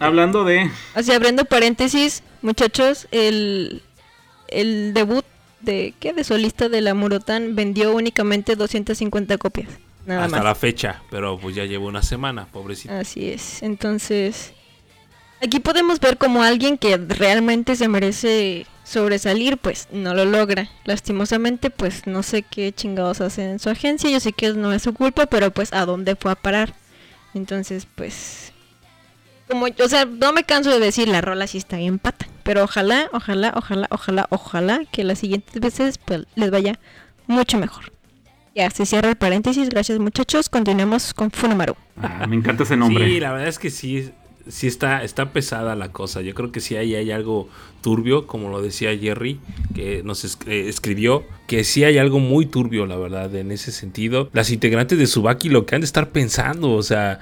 Hablando 0.00 0.44
de. 0.44 0.70
Así, 0.94 1.12
abriendo 1.12 1.44
paréntesis, 1.44 2.22
muchachos, 2.42 3.08
el, 3.10 3.82
el 4.48 4.92
debut 4.94 5.24
de. 5.60 5.94
¿Qué? 6.00 6.12
De 6.12 6.24
solista 6.24 6.68
de 6.68 6.80
la 6.80 6.94
Murotan 6.94 7.54
vendió 7.54 7.94
únicamente 7.94 8.56
250 8.56 9.38
copias. 9.38 9.68
Nada 10.06 10.24
Hasta 10.24 10.42
la 10.42 10.54
fecha, 10.54 11.02
pero 11.10 11.38
pues 11.38 11.54
ya 11.54 11.64
llevo 11.64 11.86
una 11.86 12.02
semana, 12.02 12.46
pobrecito. 12.46 12.94
Así 12.94 13.30
es. 13.30 13.62
Entonces. 13.62 14.52
Aquí 15.42 15.58
podemos 15.58 16.00
ver 16.00 16.18
como 16.18 16.42
alguien 16.42 16.76
que 16.76 16.98
realmente 16.98 17.74
se 17.74 17.88
merece 17.88 18.66
sobresalir, 18.84 19.56
pues 19.56 19.88
no 19.90 20.14
lo 20.14 20.24
logra. 20.26 20.68
Lastimosamente, 20.84 21.70
pues 21.70 22.06
no 22.06 22.22
sé 22.22 22.42
qué 22.42 22.72
chingados 22.72 23.20
hace 23.20 23.50
en 23.50 23.58
su 23.58 23.70
agencia. 23.70 24.10
Yo 24.10 24.20
sé 24.20 24.32
que 24.32 24.52
no 24.52 24.72
es 24.72 24.82
su 24.82 24.92
culpa, 24.92 25.26
pero 25.26 25.50
pues 25.50 25.72
a 25.72 25.86
dónde 25.86 26.16
fue 26.16 26.32
a 26.32 26.34
parar. 26.34 26.74
Entonces, 27.32 27.86
pues... 27.94 28.52
Como, 29.50 29.66
o 29.66 29.88
sea, 29.88 30.04
no 30.04 30.32
me 30.32 30.44
canso 30.44 30.70
de 30.70 30.78
decir, 30.78 31.08
la 31.08 31.20
rola 31.20 31.46
sí 31.46 31.58
está 31.58 31.76
bien 31.76 31.98
pata. 31.98 32.26
Pero 32.42 32.64
ojalá, 32.64 33.08
ojalá, 33.12 33.52
ojalá, 33.56 33.88
ojalá, 33.90 34.26
ojalá 34.30 34.82
que 34.90 35.04
las 35.04 35.18
siguientes 35.18 35.60
veces 35.60 35.98
pues, 35.98 36.26
les 36.36 36.50
vaya 36.50 36.78
mucho 37.26 37.58
mejor. 37.58 37.92
Ya, 38.54 38.70
se 38.70 38.86
cierra 38.86 39.08
el 39.08 39.16
paréntesis. 39.16 39.68
Gracias 39.68 39.98
muchachos. 39.98 40.48
Continuemos 40.48 41.14
con 41.14 41.30
Funamaru. 41.30 41.76
Ah, 41.96 42.26
me 42.26 42.36
encanta 42.36 42.64
ese 42.64 42.76
nombre. 42.76 43.06
Sí, 43.06 43.20
la 43.20 43.32
verdad 43.32 43.48
es 43.48 43.58
que 43.58 43.70
sí 43.70 44.10
sí 44.48 44.66
está, 44.66 45.02
está 45.02 45.32
pesada 45.32 45.74
la 45.74 45.90
cosa. 45.92 46.20
Yo 46.20 46.34
creo 46.34 46.52
que 46.52 46.60
sí 46.60 46.76
hay, 46.76 46.94
hay 46.94 47.10
algo 47.10 47.48
turbio, 47.80 48.26
como 48.26 48.50
lo 48.50 48.62
decía 48.62 48.96
Jerry, 48.96 49.40
que 49.74 50.02
nos 50.02 50.24
eh, 50.46 50.68
escribió, 50.68 51.24
que 51.46 51.64
sí 51.64 51.84
hay 51.84 51.98
algo 51.98 52.18
muy 52.18 52.46
turbio, 52.46 52.86
la 52.86 52.96
verdad, 52.96 53.34
en 53.34 53.52
ese 53.52 53.72
sentido. 53.72 54.28
Las 54.32 54.50
integrantes 54.50 54.98
de 54.98 55.06
Subaki 55.06 55.48
lo 55.48 55.66
que 55.66 55.74
han 55.74 55.80
de 55.80 55.86
estar 55.86 56.10
pensando, 56.10 56.72
o 56.72 56.82
sea, 56.82 57.20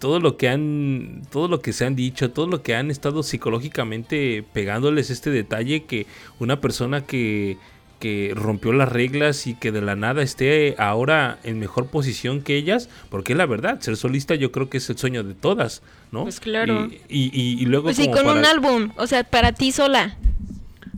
todo 0.00 0.18
lo 0.18 0.36
que 0.36 0.48
han 0.48 1.22
todo 1.30 1.46
lo 1.46 1.60
que 1.60 1.72
se 1.72 1.84
han 1.84 1.94
dicho, 1.94 2.32
todo 2.32 2.48
lo 2.48 2.62
que 2.62 2.74
han 2.74 2.90
estado 2.90 3.22
psicológicamente 3.22 4.42
pegándoles 4.52 5.10
este 5.10 5.30
detalle 5.30 5.84
que 5.84 6.06
una 6.40 6.60
persona 6.60 7.06
que 7.06 7.58
que 8.00 8.32
rompió 8.34 8.72
las 8.72 8.88
reglas 8.88 9.46
y 9.46 9.54
que 9.54 9.70
de 9.70 9.82
la 9.82 9.94
nada 9.94 10.22
esté 10.22 10.74
ahora 10.78 11.38
en 11.44 11.60
mejor 11.60 11.88
posición 11.88 12.40
que 12.40 12.56
ellas, 12.56 12.88
porque 13.10 13.34
es 13.34 13.36
la 13.36 13.44
verdad, 13.44 13.78
ser 13.80 13.96
solista 13.96 14.34
yo 14.34 14.50
creo 14.50 14.70
que 14.70 14.78
es 14.78 14.88
el 14.88 14.96
sueño 14.96 15.22
de 15.22 15.34
todas, 15.34 15.82
¿no? 16.10 16.22
Pues 16.22 16.40
claro. 16.40 16.88
Y, 17.10 17.30
y, 17.30 17.66
luego... 17.66 17.84
Pues 17.84 17.98
sí, 17.98 18.10
con 18.10 18.26
un 18.26 18.46
álbum, 18.46 18.90
o 18.96 19.06
sea, 19.06 19.22
para 19.22 19.52
ti 19.52 19.70
sola. 19.70 20.16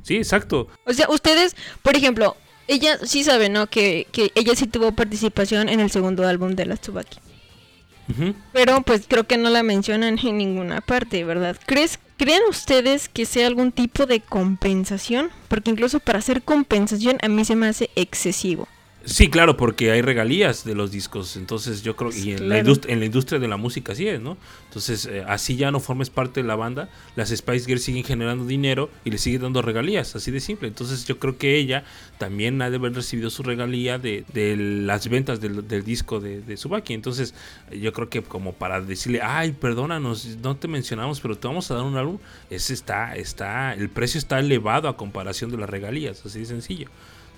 Sí, 0.05 0.17
exacto. 0.17 0.69
O 0.87 0.93
sea, 0.93 1.09
ustedes, 1.11 1.57
por 1.83 1.97
ejemplo, 1.97 2.37
ella 2.69 2.99
sí 3.05 3.25
sabe, 3.25 3.49
¿no? 3.49 3.67
Que, 3.67 4.07
que 4.13 4.31
ella 4.37 4.55
sí 4.55 4.69
tuvo 4.69 4.93
participación 4.93 5.69
en 5.69 5.81
el 5.81 5.91
segundo 5.91 6.27
álbum 6.27 6.55
de 6.55 6.67
las 6.67 6.81
Tsubaki. 6.81 7.19
Pero 8.53 8.83
pues 8.83 9.07
creo 9.09 9.25
que 9.25 9.39
no 9.39 9.49
la 9.49 9.63
mencionan 9.63 10.19
en 10.19 10.37
ninguna 10.37 10.81
parte, 10.81 11.25
¿verdad? 11.25 11.57
¿Crees 11.67 11.99
¿Creen 12.23 12.43
ustedes 12.49 13.09
que 13.09 13.27
sea 13.27 13.49
algún 13.49 13.73
tipo 13.73 14.07
de 14.07 14.21
compensación? 14.21 15.31
Porque 15.49 15.73
incluso 15.73 15.99
para 15.99 16.21
hacer 16.21 16.43
compensación 16.43 17.19
a 17.21 17.27
mí 17.27 17.45
se 17.45 17.57
me 17.57 17.67
hace 17.67 17.91
excesivo. 17.97 18.69
Sí, 19.05 19.29
claro, 19.29 19.57
porque 19.57 19.91
hay 19.91 20.01
regalías 20.01 20.65
de 20.65 20.75
los 20.75 20.93
discos, 20.93 21.37
entonces 21.37 21.83
yo 21.83 21.97
creo 21.97 22.11
que 22.11 22.35
en, 22.35 22.49
la 22.49 22.59
en, 22.59 23.01
la 23.01 23.05
industria 23.05 23.41
de 23.41 23.49
la 23.49 23.57
música 23.57 23.93
así 23.93 24.07
es, 24.07 24.21
¿no? 24.21 24.37
Entonces, 24.69 25.07
eh, 25.07 25.25
así 25.27 25.57
ya 25.57 25.73
no 25.73 25.81
formes 25.81 26.09
parte 26.09 26.41
de 26.43 26.47
la 26.47 26.55
banda, 26.55 26.89
las 27.17 27.31
Spice 27.31 27.67
Girls 27.67 27.83
siguen 27.83 28.05
generando 28.05 28.47
dinero 28.47 28.91
y 29.05 29.11
le 29.11 29.19
siguen 29.19 29.43
dando 29.43 29.61
regalías, 29.61 30.15
así 30.15 30.31
de 30.31 30.39
simple. 30.39 30.69
Entonces, 30.69 31.05
yo 31.05 31.19
creo 31.19 31.37
que 31.37 31.57
ella 31.57 31.85
también 32.19 32.63
ha 32.63 32.71
de 32.71 32.77
haber 32.77 32.95
recibido 32.95 33.29
su 33.31 33.43
regalía 33.43 33.99
de, 33.99 34.25
las 34.57 35.09
ventas 35.09 35.41
del, 35.41 35.85
disco 35.85 36.21
de, 36.21 36.41
de, 36.41 36.57
Subaki. 36.57 36.95
Entonces, 36.95 37.35
yo 37.73 37.93
creo 37.93 38.09
que 38.09 38.23
como 38.23 38.53
para 38.53 38.81
decirle, 38.81 39.21
ay, 39.21 39.53
perdónanos, 39.53 40.37
no 40.43 40.57
te 40.57 40.69
mencionamos, 40.69 41.21
pero 41.21 41.37
te 41.37 41.49
vamos 41.49 41.71
a 41.71 41.75
dar 41.75 41.83
un 41.85 41.97
álbum, 41.97 42.19
ese 42.51 42.73
está, 42.73 43.17
está, 43.17 43.75
el 43.75 43.89
precio 43.89 44.19
está 44.19 44.39
elevado 44.39 44.89
a 44.89 44.97
comparación 44.97 45.51
de 45.51 45.57
las 45.57 45.69
regalías, 45.69 46.25
así 46.25 46.39
de 46.39 46.47
sencillo. 46.47 46.89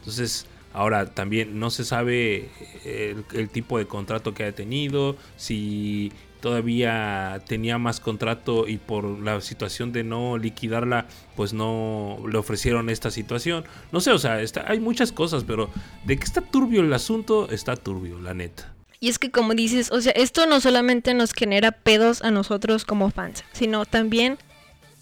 Entonces, 0.01 0.47
Ahora 0.75 1.07
también 1.07 1.61
no 1.61 1.71
se 1.71 1.85
sabe 1.85 2.51
eh, 2.85 3.15
el, 3.33 3.49
tipo 3.49 3.79
de 3.79 3.87
contrato 3.87 4.35
que 4.35 4.43
ha 4.45 4.53
tenido, 4.53 5.17
si 5.37 6.13
todavía 6.41 7.41
tenía 7.47 7.79
más 7.79 8.01
contrato 8.01 8.67
y 8.67 8.79
por 8.79 9.05
la 9.05 9.41
situación 9.41 9.93
de 9.93 10.03
no 10.03 10.37
liquidarla, 10.37 11.07
pues 11.37 11.53
no 11.53 12.19
le 12.29 12.37
ofrecieron 12.37 12.91
esta 12.91 13.13
situación. 13.13 13.65
No 13.93 14.01
sé, 14.01 14.11
o 14.11 14.19
sea, 14.19 14.41
hay 14.67 14.81
muchas 14.81 15.13
cosas, 15.13 15.45
pero 15.45 15.71
de 16.05 16.17
que 16.17 16.25
está 16.25 16.41
turbio 16.41 16.81
el 16.81 16.93
asunto, 16.93 17.49
está 17.51 17.77
turbio, 17.77 18.19
la 18.19 18.35
neta. 18.35 18.75
Y 18.99 19.11
es 19.11 19.21
que 19.21 19.31
como 19.31 19.55
dices, 19.55 19.93
o 19.93 20.01
sea, 20.01 20.13
esto 20.13 20.45
no 20.47 20.61
solamente 20.61 21.15
nos 21.15 21.35
genera 21.35 21.71
pedos 21.71 22.21
a 22.23 22.33
nosotros 22.33 22.85
como 22.85 23.13
fans, 23.13 23.45
sino 23.53 23.87
también 23.87 24.39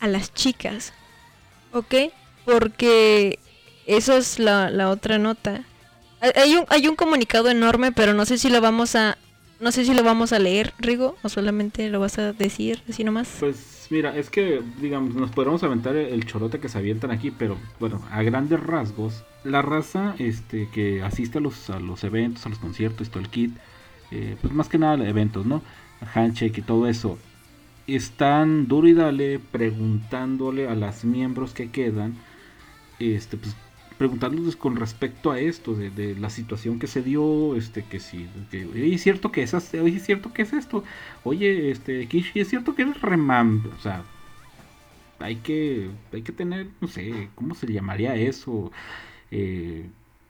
a 0.00 0.06
las 0.06 0.34
chicas, 0.34 0.92
¿ok? 1.72 1.94
Porque 2.44 3.38
eso 3.86 4.16
es 4.16 4.38
la, 4.38 4.70
la 4.70 4.90
otra 4.90 5.18
nota. 5.18 5.64
Hay 6.20 6.54
un, 6.54 6.64
hay 6.68 6.86
un 6.86 6.94
comunicado 6.94 7.50
enorme, 7.50 7.90
pero 7.92 8.14
no 8.14 8.24
sé 8.24 8.38
si 8.38 8.48
lo 8.48 8.60
vamos 8.60 8.94
a 8.94 9.18
no 9.62 9.70
sé 9.70 9.84
si 9.84 9.94
lo 9.94 10.02
vamos 10.02 10.32
a 10.32 10.40
leer, 10.40 10.74
Rigo, 10.80 11.16
o 11.22 11.28
solamente 11.28 11.88
lo 11.88 12.00
vas 12.00 12.18
a 12.18 12.32
decir 12.32 12.82
así 12.90 13.04
nomás. 13.04 13.36
Pues 13.38 13.86
mira, 13.90 14.16
es 14.16 14.28
que, 14.28 14.60
digamos, 14.80 15.14
nos 15.14 15.30
podríamos 15.30 15.62
aventar 15.62 15.94
el 15.94 16.26
chorote 16.26 16.58
que 16.58 16.68
se 16.68 16.78
avientan 16.78 17.12
aquí, 17.12 17.30
pero 17.30 17.56
bueno, 17.78 18.02
a 18.10 18.22
grandes 18.24 18.58
rasgos, 18.58 19.22
la 19.44 19.62
raza 19.62 20.16
este 20.18 20.68
que 20.72 21.02
asiste 21.02 21.38
a 21.38 21.40
los, 21.40 21.70
a 21.70 21.78
los 21.78 22.02
eventos, 22.02 22.44
a 22.44 22.48
los 22.48 22.58
conciertos, 22.58 23.08
todo 23.10 23.20
el 23.20 23.28
kit, 23.28 23.56
eh, 24.10 24.36
pues 24.42 24.52
más 24.52 24.68
que 24.68 24.78
nada 24.78 25.08
eventos, 25.08 25.46
¿no? 25.46 25.62
Handshake 26.12 26.58
y 26.58 26.62
todo 26.62 26.88
eso, 26.88 27.16
están 27.86 28.66
duro 28.66 28.88
y 28.88 28.94
dale 28.94 29.38
preguntándole 29.38 30.66
a 30.66 30.74
las 30.74 31.04
miembros 31.04 31.54
que 31.54 31.70
quedan, 31.70 32.16
este, 32.98 33.36
pues 33.36 33.54
preguntándoles 34.02 34.56
con 34.56 34.74
respecto 34.74 35.30
a 35.30 35.38
esto, 35.38 35.76
de, 35.76 36.16
la 36.16 36.28
situación 36.28 36.80
que 36.80 36.88
se 36.88 37.02
dio, 37.02 37.54
este, 37.54 37.84
que 37.84 38.00
si, 38.00 38.28
es 38.74 39.00
cierto 39.00 39.30
que 39.30 39.44
es, 39.44 39.54
es 39.54 40.02
cierto 40.04 40.32
que 40.32 40.42
es 40.42 40.52
esto, 40.52 40.82
oye, 41.22 41.70
este, 41.70 42.08
Kishi, 42.08 42.40
es 42.40 42.48
cierto 42.48 42.74
que 42.74 42.82
eres 42.82 43.00
remam, 43.00 43.62
o 43.78 43.80
sea, 43.80 44.02
hay 45.20 45.36
que, 45.36 45.88
hay 46.12 46.22
que 46.22 46.32
tener, 46.32 46.66
no 46.80 46.88
sé, 46.88 47.28
¿cómo 47.36 47.54
se 47.54 47.72
llamaría 47.72 48.16
eso? 48.16 48.72
Eh, 49.30 49.86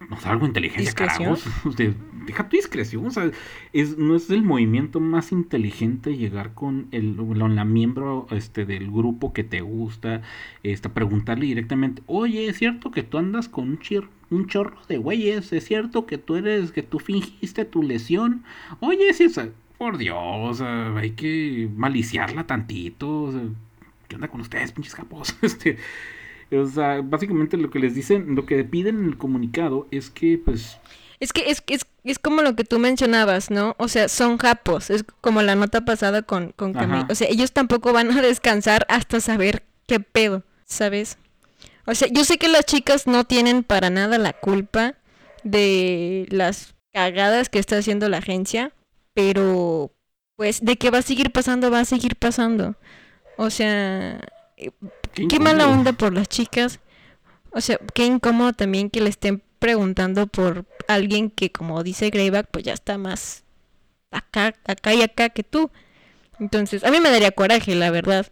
no 0.09 0.21
sé, 0.21 0.29
algo 0.29 0.47
inteligente, 0.47 0.93
carajos. 0.93 1.45
deja 2.27 2.49
tu 2.49 2.57
discreción. 2.57 3.07
O 3.07 3.11
sea, 3.11 3.31
es, 3.73 3.99
no 3.99 4.17
es 4.17 4.31
el 4.31 4.43
movimiento 4.43 5.01
más 5.01 5.33
inteligente 5.33 6.17
llegar 6.17 6.55
con 6.55 6.89
el, 6.91 7.17
la 7.55 7.65
miembro 7.65 8.27
este, 8.31 8.65
del 8.65 8.91
grupo 8.91 9.33
que 9.33 9.45
te 9.45 9.61
gusta, 9.61 10.23
este, 10.63 10.89
preguntarle 10.89 11.47
directamente, 11.47 12.03
oye, 12.07 12.49
¿es 12.49 12.59
cierto 12.59 12.91
que 12.91 13.03
tú 13.03 13.19
andas 13.19 13.49
con 13.49 13.69
un, 13.69 13.81
un 14.31 14.47
chorro 14.47 14.79
de 14.89 14.99
güeyes? 14.99 15.53
¿Es 15.53 15.65
cierto 15.65 16.07
que 16.07 16.19
tú 16.19 16.37
eres, 16.37 16.73
que 16.73 16.83
tú 16.83 16.99
fingiste 16.99 17.65
tu 17.65 17.83
lesión? 17.83 18.45
Oye, 18.81 19.13
si 19.13 19.25
esa, 19.25 19.49
por 19.79 19.99
Dios, 19.99 20.61
hay 20.61 21.11
que 21.11 21.69
maliciarla 21.75 22.47
tantito. 22.47 23.33
¿Qué 24.09 24.17
onda 24.17 24.29
con 24.29 24.41
ustedes, 24.41 24.73
pinches 24.73 24.95
capos? 24.95 25.37
Este. 25.43 25.77
O 26.53 26.67
sea, 26.67 27.01
básicamente 27.03 27.57
lo 27.57 27.71
que 27.71 27.79
les 27.79 27.95
dicen, 27.95 28.35
lo 28.35 28.47
que 28.47 28.63
piden 28.65 29.01
en 29.01 29.05
el 29.07 29.17
comunicado 29.17 29.89
es 29.91 30.11
que, 30.11 30.41
pues... 30.45 30.79
Es 31.21 31.33
que 31.33 31.51
es, 31.51 31.63
es, 31.69 31.87
es 32.05 32.19
como 32.19 32.43
lo 32.43 32.57
que 32.57 32.65
tú 32.65 32.79
mencionabas, 32.79 33.51
¿no? 33.51 33.77
O 33.79 33.89
sea, 33.89 34.09
son 34.09 34.39
japos, 34.39 34.91
es 34.91 35.05
como 35.21 35.41
la 35.43 35.55
nota 35.55 35.85
pasada 35.85 36.23
con, 36.23 36.53
con 36.53 36.77
O 37.09 37.15
sea, 37.15 37.29
ellos 37.29 37.53
tampoco 37.53 37.93
van 37.93 38.11
a 38.11 38.23
descansar 38.23 38.87
hasta 38.89 39.21
saber 39.21 39.63
qué 39.87 40.01
pedo, 40.01 40.43
¿sabes? 40.65 41.19
O 41.87 41.95
sea, 41.95 42.09
yo 42.11 42.25
sé 42.25 42.39
que 42.39 42.49
las 42.49 42.65
chicas 42.65 43.07
no 43.07 43.25
tienen 43.25 43.63
para 43.63 43.91
nada 43.91 44.19
la 44.19 44.33
culpa 44.33 44.95
de 45.45 46.27
las 46.31 46.75
cagadas 46.93 47.49
que 47.49 47.59
está 47.59 47.79
haciendo 47.79 48.09
la 48.09 48.19
agencia, 48.19 48.73
pero 49.15 49.93
pues 50.37 50.65
de 50.65 50.77
que 50.77 50.91
va 50.91 50.99
a 50.99 51.03
seguir 51.03 51.31
pasando, 51.31 51.71
va 51.71 51.81
a 51.81 51.85
seguir 51.85 52.17
pasando. 52.17 52.77
O 53.37 53.51
sea, 53.51 54.21
Qué, 55.15 55.39
mala 55.39 55.69
onda 55.69 55.93
por 55.93 56.13
las 56.13 56.29
chicas. 56.29 56.81
O 57.51 57.61
sea, 57.61 57.79
qué 57.95 58.07
incómodo 58.07 58.53
también 58.53 58.91
que 58.91 59.01
le 59.01 59.11
estén 59.11 59.43
preguntando 59.59 60.27
por 60.27 60.67
alguien 60.89 61.31
que, 61.31 61.53
como 61.53 61.83
dice 61.83 62.11
Greyback, 62.11 62.49
pues 62.51 62.65
ya 62.65 62.73
está 62.73 62.99
más 62.99 63.45
acá, 64.11 64.55
acá 64.65 64.95
y 64.95 65.03
acá 65.03 65.29
que 65.29 65.43
tú. 65.43 65.71
Entonces, 66.41 66.85
a 66.85 66.91
mí 66.91 67.01
me 67.01 67.11
daría 67.11 67.31
coraje, 67.33 67.75
la 67.75 67.91
verdad. 67.91 68.27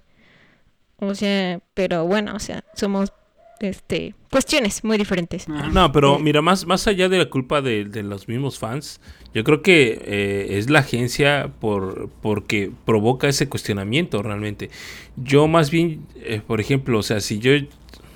O 0.97 1.15
sea, 1.15 1.61
pero 1.75 2.07
bueno, 2.07 2.35
o 2.35 2.41
sea, 2.41 2.65
somos 2.75 3.13
este 3.61 4.15
cuestiones 4.31 4.85
muy 4.85 4.97
diferentes. 4.97 5.49
No, 5.49 5.93
pero 5.93 6.19
mira, 6.19 6.41
más, 6.41 6.67
más 6.67 6.87
allá 6.87 7.09
de 7.09 7.19
la 7.19 7.27
culpa 7.27 7.61
de, 7.61 7.85
los 8.03 8.29
mismos 8.29 8.59
fans, 8.59 9.01
yo 9.35 9.45
creo 9.45 9.63
que 9.63 10.01
eh, 10.05 10.59
es 10.59 10.71
la 10.71 10.81
agencia 10.81 11.51
por 11.61 12.09
porque 12.23 12.71
provoca 12.85 13.29
ese 13.29 13.49
cuestionamiento 13.49 14.23
realmente. 14.23 14.71
Yo 15.17 15.49
más 15.49 15.71
bien, 15.71 16.07
eh, 16.17 16.41
por 16.47 16.61
ejemplo, 16.61 16.99
o 16.99 17.03
sea, 17.03 17.21
si 17.21 17.39
yo, 17.39 17.53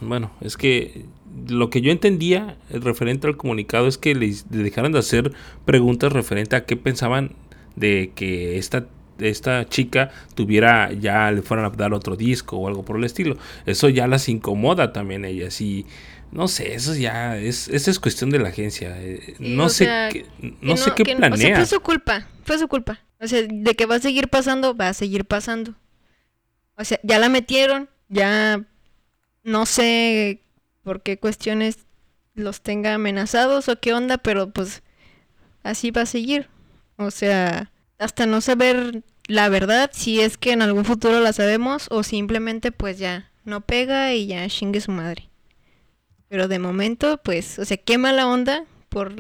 bueno, 0.01 0.31
es 0.41 0.57
que 0.57 1.05
lo 1.49 1.69
que 1.69 1.81
yo 1.81 1.91
entendía 1.91 2.57
referente 2.71 3.27
al 3.27 3.37
comunicado 3.37 3.89
es 3.89 3.99
que 3.99 4.15
les, 4.15 4.51
dejaran 4.51 4.93
de 4.93 5.01
hacer 5.01 5.33
preguntas 5.65 6.13
referente 6.13 6.57
a 6.57 6.65
qué 6.65 6.77
pensaban 6.77 7.33
de 7.77 8.13
que 8.15 8.57
esta 8.57 8.87
esta 9.19 9.69
chica 9.69 10.11
tuviera 10.35 10.93
ya 10.93 11.31
le 11.31 11.43
fueran 11.43 11.67
a 11.67 11.71
dar 11.71 11.95
otro 11.95 12.17
disco 12.17 12.57
o 12.57 12.69
algo 12.69 12.85
por 12.85 12.97
el 12.97 13.05
estilo. 13.05 13.37
Eso 13.67 13.89
ya 13.89 14.07
las 14.07 14.29
incomoda 14.29 14.93
también 14.93 15.25
a 15.25 15.29
ellas 15.29 15.61
y 15.61 15.87
no 16.33 16.49
sé, 16.49 16.75
eso 16.75 16.95
ya 16.95 17.37
es 17.37 17.69
esa 17.69 17.91
es 17.91 18.01
cuestión 18.01 18.31
de 18.31 18.41
la 18.41 18.49
agencia. 18.49 19.01
Eh, 19.01 19.37
no 19.39 19.69
sé 19.69 19.87
qué, 20.13 20.27
no, 20.61 20.77
sé 20.77 20.93
qué 20.97 21.05
planea. 21.17 21.57
fue 21.57 21.67
su 21.67 21.81
culpa, 21.81 22.27
fue 22.45 22.59
su 22.59 22.69
culpa. 22.69 23.01
O 23.21 23.29
sea, 23.29 23.43
de 23.49 23.75
que 23.75 23.87
va 23.87 23.97
a 23.97 24.01
seguir 24.01 24.29
pasando, 24.29 24.77
va 24.77 24.89
a 24.89 24.95
seguir 24.95 25.25
pasando. 25.25 25.75
O 26.77 26.85
sea, 26.85 26.99
ya 27.03 27.19
la 27.19 27.29
metieron, 27.29 27.89
ya 28.09 28.65
no 29.45 29.67
sé 29.67 30.43
por 30.83 31.03
qué 31.03 31.19
cuestiones 31.19 31.79
los 32.35 32.63
tenga 32.63 32.95
amenazados 32.95 33.69
o 33.69 33.79
qué 33.79 33.95
onda, 33.95 34.19
pero 34.19 34.51
pues 34.51 34.83
así 35.63 35.91
va 35.91 36.03
a 36.03 36.07
seguir. 36.07 36.49
O 36.97 37.11
sea, 37.11 37.71
hasta 37.99 38.27
no 38.27 38.41
saber 38.41 39.03
la 39.27 39.49
verdad, 39.49 39.91
si 39.93 40.21
es 40.21 40.37
que 40.37 40.53
en 40.53 40.63
algún 40.63 40.85
futuro 40.85 41.21
la 41.21 41.33
sabemos 41.33 41.87
o 41.91 42.03
simplemente 42.03 42.73
pues 42.73 42.99
ya 42.99 43.31
no 43.45 43.63
pega 43.63 44.15
y 44.15 44.27
ya 44.27 44.47
chingue 44.49 44.81
su 44.81 44.93
madre. 44.93 45.31
Pero 46.29 46.49
de 46.49 46.59
momento, 46.59 47.21
pues, 47.23 47.59
o 47.59 47.65
sea, 47.65 47.77
qué 47.77 47.97
mala 47.97 48.27
onda 48.27 48.65
por 48.89 49.15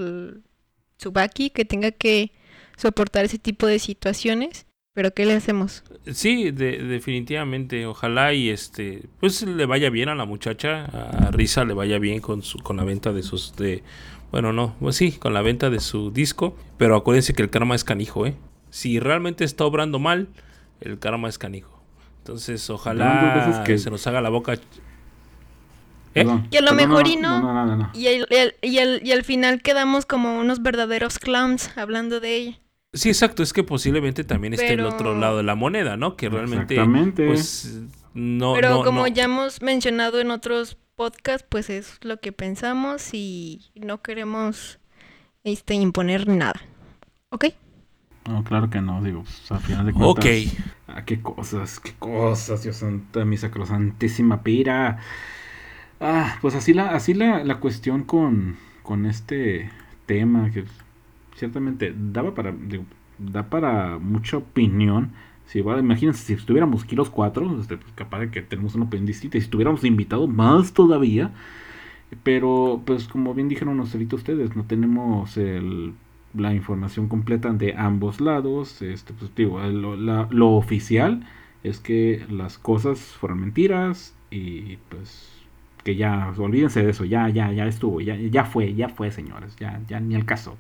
Tsubaki 0.99 1.51
que 1.51 1.65
tenga 1.65 1.91
que 1.91 2.33
soportar 2.77 3.25
ese 3.25 3.39
tipo 3.39 3.67
de 3.67 3.79
situaciones. 3.79 4.67
Pero 4.95 5.13
¿qué 5.13 5.27
le 5.27 5.35
hacemos? 5.35 5.83
Sí, 6.13 6.53
definitivamente. 6.53 7.85
Ojalá 7.87 8.33
y 8.33 8.49
este, 8.49 9.03
pues 9.19 9.43
le 9.43 9.67
vaya 9.67 9.91
bien 9.91 10.09
a 10.09 10.15
la 10.15 10.25
muchacha, 10.25 10.85
a 10.85 11.31
Risa 11.33 11.65
le 11.65 11.75
vaya 11.75 11.99
bien 11.99 12.21
con 12.21 12.43
su, 12.43 12.59
con 12.59 12.77
la 12.77 12.85
venta 12.85 13.13
de 13.13 13.25
sus, 13.25 13.57
de, 13.57 13.83
bueno, 14.31 14.53
no, 14.53 14.77
pues 14.79 14.95
sí, 14.95 15.13
con 15.13 15.35
la 15.35 15.43
venta 15.43 15.69
de 15.69 15.81
su 15.81 16.13
disco. 16.13 16.57
Pero 16.79 16.95
acuérdense 16.95 17.35
que 17.35 17.43
el 17.43 17.51
karma 17.51 17.75
es 17.75 17.83
canijo, 17.83 18.25
¿eh? 18.25 18.37
Si 18.75 18.99
realmente 18.99 19.45
está 19.45 19.65
obrando 19.65 20.01
mal, 20.01 20.27
el 20.81 20.99
karma 20.99 21.29
es 21.29 21.39
canijo. 21.39 21.81
Entonces, 22.19 22.69
ojalá 22.71 23.63
que... 23.65 23.79
se 23.79 23.89
nos 23.89 24.05
haga 24.09 24.21
la 24.21 24.31
boca. 24.31 24.55
¿Eh? 26.17 26.27
Que 26.51 26.59
a 26.59 26.61
lo 26.61 26.73
mejor 26.73 27.07
y 27.07 27.15
no. 27.15 27.93
y, 27.95 28.09
y, 28.63 29.13
al 29.13 29.23
final 29.23 29.63
quedamos 29.63 30.07
como 30.07 30.41
unos 30.41 30.61
verdaderos 30.61 31.21
clowns 31.21 31.71
hablando 31.79 32.19
de 32.19 32.35
ella. 32.35 32.61
Sí, 32.93 33.11
exacto. 33.11 33.45
Es 33.45 33.53
que 33.53 33.63
posiblemente 33.63 34.25
también 34.25 34.55
esté 34.55 34.73
el 34.73 34.85
otro 34.85 35.17
lado 35.17 35.37
de 35.37 35.45
la 35.45 35.55
moneda, 35.55 35.97
¿no? 35.97 36.17
Que 36.17 36.29
realmente. 36.29 36.77
Pues, 37.15 37.81
no, 38.13 38.55
Pero 38.55 38.83
como 38.83 39.07
ya 39.07 39.25
hemos 39.25 39.63
mencionado 39.63 40.21
en 40.21 40.33
otros 40.33 40.77
podcasts, 40.97 41.47
pues 41.49 41.71
es 41.71 41.99
lo 42.03 42.19
que 42.19 42.33
pensamos 42.33 43.11
y 43.15 43.71
no 43.77 44.03
queremos 44.03 44.81
este, 45.45 45.75
imponer 45.75 46.27
nada. 46.27 46.61
¿Ok? 47.31 47.47
No, 48.27 48.43
claro 48.43 48.71
que 48.71 48.81
no, 48.81 49.03
digo, 49.03 49.23
pues, 49.23 49.53
al 49.53 49.61
final 49.61 49.87
de 49.87 49.93
cuentas. 49.93 50.25
Ok. 50.25 50.27
Ah, 50.89 51.05
qué 51.05 51.21
cosas, 51.21 51.79
qué 51.81 51.93
cosas, 51.99 52.63
Dios 52.63 52.77
santo, 52.77 53.25
mi 53.27 53.37
sacrosantísima 53.37 54.43
pira. 54.43 54.99
Ah, 56.01 56.39
pues 56.41 56.55
así 56.55 56.73
la, 56.75 56.91
así 56.91 57.15
la, 57.15 57.45
la 57.45 57.61
cuestión 57.61 58.05
con, 58.05 58.57
con 58.83 59.07
este 59.07 59.71
tema 60.07 60.51
que 60.51 60.65
ciertamente 61.37 61.95
daba 61.97 62.35
para, 62.35 62.53
digo, 62.53 62.85
da 63.19 63.45
para 63.51 63.99
mucha 63.99 64.39
opinión. 64.39 65.13
Si 65.47 65.59
imagínense 65.59 66.25
si 66.25 66.33
estuviéramos 66.33 66.85
aquí 66.85 66.97
los 66.97 67.11
cuatro, 67.11 67.61
este, 67.61 67.77
pues, 67.77 67.93
capaz 67.95 68.21
de 68.21 68.31
que 68.31 68.41
tenemos 68.43 68.75
una 68.75 68.87
opinión 68.87 69.07
distinta. 69.07 69.39
Si 69.39 69.45
estuviéramos 69.45 69.85
invitados 69.85 70.29
más 70.29 70.73
todavía. 70.73 71.33
Pero, 72.23 72.83
pues 72.87 73.09
como 73.09 73.35
bien 73.35 73.49
dijeron 73.49 73.81
ustedes, 73.81 74.55
no 74.57 74.65
tenemos 74.65 75.37
el 75.37 75.95
la 76.37 76.55
información 76.55 77.09
completa 77.09 77.53
de 77.53 77.75
ambos 77.77 78.21
lados. 78.21 78.83
Este, 78.83 79.13
pues, 79.13 79.35
digo, 79.35 79.61
lo, 79.61 79.97
lo, 79.97 80.51
oficial 80.53 81.27
es 81.63 81.81
que 81.81 82.25
las 82.31 82.59
cosas 82.59 83.01
fueron 83.01 83.41
mentiras 83.41 84.15
y 84.31 84.77
pues 84.89 85.31
que 85.85 85.97
ya, 85.97 86.33
olvídense 86.37 86.83
de 86.83 86.91
eso, 86.91 87.05
ya, 87.05 87.29
ya, 87.29 87.53
ya 87.53 87.67
estuvo, 87.67 88.01
ya, 88.01 88.17
ya 88.17 88.45
fue, 88.45 88.75
ya 88.75 88.89
fue, 88.89 89.11
señores, 89.11 89.55
ya, 89.61 89.81
ya 89.87 90.01
ni 90.01 90.15
el 90.15 90.25
caso. 90.25 90.57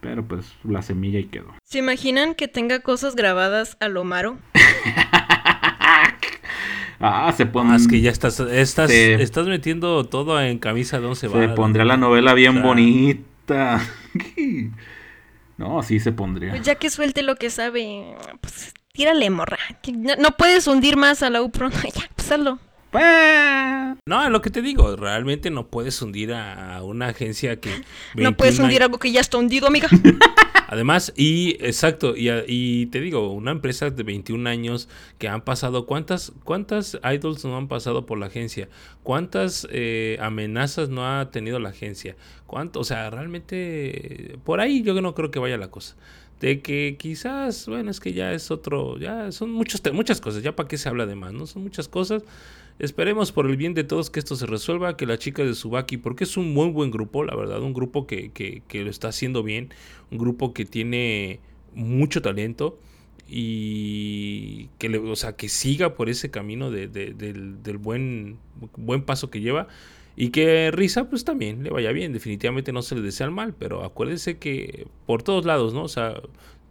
Pero 0.00 0.24
pues 0.24 0.52
la 0.62 0.82
semilla 0.82 1.18
y 1.18 1.24
quedó. 1.24 1.54
¿Se 1.64 1.78
imaginan 1.78 2.34
que 2.34 2.46
tenga 2.46 2.80
cosas 2.80 3.16
grabadas 3.16 3.76
a 3.80 3.88
lo 3.88 4.04
malo? 4.04 4.36
ah, 7.00 7.32
se 7.36 7.46
pone. 7.46 7.72
Ah, 7.72 7.76
es 7.76 7.88
que 7.88 8.00
ya 8.00 8.10
estás, 8.10 8.38
estás, 8.38 8.90
estás 8.90 9.48
metiendo 9.48 10.04
todo 10.04 10.40
en 10.40 10.58
camisa 10.58 11.00
de 11.00 11.06
once 11.06 11.28
Se 11.28 11.48
pondría 11.48 11.84
la 11.84 11.96
novela 11.96 12.34
bien 12.34 12.62
bonita. 12.62 13.27
no, 15.58 15.82
sí 15.82 16.00
se 16.00 16.12
pondría. 16.12 16.50
Pues 16.50 16.62
ya 16.62 16.74
que 16.74 16.90
suelte 16.90 17.22
lo 17.22 17.36
que 17.36 17.50
sabe, 17.50 18.16
pues 18.40 18.72
tírale, 18.92 19.30
morra. 19.30 19.58
No, 20.18 20.30
puedes 20.36 20.66
hundir 20.66 20.96
más 20.96 21.22
a 21.22 21.30
la 21.30 21.42
UPRO, 21.42 21.70
ya, 21.94 22.08
pues 22.14 22.32
hazlo. 22.32 22.58
Pues, 22.90 23.98
no, 24.06 24.24
es 24.24 24.30
lo 24.30 24.40
que 24.40 24.50
te 24.50 24.62
digo, 24.62 24.96
realmente 24.96 25.50
no 25.50 25.66
puedes 25.66 26.00
hundir 26.00 26.32
a 26.32 26.82
una 26.82 27.08
agencia 27.08 27.60
que... 27.60 27.70
No 28.14 28.36
puedes 28.36 28.58
hundir 28.58 28.82
algo 28.82 28.98
que 28.98 29.12
ya 29.12 29.20
está 29.20 29.36
hundido, 29.38 29.66
amiga. 29.66 29.88
Además, 30.70 31.14
y 31.16 31.56
exacto, 31.64 32.14
y, 32.14 32.28
y, 32.46 32.86
te 32.86 33.00
digo, 33.00 33.32
una 33.32 33.52
empresa 33.52 33.88
de 33.88 34.02
21 34.02 34.48
años 34.50 34.88
que 35.16 35.26
han 35.26 35.40
pasado, 35.40 35.86
¿cuántas, 35.86 36.32
cuántas 36.44 36.98
idols 37.02 37.42
no 37.46 37.56
han 37.56 37.68
pasado 37.68 38.04
por 38.04 38.18
la 38.18 38.26
agencia? 38.26 38.68
¿Cuántas 39.02 39.66
eh, 39.70 40.18
amenazas 40.20 40.90
no 40.90 41.06
ha 41.06 41.30
tenido 41.30 41.58
la 41.58 41.70
agencia? 41.70 42.16
¿Cuánto? 42.46 42.80
O 42.80 42.84
sea, 42.84 43.08
realmente, 43.08 44.38
por 44.44 44.60
ahí 44.60 44.82
yo 44.82 45.00
no 45.00 45.14
creo 45.14 45.30
que 45.30 45.38
vaya 45.38 45.56
la 45.56 45.70
cosa. 45.70 45.96
De 46.40 46.60
que 46.60 46.96
quizás, 46.98 47.66
bueno, 47.66 47.90
es 47.90 47.98
que 47.98 48.12
ya 48.12 48.32
es 48.32 48.50
otro, 48.50 48.98
ya 48.98 49.32
son 49.32 49.50
muchos, 49.50 49.82
muchas 49.92 50.20
cosas, 50.20 50.42
ya 50.42 50.54
para 50.54 50.68
qué 50.68 50.78
se 50.78 50.88
habla 50.88 51.04
de 51.04 51.16
más, 51.16 51.32
¿no? 51.32 51.46
Son 51.46 51.62
muchas 51.62 51.88
cosas. 51.88 52.22
Esperemos 52.78 53.32
por 53.32 53.46
el 53.46 53.56
bien 53.56 53.74
de 53.74 53.82
todos 53.82 54.08
que 54.08 54.20
esto 54.20 54.36
se 54.36 54.46
resuelva, 54.46 54.96
que 54.96 55.04
la 55.04 55.18
chica 55.18 55.42
de 55.42 55.54
Subaki, 55.54 55.96
porque 55.96 56.22
es 56.22 56.36
un 56.36 56.54
muy 56.54 56.70
buen 56.70 56.92
grupo, 56.92 57.24
la 57.24 57.34
verdad, 57.34 57.60
un 57.60 57.74
grupo 57.74 58.06
que, 58.06 58.30
que, 58.30 58.62
que 58.68 58.84
lo 58.84 58.90
está 58.90 59.08
haciendo 59.08 59.42
bien, 59.42 59.74
un 60.12 60.18
grupo 60.18 60.54
que 60.54 60.64
tiene 60.64 61.40
mucho 61.74 62.22
talento 62.22 62.78
y 63.28 64.68
que, 64.78 64.88
le, 64.88 64.98
o 64.98 65.16
sea, 65.16 65.36
que 65.36 65.48
siga 65.48 65.94
por 65.94 66.08
ese 66.08 66.30
camino 66.30 66.70
de, 66.70 66.88
del, 66.88 67.62
del, 67.62 67.78
buen, 67.78 68.38
buen 68.76 69.02
paso 69.02 69.28
que 69.28 69.40
lleva. 69.40 69.68
Y 70.20 70.30
que 70.30 70.72
Risa, 70.72 71.08
pues 71.08 71.24
también 71.24 71.62
le 71.62 71.70
vaya 71.70 71.92
bien. 71.92 72.12
Definitivamente 72.12 72.72
no 72.72 72.82
se 72.82 72.96
le 72.96 73.02
desea 73.02 73.26
el 73.26 73.30
mal, 73.30 73.54
pero 73.56 73.84
acuérdense 73.84 74.36
que 74.36 74.88
por 75.06 75.22
todos 75.22 75.46
lados, 75.46 75.74
¿no? 75.74 75.84
O 75.84 75.88
sea, 75.88 76.20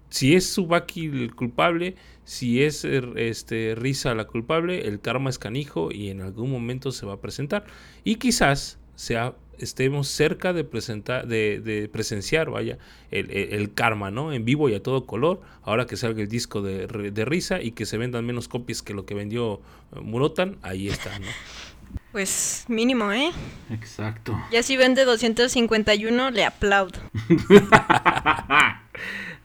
si 0.09 0.35
es 0.35 0.49
Subaki 0.49 1.05
el 1.05 1.33
culpable, 1.33 1.95
si 2.25 2.61
es 2.61 2.83
er, 2.83 3.13
este, 3.15 3.73
Risa 3.75 4.13
la 4.15 4.25
culpable, 4.25 4.85
el 4.89 4.99
karma 4.99 5.29
es 5.29 5.39
canijo 5.39 5.93
y 5.93 6.09
en 6.09 6.19
algún 6.19 6.51
momento 6.51 6.91
se 6.91 7.05
va 7.05 7.13
a 7.13 7.21
presentar. 7.21 7.63
Y 8.03 8.15
quizás 8.15 8.79
sea, 8.95 9.33
estemos 9.59 10.09
cerca 10.09 10.51
de, 10.51 10.65
presentar, 10.65 11.25
de, 11.25 11.89
presenciar, 11.89 12.49
vaya, 12.49 12.77
el, 13.11 13.73
karma, 13.73 14.11
¿no? 14.11 14.33
En 14.33 14.43
vivo 14.43 14.67
y 14.67 14.75
a 14.75 14.83
todo 14.83 15.05
color, 15.05 15.39
ahora 15.61 15.85
que 15.85 15.95
salga 15.95 16.21
el 16.21 16.27
disco 16.27 16.61
de, 16.61 16.87
de 16.87 17.25
Risa 17.25 17.61
y 17.61 17.71
que 17.71 17.85
se 17.85 17.97
vendan 17.97 18.25
menos 18.25 18.49
copias 18.49 18.81
que 18.81 18.93
lo 18.93 19.05
que 19.05 19.13
vendió 19.13 19.61
eh, 19.95 20.01
Murotan, 20.01 20.57
ahí 20.63 20.89
está, 20.89 21.17
¿no? 21.19 21.27
Pues 22.11 22.65
mínimo, 22.67 23.11
¿eh? 23.11 23.31
Exacto. 23.69 24.37
Ya 24.51 24.63
si 24.63 24.77
vende 24.77 25.05
251, 25.05 26.31
le 26.31 26.45
aplaudo. 26.45 26.99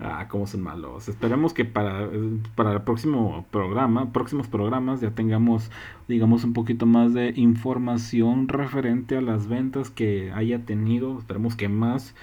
Ah, 0.05 0.27
cómo 0.29 0.49
son 0.49 0.63
malos. 0.63 1.09
Esperemos 1.09 1.55
que 1.55 1.65
para, 1.65 2.09
para 2.57 2.73
el 2.73 2.83
próximo 2.83 3.47
programa, 3.53 4.13
próximos 4.13 4.49
programas, 4.49 5.01
ya 5.01 5.13
tengamos, 5.13 5.71
digamos, 6.09 6.43
un 6.43 6.55
poquito 6.55 6.87
más 6.87 7.15
de 7.15 7.33
información 7.37 8.49
referente 8.49 9.17
a 9.17 9.21
las 9.21 9.47
ventas 9.47 9.91
que 9.91 10.33
haya 10.35 10.65
tenido. 10.65 11.19
Esperemos 11.19 11.55
que 11.55 11.69
más 11.69 12.17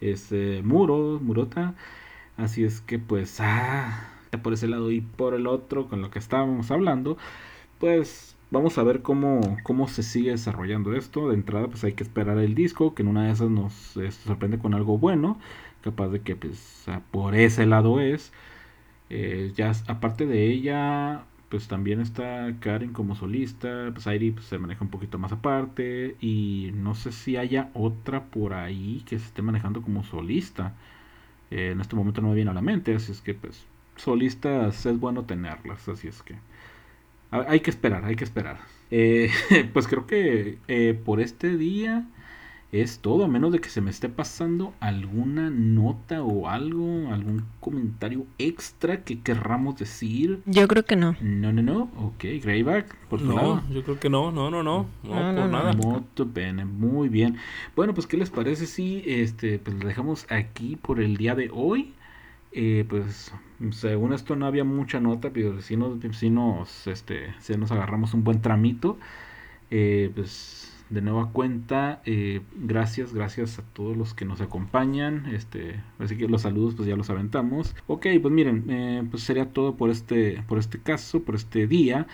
este 0.00 0.62
muro, 0.62 1.20
murota. 1.22 1.74
Así 2.38 2.64
es 2.64 2.80
que 2.80 2.98
pues, 2.98 3.38
ah, 3.40 4.08
por 4.42 4.54
ese 4.54 4.66
lado 4.66 4.90
y 4.90 5.02
por 5.02 5.34
el 5.34 5.46
otro, 5.46 5.88
con 5.88 6.00
lo 6.00 6.10
que 6.10 6.18
estábamos 6.18 6.70
hablando, 6.70 7.18
pues 7.78 8.35
vamos 8.56 8.78
a 8.78 8.82
ver 8.82 9.02
cómo, 9.02 9.58
cómo 9.62 9.88
se 9.88 10.02
sigue 10.02 10.30
desarrollando 10.30 10.94
esto. 10.94 11.28
De 11.28 11.34
entrada, 11.34 11.68
pues 11.68 11.84
hay 11.84 11.92
que 11.92 12.02
esperar 12.02 12.38
el 12.38 12.54
disco, 12.54 12.94
que 12.94 13.02
en 13.02 13.08
una 13.08 13.26
de 13.26 13.32
esas 13.32 13.50
nos 13.50 13.96
eh, 13.96 14.10
sorprende 14.10 14.58
con 14.58 14.74
algo 14.74 14.98
bueno. 14.98 15.38
Capaz 15.82 16.08
de 16.08 16.20
que 16.22 16.36
pues 16.36 16.86
por 17.10 17.34
ese 17.34 17.66
lado 17.66 18.00
es. 18.00 18.32
Eh, 19.10 19.52
ya 19.56 19.72
aparte 19.88 20.26
de 20.26 20.46
ella, 20.50 21.24
pues 21.50 21.68
también 21.68 22.00
está 22.00 22.54
Karen 22.60 22.92
como 22.92 23.14
solista. 23.16 23.90
Pues 23.92 24.06
Airi 24.06 24.32
pues, 24.32 24.46
se 24.46 24.58
maneja 24.58 24.84
un 24.84 24.90
poquito 24.90 25.18
más 25.18 25.32
aparte. 25.32 26.16
Y 26.20 26.70
no 26.74 26.94
sé 26.94 27.12
si 27.12 27.36
haya 27.36 27.70
otra 27.74 28.24
por 28.26 28.54
ahí 28.54 29.02
que 29.06 29.18
se 29.18 29.26
esté 29.26 29.42
manejando 29.42 29.82
como 29.82 30.04
solista. 30.04 30.74
Eh, 31.50 31.70
en 31.72 31.80
este 31.80 31.96
momento 31.96 32.20
no 32.22 32.28
me 32.30 32.34
viene 32.34 32.50
a 32.50 32.54
la 32.54 32.62
mente. 32.62 32.94
Así 32.94 33.12
es 33.12 33.20
que 33.20 33.34
pues 33.34 33.66
solistas 33.96 34.86
es 34.86 35.00
bueno 35.00 35.24
tenerlas. 35.24 35.88
Así 35.88 36.08
es 36.08 36.22
que 36.22 36.36
hay 37.48 37.60
que 37.60 37.70
esperar, 37.70 38.04
hay 38.04 38.16
que 38.16 38.24
esperar. 38.24 38.58
Eh, 38.90 39.30
pues 39.72 39.86
creo 39.86 40.06
que 40.06 40.58
eh, 40.68 40.98
por 41.04 41.20
este 41.20 41.56
día 41.56 42.06
es 42.72 42.98
todo, 42.98 43.24
a 43.24 43.28
menos 43.28 43.52
de 43.52 43.60
que 43.60 43.68
se 43.68 43.80
me 43.80 43.90
esté 43.90 44.08
pasando 44.08 44.74
alguna 44.80 45.50
nota 45.50 46.22
o 46.22 46.48
algo, 46.48 47.12
algún 47.12 47.44
comentario 47.60 48.26
extra 48.38 49.04
que 49.04 49.20
querramos 49.20 49.76
decir. 49.76 50.42
Yo 50.46 50.66
creo 50.66 50.84
que 50.84 50.96
no. 50.96 51.16
No, 51.20 51.52
no, 51.52 51.62
no. 51.62 51.82
Ok, 51.96 52.24
Greyback, 52.42 52.94
por 53.08 53.20
tu 53.20 53.26
no, 53.26 53.62
yo 53.70 53.82
creo 53.82 54.00
que 54.00 54.10
no, 54.10 54.32
no, 54.32 54.50
no, 54.50 54.62
no, 54.62 54.86
no, 55.04 55.04
por 55.04 55.48
nada. 55.48 55.72
muy 56.64 57.08
bien. 57.08 57.36
Bueno, 57.74 57.94
pues 57.94 58.06
¿qué 58.06 58.16
les 58.16 58.30
parece 58.30 58.66
si 58.66 59.02
este 59.06 59.58
pues 59.58 59.76
lo 59.76 59.86
dejamos 59.86 60.26
aquí 60.30 60.76
por 60.76 61.00
el 61.00 61.16
día 61.16 61.34
de 61.34 61.50
hoy? 61.52 61.94
Eh, 62.58 62.86
pues 62.88 63.32
según 63.70 64.14
esto 64.14 64.34
no 64.34 64.46
había 64.46 64.64
mucha 64.64 64.98
nota, 64.98 65.30
pero 65.30 65.60
si 65.60 65.76
nos, 65.76 65.98
si 66.16 66.30
nos, 66.30 66.86
este, 66.86 67.34
si 67.38 67.54
nos 67.54 67.70
agarramos 67.70 68.14
un 68.14 68.24
buen 68.24 68.40
tramito. 68.40 68.98
Eh, 69.70 70.10
pues 70.14 70.72
de 70.88 71.02
nueva 71.02 71.32
cuenta, 71.32 72.00
eh, 72.06 72.40
gracias, 72.54 73.12
gracias 73.12 73.58
a 73.58 73.62
todos 73.62 73.94
los 73.94 74.14
que 74.14 74.24
nos 74.24 74.40
acompañan. 74.40 75.26
Este, 75.34 75.82
así 75.98 76.16
que 76.16 76.28
los 76.28 76.42
saludos 76.42 76.74
pues 76.76 76.88
ya 76.88 76.96
los 76.96 77.10
aventamos. 77.10 77.76
Ok, 77.88 78.06
pues 78.22 78.32
miren, 78.32 79.08
pues 79.10 79.22
sería 79.22 79.50
todo 79.52 79.76
por 79.76 79.90
este, 79.90 80.42
por 80.48 80.58
este 80.58 80.78
caso, 80.78 81.22
por 81.22 81.34
este 81.34 81.66
día. 81.66 82.06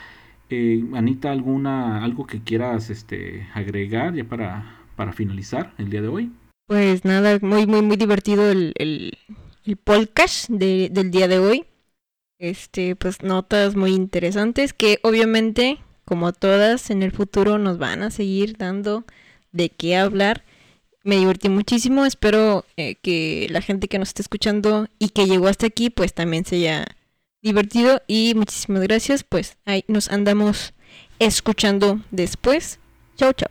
Anita, 0.95 1.31
alguna, 1.31 2.05
algo 2.05 2.27
que 2.27 2.41
quieras 2.41 2.91
este, 2.91 3.47
agregar 3.55 4.15
ya 4.15 4.25
para, 4.25 4.81
para 4.97 5.13
finalizar 5.13 5.73
el 5.79 5.89
día 5.89 6.03
de 6.03 6.09
hoy. 6.09 6.33
Pues 6.67 7.05
nada, 7.05 7.39
muy, 7.41 7.67
muy, 7.67 7.83
muy 7.83 7.97
divertido 7.97 8.51
el 8.51 8.73
podcast 9.85 10.49
de, 10.49 10.89
del 10.91 11.11
día 11.11 11.29
de 11.29 11.39
hoy. 11.39 11.67
Este, 12.39 12.97
pues 12.97 13.23
notas 13.23 13.77
muy 13.77 13.93
interesantes 13.93 14.73
que 14.73 14.99
obviamente, 15.03 15.79
como 16.05 16.33
todas, 16.33 16.91
en 16.91 17.03
el 17.03 17.13
futuro 17.13 17.59
nos 17.59 17.79
van 17.79 18.03
a 18.03 18.11
seguir 18.11 18.57
dando 18.57 19.05
de 19.53 19.69
qué 19.71 19.97
hablar. 19.97 20.45
Me 21.05 21.17
divertí 21.17 21.49
muchísimo, 21.49 22.05
espero 22.05 22.65
eh, 22.77 22.97
que 22.97 23.47
la 23.51 23.61
gente 23.61 23.89
que 23.89 23.99
nos 23.99 24.09
esté 24.09 24.23
escuchando 24.23 24.89
y 24.99 25.11
que 25.11 25.27
llegó 25.27 25.49
hasta 25.49 25.67
aquí, 25.67 25.91
pues 25.91 26.15
también 26.15 26.45
se 26.45 26.57
haya 26.57 26.85
divertido 27.43 28.03
y 28.07 28.35
muchísimas 28.35 28.83
gracias, 28.83 29.25
pues 29.25 29.57
ahí 29.65 29.85
nos 29.89 30.11
andamos 30.11 30.75
escuchando 31.19 32.01
después. 32.11 32.79
Chao, 33.17 33.33
chao. 33.33 33.51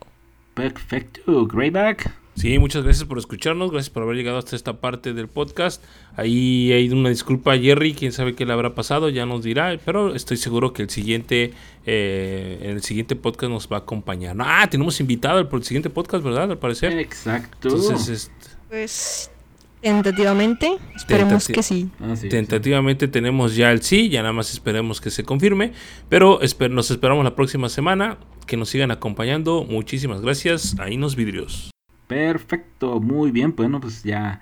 Perfecto, 0.54 1.46
Greyback. 1.46 2.21
Sí, 2.34 2.58
muchas 2.58 2.82
gracias 2.82 3.06
por 3.06 3.18
escucharnos, 3.18 3.70
gracias 3.70 3.90
por 3.90 4.02
haber 4.02 4.16
llegado 4.16 4.38
hasta 4.38 4.56
esta 4.56 4.80
parte 4.80 5.12
del 5.12 5.28
podcast. 5.28 5.82
Ahí 6.16 6.72
hay 6.72 6.88
una 6.88 7.10
disculpa 7.10 7.52
a 7.52 7.58
Jerry, 7.58 7.92
quién 7.92 8.12
sabe 8.12 8.34
qué 8.34 8.46
le 8.46 8.52
habrá 8.52 8.74
pasado, 8.74 9.10
ya 9.10 9.26
nos 9.26 9.44
dirá, 9.44 9.78
pero 9.84 10.14
estoy 10.14 10.38
seguro 10.38 10.72
que 10.72 10.82
el 10.82 10.90
siguiente, 10.90 11.52
eh, 11.84 12.58
en 12.62 12.70
el 12.70 12.82
siguiente 12.82 13.16
podcast 13.16 13.52
nos 13.52 13.68
va 13.68 13.76
a 13.76 13.80
acompañar. 13.80 14.34
Ah, 14.40 14.66
tenemos 14.70 14.98
invitado 15.00 15.46
por 15.48 15.60
el 15.60 15.64
siguiente 15.64 15.90
podcast, 15.90 16.24
¿verdad? 16.24 16.50
Al 16.50 16.58
parecer. 16.58 16.98
Exacto. 16.98 17.68
Entonces, 17.68 18.30
pues 18.68 19.30
tentativamente, 19.82 20.78
esperemos 20.96 21.48
que 21.48 21.62
sí. 21.62 21.90
Ah, 22.00 22.14
tentativamente 22.30 23.08
tenemos 23.08 23.56
ya 23.56 23.70
el 23.72 23.82
sí, 23.82 24.08
ya 24.08 24.22
nada 24.22 24.32
más 24.32 24.50
esperemos 24.52 25.02
que 25.02 25.10
se 25.10 25.22
confirme, 25.22 25.72
pero 26.08 26.40
nos 26.70 26.90
esperamos 26.90 27.24
la 27.24 27.34
próxima 27.34 27.68
semana, 27.68 28.16
que 28.46 28.56
nos 28.56 28.70
sigan 28.70 28.90
acompañando. 28.90 29.64
Muchísimas 29.68 30.22
gracias, 30.22 30.76
ahí 30.78 30.96
nos 30.96 31.14
vidrios. 31.14 31.71
Perfecto, 32.12 33.00
muy 33.00 33.30
bien. 33.30 33.54
Bueno, 33.56 33.80
pues 33.80 34.02
ya 34.02 34.38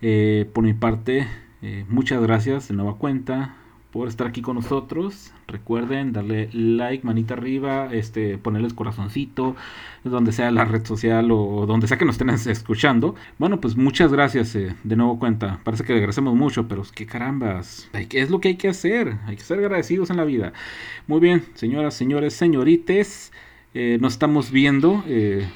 eh, 0.00 0.48
por 0.54 0.64
mi 0.64 0.72
parte, 0.72 1.28
eh, 1.60 1.84
muchas 1.86 2.22
gracias 2.22 2.68
de 2.68 2.74
nueva 2.74 2.96
cuenta 2.96 3.56
por 3.90 4.08
estar 4.08 4.26
aquí 4.26 4.40
con 4.40 4.56
nosotros. 4.56 5.30
Recuerden 5.46 6.14
darle 6.14 6.48
like, 6.54 7.06
manita 7.06 7.34
arriba, 7.34 7.90
este, 7.92 8.38
ponerles 8.38 8.72
corazoncito, 8.72 9.54
donde 10.02 10.32
sea 10.32 10.50
la 10.50 10.64
red 10.64 10.82
social 10.86 11.30
o 11.30 11.66
donde 11.66 11.88
sea 11.88 11.98
que 11.98 12.06
nos 12.06 12.14
estén 12.14 12.30
escuchando. 12.30 13.16
Bueno, 13.38 13.60
pues 13.60 13.76
muchas 13.76 14.10
gracias 14.10 14.56
eh, 14.56 14.74
de 14.82 14.96
nuevo 14.96 15.18
cuenta. 15.18 15.60
Parece 15.62 15.84
que 15.84 15.92
agradecemos 15.92 16.34
mucho, 16.34 16.68
pero 16.68 16.84
qué 16.94 17.04
carambas. 17.04 17.90
Es 18.12 18.30
lo 18.30 18.40
que 18.40 18.48
hay 18.48 18.56
que 18.56 18.68
hacer. 18.68 19.18
Hay 19.26 19.36
que 19.36 19.42
ser 19.42 19.58
agradecidos 19.58 20.08
en 20.08 20.16
la 20.16 20.24
vida. 20.24 20.54
Muy 21.06 21.20
bien, 21.20 21.44
señoras, 21.52 21.92
señores, 21.92 22.32
señorites. 22.32 23.30
nos 23.74 24.14
estamos 24.14 24.50
viendo 24.50 25.04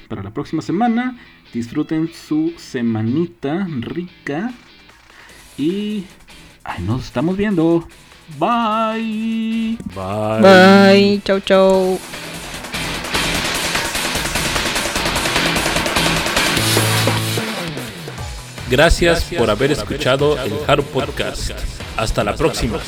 para 0.09 0.21
la 0.21 0.31
próxima 0.31 0.61
semana. 0.61 1.17
Disfruten 1.55 2.11
su 2.11 2.51
semanita 2.57 3.65
rica. 3.79 4.51
Y 5.57 6.03
nos 6.79 7.05
estamos 7.05 7.37
viendo. 7.37 7.87
Bye. 8.37 9.77
Bye. 9.95 10.41
Bye. 10.41 11.21
Chau, 11.23 11.39
chau. 11.39 11.99
Gracias, 18.69 19.23
por 19.37 19.49
haber 19.49 19.71
escuchado 19.71 20.37
el 20.43 20.51
Hard 20.67 20.83
Podcast. 20.83 21.51
Hasta 21.95 22.25
la 22.25 22.35
próxima. 22.35 22.79